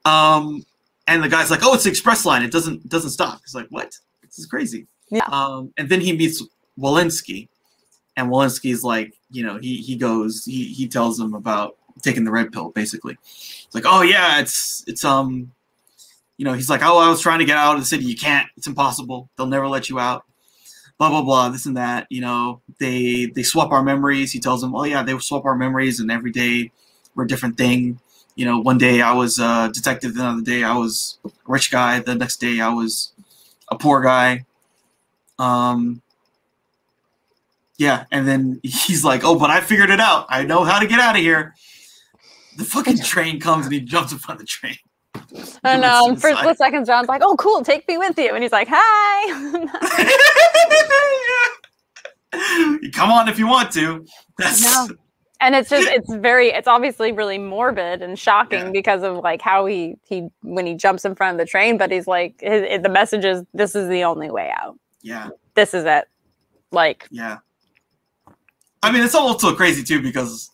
um 0.05 0.65
and 1.07 1.23
the 1.23 1.29
guy's 1.29 1.51
like 1.51 1.61
oh 1.63 1.75
it's 1.75 1.85
the 1.85 1.91
express 1.91 2.25
line 2.27 2.43
it 2.43 2.51
doesn't 2.51 2.89
doesn't 2.89 3.11
stop 3.11 3.41
he's 3.45 3.55
like 3.55 3.69
what 3.71 3.91
this 4.23 4.39
is 4.41 4.47
crazy 4.47 4.87
Yeah. 5.11 5.27
um 5.39 5.73
and 5.79 5.89
then 5.89 6.01
he 6.01 6.13
meets 6.17 6.43
Walenski. 6.79 7.49
And 8.17 8.31
Walenski's 8.31 8.83
like 8.83 9.15
you 9.31 9.45
know 9.45 9.59
he 9.59 9.77
he 9.79 9.97
goes 9.97 10.45
he 10.45 10.65
he 10.73 10.89
tells 10.89 11.19
him 11.21 11.35
about 11.35 11.77
taking 12.03 12.25
the 12.25 12.31
red 12.31 12.53
pill 12.53 12.71
basically. 12.71 13.17
It's 13.23 13.75
like 13.75 13.85
oh 13.87 14.03
yeah 14.03 14.41
it's 14.41 14.85
it's 14.87 15.05
um 15.05 15.53
you 16.37 16.45
know 16.45 16.53
he's 16.55 16.71
like 16.71 16.83
oh 16.83 16.99
I 16.99 17.09
was 17.09 17.21
trying 17.21 17.41
to 17.41 17.45
get 17.45 17.57
out 17.59 17.75
of 17.75 17.81
the 17.81 17.87
city. 17.87 18.05
You 18.05 18.17
can't. 18.17 18.49
It's 18.57 18.67
impossible. 18.67 19.29
They'll 19.37 19.47
never 19.47 19.69
let 19.69 19.89
you 19.91 19.99
out. 19.99 20.25
Blah 20.99 21.11
blah 21.11 21.23
blah 21.23 21.49
this 21.51 21.67
and 21.67 21.77
that 21.77 22.07
you 22.11 22.21
know. 22.21 22.63
They 22.79 23.27
they 23.27 23.43
swap 23.43 23.73
our 23.73 23.83
memories. 23.83 24.33
He 24.33 24.41
tells 24.41 24.61
them 24.63 24.75
oh 24.75 24.85
yeah 24.85 25.03
they 25.03 25.19
swap 25.19 25.45
our 25.45 25.57
memories 25.57 26.01
and 26.01 26.11
every 26.11 26.33
day 26.33 26.71
we're 27.15 27.25
a 27.25 27.29
different 27.29 27.57
thing. 27.57 27.99
You 28.37 28.45
know, 28.45 28.59
one 28.59 28.77
day 28.77 29.01
I 29.01 29.15
was 29.15 29.39
a 29.39 29.71
detective, 29.73 30.15
the 30.15 30.25
other 30.25 30.43
day 30.43 30.63
I 30.63 30.77
was 30.77 31.19
a 31.25 31.31
rich 31.47 31.71
guy, 31.71 31.99
the 32.01 32.15
next 32.15 32.37
day 32.37 32.61
I 32.61 32.69
was 32.69 33.13
a 33.69 33.77
poor 33.77 34.03
guy. 34.03 34.45
Um, 35.39 36.03
yeah, 37.79 38.05
and 38.11 38.27
then 38.27 38.61
he's 38.63 39.05
like, 39.05 39.23
"Oh, 39.25 39.39
but 39.39 39.51
I 39.51 39.61
figured 39.61 39.91
it 39.91 40.01
out. 40.01 40.27
I 40.29 40.43
know 40.45 40.65
how 40.65 40.79
to 40.79 40.87
get 40.87 40.99
out 41.01 41.17
of 41.17 41.23
here." 41.23 41.55
The 42.57 42.65
fucking 42.65 42.99
train 43.03 43.39
comes 43.41 43.67
and 43.67 43.73
he 43.75 43.81
jumps 43.81 44.13
in 44.13 44.19
front 44.19 44.41
of 44.41 44.47
the 44.47 44.51
train. 44.51 44.77
I 45.65 45.77
know. 45.77 46.05
Commits 46.07 46.23
for 46.23 46.35
split 46.37 46.57
seconds, 46.59 46.89
John's 46.89 47.09
like, 47.09 47.23
"Oh, 47.25 47.37
cool, 47.37 47.63
take 47.63 47.87
me 47.89 47.99
with 47.99 48.19
you," 48.19 48.33
and 48.35 48.43
he's 48.43 48.53
like, 48.53 48.69
"Hi." 48.71 49.67
Come 52.93 53.11
on 53.11 53.29
if 53.29 53.39
you 53.39 53.47
want 53.47 53.73
to. 53.73 54.05
That's 54.39 54.63
No. 54.63 54.89
and 55.41 55.55
it's 55.55 55.71
just 55.71 55.89
it's 55.89 56.13
very 56.17 56.49
it's 56.49 56.69
obviously 56.69 57.13
really 57.13 57.39
morbid 57.39 58.03
and 58.03 58.19
shocking 58.19 58.67
Yeah. 58.67 58.71
because 58.73 59.03
of 59.03 59.17
like 59.19 59.41
how 59.41 59.65
he 59.67 59.97
he 60.07 60.29
when 60.43 60.67
he 60.67 60.75
jumps 60.75 61.05
in 61.05 61.15
front 61.15 61.35
of 61.35 61.39
the 61.39 61.49
train 61.49 61.79
but 61.79 61.91
he's 61.91 62.07
like 62.07 62.35
his, 62.41 62.83
the 62.83 62.89
message 62.89 63.25
is 63.25 63.43
this 63.55 63.75
is 63.75 63.89
the 63.89 64.05
only 64.05 64.31
way 64.31 64.53
out 64.59 64.79
yeah, 65.03 65.29
this 65.55 65.73
is 65.73 65.85
it 65.85 66.07
like 66.73 67.07
yeah. 67.11 67.39
I 68.83 68.93
mean, 68.93 69.03
it's 69.03 69.15
also 69.15 69.55
crazy 69.55 69.83
too 69.83 70.01
because, 70.03 70.51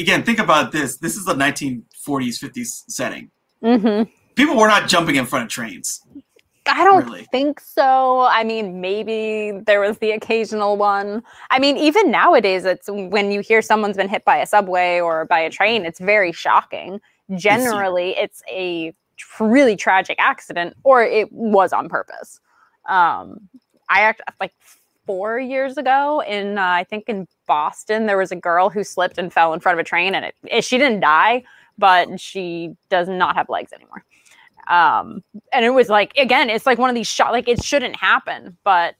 again, 0.00 0.22
think 0.24 0.38
about 0.38 0.72
this. 0.72 0.96
This 0.98 1.16
is 1.16 1.26
a 1.28 1.34
1940s, 1.34 2.38
50s 2.38 2.84
setting. 2.88 3.30
mhm. 3.62 4.10
People 4.34 4.56
were 4.56 4.68
not 4.68 4.88
jumping 4.88 5.16
in 5.16 5.24
front 5.26 5.44
of 5.44 5.50
trains. 5.50 6.02
i 6.68 6.82
don't 6.84 7.04
Really? 7.04 7.24
think 7.30 7.60
so 7.60 8.22
i 8.22 8.42
mean 8.42 8.80
maybe 8.80 9.52
there 9.66 9.80
was 9.80 9.98
the 9.98 10.10
occasional 10.10 10.76
one 10.76 11.22
i 11.52 11.60
mean 11.60 11.76
even 11.76 12.10
nowadays 12.10 12.64
it's 12.64 12.88
when 12.90 13.30
you 13.30 13.40
hear 13.40 13.62
someone's 13.62 13.96
been 13.96 14.08
hit 14.08 14.24
by 14.24 14.36
a 14.38 14.46
subway 14.46 14.98
or 15.00 15.24
by 15.26 15.38
a 15.38 15.48
train 15.48 15.84
it's 15.86 16.00
very 16.00 16.32
shocking 16.32 17.00
generally 17.36 18.16
it's 18.18 18.42
a 18.50 18.92
really 19.38 19.76
tragic 19.76 20.16
accident 20.18 20.74
or 20.82 21.04
it 21.04 21.30
was 21.32 21.72
on 21.72 21.88
purpose 21.88 22.40
um 22.88 23.48
i 23.88 24.00
act 24.00 24.20
like 24.40 24.52
four 25.06 25.38
years 25.38 25.76
ago 25.78 26.22
in 26.26 26.58
uh, 26.58 26.62
i 26.62 26.84
think 26.84 27.08
in 27.08 27.26
boston 27.46 28.06
there 28.06 28.18
was 28.18 28.32
a 28.32 28.36
girl 28.36 28.68
who 28.68 28.82
slipped 28.84 29.18
and 29.18 29.32
fell 29.32 29.54
in 29.54 29.60
front 29.60 29.78
of 29.78 29.80
a 29.80 29.88
train 29.88 30.14
and 30.14 30.32
it, 30.44 30.64
she 30.64 30.76
didn't 30.78 31.00
die 31.00 31.42
but 31.78 32.18
she 32.18 32.72
does 32.88 33.08
not 33.08 33.36
have 33.36 33.48
legs 33.48 33.72
anymore. 33.72 34.02
Um 34.68 35.22
and 35.52 35.64
it 35.64 35.70
was 35.70 35.88
like 35.88 36.16
again 36.16 36.50
it's 36.50 36.66
like 36.66 36.78
one 36.78 36.90
of 36.90 36.96
these 36.96 37.06
shot 37.06 37.32
like 37.32 37.48
it 37.48 37.62
shouldn't 37.62 37.96
happen 37.96 38.56
but 38.64 38.96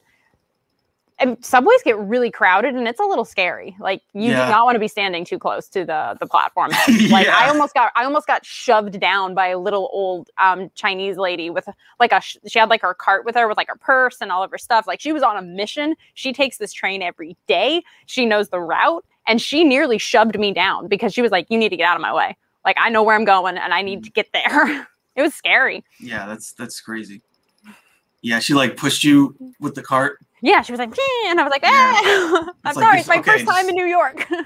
and 1.18 1.42
subways 1.44 1.82
get 1.82 1.98
really 1.98 2.30
crowded 2.30 2.74
and 2.74 2.86
it's 2.86 3.00
a 3.00 3.04
little 3.04 3.24
scary. 3.24 3.74
Like 3.80 4.02
you 4.12 4.32
Yeah. 4.32 4.44
do 4.46 4.50
not 4.52 4.64
want 4.66 4.74
to 4.74 4.78
be 4.78 4.88
standing 4.88 5.24
too 5.24 5.38
close 5.38 5.68
to 5.70 5.84
the 5.84 6.16
the 6.20 6.26
platform. 6.26 6.70
Like 7.10 7.26
I 7.28 7.48
almost 7.48 7.72
got 7.74 7.90
I 7.96 8.04
almost 8.04 8.26
got 8.26 8.44
shoved 8.44 9.00
down 9.00 9.34
by 9.34 9.48
a 9.48 9.58
little 9.58 9.88
old 9.92 10.28
um 10.38 10.70
Chinese 10.74 11.16
lady 11.16 11.48
with 11.50 11.68
like 12.00 12.12
a 12.12 12.20
she 12.20 12.58
had 12.58 12.68
like 12.68 12.82
her 12.82 12.92
cart 12.94 13.24
with 13.24 13.34
her 13.34 13.48
with 13.48 13.56
like 13.56 13.68
her 13.68 13.76
purse 13.76 14.18
and 14.20 14.30
all 14.30 14.42
of 14.42 14.50
her 14.50 14.58
stuff. 14.58 14.86
Like 14.86 15.00
she 15.00 15.12
was 15.12 15.22
on 15.22 15.36
a 15.36 15.42
mission. 15.42 15.94
She 16.14 16.32
takes 16.32 16.58
this 16.58 16.72
train 16.72 17.02
every 17.02 17.36
day. 17.46 17.82
She 18.06 18.26
knows 18.26 18.50
the 18.50 18.60
route 18.60 19.04
and 19.26 19.40
she 19.40 19.64
nearly 19.64 19.98
shoved 19.98 20.38
me 20.38 20.52
down 20.52 20.86
because 20.86 21.14
she 21.14 21.22
was 21.22 21.30
like 21.32 21.46
you 21.48 21.56
need 21.58 21.70
to 21.70 21.76
get 21.76 21.88
out 21.88 21.96
of 21.96 22.02
my 22.02 22.12
way. 22.12 22.36
Like 22.64 22.76
I 22.78 22.90
know 22.90 23.02
where 23.02 23.14
I'm 23.16 23.24
going 23.24 23.56
and 23.56 23.72
I 23.72 23.80
need 23.82 24.04
to 24.04 24.10
get 24.10 24.32
there. 24.32 24.86
It 25.16 25.22
was 25.22 25.32
scary. 25.34 25.82
Yeah, 25.98 26.26
that's 26.26 26.52
that's 26.52 26.78
crazy. 26.82 27.22
Yeah, 28.20 28.38
she 28.38 28.52
like 28.52 28.76
pushed 28.76 29.02
you 29.02 29.34
with 29.60 29.74
the 29.74 29.82
cart. 29.82 30.18
Yeah 30.42 30.62
she 30.62 30.72
was 30.72 30.78
like 30.78 30.90
and 31.28 31.40
I 31.40 31.42
was 31.44 31.50
like 31.50 31.62
ah. 31.64 32.50
I'm 32.64 32.74
like 32.76 32.84
sorry 32.84 32.96
this- 32.96 33.00
it's 33.02 33.08
my 33.08 33.18
okay, 33.20 33.30
first 33.32 33.46
time 33.46 33.56
just- 33.66 33.68
in 33.70 33.74
New 33.76 33.86
York 33.86 34.26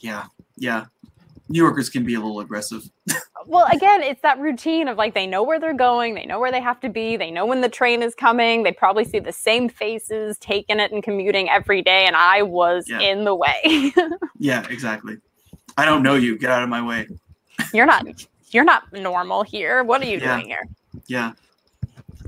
Yeah, 0.00 0.24
yeah. 0.56 0.86
New 1.48 1.58
Yorkers 1.62 1.88
can 1.90 2.04
be 2.04 2.14
a 2.14 2.18
little 2.20 2.40
aggressive. 2.40 2.82
well, 3.46 3.66
again, 3.70 4.02
it's 4.02 4.20
that 4.22 4.38
routine 4.38 4.88
of 4.88 4.96
like 4.96 5.14
they 5.14 5.26
know 5.26 5.42
where 5.42 5.60
they're 5.60 5.74
going, 5.74 6.14
they 6.14 6.24
know 6.26 6.40
where 6.40 6.50
they 6.50 6.60
have 6.60 6.80
to 6.80 6.88
be, 6.88 7.16
they 7.16 7.30
know 7.30 7.44
when 7.46 7.60
the 7.60 7.68
train 7.68 8.02
is 8.02 8.14
coming, 8.14 8.62
they 8.62 8.72
probably 8.72 9.04
see 9.04 9.18
the 9.18 9.32
same 9.32 9.68
faces 9.68 10.38
taking 10.38 10.80
it 10.80 10.90
and 10.90 11.02
commuting 11.02 11.48
every 11.50 11.82
day, 11.82 12.06
and 12.06 12.16
I 12.16 12.42
was 12.42 12.88
Yeah. 12.88 13.00
in 13.00 13.24
the 13.24 13.34
way. 13.34 13.92
Yeah, 14.38 14.66
exactly. 14.68 15.16
I 15.76 15.84
don't 15.84 16.02
know 16.02 16.14
you. 16.16 16.36
Get 16.38 16.50
out 16.50 16.62
of 16.62 16.68
my 16.68 16.84
way. 16.84 17.06
you're 17.72 17.86
not 17.86 18.06
you're 18.50 18.64
not 18.64 18.92
normal 18.92 19.42
here. 19.42 19.84
What 19.84 20.02
are 20.02 20.06
you 20.06 20.18
Yeah. 20.18 20.36
doing 20.36 20.48
here? 20.48 20.66
Yeah. 21.06 21.32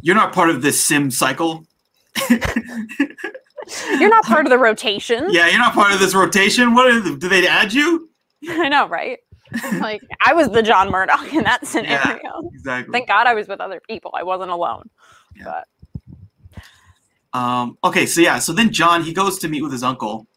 You're 0.07 0.15
not 0.15 0.33
part 0.33 0.51
of 0.51 0.63
this 0.63 0.81
sim 0.81 1.11
cycle. 1.11 1.67
You're 2.31 4.09
not 4.09 4.25
part 4.25 4.47
of 4.47 4.51
the 4.51 4.59
rotation. 4.59 5.27
Yeah, 5.31 5.49
you're 5.49 5.59
not 5.59 5.75
part 5.75 5.93
of 5.93 5.99
this 5.99 6.15
rotation. 6.15 6.75
What 6.75 7.03
the, 7.03 7.17
do 7.17 7.29
they 7.29 7.45
add 7.49 7.73
you? 7.73 8.09
I 8.49 8.69
know, 8.69 8.87
right? 8.87 9.19
Like 9.81 10.03
I 10.25 10.33
was 10.33 10.49
the 10.51 10.63
John 10.63 10.93
Murdoch 10.93 11.35
in 11.35 11.43
that 11.43 11.67
scenario. 11.67 12.21
Yeah, 12.23 12.49
Exactly. 12.55 12.93
Thank 12.93 13.09
God 13.09 13.27
I 13.27 13.35
was 13.35 13.49
with 13.49 13.61
other 13.61 13.81
people. 13.81 14.13
I 14.15 14.23
wasn't 14.23 14.53
alone. 14.53 14.89
Yeah. 15.35 15.63
Um, 17.33 17.77
okay, 17.83 18.07
so 18.07 18.21
yeah, 18.21 18.39
so 18.39 18.53
then 18.53 18.71
John 18.73 19.03
he 19.03 19.13
goes 19.13 19.41
to 19.41 19.49
meet 19.49 19.63
with 19.63 19.73
his 19.73 19.83
uncle, 19.83 20.29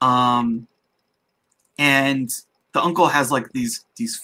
um, 0.00 0.68
and 1.78 2.30
the 2.72 2.80
uncle 2.80 3.08
has 3.08 3.32
like 3.32 3.50
these 3.50 3.84
these 3.96 4.22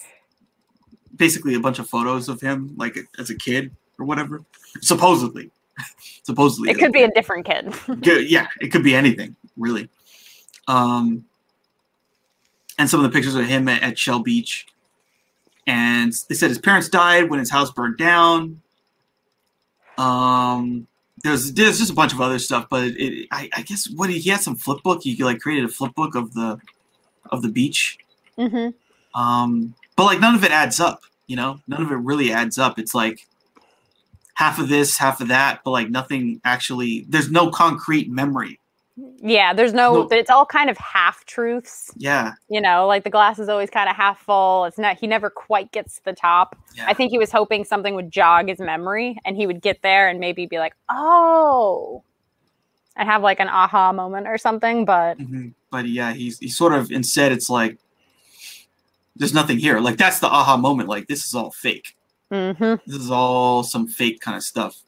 basically 1.17 1.55
a 1.55 1.61
bunch 1.61 1.81
of 1.81 1.89
photos 1.89 2.29
of 2.29 2.41
him 2.41 2.75
like 2.77 2.97
as 3.19 3.31
a 3.31 3.35
kid 3.35 3.75
or 3.99 4.07
whatever. 4.07 4.45
Supposedly, 4.81 5.51
supposedly 6.23 6.71
It 6.71 6.79
could 6.79 6.93
be 6.93 7.03
a 7.03 7.11
different 7.11 7.47
kid. 7.47 7.75
Yeah, 8.29 8.47
it 8.61 8.69
could 8.69 8.85
be 8.85 8.95
anything 8.95 9.37
really. 9.57 9.89
Um, 10.69 11.25
and 12.79 12.89
some 12.89 13.05
of 13.05 13.11
the 13.11 13.15
pictures 13.15 13.35
of 13.35 13.47
him 13.47 13.69
at, 13.69 13.83
at 13.83 13.99
Shell 13.99 14.21
Beach, 14.21 14.67
and 15.67 16.13
they 16.29 16.35
said 16.35 16.49
his 16.49 16.59
parents 16.59 16.89
died 16.89 17.29
when 17.29 17.39
his 17.39 17.51
house 17.51 17.71
burned 17.71 17.99
down. 17.99 18.63
Um, 19.99 20.87
there's 21.23 21.53
there's 21.53 21.79
just 21.79 21.91
a 21.91 21.95
bunch 21.95 22.13
of 22.13 22.21
other 22.21 22.39
stuff, 22.39 22.67
but 22.71 22.85
it, 22.85 22.97
it 22.97 23.29
I, 23.31 23.51
I 23.55 23.63
guess 23.63 23.89
what 23.91 24.09
he, 24.09 24.19
he 24.19 24.31
had 24.31 24.41
some 24.41 24.57
flip 24.57 24.83
book. 24.83 25.03
He 25.03 25.23
like 25.23 25.41
created 25.41 25.65
a 25.65 25.69
flip 25.69 25.95
book 25.95 26.15
of 26.15 26.33
the 26.35 26.59
of 27.31 27.43
the 27.43 27.49
beach. 27.49 27.99
hmm 28.37 28.69
Um, 29.15 29.75
but 29.97 30.05
like 30.05 30.21
none 30.21 30.35
of 30.35 30.45
it 30.45 30.51
adds 30.51 30.81
up. 30.81 31.03
You 31.27 31.37
know, 31.37 31.61
none 31.69 31.83
of 31.83 31.93
it 31.93 31.97
really 31.97 32.33
adds 32.33 32.59
up. 32.59 32.79
It's 32.79 32.95
like 32.95 33.27
half 34.35 34.59
of 34.59 34.69
this, 34.69 34.97
half 34.99 35.21
of 35.21 35.29
that, 35.29 35.61
but 35.65 35.71
like 35.71 35.91
nothing 35.91 36.41
actually. 36.45 37.05
There's 37.09 37.31
no 37.31 37.51
concrete 37.51 38.11
memory. 38.11 38.59
Yeah, 39.23 39.55
there's 39.55 39.73
no, 39.73 40.03
No. 40.03 40.09
it's 40.11 40.29
all 40.31 40.45
kind 40.45 40.69
of 40.69 40.77
half 40.77 41.25
truths. 41.25 41.91
Yeah, 41.97 42.35
You 42.51 42.61
know, 42.61 42.87
like 42.87 43.05
the 43.05 43.11
glass 43.11 43.39
is 43.39 43.49
always 43.49 43.71
kind 43.71 43.89
of 43.89 43.97
half 43.97 44.21
full. 44.21 44.67
It's 44.67 44.77
not, 44.79 44.99
he 44.99 45.07
never 45.07 45.31
quite 45.31 45.73
gets 45.73 45.97
to 45.97 46.05
the 46.05 46.13
top. 46.13 46.55
yeah. 46.75 46.85
I 46.87 46.93
think 46.93 47.11
he 47.11 47.19
was 47.19 47.33
hoping 47.33 47.65
something 47.65 47.95
would 47.95 48.11
jog 48.11 48.49
his 48.49 48.59
memory 48.59 49.19
and 49.25 49.37
he 49.37 49.47
would 49.47 49.63
get 49.63 49.81
there 49.83 50.09
and 50.09 50.21
maybe 50.21 50.45
be 50.47 50.59
like, 50.59 50.75
oh, 50.91 52.03
and 52.97 53.09
have 53.09 53.23
like 53.23 53.41
an 53.41 53.49
aha 53.49 53.93
moment 53.93 54.27
or 54.27 54.37
something. 54.37 54.85
But 54.85 55.19
Mhm. 55.19 55.55
But 55.71 55.87
yeah, 55.87 56.13
he's 56.13 56.39
he 56.39 56.49
sort 56.49 56.75
of 56.75 56.91
instead 56.91 57.31
it's 57.33 57.49
like 57.49 57.79
there's 59.17 59.33
nothing 59.33 59.59
here. 59.59 59.79
Like 59.81 59.97
that's 59.97 60.19
the 60.19 60.27
aha 60.27 60.57
moment. 60.57 60.89
Like 60.89 61.07
this 61.07 61.25
is 61.25 61.35
all 61.35 61.51
fake. 61.53 61.97
Mhm. 62.31 62.81
This 62.87 62.97
is 62.97 63.11
all 63.11 63.63
some 63.63 63.87
fake 63.87 64.21
kind 64.21 64.37
of 64.37 64.43
stuff. 64.43 64.83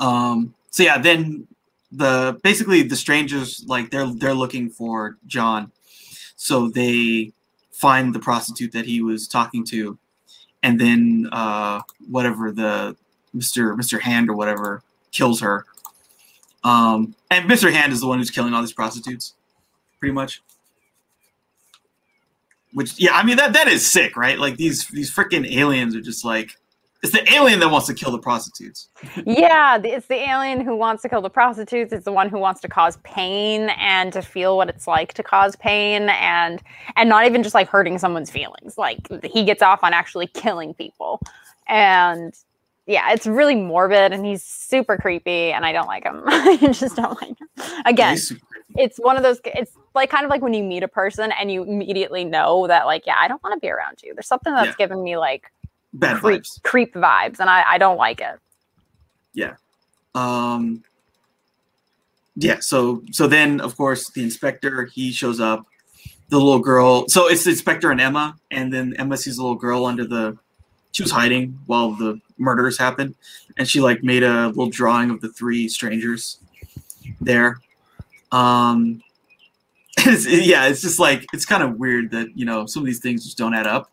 Um. 0.00 0.54
So 0.70 0.82
yeah, 0.82 0.98
then 0.98 1.46
the 1.90 2.38
basically 2.42 2.82
the 2.82 2.96
strangers 2.96 3.64
like 3.66 3.90
they're 3.90 4.06
they're 4.06 4.34
looking 4.34 4.70
for 4.70 5.16
John, 5.26 5.72
so 6.36 6.68
they 6.68 7.32
find 7.72 8.14
the 8.14 8.20
prostitute 8.20 8.72
that 8.72 8.84
he 8.86 9.00
was 9.02 9.26
talking 9.26 9.64
to, 9.66 9.98
and 10.62 10.80
then 10.80 11.28
uh 11.32 11.80
whatever 12.08 12.52
the 12.52 12.96
Mister 13.32 13.74
Mister 13.76 13.98
Hand 13.98 14.28
or 14.28 14.34
whatever 14.34 14.82
kills 15.10 15.40
her. 15.40 15.64
Um, 16.64 17.14
and 17.30 17.48
Mr. 17.48 17.72
Hand 17.72 17.92
is 17.92 18.00
the 18.00 18.06
one 18.06 18.18
who's 18.18 18.30
killing 18.30 18.52
all 18.52 18.60
these 18.60 18.72
prostitutes, 18.72 19.34
pretty 20.00 20.12
much. 20.12 20.42
Which, 22.72 22.98
yeah, 23.00 23.12
I 23.12 23.22
mean 23.24 23.36
that 23.36 23.52
that 23.54 23.68
is 23.68 23.90
sick, 23.90 24.16
right? 24.16 24.38
Like 24.38 24.56
these 24.56 24.86
these 24.88 25.14
freaking 25.14 25.50
aliens 25.50 25.96
are 25.96 26.00
just 26.00 26.24
like, 26.24 26.50
it's 27.02 27.12
the 27.12 27.32
alien 27.32 27.60
that 27.60 27.70
wants 27.70 27.86
to 27.86 27.94
kill 27.94 28.10
the 28.10 28.18
prostitutes. 28.18 28.88
yeah, 29.24 29.78
it's 29.82 30.06
the 30.08 30.16
alien 30.28 30.60
who 30.60 30.76
wants 30.76 31.02
to 31.02 31.08
kill 31.08 31.22
the 31.22 31.30
prostitutes. 31.30 31.92
It's 31.92 32.04
the 32.04 32.12
one 32.12 32.28
who 32.28 32.38
wants 32.38 32.60
to 32.62 32.68
cause 32.68 32.98
pain 33.04 33.70
and 33.78 34.12
to 34.12 34.20
feel 34.20 34.56
what 34.56 34.68
it's 34.68 34.86
like 34.86 35.14
to 35.14 35.22
cause 35.22 35.56
pain 35.56 36.08
and 36.10 36.60
and 36.96 37.08
not 37.08 37.24
even 37.24 37.42
just 37.42 37.54
like 37.54 37.68
hurting 37.68 37.98
someone's 37.98 38.30
feelings. 38.30 38.76
Like 38.76 38.98
he 39.24 39.44
gets 39.44 39.62
off 39.62 39.82
on 39.82 39.92
actually 39.94 40.26
killing 40.26 40.74
people. 40.74 41.20
And 41.68 42.34
yeah, 42.86 43.12
it's 43.12 43.26
really 43.26 43.54
morbid 43.54 44.12
and 44.12 44.24
he's 44.26 44.42
super 44.42 44.96
creepy 44.96 45.52
and 45.52 45.64
I 45.64 45.72
don't 45.72 45.86
like 45.86 46.04
him. 46.04 46.22
I 46.26 46.56
just 46.72 46.96
don't 46.96 47.20
like 47.22 47.38
him. 47.38 47.48
Again, 47.86 48.12
He's 48.12 48.28
super 48.28 48.46
creepy. 48.46 48.82
it's 48.82 48.98
one 48.98 49.16
of 49.16 49.22
those 49.22 49.40
it's 49.44 49.72
like 49.94 50.10
kind 50.10 50.24
of 50.24 50.30
like 50.30 50.42
when 50.42 50.54
you 50.54 50.62
meet 50.64 50.82
a 50.82 50.88
person 50.88 51.32
and 51.40 51.50
you 51.50 51.62
immediately 51.64 52.24
know 52.24 52.66
that 52.66 52.86
like 52.86 53.06
yeah, 53.06 53.16
I 53.20 53.28
don't 53.28 53.42
want 53.42 53.54
to 53.54 53.60
be 53.60 53.70
around 53.70 54.02
you. 54.02 54.14
There's 54.14 54.26
something 54.28 54.52
that's 54.52 54.68
Yeah. 54.68 54.86
giving 54.86 55.02
me 55.02 55.16
like 55.16 55.50
bad 55.94 56.18
creep 56.20 56.42
vibes. 56.42 56.62
creep 56.62 56.94
vibes 56.94 57.40
and 57.40 57.48
I, 57.50 57.64
I 57.66 57.78
don't 57.78 57.96
like 57.96 58.20
it. 58.20 58.38
Yeah 59.34 59.54
um, 60.14 60.82
yeah, 62.36 62.60
so 62.60 63.02
so 63.12 63.26
then 63.26 63.60
of 63.60 63.76
course 63.76 64.10
the 64.10 64.22
inspector 64.22 64.86
he 64.86 65.12
shows 65.12 65.40
up. 65.40 65.66
The 66.30 66.36
little 66.36 66.58
girl. 66.58 67.08
So 67.08 67.26
it's 67.26 67.44
the 67.44 67.50
inspector 67.50 67.90
and 67.90 68.00
Emma, 68.00 68.36
and 68.50 68.70
then 68.70 68.94
Emma 68.98 69.16
sees 69.16 69.38
a 69.38 69.42
little 69.42 69.56
girl 69.56 69.86
under 69.86 70.04
the. 70.04 70.36
She 70.92 71.02
was 71.02 71.10
hiding 71.10 71.58
while 71.66 71.92
the 71.92 72.20
murders 72.36 72.76
happened, 72.78 73.14
and 73.56 73.66
she 73.66 73.80
like 73.80 74.02
made 74.02 74.22
a 74.22 74.48
little 74.48 74.68
drawing 74.68 75.10
of 75.10 75.20
the 75.22 75.30
three 75.30 75.68
strangers 75.68 76.38
there. 77.20 77.60
Um, 78.30 79.02
it's, 80.08 80.26
yeah, 80.26 80.66
it's 80.66 80.80
just 80.80 80.98
like 80.98 81.26
it's 81.32 81.44
kind 81.44 81.62
of 81.62 81.76
weird 81.76 82.10
that 82.10 82.36
you 82.36 82.44
know 82.44 82.66
some 82.66 82.82
of 82.82 82.86
these 82.86 83.00
things 83.00 83.24
just 83.24 83.38
don't 83.38 83.54
add 83.54 83.66
up, 83.66 83.90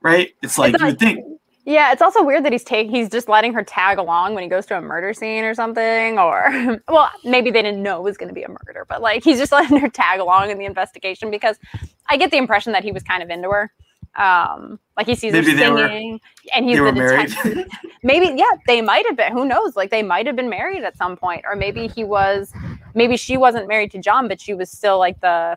right? 0.00 0.32
It's 0.42 0.58
like 0.58 0.74
It's 0.74 0.82
you 0.82 0.86
would 0.88 0.98
think 0.98 1.24
Yeah, 1.64 1.92
it's 1.92 2.02
also 2.02 2.22
weird 2.22 2.44
that 2.44 2.52
he's 2.52 2.64
taking 2.64 2.94
he's 2.94 3.08
just 3.08 3.28
letting 3.28 3.52
her 3.52 3.62
tag 3.62 3.98
along 3.98 4.34
when 4.34 4.42
he 4.42 4.48
goes 4.48 4.66
to 4.66 4.78
a 4.78 4.80
murder 4.80 5.12
scene 5.12 5.44
or 5.44 5.54
something. 5.54 6.18
Or 6.18 6.80
well, 6.88 7.10
maybe 7.24 7.50
they 7.50 7.62
didn't 7.62 7.82
know 7.82 7.98
it 7.98 8.02
was 8.02 8.16
going 8.16 8.28
to 8.28 8.34
be 8.34 8.42
a 8.42 8.48
murder, 8.48 8.84
but 8.88 9.02
like 9.02 9.24
he's 9.24 9.38
just 9.38 9.52
letting 9.58 9.78
her 9.78 9.88
tag 9.88 10.20
along 10.20 10.50
in 10.50 10.58
the 10.58 10.64
investigation 10.64 11.30
because 11.30 11.58
I 12.06 12.16
get 12.16 12.30
the 12.30 12.38
impression 12.38 12.72
that 12.72 12.84
he 12.84 12.92
was 12.92 13.02
kind 13.02 13.22
of 13.22 13.30
into 13.30 13.50
her. 13.50 13.72
Um, 14.16 14.78
like 14.96 15.06
he 15.06 15.14
sees 15.14 15.32
Maybe 15.32 15.52
her 15.52 15.56
they 15.56 15.70
were- 15.70 15.88
singing, 15.88 16.20
and 16.54 16.68
he's 16.68 16.78
the 16.78 16.92
detective. 16.92 17.68
maybe 18.02 18.34
yeah, 18.36 18.44
they 18.66 18.80
might 18.82 19.06
have 19.06 19.16
been. 19.16 19.32
Who 19.32 19.44
knows? 19.44 19.76
Like 19.76 19.90
they 19.90 20.02
might 20.02 20.26
have 20.26 20.34
been 20.36 20.48
married 20.48 20.82
at 20.82 20.96
some 20.96 21.16
point, 21.16 21.44
or 21.46 21.54
maybe 21.56 21.86
he 21.88 22.04
was. 22.04 22.52
Maybe 22.94 23.16
she 23.16 23.36
wasn't 23.36 23.68
married 23.68 23.90
to 23.92 23.98
John, 23.98 24.26
but 24.28 24.40
she 24.40 24.54
was 24.54 24.70
still 24.70 24.98
like 24.98 25.20
the 25.20 25.56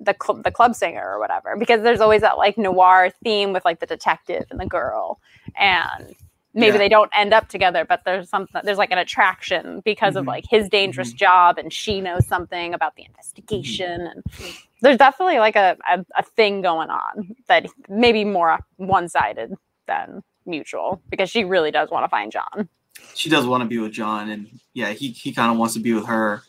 the 0.00 0.16
cl- 0.20 0.42
the 0.42 0.50
club 0.50 0.74
singer 0.74 1.06
or 1.06 1.20
whatever. 1.20 1.56
Because 1.56 1.82
there's 1.82 2.00
always 2.00 2.22
that 2.22 2.38
like 2.38 2.58
noir 2.58 3.10
theme 3.22 3.52
with 3.52 3.64
like 3.64 3.78
the 3.78 3.86
detective 3.86 4.46
and 4.50 4.58
the 4.58 4.66
girl, 4.66 5.20
and 5.56 6.14
maybe 6.54 6.72
Yeah. 6.74 6.78
they 6.78 6.88
don't 6.88 7.10
end 7.16 7.32
up 7.32 7.48
together, 7.48 7.84
but 7.84 8.02
there's 8.04 8.28
something 8.28 8.60
there's 8.64 8.78
like 8.78 8.90
an 8.90 8.98
attraction 8.98 9.80
because 9.84 10.16
of 10.16 10.24
Mhm. 10.24 10.28
like 10.28 10.44
his 10.48 10.68
dangerous 10.68 11.12
job, 11.12 11.58
and 11.58 11.72
she 11.72 12.00
knows 12.00 12.26
something 12.26 12.74
about 12.74 12.94
the 12.96 13.04
investigation, 13.04 14.00
and 14.06 14.22
there's 14.80 14.98
definitely 14.98 15.38
like 15.38 15.56
a, 15.56 15.76
a, 15.90 16.04
a 16.16 16.22
thing 16.22 16.60
going 16.62 16.90
on 16.90 17.34
that 17.48 17.66
maybe 17.88 18.24
more 18.24 18.58
one 18.76 19.08
sided 19.08 19.54
than 19.86 20.22
mutual 20.46 21.00
because 21.08 21.30
she 21.30 21.44
really 21.44 21.70
does 21.70 21.90
want 21.90 22.04
to 22.04 22.08
find 22.08 22.32
John. 22.32 22.68
she 23.14 23.30
does 23.30 23.46
want 23.46 23.62
to 23.62 23.68
be 23.68 23.78
with 23.78 23.92
John, 23.92 24.28
and 24.30 24.48
yeah, 24.74 24.90
he 24.90 25.08
he 25.08 25.32
kind 25.32 25.50
of 25.50 25.56
wants 25.58 25.74
to 25.74 25.80
be 25.80 25.92
with 25.92 26.06
her, 26.06 26.42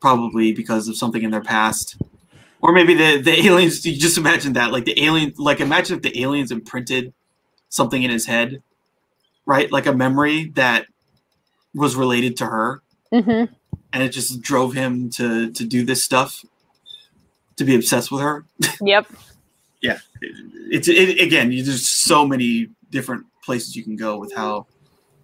probably 0.00 0.52
because 0.52 0.88
of 0.88 0.96
something 0.96 1.22
in 1.22 1.30
their 1.30 1.42
past, 1.42 1.96
or 2.60 2.72
maybe 2.72 2.94
the 2.94 3.20
the 3.20 3.46
aliens. 3.46 3.84
You 3.86 3.96
just 3.96 4.18
imagine 4.18 4.54
that, 4.54 4.72
like 4.72 4.84
the 4.84 5.00
alien, 5.02 5.34
like 5.38 5.60
imagine 5.60 5.96
if 5.96 6.02
the 6.02 6.20
aliens 6.22 6.50
imprinted 6.50 7.12
something 7.70 8.02
in 8.02 8.10
his 8.10 8.26
head, 8.26 8.62
right? 9.46 9.72
Like 9.72 9.86
a 9.86 9.92
memory 9.94 10.52
that 10.54 10.86
was 11.74 11.96
related 11.96 12.36
to 12.38 12.46
her, 12.46 12.82
Mm-hmm. 13.12 13.52
and 13.92 14.02
it 14.02 14.10
just 14.10 14.40
drove 14.40 14.74
him 14.74 15.10
to 15.10 15.50
to 15.50 15.64
do 15.64 15.84
this 15.84 16.04
stuff, 16.04 16.44
to 17.56 17.64
be 17.64 17.74
obsessed 17.74 18.12
with 18.12 18.20
her. 18.22 18.44
Yep. 18.82 19.06
Yeah. 19.82 19.96
It's 20.70 20.88
it, 20.88 21.18
again, 21.22 21.50
you, 21.52 21.62
there's 21.64 21.88
so 21.88 22.26
many 22.28 22.68
different 22.90 23.24
places 23.42 23.74
you 23.74 23.82
can 23.82 23.96
go 23.96 24.18
with 24.18 24.30
how 24.34 24.66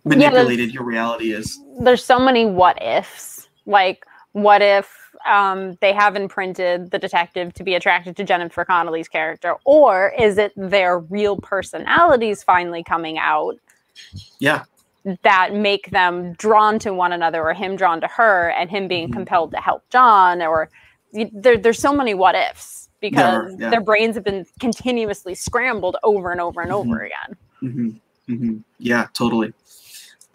manipulated 0.06 0.72
your 0.72 0.82
reality 0.82 1.32
is. 1.34 1.60
There's 1.78 2.02
so 2.02 2.18
many 2.18 2.46
what 2.46 2.82
ifs. 2.82 3.48
Like, 3.66 4.06
what 4.32 4.62
if 4.62 4.95
um, 5.28 5.76
they 5.80 5.92
have 5.92 6.16
imprinted 6.16 6.90
the 6.90 6.98
detective 6.98 7.52
to 7.54 7.64
be 7.64 7.74
attracted 7.74 8.16
to 8.16 8.24
Jennifer 8.24 8.64
Connelly's 8.64 9.08
character, 9.08 9.56
or 9.64 10.12
is 10.18 10.38
it 10.38 10.52
their 10.56 10.98
real 10.98 11.36
personalities 11.36 12.42
finally 12.42 12.82
coming 12.82 13.18
out 13.18 13.56
Yeah. 14.38 14.64
that 15.22 15.54
make 15.54 15.90
them 15.90 16.32
drawn 16.34 16.78
to 16.80 16.92
one 16.92 17.12
another, 17.12 17.42
or 17.42 17.54
him 17.54 17.76
drawn 17.76 18.00
to 18.00 18.06
her, 18.08 18.50
and 18.50 18.70
him 18.70 18.88
being 18.88 19.08
Mhm. 19.08 19.12
compelled 19.12 19.50
to 19.52 19.58
help 19.58 19.82
John, 19.90 20.42
or 20.42 20.68
there, 21.32 21.56
there's 21.56 21.78
so 21.78 21.92
many 21.92 22.14
what 22.14 22.34
ifs 22.34 22.88
because 23.00 23.52
Never, 23.52 23.56
yeah. 23.62 23.70
their 23.70 23.80
brains 23.80 24.14
have 24.16 24.24
been 24.24 24.44
continuously 24.60 25.34
scrambled 25.34 25.96
over 26.02 26.32
and 26.32 26.40
over 26.40 26.60
and 26.60 26.70
Mhm. 26.70 26.74
over 26.74 27.00
again. 27.02 27.36
hmm 27.60 27.88
hmm 28.26 28.56
Yeah, 28.78 29.06
totally. 29.12 29.52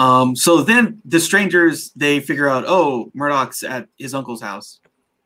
Um, 0.01 0.35
so 0.35 0.63
then 0.63 0.99
the 1.05 1.19
strangers 1.19 1.91
they 1.95 2.19
figure 2.19 2.49
out, 2.49 2.63
oh, 2.65 3.11
Murdoch's 3.13 3.61
at 3.61 3.87
his 3.99 4.15
uncle's 4.15 4.41
house. 4.41 4.79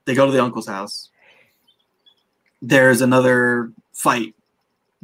They 0.04 0.14
go 0.14 0.26
to 0.26 0.34
the 0.34 0.44
uncle's 0.44 0.68
house. 0.68 1.10
There's 2.62 3.00
another 3.00 3.72
fight, 3.94 4.36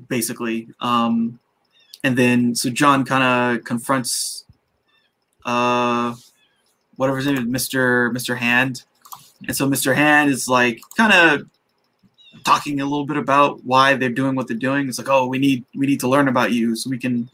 basically. 0.10 0.68
Um, 0.82 1.40
and 2.04 2.18
then 2.18 2.54
so 2.54 2.70
John 2.70 3.06
kind 3.06 3.24
of 3.24 3.64
confronts 3.64 4.44
uh 5.46 6.16
whatever 6.98 7.24
name 7.24 7.38
is, 7.38 7.46
Mr. 7.46 8.12
Mr. 8.12 8.36
Hand. 8.36 8.84
And 9.48 9.56
so 9.56 9.70
Mr. 9.70 9.96
Hand 9.96 10.30
is 10.30 10.50
like 10.50 10.82
kind 10.98 11.14
of 11.14 11.50
talking 12.44 12.82
a 12.82 12.84
little 12.84 13.06
bit 13.06 13.18
about 13.18 13.64
why 13.64 13.96
they're 13.96 14.10
doing 14.10 14.36
what 14.36 14.50
they're 14.50 14.58
doing. 14.58 14.90
It's 14.90 14.98
like, 14.98 15.10
oh, 15.10 15.28
we 15.28 15.40
need 15.40 15.64
we 15.76 15.88
need 15.88 16.02
to 16.02 16.10
learn 16.10 16.28
about 16.28 16.52
you 16.52 16.76
so 16.76 16.90
we 16.90 16.98
can 16.98 17.30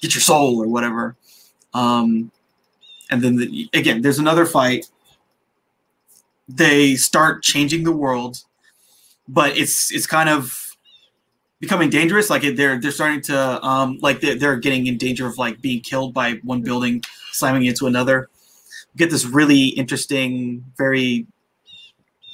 get 0.00 0.14
your 0.14 0.22
soul 0.22 0.62
or 0.62 0.68
whatever. 0.68 1.16
Um, 1.74 2.30
and 3.10 3.22
then 3.22 3.36
the, 3.36 3.68
again, 3.72 4.02
there's 4.02 4.18
another 4.18 4.46
fight. 4.46 4.86
They 6.48 6.96
start 6.96 7.42
changing 7.42 7.84
the 7.84 7.92
world, 7.92 8.42
but 9.28 9.56
it's 9.56 9.92
it's 9.92 10.06
kind 10.06 10.28
of 10.28 10.76
becoming 11.60 11.88
dangerous. 11.88 12.30
Like 12.30 12.42
they're 12.56 12.80
they're 12.80 12.90
starting 12.90 13.20
to 13.22 13.64
um, 13.64 13.98
like 14.02 14.20
they're, 14.20 14.34
they're 14.34 14.56
getting 14.56 14.86
in 14.86 14.98
danger 14.98 15.26
of 15.26 15.38
like 15.38 15.60
being 15.60 15.80
killed 15.80 16.12
by 16.12 16.34
one 16.42 16.62
building 16.62 17.02
slamming 17.32 17.64
into 17.64 17.86
another. 17.86 18.28
Get 18.96 19.10
this 19.10 19.24
really 19.24 19.68
interesting, 19.68 20.64
very 20.76 21.26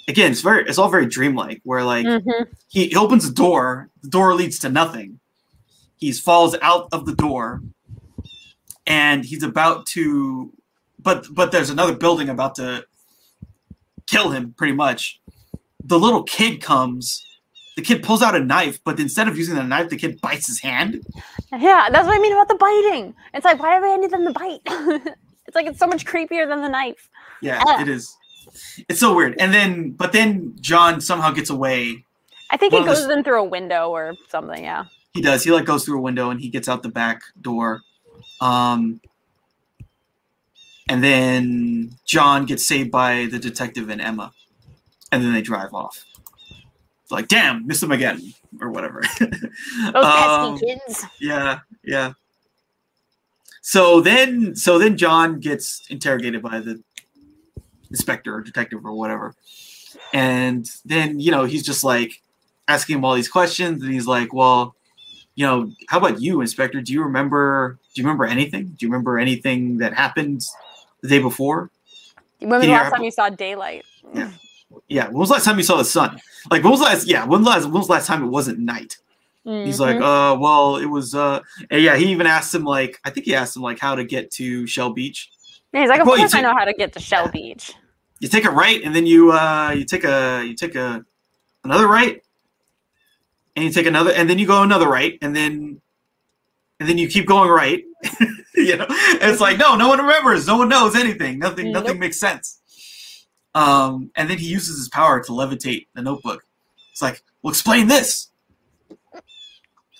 again, 0.09 0.33
it's 0.33 0.41
very 0.41 0.65
it's 0.67 0.79
all 0.79 0.89
very 0.91 1.07
dreamlike. 1.07 1.61
Where 1.65 1.85
like 1.85 2.07
Mhm. 2.07 2.49
he, 2.69 2.89
he 2.89 2.97
opens 2.97 3.27
a 3.29 3.33
door 3.33 3.89
the 4.03 4.09
door 4.09 4.35
leads 4.35 4.59
to 4.61 4.69
nothing 4.69 5.21
he 5.99 6.13
falls 6.13 6.57
out 6.63 6.89
of 6.93 7.05
the 7.07 7.15
door 7.15 7.61
and 8.89 9.25
he's 9.25 9.43
about 9.45 9.87
to 9.87 10.53
but 10.99 11.27
but 11.33 11.53
there's 11.53 11.71
another 11.71 11.95
building 11.95 12.29
about 12.29 12.55
to 12.57 12.85
kill 14.07 14.31
him 14.31 14.53
pretty 14.57 14.73
much 14.73 15.21
the 15.85 15.99
little 15.99 16.23
kid 16.25 16.61
comes 16.61 17.25
the 17.77 17.83
kid 17.83 18.03
pulls 18.03 18.23
out 18.23 18.35
a 18.35 18.41
knife 18.41 18.81
but 18.85 18.99
instead 18.99 19.29
of 19.29 19.37
using 19.37 19.55
the 19.55 19.63
knife 19.63 19.89
the 19.91 19.97
kid 19.97 20.21
bites 20.21 20.47
his 20.49 20.61
hand 20.61 21.05
Yeah, 21.53 21.89
that's 21.91 22.07
what 22.07 22.15
I 22.17 22.21
mean 22.21 22.33
about 22.33 22.49
the 22.49 22.57
biting. 22.57 23.15
It's 23.33 23.45
like, 23.45 23.59
why 23.59 23.79
do 23.79 23.83
we 23.87 23.97
need 23.97 24.11
them 24.11 24.27
to 24.27 24.33
bite? 24.33 24.61
it's 25.47 25.55
like 25.55 25.67
it's 25.67 25.79
so 25.79 25.87
much 25.87 26.05
creepier 26.05 26.47
than 26.49 26.61
the 26.63 26.69
knife. 26.69 27.09
yeah 27.41 27.63
Ah. 27.67 27.81
it 27.81 27.89
is 27.89 28.15
it's 28.89 29.01
so 29.01 29.15
weird 29.15 29.37
and 29.39 29.53
then 29.53 29.91
but 29.93 30.13
then 30.13 30.55
john 30.61 31.01
somehow 31.03 31.31
gets 31.31 31.51
away 31.51 32.05
I 32.51 32.57
think 32.57 32.73
One 32.73 32.85
he 32.85 32.89
of 32.89 32.97
the 32.97 33.03
goes 33.03 33.13
in 33.15 33.23
through 33.25 33.41
a 33.43 33.45
window 33.45 33.91
or 33.91 34.15
something. 34.31 34.65
Yeah. 34.65 34.87
he 35.13 35.21
does 35.21 35.45
he 35.45 35.51
like 35.51 35.67
goes 35.67 35.85
through 35.85 35.99
a 35.99 36.01
window 36.01 36.31
and 36.31 36.41
he 36.41 36.49
gets 36.49 36.67
out 36.69 36.83
the 36.83 36.89
back 36.89 37.21
door 37.41 37.83
um 38.41 39.01
and 40.89 41.03
then 41.05 41.91
john 42.07 42.47
gets 42.47 42.67
saved 42.67 42.91
by 42.91 43.27
the 43.31 43.39
detective 43.39 43.89
and 43.91 44.01
emma 44.01 44.33
and 45.13 45.23
then 45.25 45.33
they 45.33 45.41
drive 45.43 45.73
off. 45.73 46.05
Like 47.11 47.29
damn 47.29 47.67
miss 47.67 47.83
him 47.83 47.91
again 47.93 48.21
or 48.61 48.71
whatever. 48.71 49.03
Those 49.21 50.05
Um, 50.05 50.53
pesky 50.59 50.67
kids. 50.67 51.07
yeah 51.21 51.61
yeah. 51.83 52.13
So 53.63 54.01
then 54.03 54.55
so 54.55 54.79
then 54.79 54.97
john 54.99 55.41
gets 55.41 55.87
interrogated 55.89 56.43
by 56.43 56.61
the 56.61 56.83
inspector 57.91 58.35
or 58.35 58.43
detective 58.43 58.85
or 58.85 58.93
whatever. 58.93 59.35
And 60.13 60.71
then 60.85 61.19
you 61.21 61.31
know 61.31 61.45
he's 61.45 61.65
just 61.65 61.83
like 61.85 62.21
asking 62.69 62.97
him 62.99 63.05
all 63.07 63.15
these 63.15 63.29
questions 63.31 63.83
and 63.83 63.91
he's 63.93 64.07
like 64.07 64.35
well 64.35 64.75
you 65.39 65.47
know 65.47 65.71
how 65.89 65.99
about 66.03 66.21
you 66.21 66.41
inspector 66.41 66.81
do 66.83 66.93
you 66.93 67.03
remember 67.09 67.79
do 67.95 68.01
you 68.01 68.05
remember 68.07 68.25
anything 68.25 68.65
do 68.77 68.81
you 68.85 68.89
remember 68.91 69.13
anything 69.27 69.79
that 69.79 69.93
happened 69.95 70.41
the 71.03 71.09
day 71.09 71.21
before 71.21 71.71
When 72.41 72.51
was 72.51 72.63
the 72.63 72.73
last 72.73 72.93
time 72.93 73.05
you 73.05 73.11
saw 73.13 73.29
daylight? 73.31 73.85
Yeah. 74.15 74.31
yeah 74.89 75.07
when 75.07 75.19
was 75.19 75.29
the 75.29 75.35
last 75.35 75.45
time 75.45 75.59
you 75.59 75.63
saw 75.71 75.77
the 75.77 75.85
sun 75.85 76.11
like 76.51 76.63
when 76.65 76.73
was 76.73 76.81
the 76.81 76.87
last 76.87 77.07
yeah 77.07 77.23
when 77.25 77.41
was 77.41 77.49
last, 77.49 77.65
when 77.67 77.75
was 77.75 77.87
the 77.87 77.93
last 77.93 78.07
time 78.09 78.25
it 78.25 78.33
wasn't 78.39 78.59
night 78.59 78.99
He's 79.45 79.81
like, 79.81 79.97
Mhm. 79.97 80.03
uh, 80.03 80.37
well, 80.39 80.77
it 80.77 80.91
was, 80.97 81.15
uh, 81.15 81.41
yeah, 81.71 81.97
he 81.97 82.05
even 82.13 82.27
asked 82.27 82.55
him, 82.55 82.65
like, 82.65 83.01
I 83.07 83.09
think 83.09 83.25
he 83.25 83.35
asked 83.35 83.57
him, 83.57 83.63
like, 83.63 83.79
how 83.79 83.95
to 83.95 84.05
get 84.05 84.31
to 84.33 84.67
Shell 84.67 84.93
Beach. 84.93 85.31
Yeah, 85.73 85.81
he's 85.81 85.89
like, 85.89 86.01
of 86.03 86.07
well, 86.07 86.19
course 86.19 86.35
I 86.35 86.43
know 86.43 86.53
how 86.55 86.67
to 86.67 86.75
get 86.75 86.93
to 86.95 87.01
Shell 87.01 87.31
Beach. 87.31 87.73
You 88.21 88.29
take 88.29 88.45
a 88.45 88.51
right, 88.51 88.83
and 88.85 88.95
then 88.95 89.07
you, 89.07 89.33
uh, 89.33 89.73
you 89.75 89.85
take 89.87 90.05
a, 90.05 90.45
you 90.47 90.55
take 90.55 90.75
a, 90.75 91.03
another 91.65 91.89
right, 91.89 92.23
and 93.59 93.65
you 93.67 93.73
take 93.73 93.87
another, 93.87 94.13
and 94.13 94.31
then 94.31 94.39
you 94.39 94.47
go 94.47 94.63
another 94.63 94.89
right, 94.89 95.19
and 95.21 95.35
then, 95.35 95.81
and 96.79 96.89
then 96.89 96.97
you 96.97 97.09
keep 97.09 97.27
going 97.27 97.51
right. 97.51 97.83
you 98.55 98.77
know, 98.77 98.87
and 98.87 99.23
it's 99.23 99.41
like, 99.41 99.59
no, 99.59 99.75
no 99.75 99.89
one 99.89 99.99
remembers, 99.99 100.47
no 100.47 100.57
one 100.57 100.69
knows 100.69 100.95
anything, 100.95 101.39
nothing, 101.39 101.73
Nope. 101.73 101.85
nothing 101.85 101.99
makes 101.99 102.19
sense. 102.19 102.61
Um, 103.55 104.11
and 104.15 104.31
then 104.31 104.39
he 104.39 104.47
uses 104.47 104.79
his 104.79 104.89
power 104.89 105.23
to 105.25 105.33
levitate 105.33 105.89
the 105.95 106.03
notebook. 106.03 106.45
It's 106.93 107.03
like, 107.03 107.23
well, 107.43 107.51
explain 107.51 107.89
this. 107.89 108.29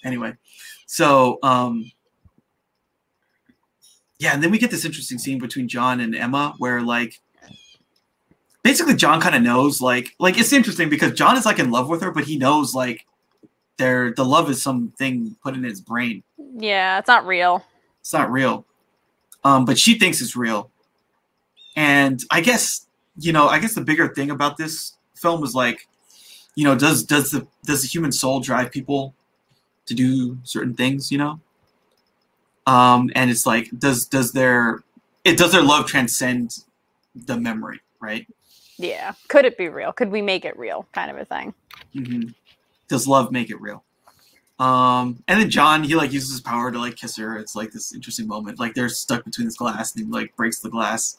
Anyway, 0.05 0.35
so 0.87 1.39
um, 1.43 1.91
yeah, 4.21 4.33
and 4.33 4.43
then 4.43 4.53
we 4.53 4.59
get 4.59 4.71
this 4.71 4.85
interesting 4.85 5.19
scene 5.19 5.41
between 5.41 5.67
John 5.69 5.99
and 5.99 6.15
Emma 6.15 6.55
where 6.59 6.83
like 6.83 7.21
basically 8.63 8.95
John 8.95 9.21
kind 9.21 9.35
of 9.35 9.43
knows 9.43 9.81
like 9.81 10.15
like 10.21 10.39
it's 10.39 10.53
interesting 10.53 10.89
because 10.89 11.13
John 11.13 11.37
is 11.37 11.45
like 11.45 11.59
in 11.59 11.73
love 11.73 11.89
with 11.89 12.03
her, 12.03 12.13
but 12.13 12.25
he 12.25 12.39
knows 12.39 12.75
like 12.75 13.07
their 13.79 14.13
the 14.13 14.25
love 14.25 14.51
is 14.51 14.63
something 14.63 15.35
put 15.43 15.55
in 15.55 15.63
his 15.63 15.81
brain. 15.81 16.23
Yeah, 16.57 16.99
it's 16.99 17.09
not 17.09 17.27
real. 17.27 17.65
It's 18.01 18.13
not 18.13 18.31
real. 18.31 18.67
Um, 19.45 19.65
but 19.65 19.79
she 19.79 19.99
thinks 19.99 20.21
it's 20.21 20.37
real. 20.37 20.71
And 21.77 22.23
I 22.31 22.41
guess, 22.41 22.87
you 23.19 23.33
know, 23.33 23.49
I 23.49 23.59
guess 23.61 23.75
the 23.75 23.81
bigger 23.81 24.09
thing 24.09 24.31
about 24.31 24.57
this 24.57 24.95
film 25.15 25.45
is 25.45 25.55
like, 25.55 25.87
you 26.55 26.65
know, 26.65 26.75
does 26.75 27.05
does 27.05 27.31
the 27.31 27.47
does 27.65 27.83
the 27.83 27.89
human 27.89 28.13
soul 28.13 28.41
drive 28.41 28.71
people 28.71 29.15
to 29.87 29.95
do 29.95 30.39
certain 30.43 30.75
things, 30.75 31.11
you 31.11 31.19
know? 31.19 31.41
Um, 32.67 33.11
and 33.15 33.31
it's 33.31 33.47
like, 33.47 33.71
does 33.79 34.07
does 34.07 34.33
their 34.33 34.83
it 35.25 35.39
does 35.39 35.53
their 35.53 35.63
love 35.63 35.87
transcend 35.87 36.65
the 37.15 37.37
memory, 37.37 37.81
right? 38.01 38.27
Yeah. 38.77 39.15
Could 39.29 39.45
it 39.45 39.57
be 39.57 39.69
real? 39.69 39.93
Could 39.93 40.11
we 40.11 40.23
make 40.23 40.45
it 40.45 40.57
real? 40.59 40.87
Kind 40.93 41.11
of 41.11 41.19
a 41.19 41.25
thing. 41.25 41.55
hmm 41.93 42.29
Does 42.89 43.07
love 43.07 43.31
make 43.33 43.51
it 43.51 43.61
real? 43.61 43.85
Um, 44.59 45.23
and 45.29 45.41
then 45.41 45.51
John, 45.51 45.85
he 45.85 45.95
like 45.95 46.13
uses 46.13 46.31
his 46.33 46.41
power 46.41 46.73
to 46.73 46.79
like 46.81 46.97
kiss 46.97 47.17
her. 47.17 47.37
It's 47.37 47.55
like 47.55 47.71
this 47.71 47.95
interesting 47.95 48.27
moment. 48.27 48.59
Like 48.59 48.75
they're 48.75 48.89
stuck 48.89 49.25
between 49.25 49.47
this 49.47 49.57
glass, 49.57 49.95
and 49.95 50.05
he 50.05 50.11
like 50.11 50.35
breaks 50.35 50.59
the 50.59 50.69
glass 50.69 51.17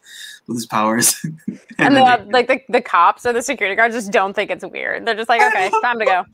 with 0.48 0.58
his 0.58 0.66
powers. 0.66 1.16
and 1.24 1.60
And, 1.78 1.96
then 1.96 2.28
the, 2.28 2.32
like 2.34 2.48
the, 2.48 2.62
the 2.68 2.82
cops 2.82 3.26
or 3.26 3.32
the 3.32 3.42
security 3.42 3.76
guards 3.78 3.96
just 3.96 4.12
don't 4.12 4.34
think 4.34 4.52
it's 4.52 4.66
weird. 4.66 5.06
They're 5.06 5.16
just 5.16 5.30
like, 5.30 5.42
okay, 5.42 5.70
time 5.82 6.00
to 6.00 6.06
go. 6.06 6.26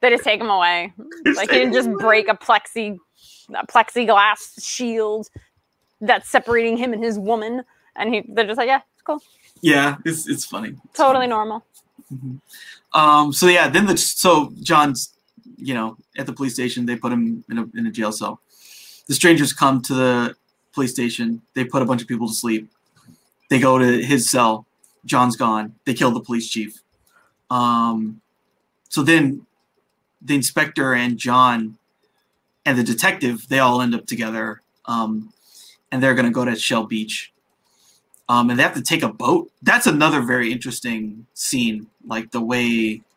They 0.00 0.08
just 0.10 0.24
take 0.24 0.40
him 0.40 0.48
away. 0.50 0.92
Like 1.36 1.50
he 1.50 1.58
didn't 1.58 1.74
just 1.74 1.90
break 1.92 2.28
a 2.28 2.34
plexi 2.34 2.98
a 3.54 3.66
plexiglass 3.66 4.64
shield 4.64 5.28
that's 6.00 6.28
separating 6.30 6.76
him 6.78 6.92
and 6.94 7.04
his 7.04 7.18
woman. 7.18 7.62
And 7.96 8.12
he 8.14 8.24
they're 8.28 8.46
just 8.46 8.56
like, 8.58 8.68
yeah, 8.68 8.80
it's 8.94 9.02
cool. 9.02 9.22
yeah, 9.60 9.96
it's 10.06 10.26
it's 10.28 10.46
funny. 10.46 10.70
It's 10.86 10.96
Totally 10.96 11.24
funny. 11.24 11.28
normal. 11.28 11.64
Mhm. 12.12 12.40
Um. 12.94 13.32
So 13.32 13.46
yeah, 13.46 13.68
then 13.68 13.86
the 13.86 13.96
so 13.96 14.52
John's, 14.62 15.14
you 15.56 15.74
know, 15.74 15.96
at 16.18 16.26
the 16.26 16.32
police 16.32 16.54
station. 16.54 16.86
They 16.86 16.96
put 16.96 17.12
him 17.12 17.44
in 17.50 17.58
a 17.58 17.66
in 17.74 17.86
a 17.86 17.90
jail 17.90 18.12
cell. 18.12 18.40
The 19.06 19.14
strangers 19.14 19.52
come 19.52 19.82
to 19.82 19.94
the 19.94 20.36
police 20.72 20.92
station. 20.92 21.42
They 21.54 21.64
put 21.64 21.82
a 21.82 21.84
bunch 21.84 22.02
of 22.02 22.08
people 22.08 22.28
to 22.28 22.34
sleep. 22.34 22.70
They 23.50 23.58
go 23.58 23.78
to 23.78 24.02
his 24.02 24.28
cell. 24.30 24.66
John's 25.04 25.36
gone. 25.36 25.74
They 25.84 25.94
kill 25.94 26.10
the 26.10 26.20
police 26.20 26.48
chief. 26.48 26.80
Um. 27.50 28.20
So 28.88 29.02
then, 29.02 29.46
the 30.20 30.34
inspector 30.34 30.94
and 30.94 31.16
John, 31.16 31.78
and 32.66 32.78
the 32.78 32.84
detective, 32.84 33.48
they 33.48 33.58
all 33.58 33.80
end 33.80 33.94
up 33.94 34.06
together. 34.06 34.60
Um, 34.84 35.32
and 35.90 36.02
they're 36.02 36.14
gonna 36.14 36.30
go 36.30 36.44
to 36.44 36.54
Shell 36.56 36.84
Beach 36.84 37.31
um, 38.28 38.50
and 38.50 38.58
they 38.58 38.62
have 38.62 38.74
to 38.74 38.82
take 38.82 39.02
a 39.02 39.08
boat. 39.12 39.50
That's 39.62 39.86
another 39.86 40.22
very 40.22 40.52
interesting 40.52 41.26
scene, 41.34 41.86
like 42.06 42.30
the 42.30 42.40
way. 42.40 43.02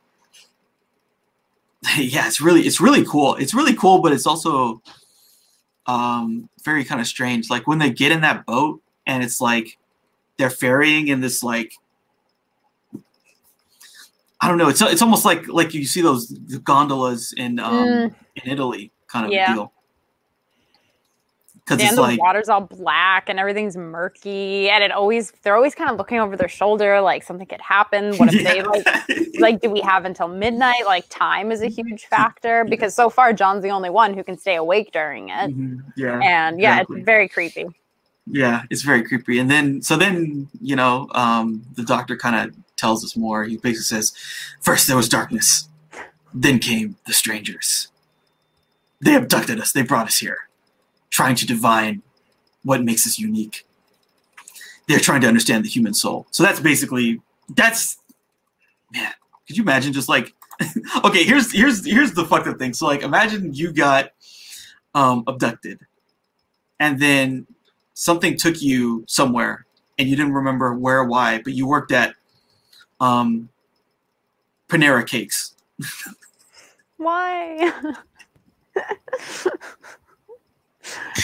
Yeah, 1.98 2.26
it's 2.26 2.42
really 2.42 2.62
it's 2.62 2.82
really 2.82 3.06
cool. 3.06 3.36
It's 3.36 3.54
really 3.54 3.76
cool, 3.76 4.00
but 4.00 4.12
it's 4.12 4.26
also 4.26 4.82
um, 5.86 6.50
very 6.64 6.84
kind 6.84 7.00
of 7.00 7.06
strange. 7.06 7.50
Like 7.52 7.68
when 7.68 7.78
they 7.78 7.92
get 7.92 8.12
in 8.12 8.22
that 8.22 8.44
boat 8.48 8.82
and 9.06 9.24
it's 9.24 9.40
like 9.40 9.78
they're 10.38 10.50
ferrying 10.50 11.10
in 11.10 11.22
this 11.22 11.44
like 11.44 11.74
I 14.42 14.48
don't 14.48 14.58
know. 14.58 14.68
It's 14.68 14.82
it's 14.82 15.02
almost 15.04 15.26
like 15.26 15.48
like 15.48 15.74
you 15.76 15.86
see 15.86 16.02
those 16.02 16.32
gondolas 16.64 17.34
in 17.38 17.60
um, 17.60 17.88
Mm. 17.88 18.16
in 18.44 18.52
Italy 18.52 18.92
kind 19.08 19.26
of 19.28 19.32
Yeah. 19.32 19.54
deal. 19.54 19.72
Because 21.66 21.80
and 21.80 21.88
it's 21.88 21.96
the 21.96 22.02
like 22.02 22.20
water's 22.20 22.48
all 22.48 22.62
black 22.62 23.28
and 23.28 23.40
everything's 23.40 23.76
murky, 23.76 24.70
and 24.70 24.84
it 24.84 24.92
always 24.92 25.32
they're 25.42 25.56
always 25.56 25.74
kind 25.74 25.90
of 25.90 25.98
looking 25.98 26.20
over 26.20 26.38
their 26.38 26.48
shoulder, 26.48 27.02
like 27.02 27.24
something 27.24 27.48
could 27.48 27.62
happen. 27.62 28.16
What 28.18 28.34
if 28.34 28.44
they 28.48 28.62
like 28.62 29.40
like 29.40 29.62
do 29.62 29.70
we 29.70 29.82
have 29.82 30.06
until 30.06 30.28
midnight? 30.28 30.86
Like 30.86 31.06
time 31.10 31.52
is 31.52 31.62
a 31.62 31.68
huge 31.68 32.06
factor 32.06 32.66
because 32.66 32.94
so 32.94 33.10
far 33.10 33.34
John's 33.34 33.64
the 33.64 33.70
only 33.70 33.90
one 33.90 34.14
who 34.14 34.24
can 34.24 34.38
stay 34.38 34.56
awake 34.56 34.92
during 34.92 35.30
it. 35.30 35.56
Mhm, 35.56 35.84
yeah. 35.98 36.20
And 36.20 36.60
yeah, 36.60 36.76
exactly. 36.76 36.98
it's 36.98 37.06
very 37.06 37.28
creepy. 37.28 37.66
Yeah, 38.28 38.64
it's 38.70 38.82
very 38.82 39.04
creepy. 39.04 39.38
And 39.40 39.50
then, 39.50 39.82
so 39.82 39.96
then, 39.98 40.48
you 40.60 40.76
know, 40.76 41.08
um, 41.12 41.64
the 41.76 41.84
doctor 41.84 42.18
kind 42.18 42.50
of 42.50 42.56
tells 42.76 43.04
us 43.04 43.16
more. 43.16 43.44
He 43.44 43.58
basically 43.58 43.84
says, 43.84 44.14
first 44.62 44.88
there 44.88 44.98
was 44.98 45.08
darkness, 45.08 45.70
then 46.34 46.60
came 46.60 46.98
the 47.06 47.14
strangers. 47.14 47.90
They 49.00 49.16
abducted 49.16 49.60
us, 49.60 49.72
they 49.72 49.84
brought 49.84 50.08
us 50.08 50.18
here, 50.18 50.48
trying 51.16 51.34
to 51.34 51.48
divine 51.48 52.02
what 52.64 52.84
makes 52.84 53.08
us 53.08 53.18
unique. 53.18 53.66
They're 54.90 55.00
trying 55.00 55.22
to 55.22 55.30
understand 55.30 55.64
the 55.64 55.70
human 55.70 55.94
soul. 55.94 56.28
So 56.30 56.44
that's 56.44 56.60
basically, 56.60 57.22
that's, 57.56 57.98
man, 58.92 59.14
could 59.48 59.56
you 59.56 59.64
imagine 59.64 59.94
just 59.94 60.10
like, 60.10 60.34
okay, 61.06 61.24
here's, 61.24 61.54
here's, 61.54 61.86
here's 61.86 62.12
the 62.12 62.26
fucked 62.26 62.48
up 62.48 62.60
thing. 62.60 62.74
So 62.74 62.86
like, 62.86 63.02
imagine 63.02 63.54
you 63.54 63.72
got 63.72 64.10
um, 64.94 65.24
abducted 65.26 65.80
and 66.82 67.00
then 67.00 67.48
something 67.94 68.36
took 68.36 68.62
you 68.62 69.06
somewhere 69.08 69.66
and 69.98 70.10
you 70.10 70.18
didn't 70.18 70.34
remember 70.34 70.74
where 70.74 71.06
why, 71.06 71.42
but 71.42 71.54
you 71.54 71.66
worked 71.66 71.94
at 71.94 72.14
um, 73.00 73.48
Panera 74.68 75.08
Cakes. 75.08 75.56
Why? 76.98 77.74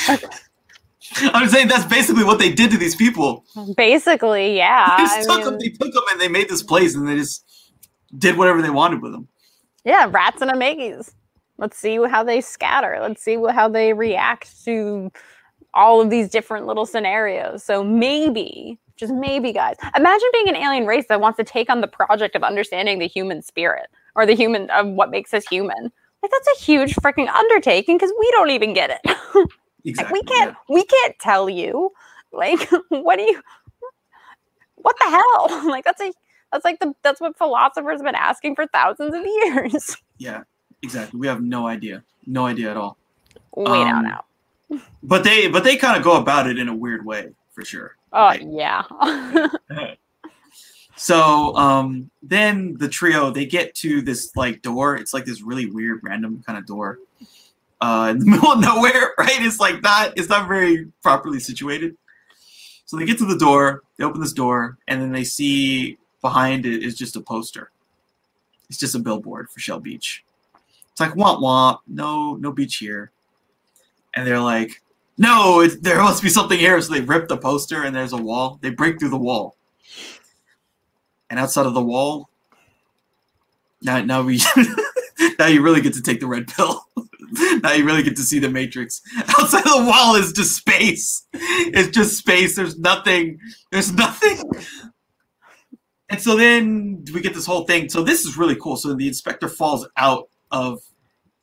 I'm 1.34 1.50
saying 1.50 1.68
that's 1.68 1.86
basically 1.86 2.24
what 2.24 2.40
they 2.40 2.52
did 2.52 2.72
to 2.72 2.78
these 2.78 2.96
people. 2.96 3.46
Basically, 3.76 4.56
yeah. 4.56 4.96
they, 4.98 5.04
I 5.04 5.24
took 5.24 5.44
them, 5.44 5.60
they 5.60 5.70
took 5.70 5.94
them 5.94 6.04
and 6.12 6.22
they 6.22 6.30
made 6.30 6.50
this 6.50 6.64
place 6.64 6.96
and 6.96 7.08
they 7.08 7.18
just 7.18 7.44
did 8.18 8.38
whatever 8.38 8.62
they 8.62 8.70
wanted 8.70 9.02
with 9.02 9.12
them. 9.12 9.28
yeah, 9.84 10.08
rats 10.10 10.42
and 10.42 10.52
a 10.52 10.56
maze. 10.56 11.12
Let's 11.58 11.78
see 11.78 12.00
how 12.08 12.24
they 12.24 12.42
scatter. 12.42 12.98
Let's 13.02 13.22
see 13.24 13.38
how 13.50 13.70
they 13.70 13.94
react 13.94 14.64
to 14.66 15.12
all 15.74 16.02
of 16.02 16.10
these 16.10 16.30
different 16.30 16.66
little 16.66 16.86
scenarios. 16.86 17.64
So 17.64 17.84
maybe, 17.84 18.80
just 18.98 19.14
maybe, 19.14 19.54
guys, 19.54 19.76
imagine 19.96 20.28
being 20.34 20.50
an 20.50 20.56
alien 20.56 20.86
race 20.86 21.06
that 21.10 21.22
wants 21.22 21.38
to 21.38 21.44
take 21.44 21.70
on 21.70 21.82
the 21.82 21.88
project 21.88 22.36
of 22.36 22.44
understanding 22.44 23.00
the 23.00 23.08
human 23.08 23.42
spirit 23.42 23.88
or 24.16 24.26
the 24.26 24.34
human 24.34 24.70
of 24.72 24.88
what 24.88 25.12
makes 25.12 25.34
us 25.34 25.46
human. 25.48 25.92
Like 26.22 26.32
that's 26.32 26.48
a 26.60 26.64
huge 26.64 26.96
freaking 26.96 27.28
undertaking 27.28 27.98
because 27.98 28.14
we 28.20 28.30
don't 28.32 28.52
even 28.52 28.74
get 28.74 28.90
it. 29.04 29.16
Like, 29.84 29.90
Exactly. 29.90 30.20
we 30.20 30.24
can't 30.26 30.56
we 30.70 30.84
can't 30.84 31.18
tell 31.18 31.50
you 31.50 31.92
like 32.32 32.70
what 32.90 33.16
do 33.18 33.24
you 33.24 33.42
what 34.76 34.96
the 35.00 35.10
hell 35.10 35.68
like 35.72 35.84
that's 35.84 36.00
a 36.02 36.14
that's 36.52 36.64
like 36.64 36.80
the 36.80 36.94
that's 37.02 37.20
what 37.20 37.36
philosophers 37.36 38.00
have 38.00 38.06
been 38.06 38.14
asking 38.14 38.56
for 38.56 38.68
thousands 38.68 39.16
of 39.16 39.24
years 39.26 39.98
Yeah. 40.20 40.32
yeah, 40.32 40.44
exactly. 40.84 41.20
We 41.20 41.26
have 41.26 41.42
no 41.42 41.66
idea. 41.66 42.04
No 42.28 42.46
idea 42.46 42.70
at 42.70 42.78
all. 42.78 42.96
we 43.58 43.66
don't 43.66 43.88
Um, 43.88 44.04
know 44.70 44.80
But 45.02 45.24
they 45.24 45.48
but 45.48 45.64
they 45.64 45.78
kind 45.78 45.98
of 45.98 46.04
go 46.04 46.16
about 46.18 46.48
it 46.48 46.60
in 46.60 46.68
a 46.70 46.76
weird 46.76 47.04
way 47.04 47.32
for 47.52 47.66
sure. 47.66 47.96
oh 48.14 48.26
Right. 48.28 48.46
yeah 48.48 48.84
So 51.02 51.56
um, 51.56 52.12
then 52.22 52.78
the 52.78 52.88
trio 52.88 53.32
they 53.32 53.48
get 53.48 53.74
to 53.78 54.04
this 54.04 54.36
like 54.36 54.62
door. 54.62 54.96
It's 54.96 55.16
like 55.16 55.26
this 55.26 55.42
really 55.42 55.66
weird, 55.66 56.02
random 56.04 56.44
kind 56.46 56.60
of 56.60 56.68
door 56.68 57.00
uh, 57.82 58.10
in 58.12 58.20
the 58.20 58.26
middle 58.28 58.52
of 58.52 58.60
nowhere. 58.60 59.16
Right? 59.18 59.42
It's 59.42 59.60
like 59.60 59.82
not. 59.82 60.14
It's 60.16 60.30
not 60.30 60.48
very 60.48 60.92
properly 61.02 61.40
situated. 61.40 61.98
So 62.86 62.98
they 62.98 63.06
get 63.08 63.18
to 63.18 63.26
the 63.26 63.40
door. 63.40 63.82
They 63.98 64.04
open 64.04 64.22
this 64.22 64.32
door, 64.32 64.78
and 64.88 65.02
then 65.02 65.12
they 65.12 65.24
see 65.24 65.98
behind 66.22 66.68
it 66.68 66.84
is 66.84 66.96
just 66.96 67.16
a 67.16 67.22
poster. 67.22 67.72
It's 68.70 68.78
just 68.78 68.94
a 68.94 69.00
billboard 69.00 69.50
for 69.50 69.60
Shell 69.60 69.80
Beach. 69.80 70.24
It's 70.92 71.00
like 71.00 71.14
womp 71.14 71.40
womp. 71.40 71.80
No, 71.88 72.36
no 72.36 72.52
beach 72.52 72.78
here. 72.78 73.10
And 74.14 74.28
they're 74.28 74.40
like, 74.40 74.84
no, 75.18 75.66
there 75.66 75.98
must 75.98 76.22
be 76.22 76.30
something 76.30 76.60
here. 76.60 76.80
So 76.80 76.94
they 76.94 77.02
rip 77.02 77.28
the 77.28 77.38
poster, 77.38 77.86
and 77.86 77.96
there's 77.96 78.14
a 78.14 78.18
wall. 78.18 78.60
They 78.62 78.70
break 78.70 79.00
through 79.00 79.10
the 79.10 79.18
wall 79.18 79.56
and 81.32 81.40
outside 81.40 81.66
of 81.66 81.74
the 81.74 81.82
wall 81.82 82.30
now 83.82 84.02
now 84.02 84.22
we 84.22 84.40
now 85.40 85.48
you 85.48 85.62
really 85.62 85.82
get 85.82 85.94
to 85.94 86.02
take 86.02 86.20
the 86.20 86.28
red 86.28 86.48
pill. 86.48 86.86
Now 87.64 87.72
you 87.72 87.86
really 87.86 88.04
get 88.04 88.18
to 88.18 88.24
see 88.24 88.40
the 88.40 88.50
matrix. 88.50 89.02
Outside 89.40 89.66
of 89.66 89.72
the 89.72 89.86
wall 89.88 90.16
is 90.16 90.34
just 90.34 90.54
space. 90.54 91.26
It's 91.32 91.88
just 91.90 92.18
space. 92.18 92.58
There's 92.58 92.78
nothing. 92.78 93.40
There's 93.72 93.94
nothing. 93.94 94.42
And 96.10 96.20
so 96.20 96.36
then 96.36 97.06
we 97.14 97.22
get 97.22 97.34
this 97.34 97.46
whole 97.46 97.64
thing. 97.64 97.88
So 97.88 98.04
this 98.04 98.26
is 98.26 98.36
really 98.36 98.58
cool. 98.58 98.76
So 98.76 98.94
the 98.96 99.08
inspector 99.08 99.48
falls 99.48 99.88
out 99.96 100.28
of 100.52 100.82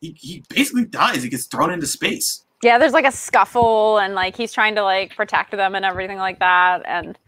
he, 0.03 0.15
he 0.21 0.45
basically 0.51 0.85
dies. 0.85 1.23
He 1.23 1.31
gets 1.31 1.47
thrown 1.47 1.73
into 1.73 1.87
space. 1.87 2.45
Yeah 2.63 2.77
there's 2.77 2.93
like 2.93 3.07
a 3.07 3.13
scuffle 3.13 3.99
and 3.99 4.15
like 4.15 4.37
he's 4.37 4.53
trying 4.53 4.75
to 4.75 4.83
like 4.83 5.17
protect 5.17 5.53
them 5.53 5.75
and 5.75 5.87
everything 5.87 6.19
like 6.19 6.41
that. 6.41 6.83
And 6.85 7.19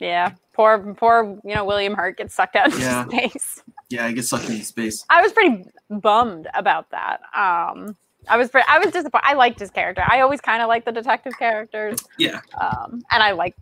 yeah 0.00 0.32
poor 0.52 0.94
poor 0.94 1.38
you 1.44 1.54
know 1.54 1.64
william 1.64 1.94
hurt 1.94 2.16
gets 2.16 2.34
sucked 2.34 2.56
out 2.56 2.66
into 2.66 2.78
Yeah. 2.78 3.06
space 3.06 3.62
yeah 3.90 4.06
he 4.08 4.14
gets 4.14 4.28
sucked 4.28 4.48
into 4.48 4.64
space 4.64 5.04
I 5.10 5.22
was 5.22 5.32
pretty 5.32 5.64
bummed 5.90 6.48
about 6.54 6.90
that. 6.90 7.20
Um, 7.34 7.96
I 8.28 8.36
was 8.36 8.50
pretty, 8.50 8.66
I 8.68 8.78
was 8.78 8.92
disappointed. 8.92 9.24
I 9.26 9.32
liked 9.32 9.58
his 9.58 9.70
character. 9.70 10.02
I 10.06 10.20
always 10.20 10.40
kind 10.42 10.60
of 10.62 10.68
like 10.68 10.84
the 10.84 10.92
detective 10.92 11.32
characters, 11.38 11.98
yeah 12.18 12.40
um, 12.60 13.02
and 13.10 13.22
I 13.22 13.30
like 13.32 13.56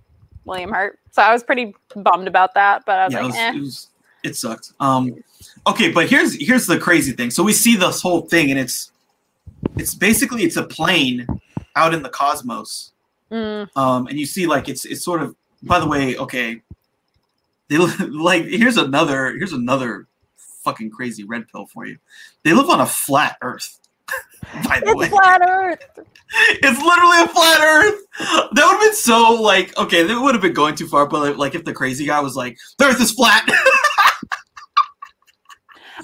William 0.44 0.72
Hurt, 0.72 0.98
so 1.12 1.22
I 1.22 1.32
was 1.32 1.44
pretty 1.44 1.74
bummed 1.94 2.26
about 2.26 2.54
that. 2.54 2.84
But 2.84 2.98
I 2.98 3.04
was 3.04 3.12
yeah, 3.14 3.20
it, 3.20 3.26
was, 3.26 3.36
eh. 3.36 3.52
it 3.54 3.60
was 3.60 3.88
it 4.24 4.36
sucked. 4.36 4.72
Um, 4.80 5.22
okay, 5.68 5.92
but 5.92 6.08
here's 6.10 6.34
here's 6.34 6.66
the 6.66 6.78
crazy 6.78 7.12
thing. 7.12 7.30
So 7.30 7.44
we 7.44 7.52
see 7.52 7.76
this 7.76 8.02
whole 8.02 8.22
thing, 8.22 8.50
and 8.50 8.58
it's 8.58 8.90
it's 9.76 9.94
basically 9.94 10.42
it's 10.42 10.56
a 10.56 10.64
plane 10.64 11.26
out 11.76 11.94
in 11.94 12.02
the 12.02 12.08
cosmos, 12.10 12.92
Mm, 13.30 13.68
um, 13.76 14.06
and 14.08 14.18
you 14.18 14.26
see 14.26 14.46
like 14.46 14.68
it's 14.68 14.84
it's 14.84 15.04
sort 15.04 15.22
of. 15.22 15.36
By 15.62 15.80
the 15.80 15.88
way, 15.88 16.16
okay, 16.16 16.62
they 17.68 17.78
li- 17.78 17.92
like 18.08 18.44
here's 18.44 18.76
another 18.76 19.32
here's 19.36 19.52
another 19.52 20.06
fucking 20.36 20.90
crazy 20.90 21.24
red 21.24 21.46
pill 21.48 21.66
for 21.66 21.86
you. 21.86 21.98
They 22.42 22.52
live 22.52 22.70
on 22.70 22.80
a 22.80 22.86
flat 22.86 23.36
Earth. 23.42 23.78
By 24.68 24.80
the 24.80 24.94
way, 24.94 25.06
it's 25.06 25.14
flat 25.14 25.42
Earth. 25.48 25.84
it's 26.30 26.80
literally 26.80 27.22
a 27.22 27.28
flat 27.28 27.60
Earth. 27.60 28.00
That 28.52 28.64
would 28.64 28.72
have 28.72 28.80
been 28.80 28.94
so 28.94 29.40
like 29.40 29.76
okay, 29.78 30.02
that 30.02 30.20
would 30.20 30.34
have 30.34 30.42
been 30.42 30.52
going 30.52 30.74
too 30.74 30.86
far. 30.86 31.06
But 31.06 31.38
like 31.38 31.54
if 31.54 31.64
the 31.64 31.72
crazy 31.72 32.06
guy 32.06 32.20
was 32.20 32.36
like, 32.36 32.58
"The 32.78 32.86
Earth 32.86 33.00
is 33.00 33.12
flat." 33.12 33.48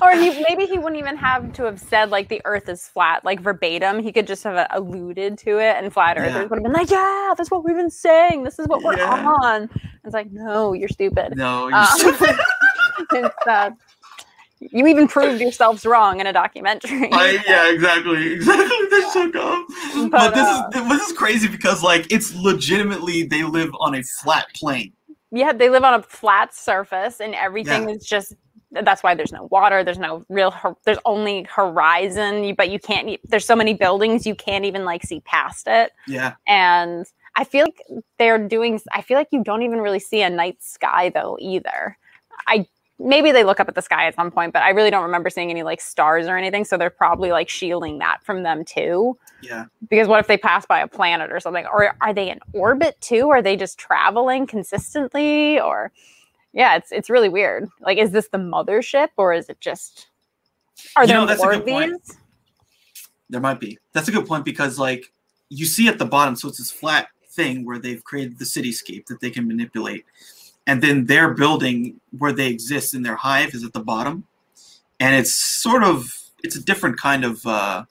Or 0.00 0.12
he 0.12 0.42
maybe 0.48 0.64
he 0.66 0.78
wouldn't 0.78 0.98
even 0.98 1.16
have 1.16 1.52
to 1.54 1.64
have 1.64 1.78
said 1.78 2.10
like 2.10 2.28
the 2.28 2.40
Earth 2.44 2.68
is 2.68 2.86
flat, 2.88 3.24
like 3.24 3.40
verbatim. 3.40 3.98
He 3.98 4.12
could 4.12 4.26
just 4.26 4.42
have 4.44 4.56
uh, 4.56 4.66
alluded 4.70 5.36
to 5.38 5.58
it, 5.58 5.76
and 5.76 5.92
flat 5.92 6.16
Yeah. 6.16 6.24
earthers 6.28 6.48
would 6.50 6.56
have 6.56 6.62
been 6.62 6.72
like, 6.72 6.90
"Yeah, 6.90 7.34
that's 7.36 7.50
what 7.50 7.64
we've 7.64 7.76
been 7.76 7.90
saying. 7.90 8.44
This 8.44 8.58
is 8.58 8.66
what 8.68 8.82
we're 8.82 8.96
Yeah. 8.96 9.24
on." 9.42 9.68
It's 10.04 10.14
like, 10.14 10.30
no, 10.32 10.72
you're 10.72 10.88
stupid. 10.88 11.36
no, 11.36 11.68
you 11.68 11.74
Um, 11.74 11.86
it's, 13.12 13.46
uh, 13.46 13.70
you 14.60 14.86
even 14.86 15.08
proved 15.08 15.40
yourselves 15.42 15.84
wrong 15.84 16.20
in 16.20 16.26
a 16.26 16.32
documentary. 16.32 17.10
I, 17.12 17.42
yeah, 17.46 17.70
exactly, 17.72 18.32
exactly. 18.34 18.68
So 19.12 19.30
dumb. 19.30 19.66
But, 19.94 20.10
But, 20.10 20.34
this 20.34 20.46
uh, 20.48 20.68
is 20.74 20.88
this 20.88 21.08
is 21.10 21.16
crazy 21.16 21.48
because 21.48 21.82
like 21.82 22.10
it's 22.10 22.34
legitimately 22.34 23.24
they 23.24 23.42
live 23.44 23.70
on 23.80 23.94
a 23.94 24.02
flat 24.22 24.46
plane. 24.54 24.92
yeah, 25.30 25.52
they 25.52 25.68
live 25.68 25.82
on 25.84 25.94
a 25.94 26.02
flat 26.02 26.54
surface, 26.54 27.20
and 27.20 27.34
everything 27.34 27.90
is 27.90 28.06
just. 28.06 28.34
That's 28.72 29.02
why 29.02 29.14
there's 29.14 29.32
no 29.32 29.48
water. 29.50 29.84
There's 29.84 29.98
no 29.98 30.24
real. 30.28 30.50
hor- 30.50 30.76
There's 30.84 30.98
only 31.04 31.42
horizon, 31.44 32.54
but 32.54 32.70
you 32.70 32.78
can't. 32.78 33.18
There's 33.24 33.44
so 33.44 33.54
many 33.54 33.74
buildings 33.74 34.26
you 34.26 34.34
can't 34.34 34.64
even 34.64 34.84
like 34.84 35.02
see 35.04 35.20
past 35.20 35.66
it. 35.68 35.92
Yeah, 36.06 36.34
And 36.46 37.04
I 37.36 37.44
feel 37.44 37.64
like 37.64 37.80
they're 38.18 38.38
doing. 38.48 38.80
I 38.92 39.02
feel 39.02 39.16
like 39.18 39.28
you 39.30 39.42
don't 39.44 39.62
even 39.62 39.80
really 39.80 39.98
see 40.00 40.22
a 40.22 40.30
night 40.30 40.62
sky 40.62 41.10
though 41.10 41.36
either. 41.40 41.96
I 42.46 42.66
maybe 42.98 43.32
they 43.32 43.42
look 43.44 43.58
up 43.58 43.68
at 43.68 43.74
the 43.74 43.82
sky 43.82 44.06
at 44.06 44.14
some 44.14 44.30
point, 44.30 44.52
but 44.52 44.62
I 44.62 44.70
really 44.70 44.90
don't 44.90 45.02
remember 45.02 45.28
seeing 45.28 45.50
any 45.50 45.62
like 45.62 45.80
stars 45.80 46.26
or 46.26 46.36
anything. 46.36 46.64
So 46.64 46.76
they're 46.76 46.88
probably 46.90 47.30
like 47.32 47.48
shielding 47.48 47.98
that 47.98 48.22
from 48.24 48.42
them 48.42 48.64
too. 48.64 49.18
yeah. 49.42 49.64
Because 49.90 50.06
what 50.08 50.20
if 50.20 50.28
they 50.28 50.36
pass 50.38 50.64
by 50.66 50.80
a 50.80 50.86
planet 50.86 51.32
or 51.32 51.40
something? 51.40 51.66
Or 51.66 51.96
are 52.00 52.14
they 52.14 52.30
in 52.30 52.38
orbit 52.52 53.00
too? 53.00 53.28
Are 53.30 53.42
they 53.42 53.56
just 53.56 53.76
traveling 53.78 54.46
consistently? 54.46 55.58
Or 55.60 55.90
yeah, 56.52 56.76
it's 56.76 56.92
it's 56.92 57.10
really 57.10 57.28
weird. 57.28 57.68
Like, 57.80 57.98
is 57.98 58.10
this 58.10 58.28
the 58.28 58.38
mothership 58.38 59.08
or 59.16 59.32
is 59.32 59.48
it 59.48 59.60
just 59.60 60.08
are 60.96 61.04
You 61.04 61.08
there 61.08 61.26
know, 61.26 61.36
more 61.36 61.52
of 61.52 61.66
point. 61.66 61.92
these? 62.06 62.16
There 63.30 63.40
might 63.40 63.60
be. 63.60 63.78
That's 63.92 64.08
a 64.08 64.12
good 64.12 64.26
point 64.26 64.44
because 64.44 64.78
like 64.78 65.12
you 65.48 65.64
see 65.66 65.88
at 65.88 65.98
the 65.98 66.06
bottom, 66.06 66.36
so 66.36 66.48
it's 66.48 66.58
this 66.58 66.70
flat 66.70 67.08
thing 67.28 67.64
where 67.64 67.78
they've 67.78 68.02
created 68.04 68.38
the 68.38 68.44
cityscape 68.44 69.06
that 69.06 69.20
they 69.20 69.30
can 69.30 69.46
manipulate, 69.48 70.04
and 70.66 70.82
then 70.82 71.06
their 71.06 71.32
building 71.32 72.00
where 72.18 72.32
they 72.32 72.48
exist 72.48 72.94
in 72.94 73.02
their 73.02 73.16
hive 73.16 73.54
is 73.54 73.64
at 73.64 73.72
the 73.72 73.80
bottom, 73.80 74.26
and 75.00 75.14
it's 75.14 75.34
sort 75.34 75.82
of 75.82 76.18
it's 76.44 76.56
a 76.56 76.62
different 76.62 76.98
kind 76.98 77.24
of 77.24 77.46
uh, 77.46 77.84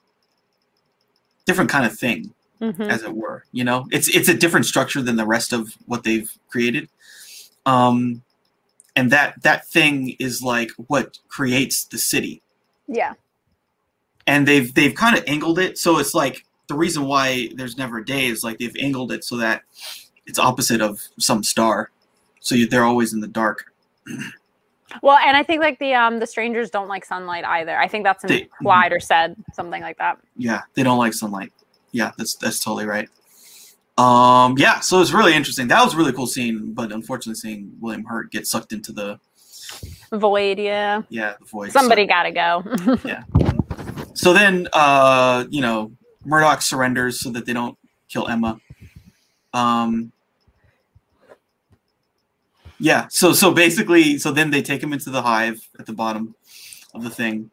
different 1.46 1.70
kind 1.70 1.86
of 1.86 1.98
thing. 1.98 2.34
Mhm. 2.62 2.92
as 2.92 3.02
it 3.02 3.16
were. 3.16 3.44
You 3.52 3.64
know, 3.64 3.88
it's 3.92 4.08
it's 4.16 4.30
a 4.30 4.36
different 4.36 4.68
structure 4.68 5.02
than 5.02 5.16
the 5.16 5.26
rest 5.26 5.52
of 5.52 5.76
what 5.88 6.04
they've 6.04 6.32
created. 6.48 6.90
Um, 7.66 8.22
and 8.96 9.12
that 9.12 9.42
that 9.44 9.68
thing 9.68 10.16
is 10.20 10.42
like 10.42 10.72
what 10.88 11.20
creates 11.30 11.86
the 11.86 11.98
city. 11.98 12.42
Yeah. 12.88 13.14
and 14.28 14.48
they've 14.48 14.74
they've 14.74 14.94
kind 14.96 15.18
of 15.18 15.24
angled 15.28 15.58
it 15.60 15.78
so 15.78 15.98
it's 16.00 16.14
like 16.14 16.46
the 16.68 16.76
reason 16.76 17.06
why 17.06 17.50
there's 17.56 17.78
never 17.78 17.98
a 18.00 18.06
day 18.06 18.26
is 18.28 18.44
like 18.44 18.58
they've 18.60 18.76
angled 18.80 19.12
it 19.12 19.24
so 19.24 19.38
that 19.38 19.62
it's 20.26 20.38
opposite 20.40 20.82
of 20.82 21.00
some 21.20 21.42
star 21.44 21.90
so 22.42 22.54
you, 22.56 22.68
they're 22.68 22.84
always 22.84 23.14
in 23.14 23.22
the 23.22 23.28
dark 23.28 23.66
Well, 25.02 25.18
and 25.26 25.38
I 25.38 25.44
think 25.44 25.62
like 25.62 25.80
the 25.80 25.94
um 25.94 26.20
the 26.20 26.28
strangers 26.28 26.70
don't 26.70 26.90
like 26.90 27.06
sunlight 27.06 27.46
either. 27.46 27.78
I 27.78 27.88
think 27.88 28.04
that's 28.04 28.24
They- 28.26 28.42
implied 28.60 28.92
or 28.92 29.00
said 29.00 29.38
something 29.54 29.82
like 29.82 29.98
that. 30.00 30.18
yeah 30.36 30.62
they 30.74 30.84
don't 30.84 30.98
like 30.98 31.14
sunlight 31.14 31.54
yeah 31.94 32.12
that's 32.18 32.36
that's 32.36 32.62
totally 32.62 32.86
right 32.86 33.08
um 34.02 34.58
yeah 34.58 34.80
so 34.80 35.00
it's 35.02 35.12
really 35.12 35.34
interesting 35.34 35.68
that 35.68 35.84
was 35.84 35.94
a 35.94 35.98
really 35.98 36.14
cool 36.14 36.28
scene 36.28 36.74
but 36.74 36.92
unfortunately 36.92 37.36
seeing 37.36 37.72
william 37.80 38.04
hurt 38.04 38.32
get 38.32 38.48
sucked 38.48 38.74
into 38.74 38.92
the 38.92 39.20
Void, 40.12 40.60
yeah. 40.60 41.04
yeah 41.10 41.36
the 41.40 41.46
void 41.46 41.72
Somebody 41.72 42.06
gotta 42.06 42.32
go. 42.32 42.64
Yeah. 43.06 43.24
So 44.14 44.34
then 44.34 44.68
uh 44.74 45.46
you 45.50 45.62
know 45.62 45.92
murdoch 46.26 46.62
surrenders 46.62 47.20
so 47.20 47.30
that 47.32 47.46
they 47.46 47.54
don't 47.54 47.78
kill 48.10 48.28
emma 48.28 48.60
um 49.54 50.12
yeah 52.80 53.08
so 53.10 53.32
so 53.32 53.54
basically 53.54 54.18
so 54.18 54.32
then 54.32 54.52
they 54.52 54.62
take 54.62 54.84
him 54.84 54.92
into 54.92 55.10
the 55.10 55.22
hive 55.22 55.68
at 55.80 55.86
the 55.86 55.94
bottom 55.94 56.36
of 56.94 57.04
the 57.04 57.10
thing 57.10 57.50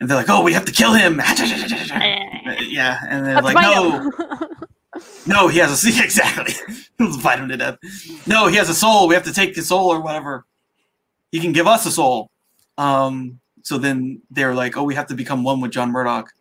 and 0.00 0.10
they're 0.10 0.16
like 0.16 0.28
oh 0.28 0.42
we 0.42 0.52
have 0.52 0.64
to 0.64 0.72
kill 0.72 0.92
him 0.92 1.18
yeah 2.60 2.98
and 3.08 3.24
they're 3.24 3.40
Let's 3.40 3.54
like 3.54 3.62
no. 3.62 4.10
no 5.26 5.48
he 5.48 5.58
has 5.58 5.70
a 5.70 5.76
see 5.92 6.02
exactly. 6.02 6.54
Let's 6.98 7.20
fight 7.20 7.38
him 7.38 7.48
to 7.48 7.56
death. 7.56 7.78
No 8.26 8.46
he 8.46 8.56
has 8.56 8.68
a 8.68 8.74
soul. 8.74 9.08
We 9.08 9.14
have 9.14 9.24
to 9.24 9.32
take 9.32 9.54
his 9.54 9.68
soul 9.68 9.92
or 9.92 10.00
whatever. 10.00 10.44
He 11.32 11.40
can 11.40 11.52
give 11.52 11.66
us 11.66 11.86
a 11.86 11.90
soul. 11.90 12.30
Um 12.78 13.40
so 13.62 13.78
then 13.78 14.22
they're 14.30 14.54
like 14.54 14.76
oh 14.76 14.84
we 14.84 14.94
have 14.94 15.06
to 15.08 15.14
become 15.14 15.42
one 15.44 15.60
with 15.60 15.72
john 15.72 15.90
murdoch. 15.90 16.32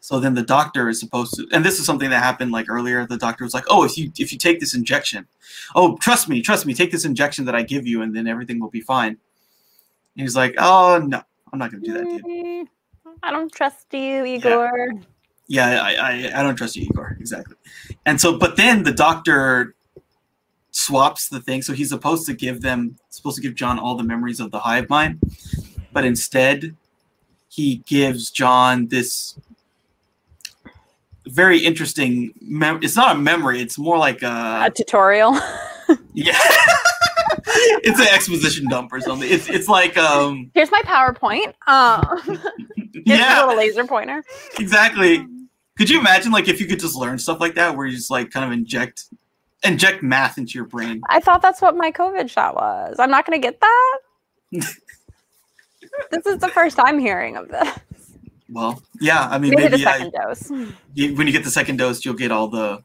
So 0.00 0.20
then 0.20 0.34
the 0.34 0.42
doctor 0.42 0.88
is 0.88 1.00
supposed 1.00 1.34
to 1.34 1.48
and 1.52 1.64
this 1.64 1.78
is 1.80 1.86
something 1.86 2.10
that 2.10 2.22
happened 2.22 2.52
like 2.52 2.68
earlier. 2.68 3.06
The 3.06 3.16
doctor 3.16 3.44
was 3.44 3.54
like 3.54 3.64
oh 3.68 3.84
if 3.84 3.96
you 3.98 4.12
if 4.18 4.32
you 4.32 4.38
take 4.38 4.60
this 4.60 4.74
injection 4.74 5.26
oh 5.74 5.96
trust 5.98 6.28
me 6.28 6.42
trust 6.42 6.66
me 6.66 6.74
take 6.74 6.92
this 6.92 7.04
injection 7.04 7.44
that 7.46 7.54
i 7.54 7.62
give 7.62 7.86
you 7.86 8.02
and 8.02 8.14
then 8.14 8.26
everything 8.26 8.60
will 8.60 8.70
be 8.70 8.80
fine. 8.80 9.16
And 10.16 10.22
he's 10.22 10.36
like 10.36 10.54
oh 10.58 10.98
no 11.04 11.22
i'm 11.52 11.58
not 11.58 11.70
gonna 11.70 11.82
do 11.82 11.92
that 11.94 12.04
dude. 12.04 12.24
Mm, 12.24 12.68
I 13.22 13.30
don't 13.32 13.52
trust 13.52 13.86
you, 13.92 14.24
Igor. 14.24 14.92
yeah 15.48 15.80
I, 15.82 15.94
I 15.94 16.40
i 16.40 16.42
don't 16.42 16.56
trust 16.56 16.76
you 16.76 16.82
igor. 16.84 17.16
Exactly 17.20 17.56
and 18.06 18.18
so 18.20 18.38
but 18.38 18.56
then 18.56 18.84
the 18.84 18.92
doctor 18.92 19.74
swaps 20.70 21.28
the 21.28 21.40
thing 21.40 21.60
so 21.60 21.72
he's 21.74 21.90
supposed 21.90 22.24
to 22.26 22.32
give 22.32 22.62
them 22.62 22.96
supposed 23.10 23.36
to 23.36 23.42
give 23.42 23.54
john 23.54 23.78
all 23.78 23.94
the 23.96 24.04
memories 24.04 24.40
of 24.40 24.50
the 24.52 24.60
hive 24.60 24.88
mind 24.88 25.18
but 25.92 26.04
instead 26.04 26.74
he 27.48 27.76
gives 27.86 28.30
john 28.30 28.86
this 28.88 29.38
very 31.26 31.58
interesting 31.58 32.32
mem- 32.40 32.80
it's 32.82 32.96
not 32.96 33.16
a 33.16 33.18
memory 33.18 33.60
it's 33.60 33.78
more 33.78 33.98
like 33.98 34.22
a 34.22 34.62
A 34.66 34.70
tutorial. 34.70 35.32
yeah 36.14 36.38
it's 37.82 37.98
an 37.98 38.06
exposition 38.08 38.68
dump 38.68 38.92
or 38.92 39.00
something 39.00 39.28
it's 39.30 39.48
it's 39.48 39.66
like 39.68 39.96
um 39.96 40.50
Here's 40.54 40.70
my 40.70 40.82
PowerPoint. 40.84 41.54
Uh, 41.66 42.16
here's 42.26 42.40
yeah 43.06 43.38
a 43.38 43.46
little 43.46 43.56
laser 43.56 43.84
pointer. 43.86 44.22
exactly 44.58 45.26
could 45.76 45.90
you 45.90 45.98
imagine 46.00 46.32
like 46.32 46.48
if 46.48 46.60
you 46.60 46.66
could 46.66 46.80
just 46.80 46.94
learn 46.96 47.18
stuff 47.18 47.40
like 47.40 47.54
that 47.54 47.76
where 47.76 47.86
you 47.86 47.96
just 47.96 48.10
like 48.10 48.30
kind 48.30 48.44
of 48.44 48.52
inject 48.52 49.04
inject 49.64 50.02
math 50.02 50.38
into 50.38 50.52
your 50.54 50.64
brain 50.66 51.00
I 51.08 51.20
thought 51.20 51.42
that's 51.42 51.60
what 51.62 51.76
my 51.76 51.90
COVID 51.90 52.28
shot 52.30 52.54
was. 52.54 52.96
I'm 52.98 53.10
not 53.10 53.26
gonna 53.26 53.38
get 53.38 53.60
that. 53.60 53.98
this 54.52 56.26
is 56.26 56.38
the 56.38 56.48
first 56.48 56.76
time 56.76 56.98
hearing 56.98 57.36
of 57.36 57.48
this. 57.48 57.68
well 58.50 58.82
yeah 59.00 59.28
i 59.30 59.38
mean 59.38 59.50
Maybe, 59.50 59.62
maybe, 59.76 59.82
the 59.84 59.88
I- 59.90 60.66
you, 60.94 61.14
when 61.16 61.26
you 61.26 61.32
get 61.32 61.44
the 61.44 61.50
second 61.50 61.76
dose 61.78 62.04
you'll 62.04 62.14
get 62.14 62.30
all 62.30 62.48
the 62.48 62.82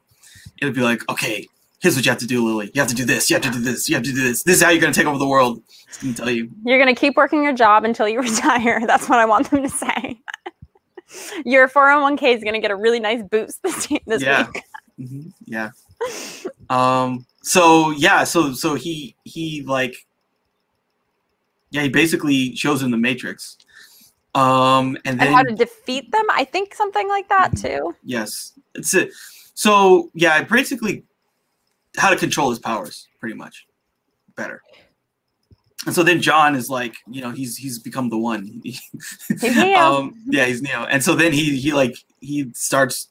it'll 0.62 0.74
be 0.74 0.82
like 0.82 1.08
okay 1.10 1.48
here's 1.82 1.96
what 1.96 2.06
you 2.06 2.12
have 2.12 2.20
to 2.20 2.28
do 2.28 2.44
lily 2.46 2.72
you 2.74 2.82
have 2.82 2.90
to 2.90 2.96
do 2.96 3.06
this 3.06 3.30
you 3.30 3.36
have 3.36 3.44
to 3.44 3.52
do 3.52 3.60
this 3.60 3.88
you 3.90 3.96
have 3.96 4.04
to 4.04 4.12
do 4.12 4.22
this 4.24 4.44
this 4.44 4.56
is 4.58 4.64
how 4.64 4.70
you're 4.70 4.82
going 4.82 4.94
to 4.94 5.00
take 5.00 5.08
over 5.08 5.18
the 5.20 5.28
world 5.28 5.62
it's 5.88 6.02
going 6.02 6.14
to 6.14 6.22
tell 6.22 6.32
you 6.32 6.50
You're 6.66 6.80
gonna 6.80 6.96
keep 6.96 7.16
working 7.18 7.44
your 7.44 7.54
job 7.54 7.84
until 7.84 8.08
you 8.08 8.22
retire. 8.30 8.82
That's 8.88 9.10
what 9.10 9.20
I 9.20 9.26
want 9.26 9.50
them 9.52 9.62
to 9.62 9.70
say. 9.70 10.20
Your 11.46 11.68
401k 11.68 12.36
is 12.36 12.44
gonna 12.44 12.60
get 12.60 12.72
a 12.72 12.76
really 12.76 13.00
nice 13.00 13.22
boost 13.24 13.62
this 13.64 13.88
this 14.08 14.22
Yeah. 14.24 14.48
week. 14.48 14.64
Mhm, 15.00 15.32
yeah 15.46 15.70
um 16.70 17.26
so 17.42 17.92
yeah 17.92 18.24
so 18.24 18.54
so 18.54 18.76
he 18.76 19.16
he 19.24 19.62
like 19.64 19.96
yeah 21.72 21.82
he 21.84 21.90
basically 21.90 22.56
shows 22.56 22.82
him 22.84 22.92
the 22.92 22.98
matrix 22.98 23.58
um 24.36 24.98
and 25.06 25.20
then 25.20 25.28
And 25.28 25.36
how 25.36 25.44
to 25.44 25.56
defeat 25.56 26.12
them? 26.12 26.26
I 26.32 26.44
think 26.46 26.74
something 26.76 27.08
like 27.10 27.28
that 27.30 27.52
Mhm. 27.54 27.62
too. 27.62 27.96
Yes, 28.04 28.54
it's 28.76 28.94
it. 28.94 29.12
So 29.54 30.10
yeah, 30.14 30.44
basically, 30.44 31.04
how 31.98 32.10
to 32.10 32.16
control 32.16 32.50
his 32.50 32.60
powers, 32.60 33.08
pretty 33.20 33.36
much, 33.36 33.66
better. 34.36 34.62
And 35.86 35.96
so 35.96 36.04
then 36.04 36.22
John 36.22 36.54
is 36.56 36.70
like, 36.70 36.96
you 37.10 37.22
know, 37.22 37.32
he's 37.32 37.58
he's 37.58 37.80
become 37.80 38.10
the 38.10 38.18
one. 38.18 38.62
He's 38.64 38.82
Neo. 39.56 39.80
um, 39.80 40.14
yeah, 40.28 40.46
he's 40.46 40.62
Neo, 40.62 40.84
and 40.86 41.04
so 41.04 41.16
then 41.16 41.34
he 41.34 41.58
he 41.58 41.74
like 41.74 41.96
he 42.20 42.52
starts 42.54 43.08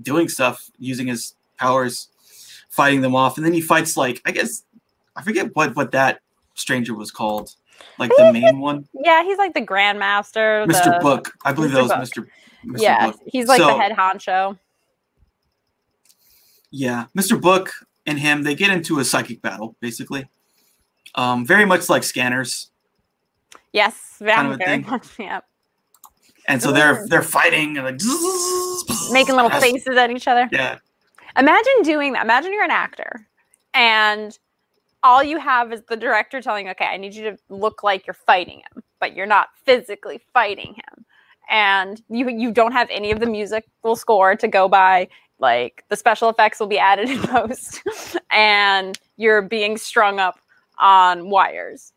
doing 0.00 0.28
stuff 0.28 0.70
using 0.78 1.08
his 1.08 1.34
powers, 1.58 2.08
fighting 2.68 3.00
them 3.00 3.16
off, 3.16 3.36
and 3.36 3.44
then 3.44 3.52
he 3.52 3.60
fights 3.60 3.96
like 3.96 4.22
I 4.24 4.30
guess 4.30 4.62
I 5.16 5.22
forget 5.22 5.56
what 5.56 5.74
what 5.74 5.90
that 5.90 6.20
stranger 6.54 6.94
was 6.94 7.10
called, 7.10 7.56
like 7.98 8.12
the 8.16 8.32
main 8.32 8.60
one, 8.60 8.86
Yeah, 8.94 9.24
he's 9.24 9.38
like 9.38 9.54
the 9.54 9.62
grandmaster. 9.62 10.66
Mr. 10.66 10.84
the- 10.84 10.98
Book. 11.02 11.32
I 11.44 11.52
believe 11.52 11.72
Mr. 11.72 11.88
that 11.88 11.98
was 12.00 12.10
Book. 12.12 12.26
Mr. 12.64 12.74
Mr. 12.76 12.80
Yeah, 12.80 13.06
Book. 13.06 13.20
he's 13.26 13.48
like 13.48 13.60
the 13.60 13.74
head 13.76 13.90
honcho. 13.92 14.56
Yeah, 16.70 17.06
Mr. 17.16 17.40
Book 17.40 17.72
and 18.06 18.18
him, 18.18 18.42
they 18.42 18.54
get 18.54 18.70
into 18.70 18.98
a 18.98 19.04
psychic 19.04 19.40
battle, 19.42 19.76
basically. 19.80 20.26
Um, 21.14 21.46
very 21.46 21.64
much 21.64 21.88
like 21.88 22.02
scanners. 22.02 22.70
Yes, 23.72 24.16
very, 24.20 24.34
kind 24.34 24.48
of 24.48 24.54
a 24.54 24.56
very 24.56 24.82
thing. 24.82 24.90
much. 24.90 25.18
Yeah, 25.18 25.40
And 26.48 26.62
so 26.62 26.72
they're 26.72 27.06
they're 27.08 27.22
fighting 27.22 27.76
and 27.76 27.84
like 27.84 28.00
making 29.10 29.34
little 29.34 29.50
faces 29.50 29.96
at 29.96 30.10
each 30.10 30.28
other. 30.28 30.48
Yeah. 30.52 30.78
Imagine 31.36 31.82
doing 31.82 32.12
that. 32.12 32.24
Imagine 32.24 32.52
you're 32.52 32.64
an 32.64 32.70
actor, 32.70 33.26
and 33.74 34.38
all 35.02 35.22
you 35.22 35.38
have 35.38 35.72
is 35.72 35.82
the 35.88 35.96
director 35.96 36.40
telling, 36.40 36.68
"Okay, 36.68 36.86
I 36.86 36.96
need 36.96 37.14
you 37.14 37.30
to 37.30 37.38
look 37.48 37.82
like 37.82 38.06
you're 38.06 38.14
fighting 38.14 38.60
him, 38.60 38.82
but 39.00 39.16
you're 39.16 39.26
not 39.26 39.48
physically 39.64 40.20
fighting 40.32 40.74
him." 40.74 41.04
And 41.50 42.00
you 42.08 42.28
you 42.30 42.52
don't 42.52 42.72
have 42.72 42.88
any 42.90 43.10
of 43.10 43.18
the 43.20 43.26
musical 43.26 43.96
score 43.96 44.36
to 44.36 44.48
go 44.48 44.68
by. 44.68 45.08
Like 45.40 45.84
the 45.88 45.96
special 45.96 46.28
effects 46.28 46.60
will 46.60 46.68
be 46.68 46.78
added 46.78 47.10
in 47.14 47.20
post, 47.22 47.82
and 48.30 48.96
you're 49.16 49.42
being 49.42 49.76
strung 49.76 50.20
up 50.20 50.38
on 50.78 51.30
wires. 51.30 51.92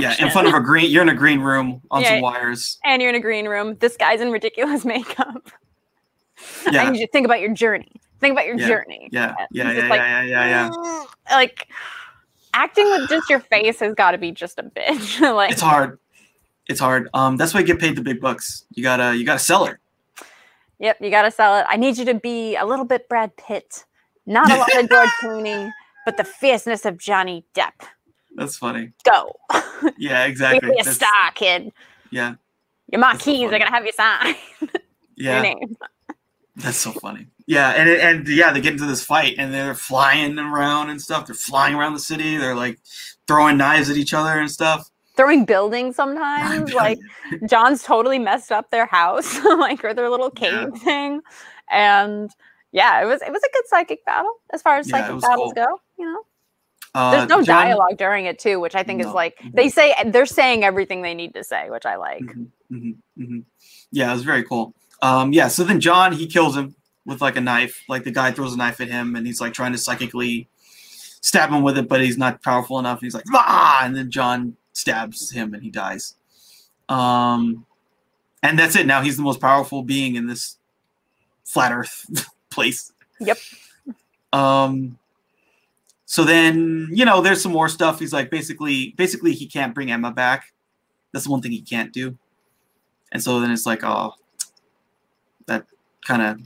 Yeah, 0.00 0.14
in 0.18 0.30
front 0.30 0.46
of 0.48 0.54
a 0.54 0.60
green 0.60 0.90
you're 0.90 1.02
in 1.02 1.08
a 1.08 1.14
green 1.14 1.40
room 1.40 1.80
on 1.90 2.02
Yeah. 2.02 2.08
some 2.10 2.20
wires. 2.20 2.78
and 2.84 3.00
you're 3.00 3.08
in 3.08 3.14
a 3.16 3.20
green 3.20 3.48
room. 3.48 3.76
This 3.80 3.96
guy's 3.96 4.20
in 4.20 4.30
ridiculous 4.30 4.84
makeup. 4.94 5.50
I 6.66 6.70
Yeah. 6.70 6.90
need 6.90 7.00
you 7.00 7.06
to 7.06 7.12
think 7.12 7.24
about 7.24 7.40
your 7.40 7.52
journey. 7.54 7.90
Think 8.20 8.32
about 8.32 8.46
your 8.46 8.58
Yeah. 8.58 8.68
journey. 8.68 9.08
Yeah. 9.12 9.34
And 9.38 9.48
Yeah, 9.50 9.72
yeah, 9.72 9.88
like, 9.88 9.98
yeah, 10.00 10.22
yeah, 10.22 10.46
yeah, 10.46 10.70
yeah. 10.74 11.04
Like 11.30 11.68
acting 12.54 12.84
with 12.90 13.08
just 13.08 13.30
your 13.30 13.40
face 13.40 13.80
has 13.80 13.94
got 13.94 14.10
to 14.12 14.18
be 14.18 14.30
just 14.30 14.58
a 14.58 14.62
bitch. 14.64 15.20
like 15.34 15.52
It's 15.52 15.60
hard. 15.62 15.98
It's 16.66 16.80
hard. 16.80 17.08
Um, 17.14 17.36
that's 17.38 17.54
why 17.54 17.60
you 17.60 17.66
get 17.66 17.78
paid 17.78 17.96
the 17.96 18.02
big 18.02 18.20
bucks. 18.20 18.66
You 18.74 18.82
gotta 18.82 19.16
you 19.16 19.24
gotta 19.24 19.38
sell 19.38 19.64
it. 19.64 19.78
Yep, 20.80 20.98
you 21.00 21.10
got 21.10 21.22
to 21.22 21.30
sell 21.32 21.56
it. 21.58 21.66
I 21.68 21.76
need 21.76 21.98
you 21.98 22.04
to 22.04 22.14
be 22.14 22.54
a 22.54 22.64
little 22.64 22.84
bit 22.84 23.08
Brad 23.08 23.36
Pitt, 23.36 23.84
not 24.26 24.48
a 24.48 24.54
lot 24.56 24.68
of 24.76 24.88
George 24.90 25.08
Clooney, 25.20 25.72
but 26.04 26.16
the 26.16 26.22
fierceness 26.22 26.84
of 26.84 26.98
Johnny 26.98 27.44
Depp. 27.52 27.72
That's 28.38 28.56
funny. 28.56 28.92
Go, 29.04 29.34
Yeah, 29.98 30.24
exactly. 30.26 30.70
be 30.70 30.78
a 30.80 30.84
star, 30.84 31.32
kid. 31.34 31.72
Yeah. 32.10 32.36
Your 32.90 33.00
That's 33.00 33.24
so 33.24 33.32
are 33.32 33.50
gonna 33.50 33.70
have 33.70 33.84
you 33.84 33.92
sign 33.92 34.34
your 34.60 34.70
Yeah. 35.16 35.42
name. 35.42 35.76
That's 36.56 36.78
so 36.78 36.92
funny. 36.92 37.26
Yeah, 37.46 37.70
and 37.70 37.88
and 37.88 38.28
yeah, 38.28 38.52
they 38.52 38.60
get 38.60 38.72
into 38.74 38.86
this 38.86 39.02
fight 39.02 39.34
and 39.38 39.52
they're 39.52 39.74
flying 39.74 40.38
around 40.38 40.90
and 40.90 41.00
stuff. 41.00 41.26
They're 41.26 41.34
flying 41.34 41.74
around 41.74 41.94
the 41.94 42.00
city. 42.00 42.36
They're 42.36 42.54
like 42.54 42.78
throwing 43.26 43.56
knives 43.56 43.90
at 43.90 43.96
each 43.96 44.14
other 44.14 44.38
and 44.38 44.50
stuff. 44.50 44.88
Throwing 45.16 45.44
buildings 45.44 45.96
sometimes, 45.96 46.72
like 46.74 46.98
John's 47.48 47.82
totally 47.82 48.18
messed 48.18 48.52
up 48.52 48.70
their 48.70 48.86
house, 48.86 49.42
like 49.44 49.84
or 49.84 49.94
their 49.94 50.10
little 50.10 50.30
cave 50.30 50.52
Yeah. 50.52 50.78
thing, 50.84 51.20
and 51.70 52.30
yeah, 52.72 53.02
it 53.02 53.06
was 53.06 53.20
it 53.22 53.32
was 53.32 53.42
a 53.42 53.52
good 53.52 53.64
psychic 53.66 54.04
battle 54.04 54.34
as 54.52 54.62
far 54.62 54.76
as 54.76 54.88
Yeah, 54.88 54.98
psychic 54.98 55.20
battles 55.22 55.52
cool. 55.54 55.64
go. 55.64 55.80
You 55.98 56.06
know, 56.06 56.20
uh, 56.98 57.10
there's 57.12 57.28
no 57.28 57.42
John- 57.42 57.66
dialogue 57.66 57.96
during 57.98 58.26
it 58.26 58.38
too, 58.38 58.58
which 58.60 58.74
I 58.74 58.82
think 58.82 59.00
is 59.00 59.06
like 59.08 59.38
Mhm. 59.38 59.54
they 59.54 59.68
say 59.68 59.94
they're 60.06 60.26
saying 60.26 60.64
everything 60.64 61.02
they 61.02 61.14
need 61.14 61.34
to 61.34 61.44
say, 61.44 61.70
which 61.70 61.86
I 61.86 61.96
like. 61.96 62.22
Mhm, 62.22 62.46
mhm, 62.70 62.96
mhm. 63.18 63.44
Yeah, 63.90 64.10
it 64.10 64.14
was 64.14 64.24
very 64.24 64.42
cool. 64.44 64.74
Um, 65.02 65.32
yeah, 65.32 65.48
so 65.48 65.64
then 65.64 65.80
John 65.80 66.12
he 66.12 66.26
kills 66.26 66.56
him 66.56 66.74
with 67.06 67.20
like 67.20 67.36
a 67.36 67.40
knife. 67.40 67.82
Like 67.88 68.04
the 68.04 68.10
guy 68.10 68.30
throws 68.32 68.54
a 68.54 68.56
knife 68.56 68.80
at 68.80 68.88
him, 68.88 69.16
and 69.16 69.26
he's 69.26 69.40
like 69.40 69.52
trying 69.52 69.72
to 69.72 69.78
psychically 69.78 70.48
stab 71.20 71.50
him 71.50 71.62
with 71.62 71.78
it, 71.78 71.88
but 71.88 72.00
he's 72.00 72.18
not 72.18 72.42
powerful 72.42 72.78
enough. 72.78 72.98
And 72.98 73.06
he's 73.06 73.14
like, 73.14 73.24
ah! 73.34 73.80
and 73.84 73.94
then 73.96 74.10
John 74.10 74.56
stabs 74.72 75.30
him, 75.30 75.54
and 75.54 75.62
he 75.62 75.70
dies. 75.70 76.14
Um, 76.88 77.66
and 78.42 78.58
that's 78.58 78.76
it. 78.76 78.86
Now 78.86 79.02
he's 79.02 79.16
the 79.16 79.22
most 79.22 79.40
powerful 79.40 79.82
being 79.82 80.14
in 80.16 80.26
this 80.26 80.58
flat 81.44 81.72
Earth 81.72 82.06
place. 82.50 82.92
Yep. 83.20 83.38
Um. 84.32 84.98
So 86.10 86.24
then, 86.24 86.88
you 86.90 87.04
know, 87.04 87.20
there's 87.20 87.42
some 87.42 87.52
more 87.52 87.68
stuff. 87.68 87.98
He's 87.98 88.14
like, 88.14 88.30
basically, 88.30 88.94
basically, 88.96 89.34
he 89.34 89.46
can't 89.46 89.74
bring 89.74 89.90
Emma 89.90 90.10
back. 90.10 90.54
That's 91.12 91.26
the 91.26 91.30
one 91.30 91.42
thing 91.42 91.52
he 91.52 91.60
can't 91.60 91.92
do. 91.92 92.16
And 93.12 93.22
so 93.22 93.40
then 93.40 93.50
it's 93.50 93.66
like, 93.66 93.84
oh, 93.84 94.14
that 95.44 95.66
kind 96.06 96.22
of 96.22 96.40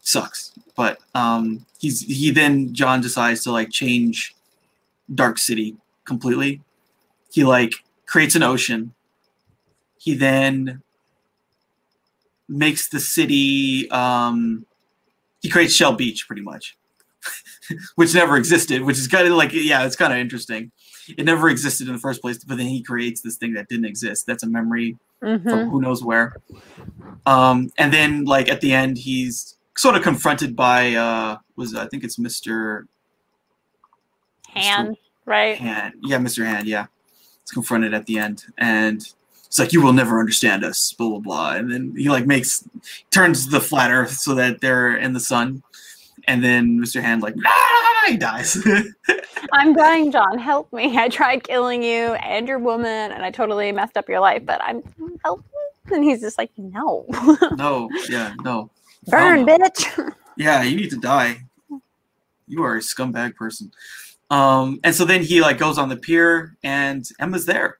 sucks. 0.00 0.52
But 0.76 0.98
um, 1.16 1.66
he's 1.80 2.02
he 2.02 2.30
then 2.30 2.72
John 2.72 3.00
decides 3.00 3.42
to 3.42 3.50
like 3.50 3.70
change 3.70 4.32
Dark 5.12 5.38
City 5.38 5.76
completely. 6.04 6.62
He 7.32 7.42
like 7.42 7.72
creates 8.06 8.36
an 8.36 8.44
ocean. 8.44 8.94
He 9.98 10.14
then 10.14 10.82
makes 12.48 12.88
the 12.88 13.00
city. 13.00 13.90
Um, 13.90 14.66
he 15.42 15.48
creates 15.48 15.74
Shell 15.74 15.94
Beach 15.94 16.28
pretty 16.28 16.42
much, 16.42 16.76
which 17.96 18.14
never 18.14 18.36
existed. 18.36 18.82
Which 18.82 18.98
is 18.98 19.08
kind 19.08 19.26
of 19.26 19.34
like 19.34 19.52
yeah, 19.52 19.84
it's 19.84 19.96
kind 19.96 20.12
of 20.12 20.18
interesting. 20.18 20.70
It 21.16 21.24
never 21.24 21.48
existed 21.48 21.88
in 21.88 21.94
the 21.94 22.00
first 22.00 22.20
place, 22.20 22.44
but 22.44 22.56
then 22.56 22.66
he 22.66 22.82
creates 22.82 23.20
this 23.20 23.36
thing 23.36 23.54
that 23.54 23.68
didn't 23.68 23.86
exist. 23.86 24.26
That's 24.26 24.42
a 24.42 24.46
memory 24.48 24.96
Mhm. 25.22 25.42
from 25.42 25.70
who 25.70 25.80
knows 25.80 26.02
where. 26.04 26.34
Um, 27.26 27.70
and 27.76 27.92
then 27.92 28.24
like 28.24 28.48
at 28.48 28.60
the 28.60 28.72
end, 28.72 28.96
he's 28.98 29.56
sort 29.76 29.96
of 29.96 30.02
confronted 30.02 30.54
by 30.56 30.94
uh, 30.94 31.38
was 31.56 31.74
I 31.74 31.86
think 31.86 32.04
it's 32.04 32.18
Mister 32.18 32.86
Hand, 34.48 34.96
right? 35.26 35.56
Hand. 35.58 35.94
Yeah, 36.02 36.18
Mister 36.18 36.44
Hand. 36.44 36.66
Yeah, 36.66 36.86
it's 37.42 37.52
confronted 37.52 37.94
at 37.94 38.06
the 38.06 38.18
end, 38.18 38.44
and 38.58 39.06
it's 39.46 39.58
like 39.58 39.72
you 39.72 39.82
will 39.82 39.92
never 39.92 40.18
understand 40.20 40.64
us. 40.64 40.92
Blah 40.92 41.08
blah 41.08 41.18
blah. 41.18 41.52
And 41.54 41.70
then 41.72 41.94
he 41.96 42.08
like 42.08 42.26
makes 42.26 42.64
turns 43.10 43.48
the 43.48 43.60
flat 43.60 43.90
Earth 43.90 44.12
so 44.12 44.34
that 44.34 44.60
they're 44.60 44.96
in 44.96 45.12
the 45.12 45.20
sun, 45.20 45.62
and 46.26 46.42
then 46.42 46.80
Mister 46.80 47.00
Hand 47.00 47.22
like 47.22 47.34
ah, 47.44 48.04
he 48.06 48.16
dies. 48.16 48.58
I'm 49.52 49.74
dying, 49.74 50.12
John. 50.12 50.38
Help 50.38 50.72
me. 50.72 50.98
I 50.98 51.08
tried 51.08 51.44
killing 51.44 51.82
you 51.82 52.14
and 52.14 52.46
your 52.46 52.58
woman, 52.58 53.12
and 53.12 53.24
I 53.24 53.30
totally 53.30 53.72
messed 53.72 53.96
up 53.96 54.08
your 54.08 54.20
life, 54.20 54.44
but 54.44 54.60
I'm 54.62 54.82
help 55.24 55.40
me. 55.40 55.94
And 55.96 56.04
he's 56.04 56.20
just 56.20 56.38
like, 56.38 56.50
no. 56.56 57.06
no, 57.56 57.88
yeah, 58.08 58.34
no. 58.44 58.70
Burn, 59.06 59.44
bitch. 59.44 60.14
Yeah, 60.36 60.62
you 60.62 60.76
need 60.76 60.90
to 60.90 60.96
die. 60.96 61.42
You 62.46 62.62
are 62.62 62.76
a 62.76 62.80
scumbag 62.80 63.34
person. 63.34 63.72
Um, 64.30 64.78
and 64.84 64.94
so 64.94 65.04
then 65.04 65.22
he 65.22 65.40
like 65.40 65.58
goes 65.58 65.78
on 65.78 65.88
the 65.88 65.96
pier, 65.96 66.56
and 66.62 67.04
Emma's 67.18 67.46
there. 67.46 67.78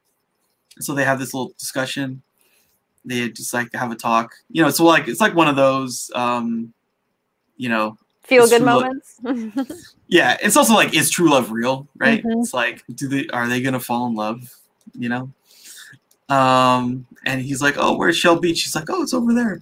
So 0.80 0.94
they 0.94 1.04
have 1.04 1.18
this 1.18 1.32
little 1.32 1.52
discussion. 1.58 2.22
They 3.04 3.28
just 3.30 3.54
like 3.54 3.72
have 3.74 3.92
a 3.92 3.96
talk. 3.96 4.34
You 4.50 4.62
know, 4.62 4.70
so 4.70 4.84
like 4.84 5.08
it's 5.08 5.20
like 5.20 5.34
one 5.34 5.48
of 5.48 5.56
those, 5.56 6.10
um, 6.14 6.72
you 7.56 7.68
know, 7.68 7.96
Feel 8.30 8.48
good 8.48 8.62
moments. 8.62 9.20
yeah. 10.08 10.36
It's 10.42 10.56
also 10.56 10.72
like 10.74 10.94
is 10.94 11.10
true 11.10 11.28
love 11.30 11.50
real, 11.50 11.86
right? 11.96 12.22
Mhm. 12.24 12.40
It's 12.40 12.54
like 12.54 12.82
do 12.94 13.06
they 13.08 13.26
are 13.28 13.46
they 13.48 13.60
gonna 13.60 13.80
fall 13.80 14.06
in 14.06 14.14
love? 14.14 14.40
You 14.98 15.08
know. 15.10 15.30
Um, 16.34 17.06
and 17.26 17.42
he's 17.42 17.60
like, 17.60 17.74
"Oh, 17.76 17.96
where's 17.96 18.16
Shell 18.16 18.38
Beach?" 18.38 18.58
She's 18.58 18.74
like, 18.76 18.88
"Oh, 18.88 19.02
it's 19.02 19.12
over 19.12 19.34
there." 19.34 19.60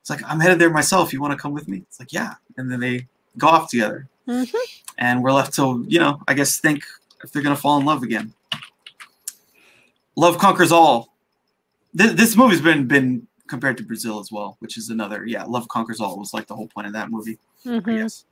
It's 0.00 0.08
like, 0.10 0.22
"I'm 0.24 0.40
headed 0.40 0.58
there 0.58 0.70
myself. 0.70 1.12
You 1.12 1.20
want 1.20 1.32
to 1.32 1.38
come 1.38 1.52
with 1.52 1.68
me?" 1.68 1.78
It's 1.86 2.00
like, 2.00 2.12
"Yeah." 2.12 2.34
And 2.56 2.72
then 2.72 2.80
they 2.80 3.06
go 3.36 3.46
off 3.46 3.70
together. 3.70 4.08
Mhm. 4.26 4.52
and 4.98 5.22
we're 5.22 5.32
left 5.32 5.54
to 5.54 5.86
you 5.88 5.98
know 5.98 6.20
i 6.28 6.34
guess 6.34 6.58
think 6.58 6.84
if 7.24 7.32
they're 7.32 7.40
gonna 7.40 7.56
fall 7.56 7.78
in 7.78 7.86
love 7.86 8.02
again 8.02 8.34
love 10.16 10.36
conquers 10.36 10.70
all 10.70 11.14
this, 11.94 12.12
this 12.12 12.36
movie's 12.36 12.60
been 12.60 12.86
been 12.86 13.26
compared 13.46 13.78
to 13.78 13.82
brazil 13.84 14.20
as 14.20 14.30
well 14.30 14.56
which 14.58 14.76
is 14.76 14.90
another 14.90 15.24
yeah 15.24 15.44
love 15.44 15.66
conquers 15.68 15.98
all 15.98 16.18
was 16.18 16.34
like 16.34 16.46
the 16.46 16.54
whole 16.54 16.68
point 16.68 16.86
of 16.86 16.92
that 16.92 17.10
movie 17.10 17.38
i 17.68 17.72
Mhm. 17.80 17.98
guess 18.02 18.24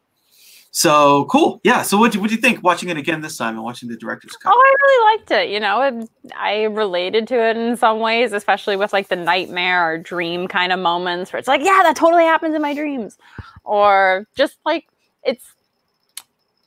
so 0.71 1.25
cool 1.27 1.61
yeah 1.65 1.81
so 1.83 1.97
what 1.97 2.13
do 2.13 2.19
you 2.21 2.37
think 2.37 2.63
watching 2.63 2.89
it 2.91 2.97
again 2.99 3.21
this 3.23 3.37
time 3.39 3.55
and 3.55 3.63
watching 3.65 3.89
the 3.89 3.97
director's 3.97 4.37
cut 4.37 4.53
Oh, 4.55 4.61
I 4.61 4.75
really 4.85 5.17
liked 5.17 5.31
it. 5.31 5.49
You 5.51 5.59
know, 5.61 5.81
it, 5.81 6.11
I 6.37 6.65
related 6.65 7.27
to 7.29 7.35
it 7.43 7.57
in 7.57 7.77
some 7.79 7.99
ways, 8.01 8.33
especially 8.33 8.77
with 8.77 8.93
like 8.93 9.09
the 9.09 9.17
nightmare 9.17 9.91
or 9.91 9.97
dream 9.99 10.47
kind 10.49 10.73
of 10.73 10.79
moments 10.79 11.33
where 11.33 11.39
it's 11.39 11.49
like, 11.49 11.63
yeah, 11.63 11.81
that 11.83 11.97
totally 11.97 12.25
happens 12.25 12.55
in 12.55 12.61
my 12.61 12.75
dreams. 12.75 13.17
Or 13.65 14.27
just 14.37 14.59
like, 14.67 14.87
it's, 15.25 15.45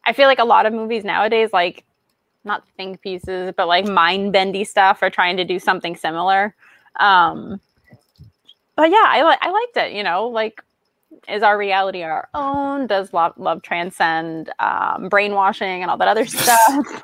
I 0.05 0.13
feel 0.13 0.27
like 0.27 0.39
a 0.39 0.43
lot 0.45 0.65
of 0.65 0.73
movies 0.73 1.03
nowadays, 1.03 1.51
like, 1.53 1.85
not 2.43 2.63
think 2.77 3.01
pieces, 3.01 3.53
but 3.55 3.67
like 3.67 3.85
mind 3.85 4.33
bendy 4.33 4.63
stuff 4.63 5.03
are 5.03 5.11
trying 5.11 5.37
to 5.37 5.45
do 5.45 5.59
something 5.59 5.95
similar. 5.95 6.55
Um, 6.99 7.61
but 8.75 8.89
yeah, 8.89 9.05
I, 9.05 9.23
li- 9.23 9.37
I 9.39 9.49
liked 9.51 9.77
it, 9.77 9.93
you 9.95 10.01
know, 10.03 10.27
like, 10.27 10.63
is 11.27 11.43
our 11.43 11.57
reality 11.57 12.03
our 12.03 12.29
own? 12.33 12.87
Does 12.87 13.13
love, 13.13 13.33
love 13.37 13.61
transcend 13.61 14.51
um, 14.59 15.09
brainwashing 15.09 15.81
and 15.81 15.91
all 15.91 15.97
that 15.97 16.07
other 16.07 16.25
stuff? 16.27 17.03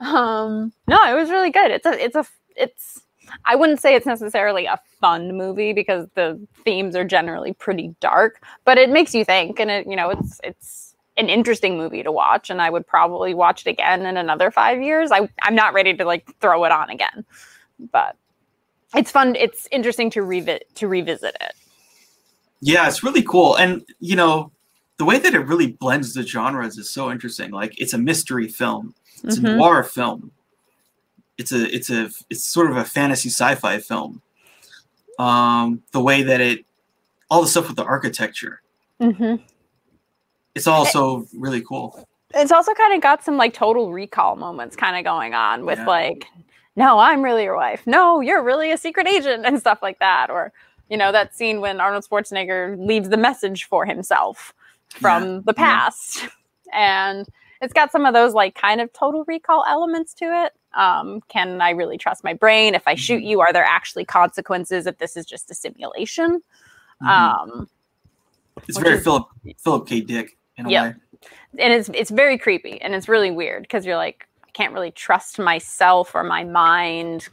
um 0.00 0.72
no 0.88 0.98
it 1.04 1.14
was 1.14 1.30
really 1.30 1.50
good 1.50 1.70
it's 1.70 1.86
a 1.86 2.04
it's 2.04 2.16
a 2.16 2.24
it's 2.56 3.02
i 3.44 3.54
wouldn't 3.54 3.80
say 3.80 3.94
it's 3.94 4.06
necessarily 4.06 4.66
a 4.66 4.78
fun 5.00 5.36
movie 5.36 5.72
because 5.72 6.08
the 6.14 6.38
themes 6.64 6.96
are 6.96 7.04
generally 7.04 7.52
pretty 7.52 7.94
dark 8.00 8.42
but 8.64 8.76
it 8.76 8.90
makes 8.90 9.14
you 9.14 9.24
think 9.24 9.58
and 9.60 9.70
it 9.70 9.86
you 9.86 9.96
know 9.96 10.10
it's 10.10 10.40
it's 10.42 10.94
an 11.16 11.28
interesting 11.28 11.78
movie 11.78 12.02
to 12.02 12.10
watch 12.10 12.50
and 12.50 12.60
i 12.60 12.68
would 12.68 12.86
probably 12.86 13.34
watch 13.34 13.66
it 13.66 13.70
again 13.70 14.04
in 14.04 14.16
another 14.16 14.50
five 14.50 14.82
years 14.82 15.10
i 15.12 15.28
i'm 15.42 15.54
not 15.54 15.72
ready 15.72 15.94
to 15.94 16.04
like 16.04 16.28
throw 16.40 16.64
it 16.64 16.72
on 16.72 16.90
again 16.90 17.24
but 17.92 18.16
it's 18.96 19.10
fun 19.10 19.36
it's 19.36 19.68
interesting 19.70 20.10
to 20.10 20.22
revisit 20.22 20.66
to 20.74 20.88
revisit 20.88 21.36
it 21.40 21.54
yeah 22.64 22.88
it's 22.88 23.02
really 23.02 23.22
cool. 23.22 23.56
And 23.56 23.84
you 24.00 24.16
know 24.16 24.50
the 24.96 25.04
way 25.04 25.18
that 25.18 25.34
it 25.34 25.40
really 25.40 25.68
blends 25.72 26.14
the 26.14 26.22
genres 26.26 26.78
is 26.78 26.90
so 26.90 27.10
interesting. 27.10 27.50
Like 27.50 27.78
it's 27.80 27.92
a 27.94 27.98
mystery 27.98 28.48
film. 28.48 28.94
It's 29.24 29.38
Mhm. 29.38 29.54
a 29.54 29.56
noir 29.56 29.82
film. 29.82 30.30
It's 31.36 31.52
a 31.52 31.62
it's 31.74 31.90
a 31.90 32.10
it's 32.30 32.44
sort 32.52 32.70
of 32.70 32.76
a 32.76 32.84
fantasy 32.84 33.28
sci-fi 33.28 33.78
film. 33.80 34.22
Um 35.18 35.82
the 35.92 36.00
way 36.00 36.22
that 36.22 36.40
it 36.40 36.64
all 37.30 37.42
the 37.42 37.48
stuff 37.48 37.68
with 37.68 37.76
the 37.76 37.84
architecture. 37.84 38.60
Mhm. 39.00 39.40
it's 40.54 40.66
all 40.68 40.86
so 40.86 41.26
really 41.36 41.60
cool. 41.62 42.06
it's 42.32 42.52
also 42.52 42.72
kind 42.74 42.94
of 42.94 43.00
got 43.00 43.24
some 43.24 43.36
like 43.36 43.52
total 43.52 43.92
recall 43.92 44.36
moments 44.36 44.76
kind 44.76 44.96
of 44.96 45.04
going 45.04 45.34
on 45.34 45.64
with 45.66 45.78
Yeah. 45.80 45.86
like 45.86 46.26
no 46.76 46.98
i'm 46.98 47.22
really 47.22 47.42
your 47.44 47.56
wife. 47.56 47.82
No 47.86 48.20
you're 48.20 48.42
really 48.42 48.70
a 48.70 48.78
secret 48.78 49.06
agent 49.08 49.44
and 49.46 49.58
stuff 49.58 49.80
like 49.82 49.98
that 49.98 50.30
or 50.30 50.52
you 50.90 50.96
know 50.96 51.12
that 51.12 51.34
scene 51.34 51.60
when 51.60 51.80
arnold 51.80 52.04
schwarzenegger 52.08 52.76
leaves 52.78 53.08
the 53.08 53.16
message 53.16 53.64
for 53.64 53.84
himself 53.86 54.52
from 54.88 55.42
the 55.42 55.54
yeah. 55.56 55.64
past 55.64 56.28
and 56.72 57.26
it's 57.60 57.72
got 57.72 57.90
some 57.90 58.04
of 58.04 58.12
those 58.14 58.34
like 58.34 58.54
kind 58.54 58.80
of 58.80 58.92
total 58.92 59.24
recall 59.26 59.64
elements 59.68 60.14
to 60.14 60.24
it 60.26 60.52
um, 60.78 61.20
can 61.28 61.60
i 61.60 61.70
really 61.70 61.96
trust 61.98 62.22
my 62.24 62.34
brain 62.34 62.74
if 62.74 62.86
i 62.86 62.94
shoot 62.94 63.18
Mm-hmm. 63.18 63.26
you 63.28 63.40
are 63.40 63.52
there 63.52 63.64
actually 63.64 64.04
consequences 64.04 64.86
if 64.86 64.98
this 64.98 65.16
is 65.16 65.24
just 65.26 65.50
a 65.50 65.54
simulation 65.54 66.42
Mhm. 67.02 67.08
um, 67.08 67.68
it's 68.68 68.78
very 68.78 68.96
is- 68.98 69.02
philip 69.04 69.26
philip 69.58 69.86
k 69.86 70.00
dick 70.00 70.36
in 70.58 70.66
a 70.66 70.70
Yep. 70.70 70.82
way 70.84 70.94
and 71.58 71.72
it's 71.72 71.88
it's 71.94 72.10
very 72.10 72.36
creepy 72.38 72.80
and 72.82 72.94
it's 72.94 73.08
really 73.08 73.30
weird 73.30 73.62
because 73.62 73.84
you're 73.86 73.96
like 73.96 74.28
I 74.46 74.50
can't 74.52 74.72
really 74.72 74.92
trust 74.92 75.38
myself 75.40 76.14
or 76.14 76.22
my 76.22 76.44
mind, 76.44 77.28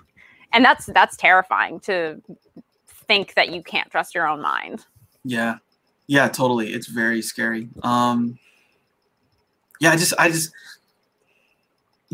and 0.53 0.65
that's 0.65 0.87
that's 0.87 1.15
terrifying 1.17 1.79
to 1.81 2.19
think 3.07 3.33
that 3.35 3.49
you 3.49 3.61
can't 3.63 3.89
trust 3.89 4.15
your 4.15 4.27
own 4.27 4.41
mind. 4.41 4.85
yeah 5.23 5.57
yeah 6.07 6.27
totally 6.27 6.73
it's 6.73 6.87
very 6.87 7.21
scary 7.21 7.69
um 7.83 8.37
yeah 9.79 9.91
i 9.91 9.95
just 9.95 10.13
i 10.17 10.27
just 10.29 10.51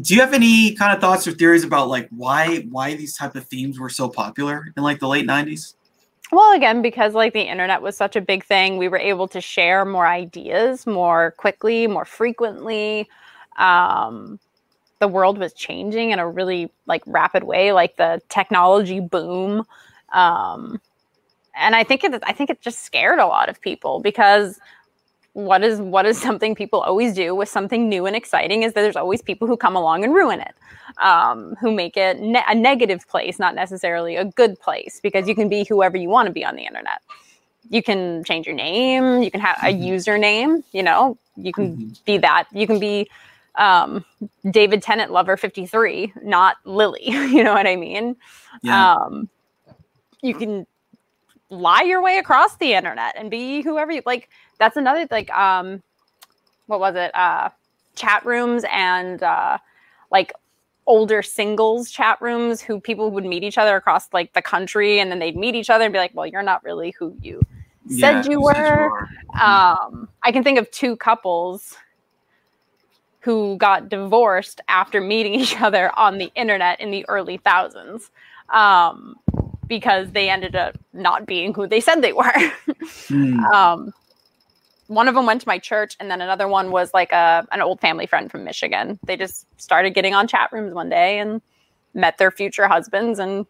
do 0.02 0.14
you 0.14 0.22
have 0.22 0.34
any 0.34 0.74
kind 0.76 0.94
of 0.94 1.02
thoughts 1.02 1.26
or 1.28 1.32
theories 1.32 1.64
about 1.64 1.88
like 1.88 2.08
why 2.12 2.58
why 2.70 2.96
these 2.96 3.16
type 3.18 3.36
of 3.36 3.46
themes 3.48 3.80
were 3.80 3.90
so 3.90 4.08
popular 4.10 4.72
in 4.76 4.84
like 4.84 5.00
the 5.00 5.08
late 5.08 5.26
90s 5.26 5.74
Well, 6.32 6.54
again, 6.56 6.82
because 6.82 7.14
like 7.14 7.34
the 7.34 7.48
internet 7.50 7.82
was 7.82 7.96
such 7.96 8.16
a 8.16 8.22
big 8.22 8.44
thing, 8.44 8.78
we 8.78 8.90
were 8.90 9.00
able 9.00 9.28
to 9.30 9.40
share 9.40 9.86
more 9.86 10.06
ideas 10.06 10.86
more 10.86 11.32
quickly, 11.38 11.88
more 11.88 12.04
frequently. 12.06 13.08
Um, 13.58 14.38
the 15.00 15.08
world 15.08 15.38
was 15.38 15.54
changing 15.54 16.12
in 16.12 16.20
a 16.20 16.28
really 16.28 16.70
like 16.86 17.02
rapid 17.06 17.44
way, 17.44 17.72
like 17.72 17.96
the 17.96 18.22
technology 18.30 19.00
boom. 19.00 19.64
Um, 20.12 20.82
and 21.56 21.76
I 21.76 21.84
think 21.84 22.04
it, 22.04 22.22
I 22.26 22.34
think 22.34 22.50
it 22.50 22.62
just 22.62 22.84
scared 22.84 23.20
a 23.20 23.28
lot 23.28 23.50
of 23.50 23.60
people 23.62 24.00
because 24.00 24.60
what 25.34 25.64
is 25.64 25.80
what 25.82 26.06
is 26.06 26.20
something 26.20 26.56
people 26.56 26.82
always 26.82 27.14
do 27.14 27.36
with 27.36 27.50
something 27.50 27.88
new 27.90 28.06
and 28.06 28.16
exciting 28.16 28.64
is 28.64 28.74
that 28.74 28.82
there's 28.82 28.96
always 28.96 29.22
people 29.22 29.48
who 29.48 29.56
come 29.58 29.76
along 29.76 30.04
and 30.04 30.14
ruin 30.14 30.40
it 30.40 30.56
um, 31.04 31.56
who 31.62 31.72
make 31.72 31.96
it 31.96 32.20
ne- 32.20 32.44
a 32.48 32.56
negative 32.56 33.08
place 33.08 33.38
not 33.38 33.54
necessarily 33.54 34.16
a 34.16 34.26
good 34.26 34.60
place 34.60 35.00
because 35.04 35.28
you 35.28 35.36
can 35.36 35.48
be 35.48 35.64
whoever 35.64 35.96
you 35.96 36.10
want 36.10 36.26
to 36.26 36.32
be 36.34 36.44
on 36.44 36.56
the 36.56 36.64
internet 36.66 37.02
you 37.70 37.84
can 37.84 38.24
change 38.24 38.46
your 38.48 38.56
name. 38.56 39.22
You 39.22 39.32
can 39.32 39.42
have 39.42 39.58
a 39.62 39.74
Mhm. 39.74 39.90
username. 39.90 40.64
You 40.72 40.84
know, 40.84 41.18
you 41.36 41.52
can 41.52 41.78
Mhm. 41.78 42.06
be 42.06 42.18
that. 42.20 42.46
You 42.54 42.68
can 42.68 42.80
be 42.80 43.10
um, 43.56 44.06
David 44.52 44.82
Tennant 44.84 45.12
lover 45.12 45.36
53, 45.36 46.14
not 46.22 46.58
Lily. 46.64 47.02
you 47.08 47.44
know 47.44 47.54
what 47.54 47.68
I 47.68 47.76
mean? 47.76 48.16
Yeah. 48.62 48.94
Um, 48.94 49.30
you 50.22 50.34
can 50.34 50.66
lie 51.50 51.84
your 51.84 52.02
way 52.02 52.18
across 52.18 52.58
the 52.58 52.74
internet 52.74 53.16
and 53.18 53.32
be 53.32 53.62
whoever 53.62 53.92
you 53.92 54.02
like. 54.06 54.30
That's 54.60 54.78
another 54.78 55.08
like 55.12 55.30
um, 55.32 55.82
what 56.68 56.80
was 56.80 56.96
it? 56.96 57.14
Uh, 57.16 57.50
chat 57.96 58.26
rooms 58.26 58.64
and 58.72 59.24
uh, 59.24 59.58
like 60.12 60.34
older 60.86 61.22
singles 61.22 61.92
chat 61.92 62.20
rooms 62.22 62.62
who 62.62 62.80
people 62.80 63.12
would 63.12 63.26
meet 63.26 63.44
each 63.44 63.58
other 63.58 63.76
across 63.76 64.12
like 64.14 64.32
the 64.34 64.42
country 64.42 65.00
and 65.00 65.12
then 65.12 65.20
they'd 65.20 65.36
meet 65.36 65.54
each 65.54 65.70
other 65.70 65.84
and 65.84 65.94
be 65.94 66.00
like, 66.00 66.12
well, 66.14 66.26
you're 66.26 66.42
not 66.44 66.64
really 66.64 66.92
who 66.98 67.16
you 67.22 67.42
Yeah, 67.90 68.24
said 68.24 68.26
you 68.26 68.42
were. 68.42 68.92
um, 69.42 70.08
I 70.24 70.32
can 70.32 70.44
think 70.44 70.58
of 70.58 70.70
two 70.72 70.96
couples 70.96 71.76
who 73.20 73.58
got 73.58 73.90
divorced 73.90 74.62
after 74.70 75.02
meeting 75.02 75.36
each 75.40 75.60
other 75.60 75.92
on 75.98 76.18
the 76.18 76.32
internet 76.36 76.80
in 76.80 76.92
the 76.92 77.06
early 77.10 77.38
thousands 77.38 78.10
um, 78.50 79.18
because 79.68 80.12
they 80.12 80.30
ended 80.30 80.56
up 80.56 80.78
not 80.94 81.26
being 81.26 81.54
who 81.54 81.68
they 81.68 81.80
said 81.80 82.02
they 82.02 82.14
were. 82.14 82.52
Hmm. 83.08 83.44
um, 83.54 83.94
one 84.88 85.08
of 85.08 85.16
them 85.16 85.26
went 85.26 85.42
to 85.42 85.48
my 85.48 85.60
church, 85.60 85.96
and 86.00 86.10
then 86.10 86.22
another 86.22 86.48
one 86.48 86.72
was 86.72 86.94
like 86.94 87.12
a 87.12 87.46
an 87.52 87.62
old 87.62 87.80
family 87.82 88.06
friend 88.06 88.32
from 88.32 88.44
Michigan. 88.44 89.00
They 89.06 89.18
just 89.18 89.46
started 89.60 89.92
getting 89.92 90.14
on 90.14 90.28
chat 90.28 90.50
rooms 90.52 90.74
one 90.74 90.90
day 90.90 91.20
and 91.20 91.42
met 91.94 92.18
their 92.18 92.32
future 92.32 92.68
husbands, 92.68 93.20
and 93.20 93.46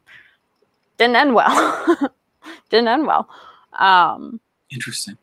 didn't 0.98 1.15
end 1.15 1.35
well. 1.35 2.11
didn't 2.69 2.88
end 2.88 3.07
well. 3.07 3.30
Um, 3.73 4.39
Interesting. 4.72 5.18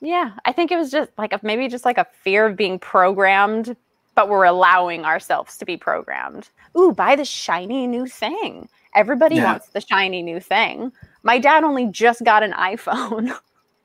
yeah, 0.00 0.32
I 0.44 0.52
think 0.52 0.70
it 0.70 0.76
was 0.76 0.90
just 0.90 1.10
like 1.16 1.32
a, 1.32 1.40
maybe 1.42 1.68
just 1.68 1.84
like 1.84 1.98
a 1.98 2.06
fear 2.22 2.46
of 2.46 2.56
being 2.56 2.78
programmed, 2.78 3.76
but 4.14 4.28
we're 4.28 4.44
allowing 4.44 5.04
ourselves 5.04 5.56
to 5.58 5.64
be 5.64 5.76
programmed. 5.76 6.50
Ooh, 6.76 6.92
buy 6.92 7.16
the 7.16 7.24
shiny 7.24 7.86
new 7.86 8.06
thing. 8.06 8.68
Everybody 8.94 9.36
Yeah. 9.36 9.44
wants 9.52 9.68
the 9.68 9.80
shiny 9.80 10.22
new 10.22 10.40
thing. 10.40 10.92
My 11.22 11.38
dad 11.38 11.64
only 11.64 11.86
just 11.86 12.22
got 12.24 12.42
an 12.42 12.52
iPhone. 12.52 13.36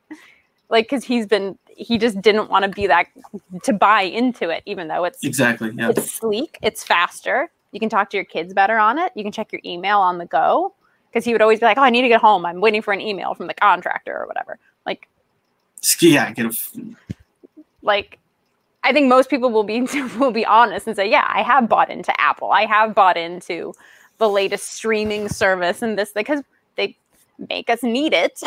like 0.69 0.87
cuz 0.87 1.03
he's 1.03 1.25
been 1.25 1.57
he 1.75 1.97
just 1.97 2.21
didn't 2.21 2.49
want 2.49 2.63
to 2.63 2.69
be 2.69 2.85
that 2.87 3.07
to 3.63 3.73
buy 3.73 4.01
into 4.01 4.49
it 4.49 4.61
even 4.65 4.87
though 4.87 5.03
it's 5.05 5.23
Exactly. 5.23 5.71
Yeah. 5.75 5.89
it's 5.89 6.11
sleek, 6.11 6.57
it's 6.61 6.83
faster. 6.83 7.49
You 7.71 7.79
can 7.79 7.89
talk 7.89 8.09
to 8.11 8.17
your 8.17 8.25
kids 8.25 8.53
better 8.53 8.77
on 8.77 8.97
it. 8.99 9.11
You 9.15 9.23
can 9.23 9.31
check 9.31 9.51
your 9.51 9.61
email 9.65 9.99
on 9.99 10.17
the 10.17 10.25
go 10.25 10.73
because 11.09 11.25
he 11.25 11.33
would 11.33 11.41
always 11.41 11.59
be 11.59 11.65
like, 11.65 11.77
"Oh, 11.77 11.83
I 11.83 11.89
need 11.89 12.01
to 12.03 12.07
get 12.07 12.21
home. 12.21 12.45
I'm 12.45 12.61
waiting 12.61 12.81
for 12.81 12.93
an 12.93 13.01
email 13.01 13.33
from 13.33 13.47
the 13.47 13.53
contractor 13.53 14.15
or 14.15 14.27
whatever." 14.27 14.59
Like 14.85 15.07
Yeah. 16.01 16.31
Get 16.31 16.45
a. 16.45 16.81
like 17.81 18.19
I 18.83 18.93
think 18.93 19.07
most 19.07 19.29
people 19.29 19.49
will 19.51 19.63
be 19.63 19.81
will 20.19 20.31
be 20.31 20.45
honest 20.45 20.87
and 20.87 20.95
say, 20.95 21.09
yeah, 21.09 21.25
I 21.33 21.41
have 21.43 21.67
bought 21.67 21.89
into 21.89 22.13
Apple. 22.19 22.51
I 22.51 22.65
have 22.65 22.93
bought 22.95 23.17
into 23.17 23.73
the 24.19 24.29
latest 24.29 24.73
streaming 24.73 25.27
service 25.27 25.81
and 25.81 25.97
this 25.97 26.11
because 26.13 26.41
they 26.75 26.95
make 27.49 27.69
us 27.69 27.83
need 27.83 28.13
it. 28.13 28.39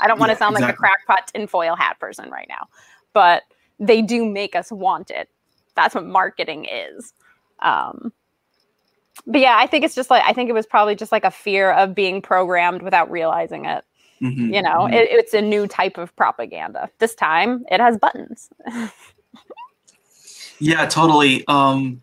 I 0.00 0.08
don't 0.08 0.18
want 0.18 0.30
to 0.30 0.34
Yeah, 0.34 0.38
sound 0.38 0.54
like 0.54 0.64
a 0.64 0.72
exactly. 0.72 0.76
crackpot 0.76 1.28
tinfoil 1.28 1.76
hat 1.76 1.98
person 2.00 2.30
right 2.30 2.48
now, 2.48 2.66
but 3.12 3.44
they 3.78 4.02
do 4.02 4.24
make 4.26 4.56
us 4.56 4.72
want 4.72 5.10
it. 5.10 5.28
That's 5.74 5.94
what 5.94 6.04
marketing 6.06 6.66
is. 6.66 7.12
Um, 7.60 8.12
but 9.26 9.40
yeah, 9.40 9.56
I 9.58 9.66
think 9.66 9.84
it's 9.84 9.94
just 9.94 10.10
like 10.10 10.22
I 10.26 10.32
think 10.32 10.50
it 10.50 10.54
was 10.54 10.66
probably 10.66 10.94
just 10.96 11.12
like 11.12 11.24
a 11.24 11.30
fear 11.30 11.70
of 11.72 11.94
being 11.94 12.20
programmed 12.20 12.82
without 12.82 13.10
realizing 13.10 13.64
it 13.64 13.84
Mhm, 14.22 14.54
you 14.54 14.62
know 14.62 14.86
mhm. 14.86 14.94
it, 14.94 15.08
it's 15.10 15.34
a 15.34 15.42
new 15.42 15.66
type 15.66 15.98
of 15.98 16.14
propaganda 16.16 16.88
this 17.00 17.14
time 17.14 17.64
it 17.70 17.80
has 17.80 17.98
buttons 17.98 18.48
Yeah, 20.58 20.86
totally. 20.86 21.44
Um, 21.48 22.02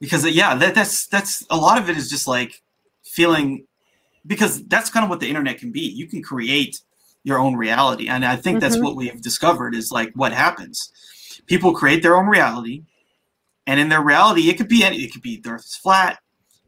because 0.00 0.24
yeah, 0.30 0.54
that, 0.54 0.74
that's 0.74 1.06
that's 1.06 1.44
a 1.50 1.56
lot 1.56 1.78
of 1.78 1.88
it 1.90 1.96
is 1.96 2.08
just 2.10 2.26
like 2.26 2.62
feeling 3.04 3.66
because 4.26 4.64
that's 4.66 4.90
kind 4.90 5.04
of 5.04 5.10
what 5.10 5.20
the 5.20 5.28
internet 5.28 5.58
can 5.58 5.72
be. 5.72 5.80
You 5.80 6.06
can 6.06 6.22
create 6.22 6.80
your 7.24 7.38
own 7.38 7.56
reality, 7.56 8.08
and 8.08 8.24
I 8.24 8.36
think 8.36 8.60
that's 8.60 8.76
Mhm. 8.76 8.82
what 8.82 8.96
we've 8.96 9.20
discovered 9.20 9.74
is 9.74 9.90
like 9.90 10.12
what 10.14 10.32
happens. 10.32 10.90
People 11.46 11.72
create 11.72 12.02
their 12.02 12.16
own 12.16 12.26
reality, 12.26 12.82
and 13.66 13.80
in 13.80 13.88
their 13.88 14.02
reality, 14.02 14.48
it 14.50 14.56
could 14.56 14.68
be 14.68 14.84
any. 14.84 14.98
It 14.98 15.12
could 15.12 15.22
be 15.22 15.40
the 15.40 15.50
Earth 15.50 15.64
is 15.64 15.76
flat. 15.76 16.18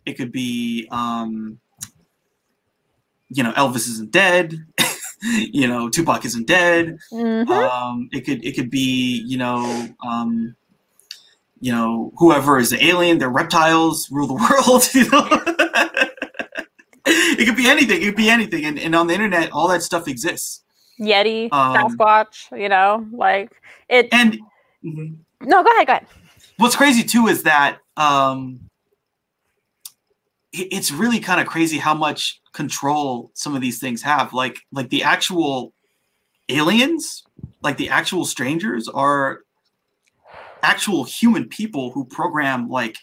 It 0.06 0.14
could 0.14 0.32
be, 0.32 0.88
um, 0.90 1.60
you 3.28 3.42
know, 3.42 3.52
Elvis 3.52 3.88
isn't 3.88 4.10
dead. 4.10 4.56
you 5.22 5.68
know, 5.68 5.88
Tupac 5.90 6.24
isn't 6.24 6.46
dead 6.46 6.96
Mhm. 7.12 7.48
um, 7.50 8.08
it 8.12 8.22
could 8.24 8.42
it 8.44 8.52
could 8.56 8.70
be 8.70 9.22
you 9.26 9.36
know 9.36 9.88
um, 10.02 10.56
you 11.60 11.70
know 11.72 12.12
whoever 12.16 12.58
is 12.58 12.70
the 12.70 12.82
alien 12.84 13.18
they're 13.18 13.28
reptiles 13.30 14.08
rule 14.10 14.26
the 14.26 14.34
world 14.48 14.88
you 14.94 15.08
know? 15.10 15.28
It 17.06 17.46
could 17.46 17.56
be 17.56 17.68
anything 17.68 18.00
it 18.02 18.04
could 18.04 18.16
be 18.16 18.30
anything 18.30 18.64
and, 18.64 18.78
and 18.78 18.94
on 18.94 19.06
the 19.06 19.14
internet 19.14 19.50
all 19.52 19.68
that 19.68 19.82
stuff 19.82 20.06
exists. 20.08 20.62
Yeti 20.98 21.50
Um, 21.52 21.76
sasquatch 21.76 22.50
you 22.60 22.68
know 22.68 23.06
like 23.12 23.50
it 23.88 24.08
and 24.12 24.38
mhm. 24.84 25.16
no 25.40 25.62
go 25.62 25.70
ahead 25.70 25.86
go 25.86 25.92
ahead. 25.94 26.06
What's 26.58 26.76
crazy 26.76 27.02
too 27.02 27.26
is 27.26 27.42
that 27.44 27.78
um, 27.96 28.60
it- 30.52 30.68
it's 30.72 30.90
really 30.90 31.20
kind 31.20 31.40
of 31.40 31.46
crazy 31.46 31.78
how 31.78 31.94
much 31.94 32.40
control 32.52 33.30
some 33.34 33.54
of 33.54 33.60
these 33.62 33.78
things 33.78 34.02
have 34.02 34.32
like 34.32 34.58
like 34.72 34.90
the 34.90 35.02
actual 35.02 35.72
aliens 36.48 37.22
like 37.62 37.76
the 37.76 37.88
actual 37.88 38.24
strangers 38.24 38.88
are 38.88 39.40
actual 40.62 41.04
human 41.04 41.48
people 41.48 41.90
who 41.92 42.04
program 42.04 42.68
like 42.68 42.98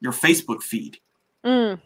your 0.00 0.12
facebook 0.12 0.62
feed. 0.62 0.98
Mm, 1.44 1.80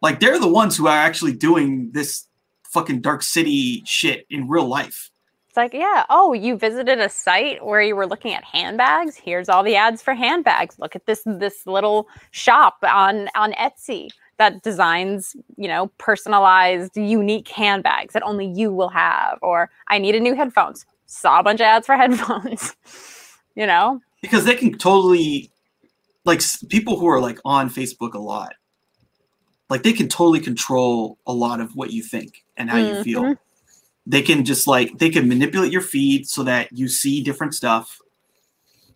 like 0.00 0.20
they're 0.20 0.38
the 0.38 0.48
ones 0.48 0.76
who 0.76 0.86
are 0.86 0.96
actually 0.96 1.32
doing 1.32 1.90
this 1.92 2.26
fucking 2.64 3.00
dark 3.00 3.22
city 3.22 3.82
shit 3.86 4.26
in 4.30 4.48
real 4.48 4.66
life. 4.66 5.10
It's 5.48 5.56
like 5.56 5.72
yeah 5.72 6.04
oh 6.10 6.32
you 6.32 6.56
visited 6.56 6.98
a 6.98 7.08
site 7.08 7.64
where 7.64 7.80
you 7.80 7.96
were 7.96 8.06
looking 8.06 8.34
at 8.34 8.44
handbags? 8.44 9.16
Here's 9.16 9.48
all 9.48 9.62
the 9.62 9.76
ads 9.76 10.02
for 10.02 10.14
handbags. 10.14 10.78
Look 10.78 10.94
at 10.94 11.06
this 11.06 11.22
this 11.24 11.66
little 11.66 12.08
shop 12.30 12.78
on 12.82 13.28
on 13.34 13.52
etsy 13.52 14.10
that 14.36 14.62
designs 14.62 15.34
you 15.56 15.68
know 15.68 15.88
personalized 15.98 16.96
unique 16.96 17.48
handbags 17.48 18.12
that 18.14 18.22
only 18.22 18.46
you 18.46 18.72
will 18.72 18.90
have. 18.90 19.38
Or 19.42 19.70
i 19.88 19.98
need 19.98 20.14
a 20.14 20.20
new 20.20 20.34
headphones. 20.34 20.84
Saw 21.06 21.40
a 21.40 21.42
bunch 21.42 21.60
of 21.60 21.64
ads 21.64 21.86
for 21.86 21.96
headphones. 21.96 22.76
You 23.54 23.66
know 23.66 24.00
because 24.20 24.44
they 24.44 24.54
can 24.54 24.76
totally 24.76 25.50
like 26.24 26.40
people 26.68 26.98
who 26.98 27.06
are 27.06 27.20
like 27.20 27.38
on 27.44 27.70
facebook 27.70 28.14
a 28.14 28.18
lot 28.18 28.54
like 29.70 29.82
they 29.82 29.92
can 29.92 30.08
totally 30.08 30.40
control 30.40 31.18
a 31.26 31.32
lot 31.32 31.60
of 31.60 31.74
what 31.76 31.92
you 31.92 32.02
think 32.02 32.44
and 32.56 32.70
how 32.70 32.78
you 32.78 33.02
feel. 33.04 33.22
Mhm. 33.22 33.38
they 34.06 34.22
can 34.22 34.42
just 34.44 34.66
like 34.66 34.98
they 34.98 35.10
can 35.10 35.28
manipulate 35.28 35.70
your 35.70 35.82
feed 35.82 36.26
so 36.26 36.42
that 36.42 36.72
you 36.72 36.88
see 36.88 37.22
different 37.22 37.54
stuff. 37.54 38.00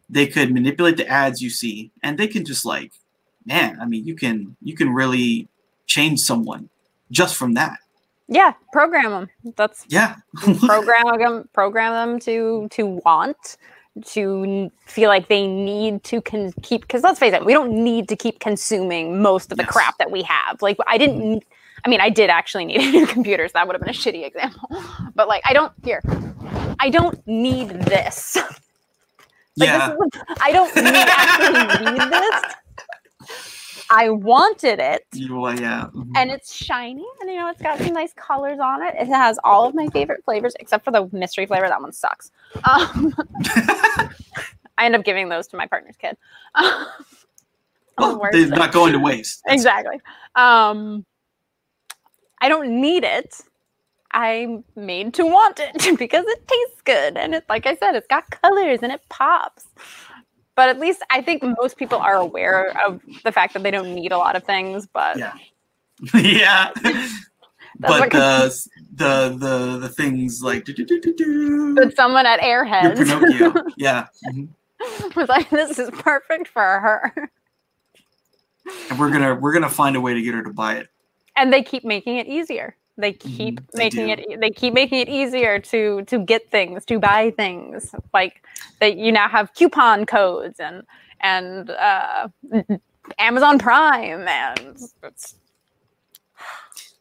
They 0.08 0.26
could 0.26 0.52
manipulate 0.52 0.96
the 0.96 1.06
ads 1.06 1.42
you 1.42 1.50
see 1.50 1.90
and 2.02 2.16
they 2.16 2.26
can 2.26 2.44
just 2.44 2.64
like 2.64 2.92
man 3.44 3.76
i 3.80 3.84
mean 3.84 4.06
you 4.06 4.14
can 4.14 4.56
you 4.62 4.74
can 4.74 4.88
really 4.94 5.48
change 5.86 6.20
someone 6.20 6.68
just 7.10 7.36
from 7.36 7.54
that. 7.54 7.78
Yeah 8.28 8.54
program 8.72 9.10
them 9.10 9.28
that's 9.56 9.84
yeah. 9.88 10.16
program 10.60 11.18
them 11.18 11.48
program 11.52 11.92
them 11.92 12.18
to 12.20 12.68
to 12.70 12.86
want 13.04 13.58
to 14.06 14.70
feel 14.86 15.08
like 15.08 15.28
they 15.28 15.46
need 15.46 16.02
to 16.04 16.20
con- 16.22 16.52
keep 16.62 16.80
because 16.82 17.02
let's 17.02 17.18
face 17.18 17.34
it 17.34 17.44
we 17.44 17.52
don't 17.52 17.72
need 17.72 18.08
to 18.08 18.16
keep 18.16 18.40
consuming 18.40 19.20
most 19.20 19.52
of 19.52 19.58
the 19.58 19.64
Yes. 19.64 19.72
crap 19.72 19.98
that 19.98 20.10
we 20.10 20.22
have. 20.22 20.62
Like 20.62 20.78
i 20.86 20.96
didn't 20.96 21.20
mm-hmm. 21.20 21.82
i 21.84 21.88
mean 21.88 22.00
i 22.00 22.08
did 22.08 22.30
actually 22.30 22.64
need 22.64 22.80
a 22.80 22.90
new 22.98 23.06
computer 23.06 23.46
so 23.48 23.52
that 23.54 23.66
would 23.66 23.74
have 23.74 23.80
been 23.82 23.90
a 23.90 23.92
shitty 23.92 24.24
example 24.26 24.68
but 25.14 25.28
like 25.28 25.42
i 25.44 25.52
don't 25.52 25.72
here 25.84 26.00
i 26.80 26.88
don't 26.90 27.24
need 27.26 27.68
this. 27.68 28.38
Like, 29.58 29.68
yeah. 29.68 29.88
this 29.88 29.98
is, 30.14 30.22
i 30.40 30.50
don't 30.50 30.74
need, 30.74 30.94
actually 30.96 31.92
need 31.92 32.10
this 32.10 32.54
i 33.90 34.08
wanted 34.10 34.78
it. 34.78 35.06
Are 35.14 35.54
yeah 35.54 35.88
mhm. 35.94 36.10
and 36.16 36.30
it's 36.30 36.54
shiny 36.54 37.04
and 37.20 37.30
you 37.30 37.36
know 37.36 37.48
it's 37.48 37.62
got 37.62 37.78
some 37.78 37.92
nice 37.94 38.12
colors 38.14 38.58
on 38.58 38.82
it. 38.82 38.94
It 38.98 39.08
has 39.08 39.38
all 39.44 39.66
of 39.66 39.74
my 39.74 39.86
favorite 39.88 40.24
flavors 40.24 40.54
except 40.60 40.84
for 40.84 40.90
the 40.90 41.08
mystery 41.12 41.46
flavor. 41.46 41.68
That 41.68 41.80
one 41.80 41.92
sucks. 41.92 42.30
Um, 42.70 43.14
i 44.78 44.86
end 44.86 44.94
up 44.94 45.04
giving 45.04 45.28
those 45.28 45.46
to 45.48 45.56
my 45.56 45.66
partner's 45.66 45.96
kid. 45.96 46.16
Well, 47.98 48.22
they're 48.32 48.48
not 48.48 48.72
going 48.72 48.94
to 48.94 48.98
waste. 48.98 49.42
Exactly. 49.46 50.00
Um, 50.34 51.04
i 52.40 52.48
don't 52.48 52.80
need 52.80 53.04
it. 53.04 53.42
I'm 54.12 54.64
made 54.76 55.14
to 55.14 55.24
want 55.24 55.60
it 55.60 55.72
because 55.98 56.24
it 56.26 56.46
tastes 56.46 56.82
good 56.84 57.16
and 57.16 57.34
it 57.34 57.44
like 57.48 57.66
i 57.66 57.74
said 57.74 57.94
it's 57.94 58.06
got 58.06 58.30
colors 58.30 58.80
and 58.82 58.92
it 58.92 59.00
pops 59.08 59.66
but 60.56 60.68
at 60.68 60.78
least 60.78 61.02
i 61.10 61.20
think 61.22 61.42
most 61.60 61.76
people 61.76 61.98
are 61.98 62.16
aware 62.16 62.76
of 62.86 63.00
the 63.24 63.32
fact 63.32 63.54
that 63.54 63.62
they 63.62 63.70
don't 63.70 63.94
need 63.94 64.12
a 64.12 64.18
lot 64.18 64.36
of 64.36 64.44
things 64.44 64.86
but 64.92 65.16
yeah 65.18 65.34
yeah 66.14 66.70
what 66.74 68.10
but 68.10 68.12
the 68.12 68.68
the 68.94 69.36
the 69.38 69.78
the 69.78 69.88
things 69.88 70.42
like 70.42 70.64
do, 70.64 70.72
do, 70.72 70.84
do, 70.84 71.00
do, 71.00 71.14
do. 71.14 71.74
But 71.74 71.94
someone 71.96 72.26
at 72.26 72.40
You're 72.42 72.64
Airheads 72.66 72.96
Pinocchio. 72.96 73.64
Yeah. 73.76 74.06
mhm. 74.26 74.48
was 75.16 75.28
like, 75.28 75.48
"This 75.50 75.78
is 75.78 75.90
perfect 75.90 76.48
for 76.48 76.60
her," 76.62 77.30
And 78.90 78.98
we're 78.98 79.10
gonna 79.10 79.34
we're 79.36 79.52
gonna 79.52 79.68
find 79.70 79.96
a 79.96 80.00
way 80.00 80.12
to 80.14 80.20
get 80.22 80.34
her 80.34 80.42
to 80.42 80.52
buy 80.52 80.76
it. 80.76 80.88
and 81.36 81.52
they 81.52 81.62
keep 81.62 81.84
making 81.84 82.16
it 82.18 82.26
easier. 82.26 82.76
They 82.98 83.14
keep 83.14 83.60
Mhm, 83.60 83.66
they 83.72 83.84
making 83.84 84.06
do. 84.06 84.12
it. 84.12 84.40
They 84.40 84.50
keep 84.50 84.74
making 84.74 85.00
it 85.00 85.08
easier 85.08 85.58
to 85.58 86.02
to 86.04 86.18
get 86.18 86.50
things, 86.50 86.84
to 86.86 86.98
buy 86.98 87.30
things. 87.30 87.94
Like 88.12 88.44
that, 88.80 88.96
you 88.96 89.12
now 89.12 89.28
have 89.28 89.54
coupon 89.54 90.04
codes 90.06 90.60
and 90.60 90.82
and 91.20 91.70
uh, 91.70 92.28
Amazon 93.18 93.58
Prime, 93.58 94.28
and 94.28 94.76
it's, 95.02 95.34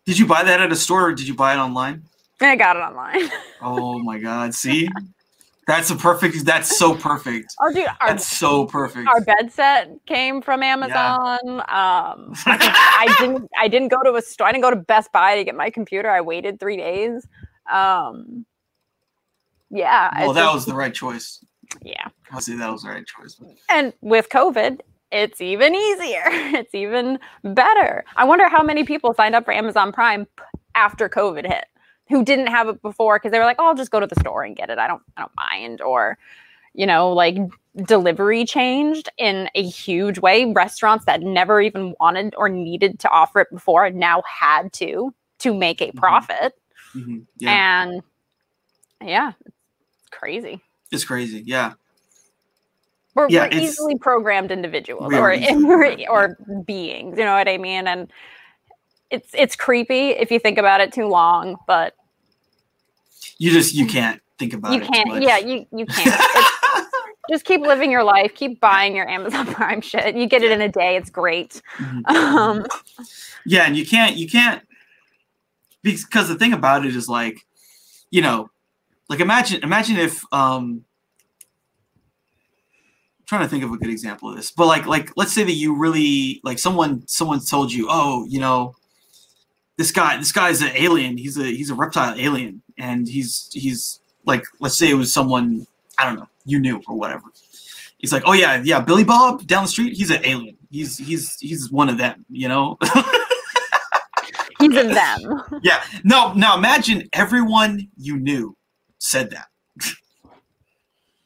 Did 0.05 0.17
you 0.17 0.25
buy 0.25 0.43
that 0.43 0.61
at 0.61 0.71
a 0.71 0.75
store 0.75 1.09
or 1.09 1.13
did 1.13 1.27
you 1.27 1.35
buy 1.35 1.53
it 1.53 1.57
online? 1.57 2.03
I 2.39 2.55
got 2.55 2.75
it 2.75 2.79
online. 2.79 3.29
Oh 3.63 3.99
my 3.99 4.17
god, 4.17 4.55
see? 4.55 4.89
That's 5.67 5.89
a 5.91 5.95
perfect 5.95 6.43
that's 6.45 6.77
so 6.77 6.95
perfect. 7.09 7.53
Oh, 7.61 7.71
dude, 7.71 7.87
our 8.01 8.09
That's 8.09 8.25
so 8.27 8.65
perfect. 8.65 9.07
our 9.07 9.21
bed 9.21 9.51
set 9.51 9.89
came 10.07 10.41
from 10.41 10.63
Amazon. 10.63 11.39
Um, 11.47 12.33
I 12.45 13.15
didn't 13.19 13.49
I 13.57 13.67
didn't 13.67 13.89
go 13.89 14.01
to 14.03 14.15
a 14.15 14.21
store. 14.21 14.47
I 14.47 14.51
didn't 14.51 14.63
go 14.63 14.71
to 14.71 14.75
Best 14.75 15.11
Buy 15.11 15.35
to 15.35 15.43
get 15.43 15.55
my 15.55 15.69
computer. 15.69 16.09
I 16.09 16.21
waited 16.21 16.59
three 16.59 16.77
days. 16.77 17.27
Um, 17.71 18.45
yeah. 19.69 20.09
well, 20.25 20.33
that 20.33 20.53
was 20.53 20.65
the 20.65 20.73
right 20.73 20.93
choice. 20.93 21.43
yeah. 21.81 22.07
I'll 22.31 22.41
say 22.41 22.55
that 22.55 22.71
was 22.71 22.83
the 22.83 22.89
right 22.89 23.05
choice. 23.05 23.39
And 23.69 23.93
with 24.01 24.29
COVID, 24.29 24.81
it's 25.11 25.39
even 25.41 25.75
easier. 25.75 26.23
It's 26.53 26.73
even 26.75 27.19
better. 27.43 28.03
I 28.17 28.25
wonder 28.25 28.49
how 28.49 28.63
many 28.63 28.83
people 28.83 29.13
signed 29.13 29.35
up 29.35 29.45
for 29.45 29.53
Amazon 29.53 29.91
Prime 29.93 30.27
after 30.75 31.07
COVID 31.07 31.45
hit 31.45 31.65
who 32.11 32.23
didn't 32.23 32.47
have 32.47 32.67
it 32.67 32.81
before 32.81 33.17
because 33.17 33.31
they 33.31 33.39
were 33.39 33.45
like, 33.45 33.57
"Oh, 33.59 33.67
I'll 33.67 33.75
just 33.75 33.89
go 33.91 33.99
to 33.99 34.05
the 34.07 34.19
store 34.19 34.43
and 34.43 34.55
get 34.55 34.69
it. 34.69 34.77
I 34.77 34.87
don't 34.87 35.01
I 35.17 35.21
don't 35.21 35.35
mind." 35.35 35.81
Or 35.81 36.17
you 36.73 36.85
know, 36.85 37.11
like 37.11 37.37
delivery 37.85 38.45
changed 38.45 39.09
in 39.17 39.49
a 39.55 39.63
huge 39.63 40.19
way. 40.19 40.45
Restaurants 40.45 41.05
that 41.05 41.21
never 41.21 41.61
even 41.61 41.95
wanted 41.99 42.35
or 42.37 42.49
needed 42.49 42.99
to 42.99 43.09
offer 43.09 43.39
it 43.39 43.47
before 43.51 43.89
now 43.89 44.21
had 44.27 44.71
to 44.73 45.13
to 45.39 45.53
make 45.53 45.81
a 45.81 45.91
Mhm. 45.91 45.95
profit. 45.95 46.53
Mhm, 46.95 47.25
Yeah, 47.37 47.83
And 47.83 48.01
yeah, 49.01 49.31
it's 49.45 50.09
crazy. 50.11 50.61
it's 50.91 51.05
crazy. 51.05 51.41
Yeah. 51.45 51.73
We're, 53.15 53.27
Yeah, 53.29 53.49
we're 53.51 53.61
easily 53.61 53.97
programmed 53.97 54.51
individuals 54.51 55.13
or 55.13 55.33
or, 56.09 56.37
beings. 56.65 57.17
You 57.17 57.25
know 57.25 57.35
what 57.35 57.47
I 57.49 57.57
mean? 57.57 57.87
And 57.87 58.11
it's 59.09 59.29
it's 59.33 59.55
creepy 59.55 60.11
if 60.11 60.31
you 60.31 60.39
think 60.39 60.57
about 60.57 60.79
it 60.79 60.93
too 60.93 61.07
long, 61.07 61.57
but 61.67 61.95
You 63.41 63.49
just 63.49 63.73
you 63.73 63.87
can't 63.87 64.21
think 64.37 64.53
about 64.53 64.71
you 64.71 64.81
it. 64.81 64.85
too 64.85 64.91
can't. 64.91 65.23
Yeah, 65.23 65.39
you 65.39 65.65
you 65.75 65.87
can't. 65.87 66.21
Just 67.31 67.43
keep 67.43 67.61
living 67.61 67.89
your 67.89 68.03
life. 68.03 68.35
Keep 68.35 68.59
buying 68.59 68.95
your 68.95 69.09
Amazon 69.09 69.45
Prime 69.53 69.81
shit. 69.81 70.15
You 70.15 70.27
get 70.27 70.43
it 70.43 70.51
in 70.51 70.61
a 70.61 70.69
day. 70.69 70.95
It's 70.95 71.09
great. 71.09 71.59
Mhm. 71.77 72.07
Um, 72.07 72.65
Yeah, 73.47 73.63
and 73.63 73.75
you 73.75 73.83
can't 73.83 74.15
you 74.15 74.29
can't 74.29 74.61
because 75.81 76.27
the 76.27 76.35
thing 76.35 76.53
about 76.53 76.85
it 76.85 76.95
is 76.95 77.09
like, 77.09 77.47
you 78.11 78.21
know, 78.21 78.51
like 79.09 79.19
imagine 79.21 79.63
imagine 79.63 79.97
if 79.97 80.23
um 80.31 80.85
I'm 83.17 83.25
trying 83.25 83.41
to 83.41 83.47
think 83.47 83.63
of 83.63 83.71
a 83.71 83.77
good 83.77 83.89
example 83.89 84.29
of 84.29 84.35
this. 84.35 84.51
But 84.51 84.67
like 84.67 84.85
like 84.85 85.09
let's 85.15 85.33
say 85.33 85.43
that 85.43 85.53
you 85.53 85.75
really 85.75 86.41
like 86.43 86.59
someone 86.59 87.07
someone 87.07 87.39
told 87.43 87.73
you, 87.73 87.87
"Oh, 87.89 88.23
you 88.29 88.39
know, 88.39 88.75
this 89.79 89.91
guy 89.91 90.17
this 90.17 90.31
guy's 90.31 90.61
an 90.61 90.73
alien. 90.75 91.17
He's 91.17 91.39
a 91.39 91.45
he's 91.45 91.71
a 91.71 91.75
reptile 91.75 92.13
alien 92.19 92.61
and 92.81 93.07
he's 93.07 93.49
he's 93.53 94.01
like 94.25 94.43
let's 94.59 94.77
say 94.77 94.89
it 94.89 94.95
was 94.95 95.13
someone 95.13 95.65
I 95.97 96.05
don't 96.05 96.15
know, 96.15 96.27
you 96.45 96.59
knew 96.59 96.81
or 96.87 96.97
whatever. 96.97 97.23
He's 97.99 98.11
like, 98.11 98.23
"Oh 98.25 98.33
yeah, 98.33 98.61
yeah, 98.63 98.79
Billy 98.81 99.03
Bob 99.03 99.45
down 99.45 99.63
the 99.63 99.69
street, 99.69 99.93
he's 99.93 100.09
an 100.09 100.25
alien. 100.25 100.57
He's 100.71 100.97
he's 100.97 101.39
he's 101.39 101.71
one 101.71 101.87
of 101.89 101.97
them, 101.97 102.25
you 102.29 102.47
know?" 102.47 102.77
he's 104.59 104.75
in 104.75 104.93
them. 104.93 105.19
Yeah. 105.61 105.83
No, 106.03 106.33
now 106.33 106.57
imagine 106.57 107.07
everyone 107.13 107.87
you 107.97 108.17
knew 108.17 108.57
said 108.97 109.29
that. 109.29 109.47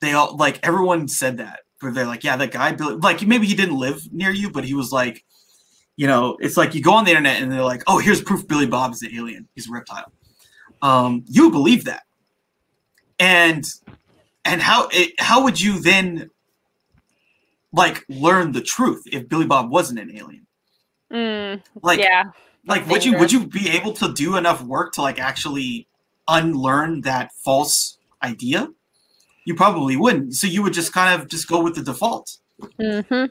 they 0.01 0.11
all 0.11 0.35
like 0.35 0.59
everyone 0.63 1.07
said 1.07 1.37
that. 1.37 1.61
Where 1.79 1.91
they're 1.91 2.05
like, 2.05 2.23
yeah, 2.23 2.35
that 2.37 2.51
guy 2.51 2.73
Billy 2.73 2.95
like 2.95 3.25
maybe 3.25 3.47
he 3.47 3.55
didn't 3.55 3.77
live 3.77 4.01
near 4.11 4.31
you, 4.31 4.49
but 4.51 4.65
he 4.65 4.73
was 4.73 4.91
like, 4.91 5.23
you 5.95 6.07
know, 6.07 6.35
it's 6.41 6.57
like 6.57 6.75
you 6.75 6.81
go 6.81 6.93
on 6.93 7.05
the 7.05 7.11
internet 7.11 7.41
and 7.41 7.49
they're 7.49 7.63
like, 7.63 7.83
oh, 7.87 7.99
here's 7.99 8.21
proof 8.21 8.45
Billy 8.47 8.65
Bob 8.65 8.91
is 8.91 9.01
an 9.01 9.15
alien. 9.15 9.47
He's 9.55 9.69
a 9.69 9.71
reptile. 9.71 10.11
Um, 10.81 11.25
you 11.27 11.51
believe 11.51 11.85
that. 11.85 12.03
And 13.19 13.65
and 14.43 14.61
how 14.61 14.89
it, 14.91 15.13
how 15.19 15.43
would 15.43 15.59
you 15.59 15.79
then 15.79 16.29
like 17.71 18.05
learn 18.09 18.51
the 18.51 18.61
truth 18.61 19.03
if 19.05 19.27
Billy 19.27 19.45
Bob 19.45 19.71
wasn't 19.71 19.99
an 19.99 20.15
alien? 20.15 20.45
Mm, 21.11 21.61
Like 21.81 21.99
yeah. 21.99 22.23
like 22.65 22.87
would 22.87 23.05
you 23.05 23.17
would 23.17 23.31
you 23.31 23.47
be 23.47 23.69
able 23.69 23.93
to 23.93 24.11
do 24.13 24.35
enough 24.37 24.61
work 24.63 24.93
to 24.93 25.01
like 25.01 25.19
actually 25.19 25.87
unlearn 26.27 27.01
that 27.01 27.31
false 27.43 27.97
idea 28.23 28.69
you 29.45 29.53
probably 29.53 29.95
wouldn't 29.95 30.33
so 30.33 30.47
you 30.47 30.63
would 30.63 30.73
just 30.73 30.91
kind 30.91 31.21
of 31.21 31.27
just 31.29 31.47
go 31.47 31.61
with 31.61 31.75
the 31.75 31.83
default 31.83 32.37
hmm 32.81 33.25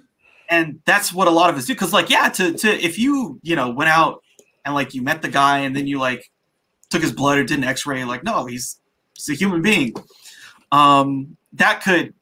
and 0.49 0.81
that's 0.87 1.13
what 1.13 1.27
a 1.27 1.31
lot 1.31 1.51
of 1.51 1.57
us 1.57 1.67
do 1.67 1.75
because 1.75 1.93
like 1.93 2.09
yeah 2.09 2.29
to 2.29 2.53
to 2.53 2.69
if 2.85 2.99
you 2.99 3.41
you 3.43 3.57
know 3.57 3.71
went 3.71 3.91
out 3.91 4.23
and 4.65 4.75
like 4.75 4.95
you 4.95 5.03
met 5.03 5.21
the 5.23 5.29
guy 5.29 5.59
and 5.59 5.75
then 5.75 5.87
you 5.89 5.99
like 5.99 6.31
took 6.95 7.03
his 7.03 7.13
blood 7.13 7.39
or 7.39 7.45
did 7.45 7.59
an 7.59 7.65
x-ray 7.65 8.05
like 8.05 8.23
no 8.23 8.47
he's 8.47 8.79
he's 9.15 9.29
a 9.29 9.35
human 9.35 9.61
being. 9.61 9.93
Um 10.71 11.37
that 11.53 11.83
could 11.83 12.15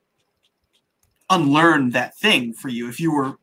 unlearn 1.28 1.90
that 1.90 2.16
thing 2.16 2.54
for 2.54 2.68
you 2.68 2.88
if 2.88 2.98
you 2.98 3.14
were 3.14 3.36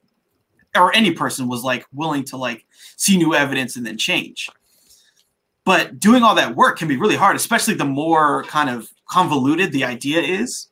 or 0.76 0.94
any 0.96 1.12
person 1.12 1.48
was 1.48 1.64
like 1.64 1.86
willing 1.94 2.24
to 2.24 2.38
like 2.38 2.66
see 2.98 3.16
new 3.16 3.36
evidence 3.36 3.76
and 3.76 3.86
then 3.86 3.98
change. 3.98 4.50
But 5.66 6.00
doing 6.00 6.24
all 6.24 6.34
that 6.34 6.56
work 6.56 6.80
can 6.80 6.88
be 6.88 6.98
really 6.98 7.16
hard 7.16 7.36
especially 7.36 7.76
the 7.76 7.86
more 7.86 8.44
kind 8.46 8.70
of 8.72 8.90
convoluted 9.08 9.72
the 9.72 9.84
idea 9.86 10.20
is 10.20 10.70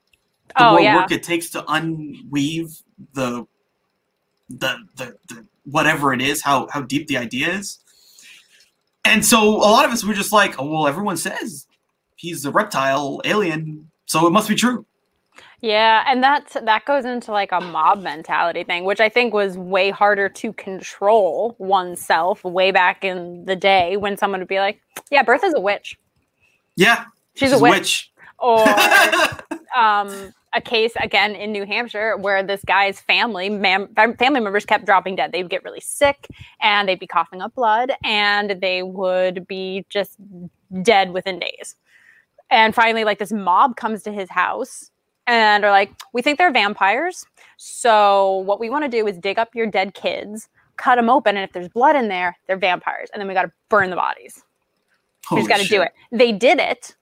the 0.57 0.63
Oh 0.63 0.71
more 0.71 0.81
yeah. 0.81 0.95
work 0.95 1.11
it 1.11 1.21
takes 1.21 1.51
to 1.51 1.61
unweave 1.63 2.81
the 3.13 3.45
the, 4.49 4.77
the 4.95 5.15
the 5.27 5.45
whatever 5.65 6.13
it 6.13 6.21
is 6.21 6.41
how 6.41 6.67
how 6.71 6.81
deep 6.81 7.05
the 7.07 7.17
idea 7.17 7.49
is 7.49 7.79
and 9.07 9.25
so 9.25 9.41
a 9.43 9.69
lot 9.69 9.85
of 9.85 9.91
us 9.91 10.03
were 10.03 10.13
just 10.13 10.31
like 10.31 10.59
oh 10.59 10.69
well 10.69 10.87
everyone 10.87 11.17
says 11.17 11.67
he's 12.15 12.45
a 12.45 12.51
reptile 12.51 13.21
alien 13.25 13.89
so 14.05 14.27
it 14.27 14.31
must 14.31 14.49
be 14.49 14.55
true 14.55 14.85
Yeah, 15.61 16.03
and 16.07 16.21
that's 16.21 16.53
that 16.53 16.85
goes 16.85 17.03
into 17.03 17.31
like 17.31 17.51
a 17.51 17.59
mob 17.59 18.03
mentality 18.03 18.63
thing, 18.63 18.83
which 18.85 18.99
I 18.99 19.09
think 19.09 19.33
was 19.33 19.57
way 19.57 19.89
harder 19.89 20.29
to 20.29 20.53
control 20.53 21.55
oneself 21.57 22.43
way 22.43 22.69
back 22.71 23.03
in 23.03 23.45
the 23.45 23.55
day 23.55 23.97
when 23.97 24.17
someone 24.17 24.39
would 24.39 24.47
be 24.47 24.59
like, 24.59 24.79
"Yeah, 25.09 25.23
Bertha's 25.23 25.55
a 25.55 25.59
witch. 25.59 25.97
yeah 26.75 27.05
She's, 27.33 27.51
a 27.53 27.59
witch." 27.59 28.11
Or 28.37 28.67
um, 29.75 30.31
a 30.57 30.61
case 30.61 30.93
again 30.99 31.35
in 31.35 31.51
New 31.51 31.65
Hampshire 31.65 32.17
where 32.17 32.41
this 32.41 32.63
guy's 32.65 32.99
family 32.99 33.47
mam- 33.47 33.93
family 33.93 34.39
members 34.39 34.65
kept 34.65 34.85
dropping 34.85 35.15
dead. 35.15 35.31
They'd 35.31 35.49
get 35.49 35.63
really 35.63 35.79
sick 35.79 36.27
and 36.59 36.89
they'd 36.89 36.99
be 36.99 37.07
coughing 37.07 37.41
up 37.41 37.53
blood 37.53 37.91
and 38.03 38.59
they 38.59 38.81
would 38.81 39.47
be 39.47 39.85
just 39.87 40.17
dead 40.81 41.11
within 41.13 41.39
days. 41.39 41.75
And 42.49 42.73
finally, 42.73 43.03
like 43.03 43.19
this 43.19 43.31
mob 43.31 43.75
comes 43.75 44.01
to 44.03 44.11
his 44.11 44.29
house 44.31 44.89
and 45.27 45.63
are 45.63 45.71
like, 45.71 45.91
"We 46.11 46.21
think 46.21 46.39
they're 46.39 46.51
vampires. 46.51 47.25
So 47.57 48.37
what 48.37 48.59
we 48.59 48.69
want 48.69 48.83
to 48.83 48.89
do 48.89 49.05
is 49.07 49.17
dig 49.17 49.37
up 49.37 49.55
your 49.55 49.67
dead 49.67 49.93
kids." 49.93 50.49
Cut 50.77 50.97
them 50.97 51.09
open, 51.09 51.35
and 51.35 51.43
if 51.43 51.53
there's 51.53 51.69
blood 51.69 51.95
in 51.95 52.07
there, 52.07 52.37
they're 52.45 52.55
vampires. 52.57 53.09
And 53.11 53.19
then 53.19 53.27
we 53.27 53.33
got 53.33 53.41
to 53.41 53.51
burn 53.67 53.89
the 53.89 53.95
bodies. 53.95 54.43
We 55.31 55.37
just 55.37 55.49
got 55.49 55.59
to 55.59 55.67
do 55.67 55.81
it. 55.81 55.91
They 56.11 56.31
did 56.31 56.59
it, 56.59 56.95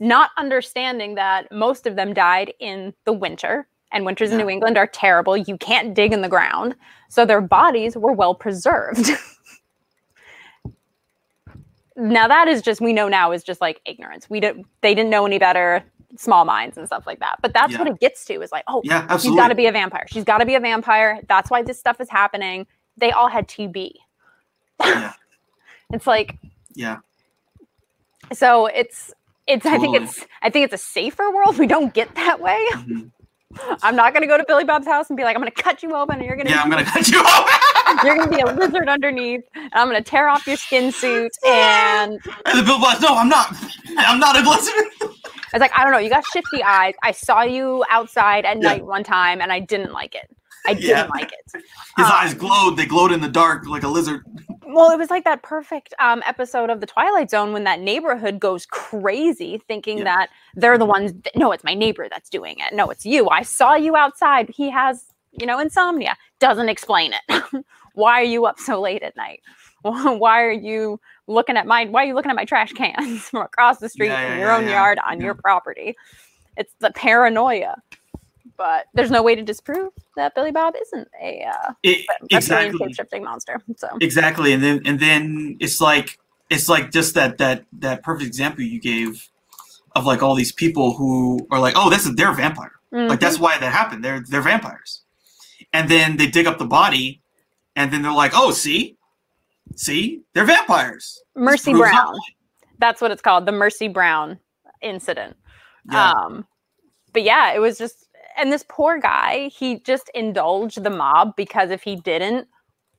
not 0.00 0.30
understanding 0.36 1.14
that 1.14 1.50
most 1.50 1.86
of 1.86 1.96
them 1.96 2.14
died 2.14 2.52
in 2.60 2.94
the 3.04 3.12
winter, 3.12 3.66
and 3.92 4.04
winters 4.04 4.30
in 4.30 4.38
New 4.38 4.48
England 4.48 4.76
are 4.76 4.86
terrible. 4.86 5.36
You 5.36 5.56
can't 5.56 5.94
dig 5.94 6.12
in 6.12 6.20
the 6.20 6.28
ground, 6.28 6.74
so 7.08 7.24
their 7.24 7.40
bodies 7.40 7.96
were 7.96 8.12
well 8.12 8.34
preserved. 8.34 9.06
now 11.96 12.28
that 12.28 12.48
is 12.48 12.62
just 12.62 12.80
we 12.80 12.92
know 12.92 13.08
now 13.08 13.32
is 13.32 13.42
just 13.42 13.60
like 13.60 13.80
ignorance. 13.86 14.28
We 14.28 14.40
didn't 14.40 14.66
they 14.82 14.94
didn't 14.94 15.10
know 15.10 15.24
any 15.24 15.38
better, 15.38 15.82
small 16.16 16.44
minds 16.44 16.76
and 16.76 16.86
stuff 16.86 17.06
like 17.06 17.20
that. 17.20 17.36
But 17.40 17.54
that's 17.54 17.78
what 17.78 17.86
it 17.86 17.98
gets 18.00 18.24
to 18.26 18.42
is 18.42 18.52
like, 18.52 18.64
oh, 18.68 18.82
yeah 18.84 19.02
she's 19.02 19.10
absolutely 19.10 19.40
got 19.40 19.48
to 19.48 19.54
be 19.54 19.66
a 19.66 19.72
vampire. 19.72 20.04
She's 20.08 20.24
got 20.24 20.38
to 20.38 20.46
be 20.46 20.56
a 20.56 20.60
vampire. 20.60 21.20
That's 21.28 21.50
why 21.50 21.62
this 21.62 21.78
stuff 21.78 22.00
is 22.00 22.10
happening. 22.10 22.66
They 22.96 23.12
all 23.12 23.28
had 23.28 23.48
TB. 23.48 23.92
Yeah. 24.84 25.14
It's 25.90 26.06
like 26.06 26.36
yeah 26.74 26.98
so 28.32 28.66
it's 28.66 29.12
it's 29.46 29.64
I 29.66 29.78
think 29.78 29.96
it's 29.96 30.24
I 30.42 30.50
think 30.50 30.64
it's 30.64 30.74
a 30.74 30.84
safer 30.84 31.30
world. 31.30 31.58
We 31.58 31.66
don't 31.66 31.92
get 31.94 32.14
that 32.14 32.40
way. 32.40 32.64
Mhm. 32.72 33.10
I'm 33.82 33.96
not 33.96 34.12
gonna 34.12 34.26
go 34.26 34.36
to 34.36 34.44
Billy 34.46 34.64
Bob's 34.64 34.86
house 34.86 35.08
and 35.08 35.16
be 35.16 35.22
like, 35.24 35.34
I'm 35.34 35.40
gonna 35.40 35.50
cut 35.50 35.82
you 35.82 35.94
open 35.94 36.16
and 36.16 36.24
you're 36.26 36.36
gonna 36.36 36.50
Yeah, 36.50 36.62
I'm 36.62 36.68
gonna 36.70 36.84
cut 36.84 37.08
you 37.08 37.20
open. 37.20 38.04
you're 38.04 38.16
gonna 38.16 38.30
be 38.30 38.40
a 38.40 38.46
lizard 38.54 38.88
underneath, 38.88 39.42
and 39.54 39.70
I'm 39.74 39.86
gonna 39.88 40.02
tear 40.02 40.28
off 40.28 40.46
your 40.46 40.56
skin 40.56 40.92
suit 40.92 41.32
and 41.46 42.20
and 42.44 42.58
the 42.58 42.62
Bill 42.62 42.78
Boss, 42.80 43.00
no, 43.00 43.08
I'm 43.16 43.28
not. 43.28 43.54
I'm 43.98 44.18
not 44.18 44.36
a 44.36 44.40
lizard. 44.48 44.84
I 45.00 45.06
was 45.54 45.60
like, 45.60 45.72
I 45.78 45.84
don't 45.84 45.92
know, 45.92 45.98
you 45.98 46.10
got 46.10 46.24
shifty 46.26 46.62
eyes. 46.62 46.94
I 47.02 47.12
saw 47.12 47.42
you 47.42 47.84
outside 47.88 48.44
at 48.44 48.56
Yeah. 48.60 48.68
night 48.68 48.84
one 48.84 49.04
time 49.04 49.40
and 49.40 49.50
I 49.52 49.60
didn't 49.60 49.92
like 49.92 50.14
it. 50.14 50.28
I 50.66 50.74
didn't 50.74 50.88
Yeah. 50.90 51.06
like 51.14 51.32
it. 51.32 51.62
His 51.96 52.06
Um, 52.06 52.12
eyes 52.12 52.34
glowed. 52.34 52.76
They 52.76 52.84
glowed 52.84 53.12
in 53.12 53.20
the 53.20 53.28
dark 53.28 53.66
like 53.66 53.84
a 53.84 53.88
lizard. 53.88 54.22
Well, 54.68 54.90
it 54.90 54.98
was 54.98 55.10
like 55.10 55.22
that 55.24 55.42
perfect 55.42 55.94
um, 56.00 56.22
episode 56.26 56.70
of 56.70 56.80
The 56.80 56.86
Twilight 56.86 57.30
Zone 57.30 57.52
when 57.52 57.62
that 57.64 57.78
neighborhood 57.80 58.40
goes 58.40 58.66
crazy 58.66 59.62
thinking 59.68 59.98
Yeah. 59.98 60.04
that 60.04 60.30
they're 60.56 60.76
the 60.76 60.84
ones. 60.84 61.12
That, 61.22 61.36
no, 61.36 61.52
it's 61.52 61.62
my 61.62 61.74
neighbor 61.74 62.08
that's 62.10 62.28
doing 62.28 62.56
it. 62.58 62.74
No, 62.74 62.90
it's 62.90 63.06
you. 63.06 63.28
I 63.28 63.42
saw 63.42 63.74
you 63.76 63.94
outside. 63.94 64.50
He 64.50 64.68
has, 64.70 65.04
you 65.38 65.46
know, 65.46 65.60
insomnia. 65.60 66.16
Doesn't 66.40 66.68
explain 66.68 67.12
it. 67.28 67.64
why 67.94 68.20
are 68.20 68.24
you 68.24 68.44
up 68.46 68.58
so 68.58 68.80
late 68.80 69.04
at 69.04 69.16
night? 69.16 69.40
why 69.82 70.42
are 70.42 70.50
you 70.52 70.98
looking 71.28 71.56
at 71.56 71.66
my? 71.66 71.84
Why 71.84 72.02
are 72.02 72.06
you 72.06 72.14
looking 72.14 72.30
at 72.30 72.36
my 72.36 72.44
trash 72.44 72.72
cans 72.72 73.22
from 73.28 73.42
across 73.42 73.78
the 73.78 73.88
street 73.88 74.08
Yeah, 74.08 74.32
in 74.32 74.40
your 74.40 74.48
yeah, 74.48 74.56
own 74.56 74.68
yard 74.68 74.98
on 75.08 75.20
your 75.20 75.34
property? 75.34 75.94
It's 76.56 76.72
the 76.80 76.90
paranoia. 76.90 77.76
But 78.56 78.86
there's 78.94 79.10
no 79.10 79.22
way 79.22 79.34
to 79.34 79.42
disprove 79.42 79.92
that 80.16 80.34
Billy 80.34 80.50
Bob 80.52 80.74
isn't 80.80 81.08
a 81.22 81.44
uh, 81.44 81.72
It, 81.82 82.06
exactly. 82.30 82.78
shape-shifting 82.78 83.22
monster. 83.24 83.60
So 83.76 83.88
exactly 84.00 84.52
and 84.52 84.62
then 84.62 84.80
and 84.86 84.98
then 85.00 85.56
it's 85.60 85.80
like 85.80 86.18
it's 86.50 86.68
like 86.68 86.90
just 86.92 87.14
that 87.14 87.38
that 87.38 87.64
that 87.80 88.02
perfect 88.02 88.26
example 88.26 88.62
you 88.62 88.80
gave 88.80 89.28
of 89.94 90.04
like 90.06 90.22
all 90.22 90.34
these 90.34 90.52
people 90.52 90.94
who 90.94 91.46
are 91.50 91.58
like 91.60 91.74
oh 91.76 91.90
this 91.90 92.06
is 92.06 92.14
they're 92.14 92.30
a 92.30 92.34
vampire 92.34 92.72
like 92.92 93.18
Mhm. 93.18 93.20
that's 93.20 93.38
why 93.38 93.58
that 93.58 93.72
happened 93.72 94.04
they're 94.04 94.22
they're 94.28 94.42
vampires 94.42 95.02
and 95.72 95.88
then 95.90 96.16
they 96.16 96.26
dig 96.28 96.46
up 96.46 96.58
the 96.58 96.64
body 96.66 97.20
and 97.74 97.92
then 97.92 98.02
they're 98.02 98.12
like 98.12 98.32
oh 98.34 98.50
see 98.52 98.96
see 99.74 100.22
they're 100.34 100.44
vampires 100.44 101.20
Mercy 101.34 101.72
Brown. 101.72 102.14
That's 102.78 103.00
what 103.02 103.10
it's 103.10 103.20
called, 103.22 103.44
the 103.46 103.52
Mercy 103.52 103.88
Brown 103.88 104.38
incident. 104.82 105.36
yeah 105.90 106.12
Um, 106.12 106.46
but 107.12 107.22
yeah, 107.24 107.52
it 107.54 107.58
was 107.58 107.76
just, 107.78 108.05
and 108.36 108.52
this 108.52 108.64
poor 108.68 108.98
guy, 108.98 109.48
he 109.48 109.80
just 109.80 110.10
indulged 110.14 110.82
the 110.82 110.90
mob 110.90 111.34
because 111.36 111.70
if 111.70 111.82
he 111.82 111.96
didn't, 111.96 112.48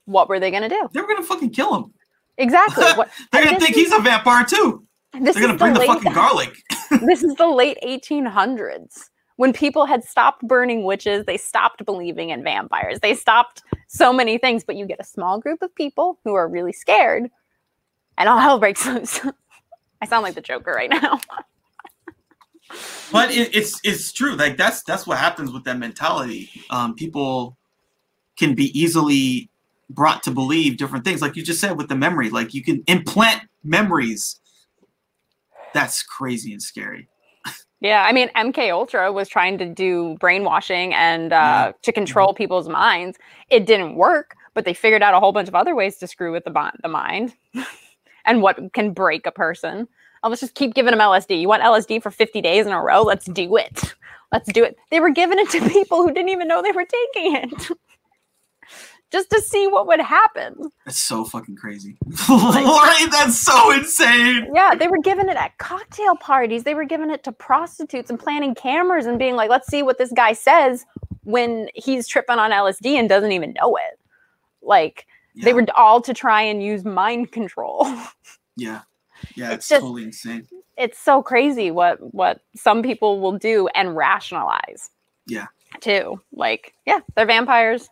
what 0.05 0.30
were 0.30 0.39
they 0.39 0.51
going 0.51 0.64
to 0.64 0.69
do? 0.69 0.89
they're 0.93 1.07
gonna 1.07 1.23
fucking 1.23 1.49
kill 1.51 1.76
him 1.76 1.93
Exactly. 2.38 2.85
What 2.95 3.09
they're 3.31 3.43
gonna 3.43 3.59
think 3.59 3.76
he's 3.76 3.91
a 3.91 3.99
vampire 3.99 4.45
too 4.45 4.85
they're 5.14 5.34
gonna 5.34 5.57
bring 5.57 5.73
the 5.73 5.80
late, 5.80 5.88
fucking 5.88 6.14
garlic 6.14 6.55
this 7.05 7.23
is 7.23 7.35
the 7.35 7.47
late 7.47 7.77
1800s 7.84 9.09
when 9.38 9.53
people 9.53 9.85
had 9.85 10.03
stopped 10.03 10.41
burning 10.41 10.84
witches. 10.84 11.26
They 11.26 11.38
stopped 11.38 11.85
believing 11.85 12.30
in 12.30 12.43
vampires. 12.43 12.99
They 12.99 13.15
stopped 13.15 13.64
so 13.88 14.11
many 14.11 14.38
things. 14.38 14.64
But 14.64 14.76
you 14.76 14.85
get 14.85 14.99
a 14.99 15.05
small 15.05 15.39
group 15.39 15.61
of 15.61 15.73
people 15.73 16.19
who 16.23 16.34
are 16.34 16.47
really 16.47 16.73
scared, 16.73 17.30
and 18.18 18.27
all 18.27 18.39
hell 18.39 18.59
breaks 18.59 18.85
loose. 18.85 19.22
I 20.01 20.05
sound 20.05 20.23
like 20.23 20.35
the 20.35 20.41
Joker 20.41 20.72
right 20.72 20.89
now. 20.89 21.19
But 23.11 23.31
it, 23.31 23.56
it's 23.56 23.80
it's 23.84 24.11
true. 24.11 24.35
Like 24.35 24.57
that's 24.57 24.84
that's 24.84 25.07
what 25.07 25.18
happens 25.18 25.52
with 25.52 25.64
that 25.65 25.77
mentality. 25.77 26.49
Um 26.69 26.95
people 26.95 27.57
can 28.38 28.53
be 28.53 28.77
easily 28.80 29.49
brought 29.89 30.23
to 30.23 30.31
believe 30.31 30.77
different 30.77 31.06
things. 31.06 31.22
Like 31.22 31.35
you 31.35 31.44
just 31.44 31.61
said 31.61 31.77
with 31.77 31.88
the 31.88 31.95
memory 31.95 32.30
like 32.30 32.53
you 32.53 32.64
can 32.64 32.84
implant 32.88 33.44
memories. 33.64 34.39
That's 35.73 36.03
crazy 36.03 36.53
and 36.53 36.61
scary. 36.61 37.07
Yeah, 37.80 38.03
I 38.03 38.11
mean, 38.11 38.30
MK 38.30 38.72
Ultra 38.72 39.11
was 39.11 39.30
trying 39.30 39.60
to 39.60 39.65
do 39.65 40.18
brainwashing 40.19 40.95
and 40.95 41.31
uh, 41.31 41.73
to 41.84 41.91
control 41.91 42.34
people's 42.34 42.68
minds. 42.68 43.19
It 43.52 43.68
didn't 43.68 43.95
work, 43.95 44.35
but 44.56 44.65
they 44.65 44.73
figured 44.73 45.03
out 45.03 45.14
a 45.14 45.19
whole 45.19 45.31
bunch 45.31 45.48
of 45.48 45.53
other 45.53 45.76
ways 45.76 45.98
to 45.98 46.07
screw 46.07 46.31
with 46.31 46.44
the 46.44 46.49
bi- 46.49 46.76
the 46.81 46.88
mind 46.88 47.35
and 48.26 48.41
what 48.41 48.73
can 48.73 48.94
break 48.94 49.27
a 49.27 49.31
person. 49.31 49.88
Oh, 50.27 50.29
let's 50.29 50.41
just 50.41 50.55
keep 50.55 50.73
giving 50.73 50.91
them 50.91 50.99
LSD. 50.99 51.39
You 51.39 51.47
want 51.47 51.63
LSD 51.63 52.03
for 52.03 52.11
50 52.11 52.41
days 52.41 52.65
in 52.65 52.73
a 52.73 52.81
row? 52.81 53.01
Let's 53.01 53.27
do 53.27 53.55
it. 53.55 53.95
Let's 54.33 54.51
do 54.51 54.61
it. 54.61 54.75
They 54.91 54.99
were 54.99 55.09
giving 55.09 55.39
it 55.39 55.49
to 55.51 55.69
people 55.69 56.05
who 56.05 56.13
didn't 56.13 56.27
even 56.27 56.49
know 56.49 56.61
they 56.61 56.73
were 56.73 56.83
taking 56.83 57.35
it. 57.37 57.71
Just 59.09 59.29
to 59.29 59.39
see 59.41 59.67
what 59.67 59.87
would 59.87 60.01
happen. 60.01 60.69
that's 60.85 60.99
so 60.99 61.23
fucking 61.23 61.55
crazy 61.55 61.97
that's 62.27 63.39
so 63.39 63.71
insane 63.71 64.49
Yeah, 64.53 64.75
they 64.75 64.89
were 64.89 64.97
giving 64.97 65.29
it 65.29 65.37
at 65.37 65.57
cocktail 65.59 66.17
parties. 66.17 66.65
They 66.65 66.73
were 66.73 66.83
giving 66.83 67.09
it 67.09 67.23
to 67.23 67.31
prostitutes 67.31 68.09
and 68.09 68.19
planting 68.19 68.53
cameras 68.53 69.05
and 69.05 69.17
being 69.17 69.37
like, 69.37 69.49
let's 69.49 69.69
see 69.69 69.81
what 69.81 69.97
this 69.97 70.11
guy 70.11 70.33
says 70.33 70.85
when 71.23 71.69
he's 71.73 72.05
tripping 72.05 72.37
on 72.37 72.51
LSD 72.51 72.95
and 72.99 73.07
doesn't 73.07 73.31
even 73.31 73.53
know 73.53 73.77
it. 73.77 73.97
Like, 74.61 75.05
they 75.41 75.53
were 75.53 75.65
all 75.73 76.01
to 76.01 76.13
try 76.13 76.41
and 76.41 76.61
use 76.61 76.83
mind 76.83 77.31
control. 77.31 77.87
yeah 78.57 78.81
yeah 79.35 79.48
it's 79.48 79.56
it's, 79.56 79.69
just- 79.69 79.81
totally 79.81 80.03
insane 80.03 80.48
it's 80.77 80.99
so 80.99 81.23
crazy 81.23 81.72
what 81.72 81.98
what 82.14 82.41
some 82.56 82.84
people 82.84 83.19
will 83.19 83.35
do 83.38 83.68
and 83.69 83.95
rationalize. 83.98 84.91
Yeah. 85.26 85.48
Too. 85.81 86.22
Like, 86.31 86.76
yeah, 86.85 86.99
they're 87.15 87.26
vampires. 87.26 87.89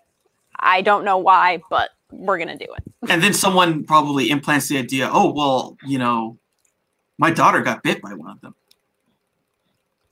I 0.60 0.82
don't 0.82 1.04
know 1.04 1.18
why, 1.18 1.64
but 1.72 1.90
we're 2.12 2.38
gonna 2.38 2.56
do 2.58 2.68
it. 2.78 2.84
and 3.10 3.24
then 3.24 3.34
someone 3.34 3.86
probably 3.86 4.30
implants 4.30 4.68
the 4.70 4.78
idea 4.78 5.10
oh 5.12 5.34
well 5.34 5.76
you 5.86 5.98
know 5.98 6.38
my 7.18 7.32
daughter 7.32 7.62
got 7.62 7.82
bit 7.82 8.02
by 8.04 8.14
one 8.14 8.30
of 8.32 8.40
them 8.42 8.54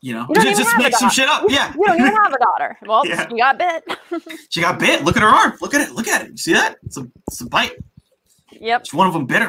you 0.02 0.14
know 0.14 0.26
You 0.30 0.42
just 0.56 0.76
make 0.78 0.96
some 0.96 1.10
shit 1.12 1.30
up 1.30 1.46
yeah 1.50 1.72
You 1.76 1.86
don't 1.86 2.00
even 2.00 2.14
have 2.16 2.34
a 2.34 2.40
daughter. 2.40 2.78
Well, 2.88 3.06
Yeah. 3.06 3.30
you 3.30 3.38
got 3.38 3.58
bit. 3.60 3.84
She 4.50 4.62
got 4.62 4.80
bit. 4.80 5.04
Look 5.04 5.16
at 5.16 5.22
her 5.22 5.30
arm. 5.30 5.54
Look 5.62 5.74
at 5.76 5.82
it. 5.88 5.94
Look 5.94 6.08
at 6.08 6.24
it. 6.24 6.32
You 6.32 6.38
see 6.38 6.54
that? 6.54 6.78
It's 6.84 6.98
a, 6.98 7.08
it's 7.28 7.40
a 7.42 7.46
bite. 7.46 7.78
yep. 8.52 8.82
It's 8.82 8.94
one 8.94 9.08
of 9.08 9.14
them 9.14 9.26
bit 9.28 9.42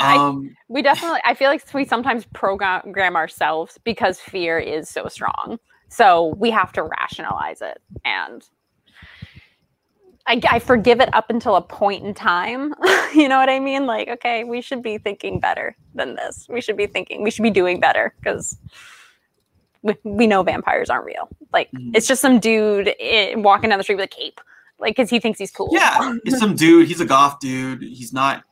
her. 0.00 0.06
I- 0.06 0.16
Um, 0.16 0.56
We 0.68 0.82
definitely, 0.82 1.20
I 1.24 1.34
feel 1.34 1.48
like 1.50 1.62
we 1.74 1.84
sometimes 1.84 2.24
program 2.26 3.16
ourselves 3.16 3.78
because 3.84 4.20
fear 4.20 4.58
is 4.58 4.88
so 4.88 5.08
strong. 5.08 5.58
So 5.88 6.34
we 6.38 6.50
have 6.50 6.72
to 6.72 6.82
rationalize 6.84 7.60
it. 7.62 7.80
And 8.04 8.42
I, 10.26 10.40
I 10.48 10.58
forgive 10.60 11.00
it 11.00 11.12
up 11.14 11.30
until 11.30 11.56
a 11.56 11.62
point 11.62 12.04
in 12.04 12.14
time. 12.14 12.74
you 13.14 13.28
know 13.28 13.38
what 13.38 13.48
I 13.48 13.58
mean? 13.58 13.86
Like, 13.86 14.08
okay, 14.08 14.44
we 14.44 14.60
should 14.60 14.82
be 14.82 14.98
thinking 14.98 15.40
better 15.40 15.76
than 15.94 16.14
this. 16.14 16.46
We 16.48 16.60
should 16.60 16.76
be 16.76 16.86
thinking, 16.86 17.22
we 17.22 17.30
should 17.30 17.42
be 17.42 17.50
doing 17.50 17.80
better 17.80 18.14
because 18.20 18.56
we, 19.82 19.96
we 20.04 20.26
know 20.26 20.42
vampires 20.42 20.90
aren't 20.90 21.06
real. 21.06 21.28
Like, 21.52 21.70
Mhm. 21.72 21.96
it's 21.96 22.06
just 22.06 22.20
some 22.20 22.38
dude 22.38 22.94
i 23.02 23.32
walking 23.36 23.70
down 23.70 23.78
the 23.78 23.82
street 23.82 23.96
with 23.96 24.04
a 24.04 24.08
cape. 24.08 24.40
Like, 24.78 24.94
because 24.96 25.10
he 25.10 25.18
thinks 25.20 25.38
he's 25.38 25.50
cool. 25.50 25.68
yeah, 25.72 26.14
it's 26.24 26.38
some 26.38 26.54
dude. 26.54 26.86
He's 26.86 27.00
a 27.00 27.04
goth 27.04 27.40
dude. 27.40 27.82
He's 27.82 28.12
not 28.12 28.44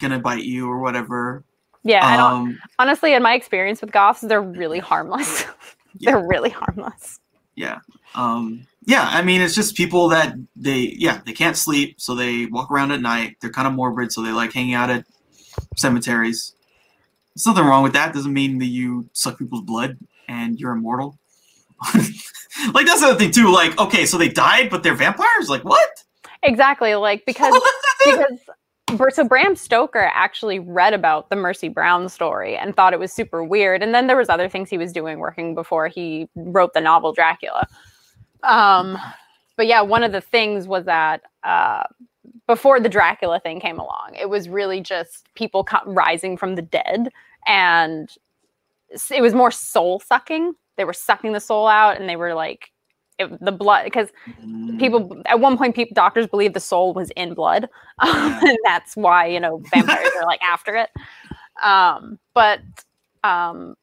gonna 0.00 0.18
bite 0.18 0.44
you 0.44 0.68
or 0.70 0.78
whatever. 0.80 1.44
Yeah. 1.84 2.04
I 2.04 2.16
don't, 2.16 2.32
Um, 2.32 2.58
honestly, 2.80 3.14
in 3.14 3.22
my 3.22 3.34
experience 3.34 3.80
with 3.80 3.92
goths, 3.92 4.20
they're 4.20 4.42
really 4.42 4.78
harmless. 4.78 5.44
Yeah. 5.98 6.10
they're 6.10 6.26
really 6.28 6.50
harmless. 6.50 7.20
yeah. 7.54 7.78
Um, 8.14 8.66
yeah. 8.84 9.08
I 9.10 9.22
mean, 9.22 9.40
it's 9.40 9.54
just 9.54 9.74
people 9.76 10.08
that 10.10 10.34
they, 10.54 10.94
yeah, 10.98 11.22
they 11.24 11.32
can't 11.32 11.56
sleep, 11.56 11.98
so 12.02 12.14
they 12.14 12.44
walk 12.46 12.70
around 12.70 12.92
at 12.92 13.00
night. 13.00 13.36
They're 13.40 13.48
kind 13.50 13.66
of 13.66 13.72
morbid, 13.72 14.12
so 14.12 14.20
they 14.20 14.30
like 14.30 14.52
hanging 14.52 14.74
out 14.74 14.90
at 14.90 15.06
cemeteries. 15.74 16.52
There's 17.34 17.46
nothing 17.46 17.64
wrong 17.64 17.82
with 17.82 17.94
that. 17.94 18.12
Doesn't 18.12 18.32
mean 18.34 18.58
that 18.58 18.66
you 18.66 19.08
suck 19.14 19.38
people's 19.38 19.62
blood 19.62 19.96
and 20.28 20.60
you're 20.60 20.72
immortal. 20.72 21.18
like 21.94 22.84
that's 22.86 23.00
the 23.00 23.06
other 23.08 23.18
thing 23.18 23.30
too. 23.30 23.50
Like, 23.52 23.78
okay, 23.78 24.04
so 24.06 24.18
they 24.18 24.28
died, 24.28 24.68
but 24.70 24.82
they're 24.82 24.94
vampires. 24.94 25.48
Like, 25.48 25.64
what? 25.64 25.88
Exactly, 26.42 26.94
like 26.94 27.24
because 27.24 27.54
because 28.04 28.38
so 29.10 29.24
Bram 29.24 29.56
Stoker 29.56 30.10
actually 30.14 30.58
read 30.58 30.94
about 30.94 31.28
the 31.28 31.36
Mercy 31.36 31.68
Brown 31.68 32.08
story 32.08 32.56
and 32.56 32.74
thought 32.74 32.92
it 32.92 33.00
was 33.00 33.12
super 33.12 33.42
weird. 33.42 33.82
And 33.82 33.94
then 33.94 34.06
there 34.06 34.16
was 34.16 34.28
other 34.28 34.48
things 34.48 34.70
he 34.70 34.78
was 34.78 34.92
doing 34.92 35.18
working 35.18 35.54
before 35.54 35.88
he 35.88 36.28
wrote 36.36 36.72
the 36.72 36.80
novel 36.80 37.12
Dracula. 37.12 37.66
Um, 38.42 38.98
but 39.56 39.66
yeah, 39.66 39.80
one 39.80 40.02
of 40.02 40.12
the 40.12 40.20
things 40.20 40.68
was 40.68 40.84
that 40.84 41.22
uh, 41.42 41.84
before 42.46 42.78
the 42.78 42.88
Dracula 42.88 43.40
thing 43.40 43.60
came 43.60 43.78
along, 43.78 44.12
it 44.14 44.28
was 44.28 44.48
really 44.48 44.80
just 44.80 45.26
people 45.34 45.64
co- 45.64 45.84
rising 45.84 46.36
from 46.36 46.54
the 46.54 46.62
dead, 46.62 47.08
and 47.46 48.10
it 49.10 49.22
was 49.22 49.34
more 49.34 49.50
soul 49.50 50.00
sucking. 50.00 50.54
They 50.76 50.84
were 50.84 50.92
sucking 50.92 51.32
the 51.32 51.40
soul 51.40 51.66
out, 51.66 51.98
and 51.98 52.08
they 52.08 52.16
were 52.16 52.34
like 52.34 52.70
it, 53.18 53.44
the 53.44 53.52
blood 53.52 53.84
because 53.84 54.08
Mm, 54.28 54.78
people 54.78 55.22
at 55.26 55.40
one 55.40 55.56
point 55.56 55.74
people 55.74 55.94
doctors 55.94 56.26
believe 56.26 56.52
the 56.54 56.60
soul 56.60 56.92
was 56.94 57.10
in 57.16 57.34
blood. 57.34 57.68
Yeah. 58.04 58.38
and 58.42 58.58
that's 58.64 58.96
why 58.96 59.26
you 59.26 59.40
know 59.40 59.62
vampires 59.70 60.10
are 60.20 60.26
like 60.26 60.42
after 60.42 60.74
it. 60.76 60.90
Um 61.62 62.18
but 62.34 62.60
um 63.24 63.76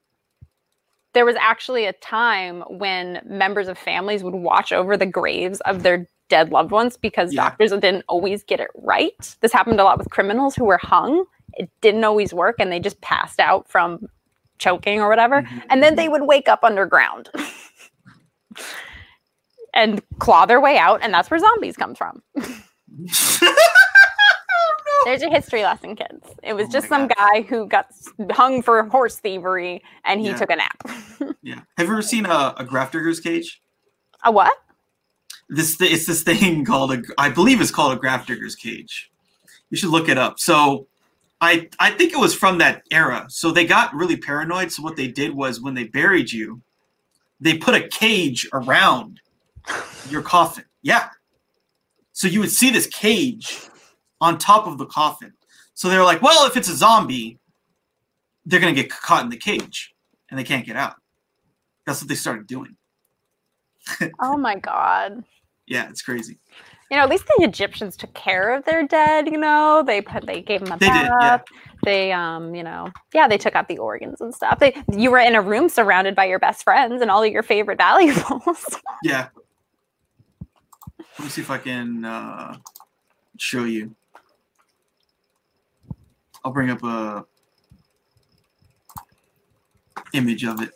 there 1.14 1.26
was 1.26 1.36
actually 1.40 1.86
a 1.86 1.94
time 1.94 2.62
when 2.70 3.22
members 3.26 3.68
of 3.68 3.78
families 3.78 4.24
would 4.24 4.34
watch 4.34 4.72
over 4.72 4.98
the 4.98 5.06
graves 5.06 5.62
of 5.62 5.84
their 5.84 6.08
dead 6.30 6.52
loved 6.52 6.72
ones 6.72 6.98
because 6.98 7.34
Yeah. 7.34 7.44
doctors 7.44 7.72
didn't 7.72 8.06
always 8.08 8.44
get 8.44 8.60
it 8.60 8.70
right. 8.76 9.36
This 9.42 9.54
happened 9.54 9.80
a 9.80 9.84
lot 9.84 9.98
with 10.00 10.10
criminals 10.10 10.56
who 10.56 10.66
were 10.66 10.80
hung. 10.80 11.26
It 11.54 11.70
didn't 11.82 12.04
always 12.04 12.34
work 12.34 12.56
and 12.60 12.72
they 12.72 12.80
just 12.80 13.00
passed 13.02 13.40
out 13.40 13.68
from 13.70 14.08
choking 14.58 15.02
or 15.02 15.10
whatever. 15.10 15.44
Mhm, 15.44 15.62
and 15.70 15.84
then 15.84 15.96
they 15.96 16.10
would 16.10 16.24
wake 16.24 16.48
up 16.48 16.64
underground. 16.64 17.30
and 19.74 20.02
claw 20.20 20.46
their 20.46 20.62
way 20.62 20.78
out, 20.78 21.02
and 21.04 21.14
that's 21.14 21.30
where 21.32 21.40
zombies 21.40 21.76
come 21.78 21.96
from. 21.96 22.22
There's 25.06 25.22
a 25.22 25.30
history 25.30 25.64
lesson, 25.64 25.96
kids. 25.98 26.26
It 26.44 26.54
was 26.54 26.68
Oh 26.68 26.72
just 26.72 26.88
some 26.88 27.08
God. 27.10 27.16
guy 27.18 27.42
who 27.42 27.68
got 27.68 27.88
hung 28.32 28.62
for 28.62 28.82
horse 28.84 29.18
thievery, 29.20 29.84
and 30.06 30.22
he 30.22 30.28
Yeah. 30.28 30.38
took 30.38 30.50
a 30.50 30.56
nap. 30.56 30.82
yeah. 31.42 31.56
Have 31.78 31.88
you 31.88 31.94
ever 31.94 32.02
seen 32.02 32.26
a, 32.26 32.54
a 32.58 32.64
grave 32.64 32.90
digger's 32.92 33.20
cage? 33.20 33.62
a 34.24 34.32
what? 34.32 34.54
This 35.50 35.76
th- 35.76 35.92
it's 35.92 36.06
this 36.06 36.24
thing 36.24 36.64
called 36.72 36.94
a 36.94 37.02
I 37.18 37.30
believe 37.30 37.60
it's 37.60 37.72
called 37.72 37.92
a 37.98 38.00
grave 38.00 38.26
digger's 38.26 38.56
cage. 38.56 39.12
You 39.70 39.76
should 39.78 39.90
look 39.90 40.08
it 40.08 40.18
up. 40.18 40.40
So 40.40 40.88
I 41.42 41.68
I 41.80 41.92
think 41.92 42.14
it 42.14 42.20
was 42.20 42.34
from 42.34 42.60
that 42.60 42.84
era. 42.90 43.26
So 43.28 43.52
they 43.52 43.66
got 43.66 43.94
really 43.94 44.16
paranoid. 44.16 44.72
So 44.72 44.82
what 44.84 44.96
they 44.96 45.08
did 45.10 45.34
was 45.36 45.60
when 45.60 45.74
they 45.74 45.84
buried 45.84 46.32
you, 46.32 46.62
they 47.42 47.58
put 47.58 47.76
a 47.76 47.86
cage 47.90 48.48
around 48.54 49.20
your 50.10 50.22
coffin. 50.22 50.66
Yeah. 50.82 51.10
So 52.12 52.28
you 52.28 52.40
would 52.40 52.52
see 52.52 52.70
this 52.70 52.88
cage 52.88 53.62
on 54.22 54.38
top 54.38 54.68
of 54.68 54.78
the 54.78 54.86
coffin. 54.86 55.34
So 55.74 55.90
they're 55.90 56.04
like, 56.04 56.22
well, 56.22 56.46
if 56.48 56.56
it's 56.56 56.70
a 56.70 56.76
zombie, 56.76 57.40
they're 58.46 58.60
gonna 58.60 58.74
get 58.74 58.90
caught 58.90 59.24
in 59.24 59.30
the 59.30 59.38
cage 59.38 59.94
and 60.30 60.38
they 60.40 60.44
can't 60.44 60.66
get 60.66 60.76
out. 60.76 60.96
That's 61.86 62.02
what 62.02 62.08
they 62.10 62.16
started 62.16 62.48
doing. 62.48 62.76
Oh 64.22 64.38
my 64.38 64.56
god. 64.58 65.24
Yeah, 65.68 65.90
it's 65.90 66.02
crazy. 66.02 66.40
You 66.92 66.98
know, 66.98 67.04
at 67.04 67.10
least 67.10 67.26
the 67.26 67.44
Egyptians 67.44 67.98
took 67.98 68.14
care 68.14 68.54
of 68.54 68.64
their 68.66 68.86
dead. 68.86 69.28
You 69.28 69.38
know, 69.38 69.84
they 69.86 70.00
put 70.02 70.26
they 70.26 70.42
gave 70.42 70.62
them 70.64 70.74
a 70.74 70.78
They 70.78 70.86
did, 70.88 70.94
bath. 71.10 71.44
yeah. 71.50 71.60
They 71.84 72.12
um, 72.14 72.54
you 72.56 72.64
know, 72.64 72.92
yeah, 73.14 73.28
they 73.28 73.38
took 73.38 73.56
out 73.56 73.68
the 73.68 73.78
organs 73.80 74.22
and 74.22 74.34
stuff. 74.34 74.60
They 74.60 74.82
you 74.96 75.10
were 75.12 75.18
in 75.20 75.36
a 75.36 75.42
room 75.42 75.68
surrounded 75.70 76.16
by 76.16 76.26
your 76.26 76.40
best 76.40 76.64
friends 76.64 77.02
and 77.02 77.10
all 77.10 77.24
of 77.24 77.32
your 77.32 77.44
favorite 77.44 77.78
valuables. 77.78 78.78
Yeah. 79.04 79.28
Let 81.20 81.26
me 81.26 81.30
see 81.30 81.42
if 81.42 81.50
I 81.52 81.58
can 81.60 82.06
uh, 82.06 82.58
show 83.38 83.66
you. 83.66 83.96
I'll 86.44 86.52
bring 86.54 86.70
up 86.72 86.84
a 86.84 87.26
image 90.14 90.44
of 90.46 90.62
it. 90.62 90.72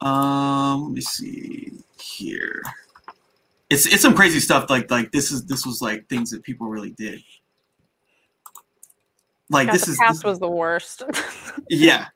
Um, 0.00 0.84
let 0.84 0.92
me 0.92 1.00
see 1.00 1.72
here. 2.00 2.62
It's 3.70 3.86
it's 3.86 4.02
some 4.02 4.14
crazy 4.14 4.40
stuff. 4.40 4.70
Like 4.70 4.90
like 4.90 5.12
this 5.12 5.32
is 5.32 5.44
this 5.46 5.66
was 5.66 5.82
like 5.82 6.08
things 6.08 6.30
that 6.30 6.42
people 6.44 6.68
really 6.68 6.92
did. 6.92 7.20
Like 9.50 9.68
God, 9.68 9.74
this 9.74 9.86
the 9.86 9.92
is 9.92 9.98
past 9.98 10.18
this- 10.18 10.24
was 10.24 10.38
the 10.40 10.50
worst. 10.50 11.02
yeah. 11.70 12.06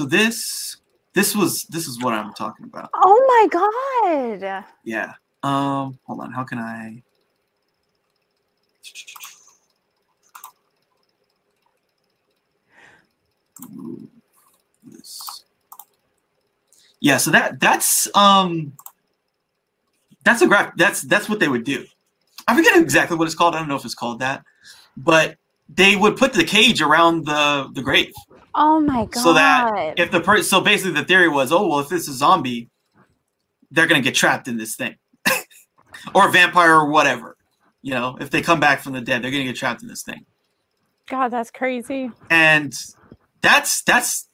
So 0.00 0.06
this 0.06 0.78
this 1.12 1.36
was 1.36 1.64
this 1.64 1.86
is 1.86 2.00
what 2.02 2.14
I'm 2.14 2.32
talking 2.32 2.64
about. 2.64 2.88
oh 2.94 3.20
my 3.28 4.40
god. 4.40 4.64
Yeah. 4.82 5.12
Um 5.42 5.98
hold 6.06 6.20
on, 6.20 6.32
how 6.32 6.42
can 6.42 6.58
I 6.58 7.02
this. 14.86 15.44
Yeah, 17.00 17.18
so 17.18 17.30
that 17.32 17.60
that's 17.60 18.08
um 18.16 18.72
that's 20.24 20.40
a 20.40 20.46
graph 20.46 20.74
that's 20.78 21.02
that's 21.02 21.28
what 21.28 21.40
they 21.40 21.48
would 21.48 21.64
do. 21.64 21.84
I 22.48 22.56
forget 22.56 22.74
exactly 22.80 23.18
what 23.18 23.26
it's 23.26 23.34
called. 23.34 23.54
I 23.54 23.58
don't 23.58 23.68
know 23.68 23.76
if 23.76 23.84
it's 23.84 23.94
called 23.94 24.20
that. 24.20 24.44
But 24.96 25.36
they 25.68 25.94
would 25.94 26.16
put 26.16 26.32
the 26.32 26.44
cage 26.44 26.80
around 26.80 27.26
the 27.26 27.68
the 27.74 27.82
grave. 27.82 28.14
Oh 28.54 28.80
my 28.80 29.04
god. 29.06 29.14
So 29.14 29.32
that 29.34 29.98
if 29.98 30.10
the 30.10 30.20
person 30.20 30.44
so 30.44 30.60
basically 30.60 30.92
the 30.92 31.04
theory 31.04 31.28
was, 31.28 31.52
oh 31.52 31.66
well 31.66 31.80
if 31.80 31.92
it's 31.92 32.08
a 32.08 32.12
zombie, 32.12 32.68
they're 33.70 33.86
gonna 33.86 34.00
get 34.00 34.14
trapped 34.14 34.48
in 34.48 34.56
this 34.56 34.76
thing. 34.76 34.96
or 36.14 36.30
vampire 36.30 36.74
or 36.74 36.90
whatever. 36.90 37.36
You 37.82 37.94
know, 37.94 38.16
if 38.20 38.30
they 38.30 38.42
come 38.42 38.60
back 38.60 38.80
from 38.80 38.92
the 38.92 39.00
dead, 39.00 39.22
they're 39.22 39.30
gonna 39.30 39.44
get 39.44 39.56
trapped 39.56 39.82
in 39.82 39.88
this 39.88 40.02
thing. 40.02 40.26
God, 41.08 41.28
that's 41.28 41.50
crazy. 41.50 42.10
And 42.28 42.72
that's 43.42 43.82
that's 43.82 44.28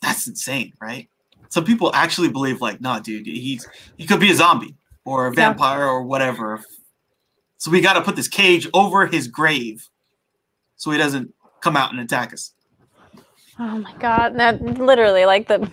that's 0.00 0.26
insane, 0.26 0.72
right? 0.80 1.08
Some 1.48 1.64
people 1.64 1.90
actually 1.94 2.28
believe 2.28 2.60
like, 2.60 2.80
nah, 2.80 2.98
dude, 2.98 3.26
he's 3.26 3.66
he 3.96 4.06
could 4.06 4.20
be 4.20 4.30
a 4.30 4.34
zombie 4.34 4.74
or 5.04 5.26
a 5.26 5.30
Yeah. 5.30 5.34
vampire 5.48 5.84
or 5.86 6.02
whatever. 6.02 6.60
So 7.58 7.70
we 7.70 7.80
got 7.80 7.92
to 7.92 8.02
put 8.02 8.16
this 8.16 8.26
cage 8.28 8.68
over 8.74 9.06
his 9.06 9.28
grave, 9.28 9.88
so 10.76 10.90
he 10.90 10.98
doesn't 10.98 11.32
come 11.60 11.76
out 11.76 11.92
and 11.92 12.00
attack 12.00 12.32
us. 12.32 12.52
Oh 13.58 13.78
my 13.78 13.94
god. 13.98 14.36
That 14.38 14.62
literally 14.62 15.24
like 15.26 15.48
the 15.48 15.70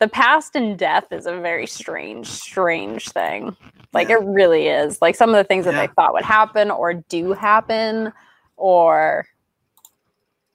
the 0.00 0.08
past 0.08 0.56
and 0.56 0.78
death 0.78 1.04
is 1.12 1.26
a 1.26 1.36
very 1.36 1.66
strange, 1.66 2.26
strange 2.26 3.08
thing. 3.10 3.56
Like 3.92 4.08
Yeah. 4.08 4.16
it 4.16 4.24
really 4.24 4.66
is. 4.68 5.00
Like 5.00 5.14
some 5.14 5.30
of 5.30 5.36
the 5.36 5.44
things 5.44 5.64
that 5.66 5.74
Yeah. 5.74 5.86
they 5.86 5.92
thought 5.94 6.12
would 6.14 6.24
happen 6.24 6.70
or 6.70 6.94
do 6.94 7.32
happen, 7.32 8.12
or 8.56 9.26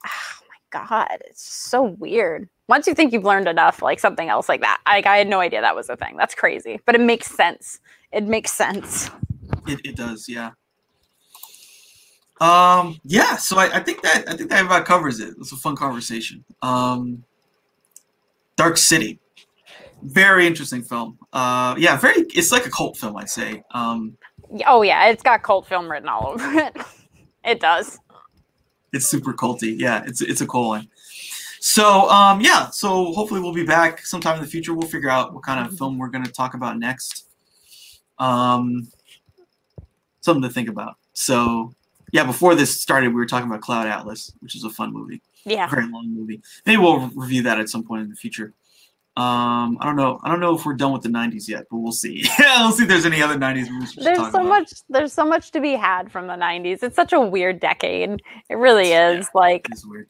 oh 0.06 0.40
my 0.50 0.88
god, 0.88 1.20
it's 1.26 1.44
so 1.44 1.84
weird. 1.84 2.50
Once 2.68 2.86
you 2.86 2.94
think 2.94 3.14
you've 3.14 3.24
learned 3.24 3.48
enough, 3.48 3.82
like 3.82 4.00
something 4.00 4.30
else 4.30 4.50
like 4.50 4.62
that, 4.62 4.80
like 4.86 5.06
I 5.06 5.18
had 5.18 5.28
no 5.28 5.40
idea 5.40 5.62
that 5.62 5.76
was 5.76 5.90
a 5.90 5.96
thing. 5.96 6.16
That's 6.18 6.36
crazy, 6.36 6.80
but 6.86 6.96
it 6.96 7.02
makes 7.02 7.28
sense. 7.28 7.80
It 8.12 8.26
makes 8.26 8.52
sense. 8.52 9.10
It, 9.68 9.80
it 9.84 9.96
does, 9.96 10.28
yeah. 10.28 10.52
Um, 12.40 13.00
yeah. 13.04 13.36
So 13.36 13.58
I, 13.58 13.78
I 13.78 13.80
think 13.80 14.02
that 14.02 14.28
I 14.30 14.36
think 14.36 14.50
that 14.50 14.66
about 14.66 14.86
covers 14.86 15.20
it. 15.20 15.36
It's 15.40 15.52
a 15.52 15.58
fun 15.58 15.76
conversation. 15.76 16.44
Um, 16.62 17.24
Dark 18.56 18.78
City, 18.78 19.20
very 20.04 20.48
interesting 20.48 20.82
film. 20.82 21.18
Uh, 21.34 21.76
yeah, 21.78 21.98
very. 21.98 22.22
It's 22.34 22.52
like 22.52 22.66
a 22.66 22.70
cult 22.70 22.98
film, 22.98 23.18
I'd 23.18 23.30
say. 23.30 23.64
Um, 23.72 24.18
Oh 24.66 24.82
yeah, 24.82 25.10
it's 25.10 25.22
got 25.22 25.44
cult 25.44 25.68
film 25.68 25.92
written 25.92 26.10
all 26.10 26.28
over 26.28 26.52
it. 26.60 26.76
It 27.46 27.62
does. 27.62 27.98
it's 28.92 29.08
super 29.08 29.32
culty. 29.34 29.80
Yeah, 29.80 30.04
it's 30.06 30.22
it's 30.22 30.42
a 30.42 30.46
cool 30.46 30.70
one. 30.70 30.90
So 31.62 32.10
um, 32.10 32.42
yeah. 32.42 32.70
So 32.70 33.14
hopefully 33.14 33.40
we'll 33.40 33.54
be 33.54 33.66
back 33.66 34.06
sometime 34.06 34.36
in 34.36 34.42
the 34.42 34.48
future. 34.48 34.74
We'll 34.74 34.90
figure 34.90 35.10
out 35.10 35.34
what 35.34 35.44
kind 35.44 35.66
of 35.66 35.78
film 35.78 35.98
we're 35.98 36.10
going 36.10 36.26
to 36.26 36.32
talk 36.32 36.54
about 36.54 36.78
next. 36.78 37.28
Um, 38.20 38.90
something 40.20 40.44
to 40.44 40.50
think 40.50 40.68
about. 40.68 40.98
So 41.14 41.74
yeah, 42.12 42.24
before 42.24 42.56
this 42.56 42.80
started, 42.82 43.10
we 43.10 43.16
were 43.16 43.26
talking 43.26 43.48
about 43.50 43.62
Cloud 43.62 43.88
Atlas, 43.88 44.32
which 44.40 44.56
is 44.56 44.64
a 44.64 44.70
fun 44.70 44.92
movie, 44.94 45.22
Yeah. 45.46 45.66
a 45.66 45.70
very 45.70 45.88
long 45.88 46.14
movie. 46.14 46.42
Maybe 46.66 46.82
we'll 46.82 47.08
review 47.16 47.44
that 47.44 47.60
at 47.60 47.70
some 47.70 47.84
point 47.84 48.04
in 48.04 48.10
the 48.10 48.16
future. 48.16 48.54
Um, 49.18 49.78
I 49.82 49.86
don't 49.86 49.98
know. 49.98 50.20
I 50.24 50.30
don't 50.30 50.40
know 50.40 50.56
if 50.56 50.66
we're 50.66 50.76
done 50.76 50.94
with 50.94 51.02
the 51.02 51.10
'90s 51.10 51.50
yet, 51.50 51.66
but 51.70 51.78
we'll 51.78 51.92
see. 51.92 52.24
Yeah, 52.40 52.62
we'll 52.62 52.72
see 52.72 52.84
if 52.84 52.90
there's 52.90 53.06
any 53.06 53.22
other 53.22 53.36
'90s 53.36 53.70
movies. 53.70 53.94
There's 53.96 54.18
talk 54.18 54.32
so 54.32 54.40
about. 54.40 54.48
much 54.50 54.72
there's 54.88 55.12
so 55.12 55.26
much 55.26 55.52
to 55.52 55.60
be 55.60 55.74
had 55.74 56.10
from 56.12 56.28
the 56.28 56.36
90s. 56.36 56.84
It's 56.84 56.96
such 56.96 57.12
a 57.12 57.20
weird 57.20 57.60
decade. 57.60 58.22
It 58.50 58.56
really 58.56 58.90
Yeah. 58.90 59.10
is. 59.12 59.28
Like 59.34 59.68
It's 59.72 59.86
weird. 59.86 60.08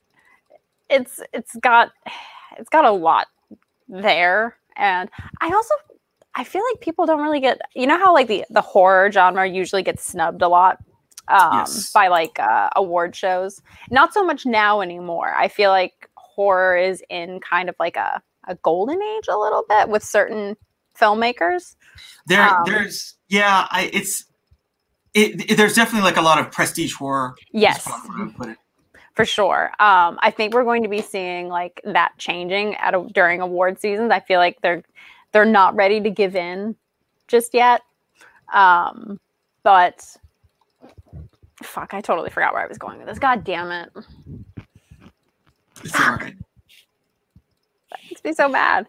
it's 0.90 1.22
it's 1.34 1.56
got 1.56 1.92
it's 2.58 2.70
got 2.70 2.86
a 2.86 2.92
lot 2.92 3.28
there 3.88 4.58
and 4.76 5.10
I 5.42 5.48
also 5.52 5.74
I 6.36 6.44
feel 6.44 6.62
like 6.72 6.82
people 6.82 7.06
don't 7.08 7.22
really 7.22 7.40
get 7.40 7.60
you 7.76 7.88
know 7.88 7.98
how 7.98 8.14
like 8.14 8.28
the 8.28 8.46
the 8.52 8.62
horror 8.62 9.12
genre 9.12 9.48
usually 9.48 9.82
gets 9.82 10.04
snubbed 10.06 10.42
a 10.44 10.48
lot 10.48 10.78
um 11.30 11.60
Yes. 11.60 11.92
by 11.92 12.08
like 12.08 12.40
uh, 12.40 12.70
award 12.76 13.16
shows. 13.16 13.62
Not 13.92 14.14
so 14.14 14.24
much 14.24 14.46
now 14.46 14.82
anymore. 14.82 15.34
I 15.36 15.48
feel 15.48 15.70
like 15.72 16.10
horror 16.16 16.76
is 16.78 17.04
in 17.10 17.40
kind 17.40 17.70
of 17.70 17.76
like 17.80 17.96
a 17.96 18.22
a 18.48 18.56
golden 18.56 19.02
age 19.02 19.28
a 19.30 19.38
little 19.38 19.64
bit 19.70 19.90
with 19.90 20.04
certain 20.04 20.56
filmmakers. 21.00 21.76
There, 22.26 22.42
Um, 22.42 22.64
there's 22.66 23.16
yeah, 23.28 23.68
I 23.70 23.90
it's 23.94 24.26
it, 25.14 25.52
it- 25.52 25.58
There's 25.58 25.74
definitely 25.76 26.06
like 26.10 26.18
a 26.18 26.22
lot 26.22 26.40
of 26.40 26.52
prestige 26.52 26.94
horror. 26.94 27.36
Yes. 27.52 27.84
probably 27.86 28.10
where 28.10 28.18
I 28.20 28.24
would 28.26 28.36
put 28.36 28.50
it. 28.50 28.58
for 29.16 29.26
sure. 29.26 29.72
Um, 29.80 30.18
I 30.22 30.32
think 30.32 30.54
we're 30.54 30.64
going 30.64 30.84
to 30.84 30.90
be 30.90 31.02
seeing 31.02 31.48
like 31.50 31.82
that 31.84 32.14
changing 32.18 32.76
at 32.76 32.94
a, 32.96 33.06
during 33.14 33.42
award 33.42 33.80
seasons. 33.80 34.12
I 34.12 34.20
feel 34.20 34.40
like 34.40 34.58
they're 34.62 34.84
they're 35.32 35.46
not 35.46 35.76
ready 35.76 36.00
to 36.02 36.10
give 36.10 36.36
in 36.36 36.76
just 37.28 37.54
yet. 37.54 37.82
Um, 38.54 39.20
but 39.64 40.16
fuck, 41.66 41.94
I 41.94 42.02
totally 42.02 42.30
forgot 42.30 42.54
where 42.54 42.64
I 42.64 42.68
was 42.68 42.78
going 42.78 42.98
with 43.00 43.08
this. 43.08 43.20
God 43.20 43.44
damn 43.44 43.72
it, 43.72 43.90
It's 45.84 46.00
all 46.00 46.16
right. 46.16 46.36
that 47.92 48.00
makes 48.10 48.24
me 48.24 48.34
so 48.34 48.50
mad. 48.50 48.88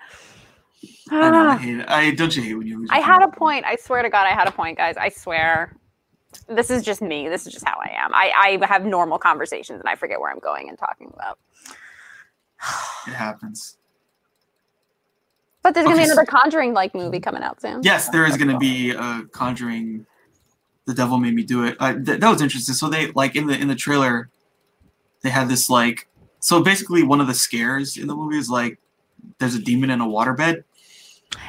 I, 1.11 1.31
know, 1.31 1.49
I 1.49 1.57
hate 1.59 1.79
it. 1.79 1.89
I 1.89 2.11
don't 2.13 2.35
you 2.37 2.43
hate 2.43 2.55
when 2.55 2.67
you 2.67 2.81
lose. 2.81 2.89
I 2.93 3.01
had 3.01 3.23
a 3.23 3.29
point. 3.29 3.65
I 3.65 3.77
swear 3.77 4.03
to 4.03 4.11
God, 4.11 4.27
I 4.27 4.31
had 4.35 4.49
a 4.49 4.53
point, 4.53 4.79
guys. 4.79 4.97
I 4.97 5.09
swear. 5.09 5.77
This 6.49 6.71
is 6.71 6.85
just 6.85 7.03
me. 7.03 7.29
This 7.29 7.47
is 7.47 7.53
just 7.53 7.67
how 7.67 7.79
I 7.85 7.91
am. 7.97 8.15
I, 8.15 8.59
I 8.63 8.67
have 8.67 8.85
normal 8.85 9.19
conversations 9.19 9.81
and 9.81 9.89
I 9.89 9.97
forget 9.97 10.21
where 10.21 10.31
I'm 10.31 10.39
going 10.39 10.69
and 10.69 10.79
talking 10.79 11.11
about. 11.15 11.39
It 13.09 13.15
happens. 13.15 13.79
But 15.63 15.75
there's 15.75 15.85
gonna 15.87 15.97
be 15.97 16.05
another 16.05 16.25
Conjuring 16.25 16.73
like 16.75 16.95
movie 16.95 17.21
coming 17.21 17.43
out 17.43 17.61
soon. 17.61 17.83
Yes, 17.83 18.09
there 18.11 18.27
is 18.27 18.37
going 18.37 18.49
to 18.53 18.59
be 18.59 18.91
a 18.91 19.25
Conjuring. 19.33 20.07
The 20.87 20.95
devil 20.95 21.19
made 21.19 21.35
me 21.35 21.43
do 21.43 21.65
it. 21.65 21.77
Uh, 21.79 21.95
th- 21.95 22.21
that 22.21 22.31
was 22.31 22.43
interesting. 22.43 22.75
So 22.75 22.89
they 22.89 23.13
like 23.13 23.37
in 23.37 23.47
the 23.47 23.59
in 23.59 23.69
the 23.69 23.75
trailer, 23.75 24.31
they 25.23 25.31
had 25.31 25.49
this 25.49 25.71
like 25.71 26.09
So 26.41 26.63
basically, 26.63 27.03
one 27.03 27.21
of 27.21 27.27
the 27.27 27.35
scares 27.35 27.97
in 27.97 28.07
the 28.07 28.15
movie 28.15 28.39
is 28.39 28.51
like 28.51 28.79
there's 29.39 29.55
a 29.55 29.61
demon 29.61 29.91
in 29.91 30.01
a 30.01 30.07
waterbed. 30.07 30.65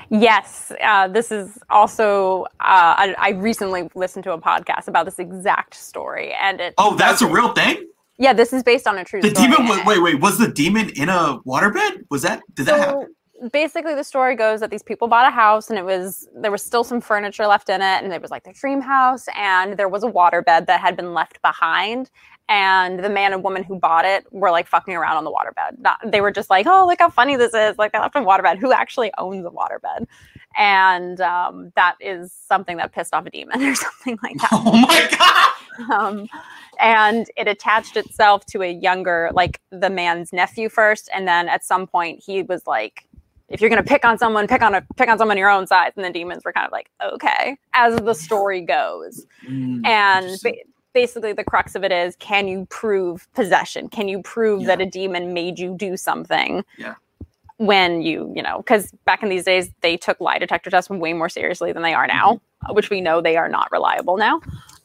Yes, 0.09 0.71
uh, 0.83 1.07
this 1.07 1.31
is 1.31 1.57
also. 1.69 2.43
Uh, 2.59 2.93
I, 2.99 3.15
I 3.17 3.29
recently 3.29 3.89
listened 3.95 4.23
to 4.25 4.33
a 4.33 4.39
podcast 4.39 4.87
about 4.87 5.05
this 5.05 5.17
exact 5.17 5.73
story, 5.73 6.33
and 6.33 6.59
it. 6.59 6.73
Oh, 6.77 6.95
that's 6.95 7.21
a 7.21 7.27
real 7.27 7.53
thing. 7.53 7.87
Yeah, 8.19 8.33
this 8.33 8.53
is 8.53 8.61
based 8.61 8.85
on 8.85 8.97
a 8.99 9.03
true. 9.03 9.21
The 9.21 9.29
story. 9.29 9.47
demon. 9.47 9.67
Wait, 9.67 9.85
wait, 9.85 9.99
wait. 9.99 10.21
Was 10.21 10.37
the 10.37 10.49
demon 10.49 10.89
in 10.89 11.09
a 11.09 11.39
waterbed? 11.47 12.05
Was 12.11 12.21
that? 12.21 12.43
Did 12.53 12.67
that 12.67 12.79
happen? 12.79 13.15
Basically, 13.51 13.95
the 13.95 14.03
story 14.03 14.35
goes 14.35 14.59
that 14.59 14.69
these 14.69 14.83
people 14.83 15.07
bought 15.07 15.27
a 15.27 15.31
house, 15.31 15.69
and 15.69 15.79
it 15.79 15.85
was 15.85 16.27
there 16.35 16.51
was 16.51 16.61
still 16.61 16.83
some 16.83 17.01
furniture 17.01 17.47
left 17.47 17.69
in 17.69 17.81
it, 17.81 18.03
and 18.03 18.13
it 18.13 18.21
was 18.21 18.29
like 18.29 18.43
their 18.43 18.53
dream 18.53 18.81
house, 18.81 19.25
and 19.35 19.77
there 19.77 19.89
was 19.89 20.03
a 20.03 20.07
waterbed 20.07 20.67
that 20.67 20.79
had 20.79 20.95
been 20.95 21.13
left 21.13 21.41
behind. 21.41 22.11
And 22.49 23.01
the 23.01 23.09
man 23.09 23.31
and 23.31 23.43
woman 23.43 23.63
who 23.63 23.79
bought 23.79 24.03
it 24.03 24.25
were 24.31 24.51
like 24.51 24.67
fucking 24.67 24.93
around 24.93 25.15
on 25.15 25.23
the 25.23 25.31
waterbed. 25.31 25.79
Not, 25.79 25.99
they 26.05 26.21
were 26.21 26.31
just 26.31 26.49
like, 26.49 26.67
"Oh, 26.67 26.85
look 26.85 26.99
how 26.99 27.09
funny 27.09 27.35
this 27.35 27.53
is!" 27.53 27.77
Like 27.77 27.93
they 27.93 27.99
left 27.99 28.15
a 28.15 28.19
waterbed. 28.19 28.57
Who 28.57 28.73
actually 28.73 29.11
owns 29.17 29.45
a 29.45 29.49
waterbed? 29.49 30.05
And 30.57 31.21
um, 31.21 31.71
that 31.75 31.95
is 32.01 32.33
something 32.33 32.77
that 32.77 32.91
pissed 32.91 33.13
off 33.13 33.25
a 33.25 33.29
demon 33.29 33.63
or 33.63 33.73
something 33.73 34.19
like 34.21 34.37
that. 34.37 34.49
Oh 34.51 34.71
my 34.71 35.07
god! 35.17 35.51
um, 35.89 36.27
and 36.79 37.29
it 37.37 37.47
attached 37.47 37.95
itself 37.97 38.45
to 38.47 38.61
a 38.61 38.71
younger 38.71 39.29
like 39.33 39.61
the 39.71 39.89
man's 39.89 40.33
nephew 40.33 40.69
first 40.69 41.09
and 41.13 41.27
then 41.27 41.47
at 41.47 41.63
some 41.63 41.87
point 41.87 42.21
he 42.25 42.43
was 42.43 42.65
like 42.67 43.07
if 43.51 43.61
you're 43.61 43.69
going 43.69 43.83
to 43.83 43.87
pick 43.87 44.03
on 44.05 44.17
someone 44.17 44.47
pick 44.47 44.61
on 44.61 44.73
a 44.75 44.81
pick 44.97 45.09
on 45.09 45.17
someone 45.17 45.37
your 45.37 45.49
own 45.49 45.67
size 45.67 45.91
and 45.95 46.05
the 46.05 46.09
demons 46.09 46.43
were 46.45 46.53
kind 46.53 46.65
of 46.65 46.71
like 46.71 46.89
okay 47.03 47.57
as 47.73 47.95
the 47.97 48.13
story 48.13 48.61
goes 48.61 49.25
Mm, 49.47 49.85
and 49.85 50.39
ba- 50.43 50.53
basically 50.93 51.33
the 51.33 51.43
crux 51.43 51.73
of 51.75 51.83
it 51.83 51.91
is 51.91 52.15
can 52.17 52.47
you 52.47 52.65
prove 52.69 53.27
possession 53.33 53.89
can 53.89 54.07
you 54.07 54.21
prove 54.21 54.61
Yeah. 54.61 54.67
that 54.67 54.81
a 54.81 54.85
demon 54.85 55.33
made 55.33 55.57
you 55.59 55.75
do 55.77 55.97
something 55.97 56.63
Yeah. 56.77 56.95
when 57.57 58.01
you 58.01 58.31
you 58.35 58.41
know 58.43 58.57
because 58.57 58.91
back 59.05 59.23
in 59.23 59.29
these 59.29 59.43
days 59.45 59.69
they 59.81 59.97
took 59.97 60.19
lie 60.19 60.37
detector 60.39 60.69
tests 60.69 60.89
way 60.89 61.13
more 61.13 61.29
seriously 61.29 61.71
than 61.73 61.83
they 61.83 61.93
are 61.93 62.07
now 62.07 62.41
uh, 62.69 62.73
which 62.73 62.89
we 62.89 63.01
know 63.01 63.21
they 63.21 63.37
are 63.37 63.49
not 63.49 63.71
reliable 63.71 64.17
now 64.17 64.35
um, 64.35 64.41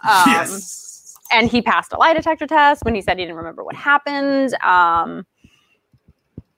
Mm-hmm. 0.07 0.31
yes. 0.31 1.17
and 1.33 1.51
he 1.51 1.61
passed 1.63 1.93
a 1.93 1.97
lie 1.99 2.15
detector 2.15 2.47
test 2.47 2.85
when 2.85 2.95
he 2.95 3.01
said 3.03 3.19
he 3.19 3.25
didn't 3.25 3.37
remember 3.37 3.65
what 3.65 3.75
happened. 3.75 4.55
Um, 4.63 5.27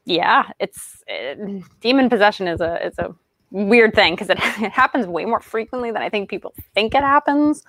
yeah, 0.09 0.45
it's 0.59 1.03
it, 1.07 1.63
demon 1.81 2.09
possession 2.09 2.49
is 2.49 2.61
a 2.61 2.85
is 2.87 2.99
a 2.99 3.15
weird 3.51 3.95
thing 3.95 4.15
because 4.15 4.31
it, 4.31 4.39
it 4.63 4.73
happens 4.73 5.07
way 5.07 5.25
more 5.25 5.41
frequently 5.41 5.91
than 5.91 6.03
I 6.03 6.09
think 6.09 6.31
people 6.31 6.55
think 6.75 6.95
it 6.95 7.03
happens. 7.03 7.63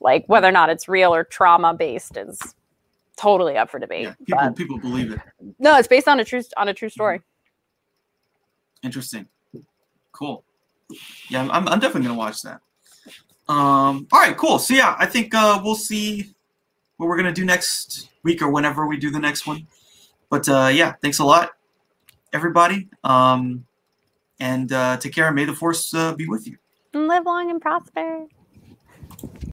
Like 0.00 0.24
whether 0.26 0.48
or 0.48 0.52
not 0.52 0.70
it's 0.70 0.88
real 0.88 1.14
or 1.14 1.24
trauma 1.24 1.74
based 1.74 2.16
is 2.16 2.38
totally 3.16 3.56
up 3.56 3.70
for 3.70 3.78
debate. 3.78 4.04
Yeah, 4.04 4.14
people 4.24 4.38
but 4.38 4.56
people 4.56 4.78
believe 4.78 5.12
it. 5.12 5.20
no, 5.58 5.76
it's 5.76 5.88
based 5.88 6.08
on 6.08 6.20
a 6.20 6.24
true 6.24 6.42
on 6.56 6.68
a 6.68 6.74
true 6.74 6.88
story. 6.88 7.20
Interesting. 8.82 9.26
Cool. 10.12 10.44
Yeah, 11.28 11.42
I'm, 11.50 11.68
I'm 11.68 11.80
definitely 11.80 12.08
gonna 12.08 12.18
watch 12.18 12.42
that. 12.42 12.60
Um. 13.48 14.06
All 14.12 14.20
right. 14.20 14.36
Cool. 14.36 14.58
So 14.58 14.74
yeah, 14.74 14.94
I 14.98 15.06
think 15.06 15.34
uh, 15.34 15.60
we'll 15.62 15.74
see 15.74 16.34
what 16.96 17.08
we're 17.08 17.16
gonna 17.16 17.32
do 17.32 17.44
next 17.44 18.10
week 18.22 18.42
or 18.42 18.50
whenever 18.50 18.86
we 18.86 18.96
do 18.96 19.10
the 19.10 19.18
next 19.18 19.46
one. 19.46 19.66
But 20.30 20.48
uh, 20.48 20.70
yeah, 20.72 20.94
thanks 21.02 21.18
a 21.18 21.24
lot, 21.24 21.50
everybody. 22.32 22.88
Um, 23.04 23.66
and 24.38 24.72
uh, 24.72 24.96
take 24.96 25.14
care. 25.14 25.30
May 25.32 25.44
the 25.44 25.54
force 25.54 25.92
uh, 25.94 26.14
be 26.14 26.26
with 26.26 26.46
you. 26.46 26.56
Live 26.92 27.26
long 27.26 27.50
and 27.50 27.60
prosper. 27.60 28.26